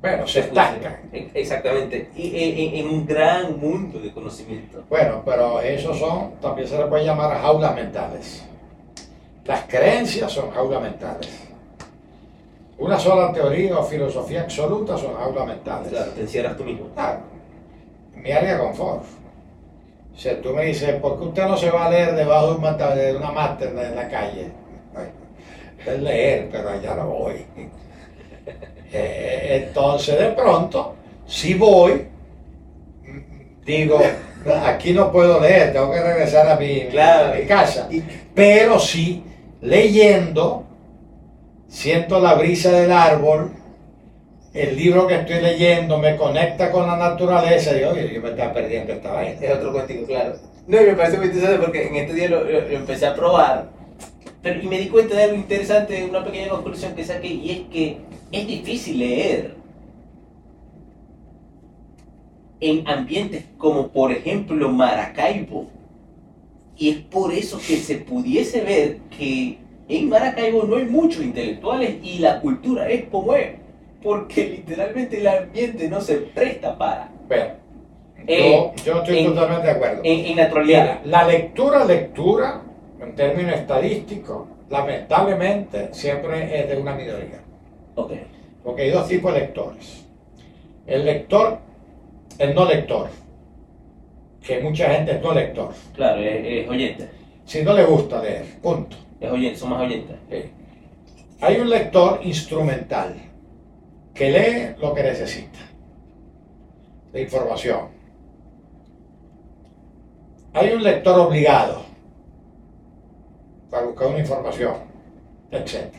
[0.00, 1.10] bueno, se estancan.
[1.34, 2.10] Exactamente.
[2.14, 4.84] Y en, un gran mundo de conocimiento.
[4.88, 8.44] Bueno, pero esos son, también se les puede llamar jaulas mentales.
[9.44, 11.48] Las creencias son jaulas mentales.
[12.78, 15.88] Una sola teoría o filosofía absoluta son jaulas mentales.
[15.88, 16.86] Claro, te encierras tú mismo.
[16.94, 17.20] Claro.
[18.14, 19.02] Mi área de confort.
[20.18, 23.30] Si tú me dices, ¿por qué usted no se va a leer debajo de una
[23.30, 24.50] máster en la calle?
[25.86, 27.46] Es leer, pero allá no voy.
[28.90, 32.08] Eh, entonces de pronto, si voy,
[33.64, 34.00] digo,
[34.66, 36.88] aquí no puedo leer, tengo que regresar a mi,
[37.46, 37.88] casa.
[38.34, 39.22] Pero si
[39.60, 40.64] leyendo,
[41.68, 43.52] siento la brisa del árbol,
[44.54, 48.52] el libro que estoy leyendo me conecta con la naturaleza y oye, yo me estaba
[48.52, 49.38] perdiendo esta vaina.
[49.40, 50.34] Es otro cuentico, claro.
[50.66, 53.68] No, y me parece muy interesante porque en este día lo, empecé a probar
[54.42, 57.60] pero, y me di cuenta de algo interesante, una pequeña conclusión que saqué, y es
[57.72, 57.98] que
[58.30, 59.54] es difícil leer
[62.60, 65.66] en ambientes como por ejemplo Maracaibo.
[66.76, 71.96] Y es por eso que se pudiese ver que en Maracaibo no hay muchos intelectuales
[72.02, 73.56] y la cultura es como es.
[74.02, 77.10] Porque literalmente el ambiente no se presta para.
[77.26, 77.54] Bueno,
[78.84, 80.00] yo, estoy totalmente de acuerdo.
[80.04, 81.00] En, naturalidad.
[81.04, 82.62] la lectura, lectura,
[83.00, 87.40] en términos estadísticos, lamentablemente siempre es de una minoría.
[88.62, 90.06] Porque hay dos tipos de lectores.
[90.86, 91.58] El lector,
[92.38, 93.08] el no lector.
[94.42, 95.70] Que mucha gente es no lector.
[95.94, 97.08] Claro, es, oyente.
[97.44, 98.96] Si no le gusta leer, punto.
[99.20, 100.16] Es oyente, son más oyentes.
[101.40, 103.14] Hay un lector instrumental
[104.18, 105.60] que lee lo que necesita
[107.12, 107.88] de información.
[110.52, 111.84] Hay un lector obligado
[113.70, 114.74] para buscar una información,
[115.52, 115.94] etc.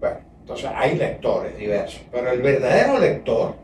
[0.00, 3.54] Bueno, entonces hay lectores diversos, pero el verdadero lector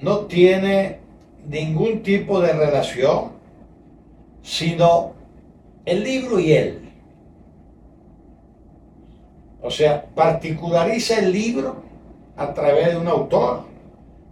[0.00, 1.00] no tiene
[1.48, 3.32] ningún tipo de relación,
[4.42, 5.14] sino
[5.84, 6.92] el libro y él.
[9.62, 11.89] O sea, particulariza el libro
[12.40, 13.64] a través de un autor,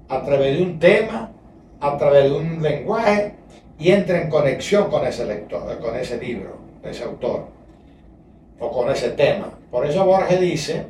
[0.08, 1.30] a través de un tema,
[1.78, 3.34] a través de un lenguaje
[3.78, 7.44] y entra en conexión con ese lector, con ese libro, ese autor
[8.58, 9.50] o con ese tema.
[9.70, 10.86] Por eso Borges dice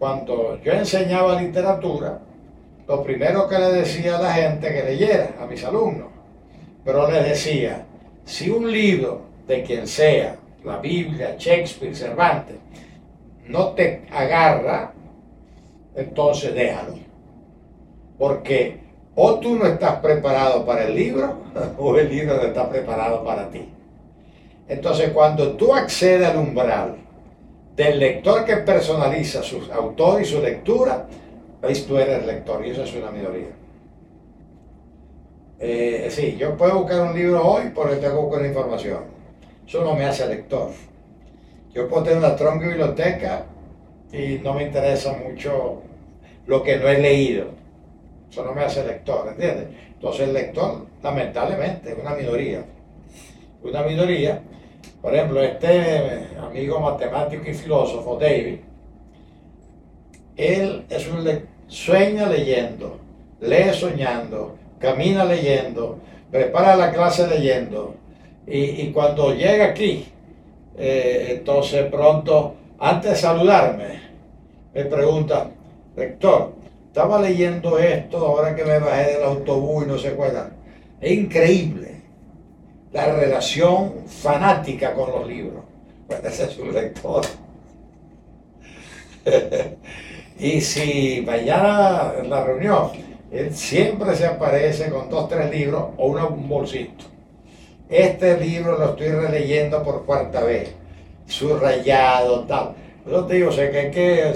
[0.00, 2.18] cuando yo enseñaba literatura,
[2.88, 6.08] lo primero que le decía a la gente que leyera, a mis alumnos,
[6.84, 7.84] pero les decía,
[8.24, 12.56] si un libro de quien sea, la Biblia, Shakespeare, Cervantes,
[13.46, 14.92] no te agarra,
[15.96, 16.94] entonces déjalo.
[18.18, 18.80] Porque
[19.14, 21.38] o tú no estás preparado para el libro,
[21.78, 23.68] o el libro no está preparado para ti.
[24.68, 26.96] Entonces cuando tú accedes al umbral
[27.74, 31.06] del lector que personaliza su autor y su lectura,
[31.62, 33.48] veis tú eres lector y eso es una minoría.
[35.58, 39.04] Eh, sí, yo puedo buscar un libro hoy porque tengo que información.
[39.66, 40.70] Eso no me hace lector.
[41.72, 43.46] Yo puedo tener una tronca biblioteca
[44.12, 45.82] y no me interesa mucho
[46.46, 47.46] lo que no he leído.
[48.30, 49.68] Eso no me hace lector, ¿entiendes?
[49.94, 52.64] Entonces el lector, lamentablemente, es una minoría.
[53.62, 54.42] Una minoría
[55.06, 58.58] por ejemplo, este amigo matemático y filósofo, David,
[60.36, 61.24] él es un
[61.68, 62.98] sueña leyendo,
[63.40, 66.00] lee soñando, camina leyendo,
[66.30, 67.94] prepara la clase leyendo.
[68.48, 70.06] Y, cuando llega aquí,
[70.76, 74.00] eh, entonces pronto, antes de saludarme,
[74.74, 75.50] me pregunta,
[75.96, 76.52] rector,
[76.88, 80.52] estaba leyendo esto ahora que me bajé del autobús y no se acuerdan.
[81.00, 82.02] Es increíble
[82.92, 85.64] la relación fanática con los libros.
[86.06, 87.24] Pues ese es un lector.
[90.38, 92.90] y si mañana en la reunión,
[93.32, 97.04] él siempre se aparece con dos, tres libros o un bolsito.
[97.88, 100.72] Este libro lo estoy releyendo por cuarta vez,
[101.26, 102.74] subrayado, tal.
[103.06, 104.34] Yo te digo, o que hay que, o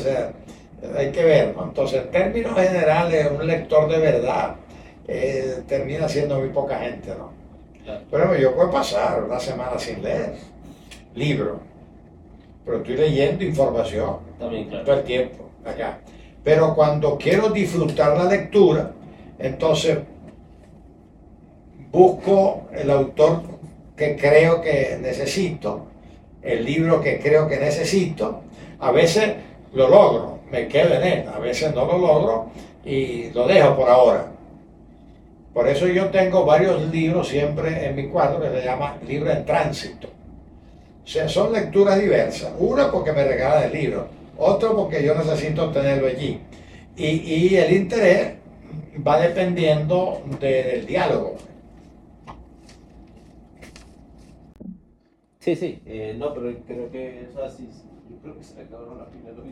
[0.96, 4.56] hay que ver, Entonces, en términos generales, un lector de verdad
[5.06, 7.30] eh, termina siendo muy poca gente, ¿no?
[8.10, 10.34] Pero yo puedo pasar una semana sin leer
[11.14, 11.60] libro,
[12.64, 15.98] pero estoy leyendo información todo el tiempo acá.
[16.44, 18.92] Pero cuando quiero disfrutar la lectura,
[19.38, 19.98] entonces
[21.90, 23.42] busco el autor
[23.96, 25.86] que creo que necesito,
[26.42, 28.42] el libro que creo que necesito.
[28.78, 29.34] A veces
[29.74, 32.50] lo logro, me quedo en él, a veces no lo logro
[32.84, 34.26] y lo dejo por ahora.
[35.52, 39.44] Por eso yo tengo varios libros siempre en mi cuadro que se llama libro en
[39.44, 40.08] tránsito.
[41.04, 42.52] O sea, son lecturas diversas.
[42.58, 44.06] Una porque me regalan el libro,
[44.38, 46.40] otro porque yo necesito tenerlo allí.
[46.96, 48.34] Y, y el interés
[49.06, 51.36] va dependiendo del diálogo.
[55.40, 59.34] Sí, sí, eh, no, pero creo que yo creo que se le acabaron las pilas
[59.36, 59.46] los.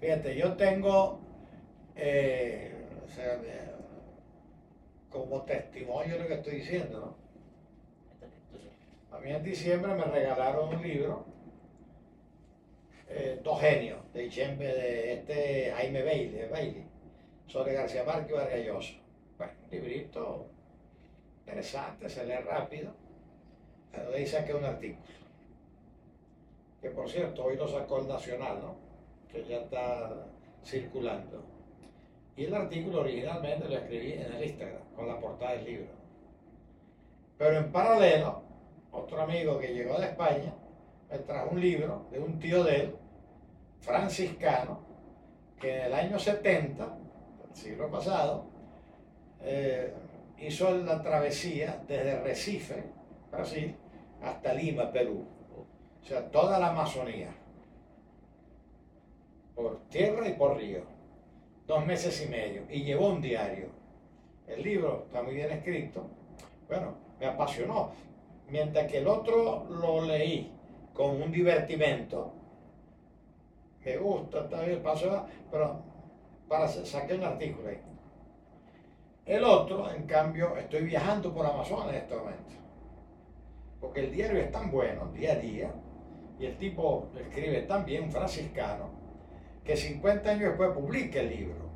[0.00, 1.18] Fíjate, yo tengo,
[1.96, 2.72] eh,
[5.10, 7.28] como testimonio lo que estoy diciendo, ¿no?
[9.16, 11.24] A mí en diciembre me regalaron un libro,
[13.08, 16.84] eh, Dos genios, de, este Jaime Bailey, Bailey,
[17.46, 18.94] sobre García Márquez y Vargas
[19.38, 20.46] Bueno, un librito
[21.40, 22.92] interesante, se lee rápido,
[23.90, 25.02] pero de ahí saqué un artículo,
[26.80, 28.87] que por cierto, hoy lo sacó el Nacional, ¿no?
[29.30, 30.26] Que ya está
[30.64, 31.44] circulando.
[32.36, 35.88] Y el artículo originalmente lo escribí en el Instagram, con la portada del libro.
[37.36, 38.42] Pero en paralelo,
[38.92, 40.54] otro amigo que llegó de España
[41.10, 42.96] me trajo un libro de un tío de él,
[43.80, 44.80] franciscano,
[45.60, 48.46] que en el año 70, del siglo pasado,
[49.40, 49.92] eh,
[50.38, 52.84] hizo la travesía desde Recife,
[53.30, 53.74] Brasil,
[54.22, 55.24] hasta Lima, Perú.
[56.02, 57.30] O sea, toda la Amazonía.
[59.58, 60.82] Por tierra y por río.
[61.66, 62.62] Dos meses y medio.
[62.70, 63.66] Y llevó un diario.
[64.46, 66.06] El libro está muy bien escrito.
[66.68, 67.90] Bueno, me apasionó
[68.48, 70.52] mientras que el otro lo leí
[70.94, 72.32] con un divertimento.
[73.84, 75.82] Me gusta, está bien, paso, pero
[76.46, 77.80] para saqué un artículo ahí.
[79.26, 82.54] El otro, en cambio, estoy viajando por Amazonas en este momento.
[83.80, 85.74] Porque el diario es tan bueno, día a día,
[86.38, 88.97] y el tipo escribe tan bien, franciscano,
[89.68, 91.68] que 50 años después publica el libro.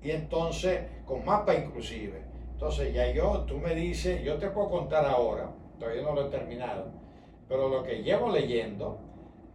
[0.00, 2.22] Y entonces, con mapa inclusive.
[2.52, 5.50] Entonces ya yo, tú me dices, yo te puedo contar ahora,
[5.80, 6.92] todavía no lo he terminado,
[7.48, 9.00] pero lo que llevo leyendo,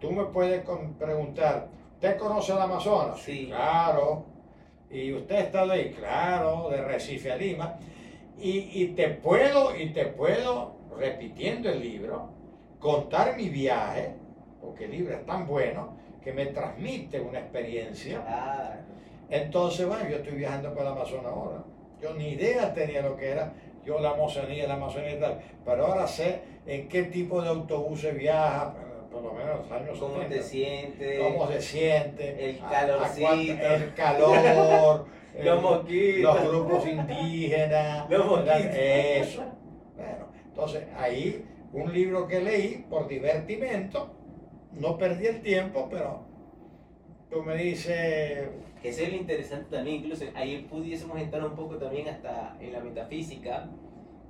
[0.01, 0.61] tú me puedes
[0.99, 3.21] preguntar, ¿usted conoce el Amazonas?
[3.21, 3.47] Sí.
[3.47, 4.25] Claro.
[4.91, 5.93] ¿Y usted está ahí?
[5.93, 7.77] Claro, de Recife a Lima.
[8.37, 12.27] Y, y te puedo, y te puedo, repitiendo el libro,
[12.79, 14.15] contar mi viaje,
[14.59, 18.21] porque el libro es tan bueno que me transmite una experiencia.
[19.29, 21.63] Entonces, bueno, yo estoy viajando por el Amazonas ahora.
[22.01, 23.53] Yo ni idea tenía lo que era
[23.85, 25.39] yo la Amazonía, la Amazonía y tal.
[25.65, 28.73] Pero ahora sé en qué tipo de autobuses viaja,
[29.11, 31.19] por lo menos los años ¿Cómo te sientes?
[31.19, 32.49] ¿Cómo se siente?
[32.49, 33.67] El calorcito.
[33.67, 35.05] el calor.
[35.43, 36.35] los mosquitos.
[36.35, 38.09] Los grupos indígenas.
[38.09, 38.75] Los mosquitos.
[38.75, 39.43] Eso.
[39.95, 44.11] Bueno, entonces ahí un libro que leí por divertimento,
[44.75, 46.21] no perdí el tiempo, pero
[47.29, 48.49] tú me dices
[48.81, 52.73] que eso es lo interesante también, incluso ahí pudiésemos entrar un poco también hasta en
[52.73, 53.69] la metafísica,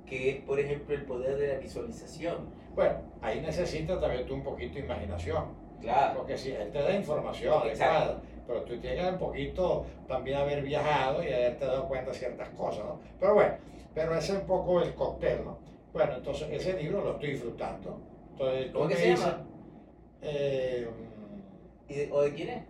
[0.06, 2.48] que es, por ejemplo, el poder de la visualización.
[2.74, 5.44] Bueno, ahí necesitas también tú un poquito de imaginación.
[5.80, 6.18] Claro.
[6.18, 11.22] Porque si él te da información adecuada, pero tú tienes un poquito también haber viajado
[11.22, 13.00] y haberte dado cuenta de ciertas cosas, ¿no?
[13.18, 13.54] Pero bueno,
[13.94, 15.58] pero ese es un poco el cóctel, ¿no?
[15.92, 18.00] Bueno, entonces ese libro lo estoy disfrutando.
[18.32, 19.44] Entonces, ¿Cómo que se llama?
[20.24, 20.88] Eh,
[21.88, 22.62] ¿Y de, ¿O de quién es?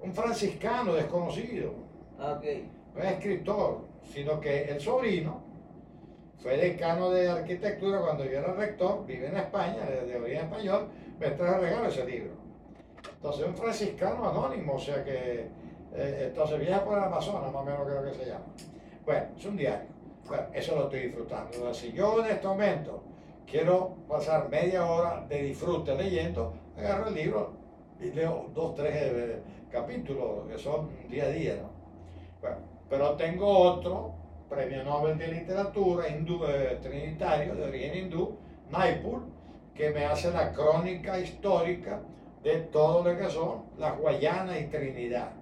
[0.00, 1.72] un franciscano desconocido.
[2.18, 2.40] Ah,
[2.94, 3.80] no es escritor,
[4.12, 5.42] sino que el sobrino
[6.38, 10.88] fue decano de arquitectura cuando yo era rector, vive en España, de, origen español,
[11.18, 12.32] me trajo regalo ese libro.
[13.14, 15.48] Entonces, un franciscano anónimo, o sea que,
[15.94, 18.44] eh, entonces viaja por el Amazonas, más o menos creo que se llama.
[19.04, 19.88] Bueno, es un diario.
[20.26, 21.74] Bueno, eso lo estoy disfrutando.
[21.74, 23.02] si yo en este momento
[23.46, 27.52] quiero pasar media hora de disfrute leyendo, agarro el libro
[28.00, 31.70] y leo dos, tres eh, capítulos que son día a día, ¿no?
[32.40, 32.56] Bueno,
[32.88, 34.14] pero tengo otro
[34.48, 38.36] premio Nobel de Literatura hindú, eh, trinitario de origen hindú,
[38.70, 39.22] Naipur,
[39.74, 42.00] que me hace la crónica histórica
[42.42, 45.32] de todo lo que son las Guayanas y Trinidad.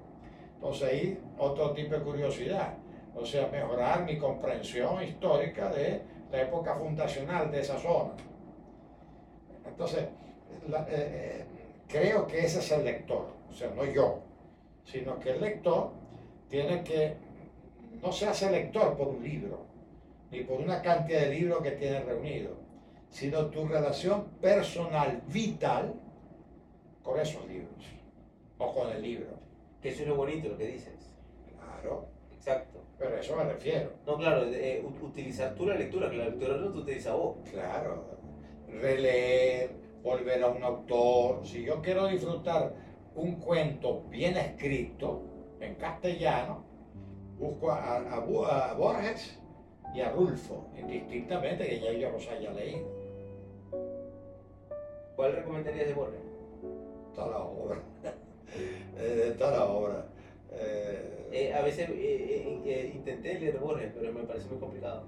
[0.54, 2.74] Entonces ahí otro tipo de curiosidad,
[3.14, 8.12] o sea, mejorar mi comprensión histórica de la época fundacional de esa zona.
[9.66, 10.08] Entonces,
[10.68, 11.44] eh, eh,
[11.88, 14.20] creo que ese es el lector, o sea, no yo,
[14.84, 15.92] sino que el lector
[16.48, 17.14] tiene que,
[18.02, 19.66] no se hace lector por un libro,
[20.30, 22.56] ni por una cantidad de libros que tiene reunido,
[23.10, 25.94] sino tu relación personal, vital,
[27.02, 27.84] con esos libros,
[28.58, 29.38] o con el libro.
[29.80, 31.14] Que eso es lo bonito, lo que dices.
[31.52, 32.08] Claro.
[32.32, 32.80] Exacto.
[32.98, 33.92] Pero a eso me refiero.
[34.06, 37.36] No, claro, eh, utilizar tú la lectura, que la lectura no te utiliza vos.
[37.50, 38.18] Claro.
[38.68, 39.70] Releer,
[40.04, 41.44] volver a un autor.
[41.44, 42.74] Si yo quiero disfrutar
[43.16, 45.22] un cuento bien escrito
[45.60, 46.62] en castellano,
[47.38, 49.40] busco a, a, a Borges
[49.94, 52.86] y a Rulfo, indistintamente, que ya yo los haya leído.
[55.16, 56.20] ¿Cuál recomendarías de Borges?
[57.14, 57.78] Toda la obra.
[58.98, 60.06] de toda la obra.
[60.50, 65.04] Eh, eh, a veces eh, intenté leer Borges, pero me parece muy complicado.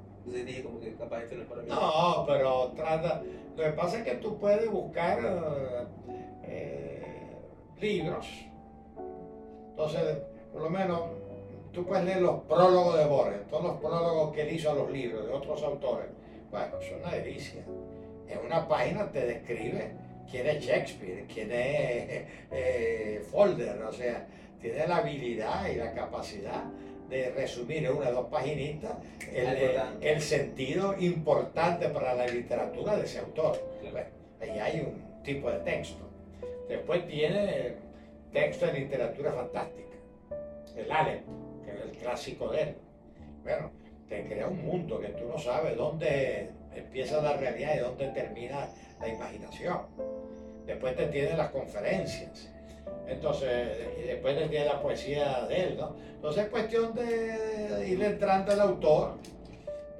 [1.68, 3.22] No pero trata...
[3.56, 5.18] Lo que pasa es que tú puedes buscar
[7.80, 8.26] libros.
[9.70, 10.18] Entonces,
[10.52, 11.00] por lo menos,
[11.72, 14.90] tú puedes leer los prólogos de Borges, todos los prólogos que él hizo a los
[14.90, 16.08] libros de otros autores.
[16.50, 17.62] Bueno, es una delicia.
[18.28, 19.92] En una página te describe
[20.30, 24.26] quién es Shakespeare, quién es eh, Folder, o sea,
[24.60, 26.64] tiene la habilidad y la capacidad
[27.08, 28.92] de resumir en una o dos paginitas
[29.32, 33.60] el, sentido importante para la literatura de ese autor.
[34.40, 36.08] ahí hay un tipo de texto.
[36.68, 37.74] Después tiene
[38.32, 39.96] texto de literatura fantástica,
[40.76, 41.22] el Aleph,
[41.64, 42.74] que es el clásico de él.
[43.42, 43.70] Bueno,
[44.08, 48.68] te crea un mundo que tú no sabes dónde empieza la realidad y dónde termina
[49.00, 49.78] la imaginación.
[50.66, 52.52] Después te tiene las conferencias.
[53.06, 55.94] Entonces, y después te tiene la poesía de él, ¿no?
[56.14, 59.14] Entonces es cuestión de ir entrando al autor.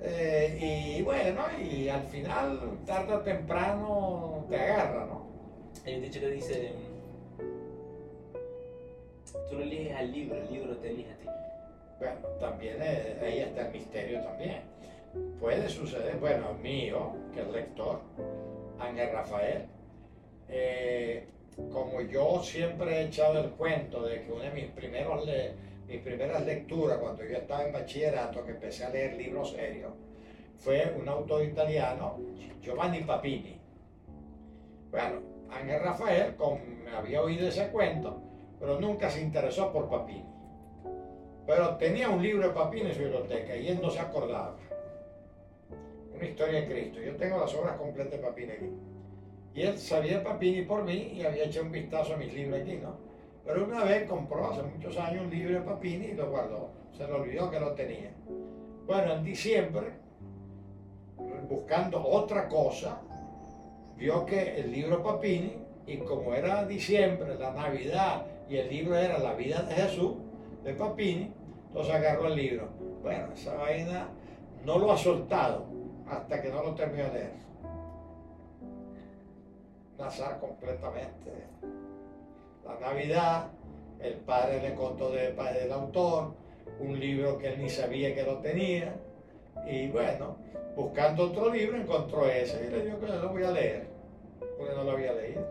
[0.03, 5.27] Eh, y bueno, y al final, tarde o temprano, te agarra, ¿no?
[5.85, 6.73] Hay un dicho que dice,
[9.49, 11.29] tú no eliges al libro, el libro te elige a ti.
[11.99, 14.63] Bueno, también ahí está el misterio también.
[15.41, 18.01] Puede suceder, bueno, mío, que es lector,
[18.79, 19.67] Ángel Rafael,
[20.49, 21.27] eh,
[21.57, 25.29] como yo siempre he echado el cuento de que una de mis, primeros
[26.05, 29.93] primeras lecturas cuando yo estaba en bachillerato, que empecé a leer libros serios,
[30.59, 32.19] fue un autor italiano,
[32.61, 33.59] Giovanni Papini.
[34.91, 35.21] Bueno,
[35.51, 36.35] Ángel Rafael
[36.85, 38.21] me había oído ese cuento,
[38.59, 40.25] pero nunca se interesó por Papini.
[41.47, 44.57] Pero tenía un libro de Papini en su biblioteca y él no se acordaba.
[46.15, 47.01] Una historia de Cristo.
[47.01, 48.71] Yo tengo las obras completas de Papini aquí.
[49.57, 52.77] Y él sabía Papini por mí y había hecho un vistazo a mis libros aquí,
[52.77, 52.95] ¿no?
[53.43, 56.73] Pero una vez compró hace muchos años un libro de Papini y lo guardó.
[56.93, 58.13] Se le olvidó que lo tenía.
[58.87, 59.95] Bueno, en diciembre,
[61.49, 63.01] buscando otra cosa,
[63.97, 65.55] vio que el libro Papini,
[65.87, 70.17] y como era diciembre, la Navidad, y el libro era La vida de Jesús,
[70.65, 71.33] de Papini,
[71.69, 72.69] entonces agarró el libro.
[73.03, 74.09] Bueno, esa vaina
[74.67, 75.65] no lo ha soltado
[76.07, 77.46] hasta que no lo terminó de leer.
[79.99, 81.33] Nazar completamente.
[82.65, 83.49] La Navidad,
[84.01, 86.35] el padre le contó del padre del autor,
[86.81, 88.95] un libro que él ni sabía que lo tenía,
[89.67, 90.37] y bueno,
[90.75, 93.87] buscando otro libro encontró ese y le dijo que lo voy a leer,
[94.59, 95.47] porque no lo había leído.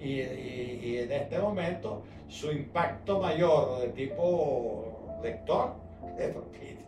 [0.00, 5.72] Y, y, en este momento su impacto mayor de tipo lector
[6.18, 6.84] es Papini.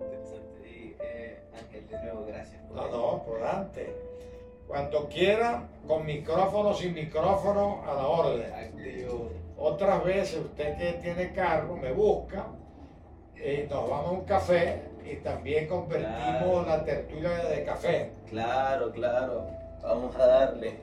[0.00, 0.96] Interesante.
[1.00, 2.62] Eh, Ángel, de nuevo, gracias.
[2.70, 3.88] no, no, por antes.
[4.66, 8.52] Cuando quiera, con micrófono, sin micrófono, a la orden.
[9.58, 12.46] Otras veces usted que tiene carro me busca
[13.36, 18.12] y nos vamos a un café y también convertimos la tertulia de café.
[18.28, 19.46] Claro, claro.
[19.82, 20.74] Vamos a darle.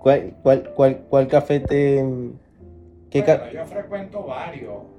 [0.00, 2.04] ¿Cuál, cuál, cuál, cuál café te.?
[3.10, 4.93] ¿Qué bueno, yo frecuento varios.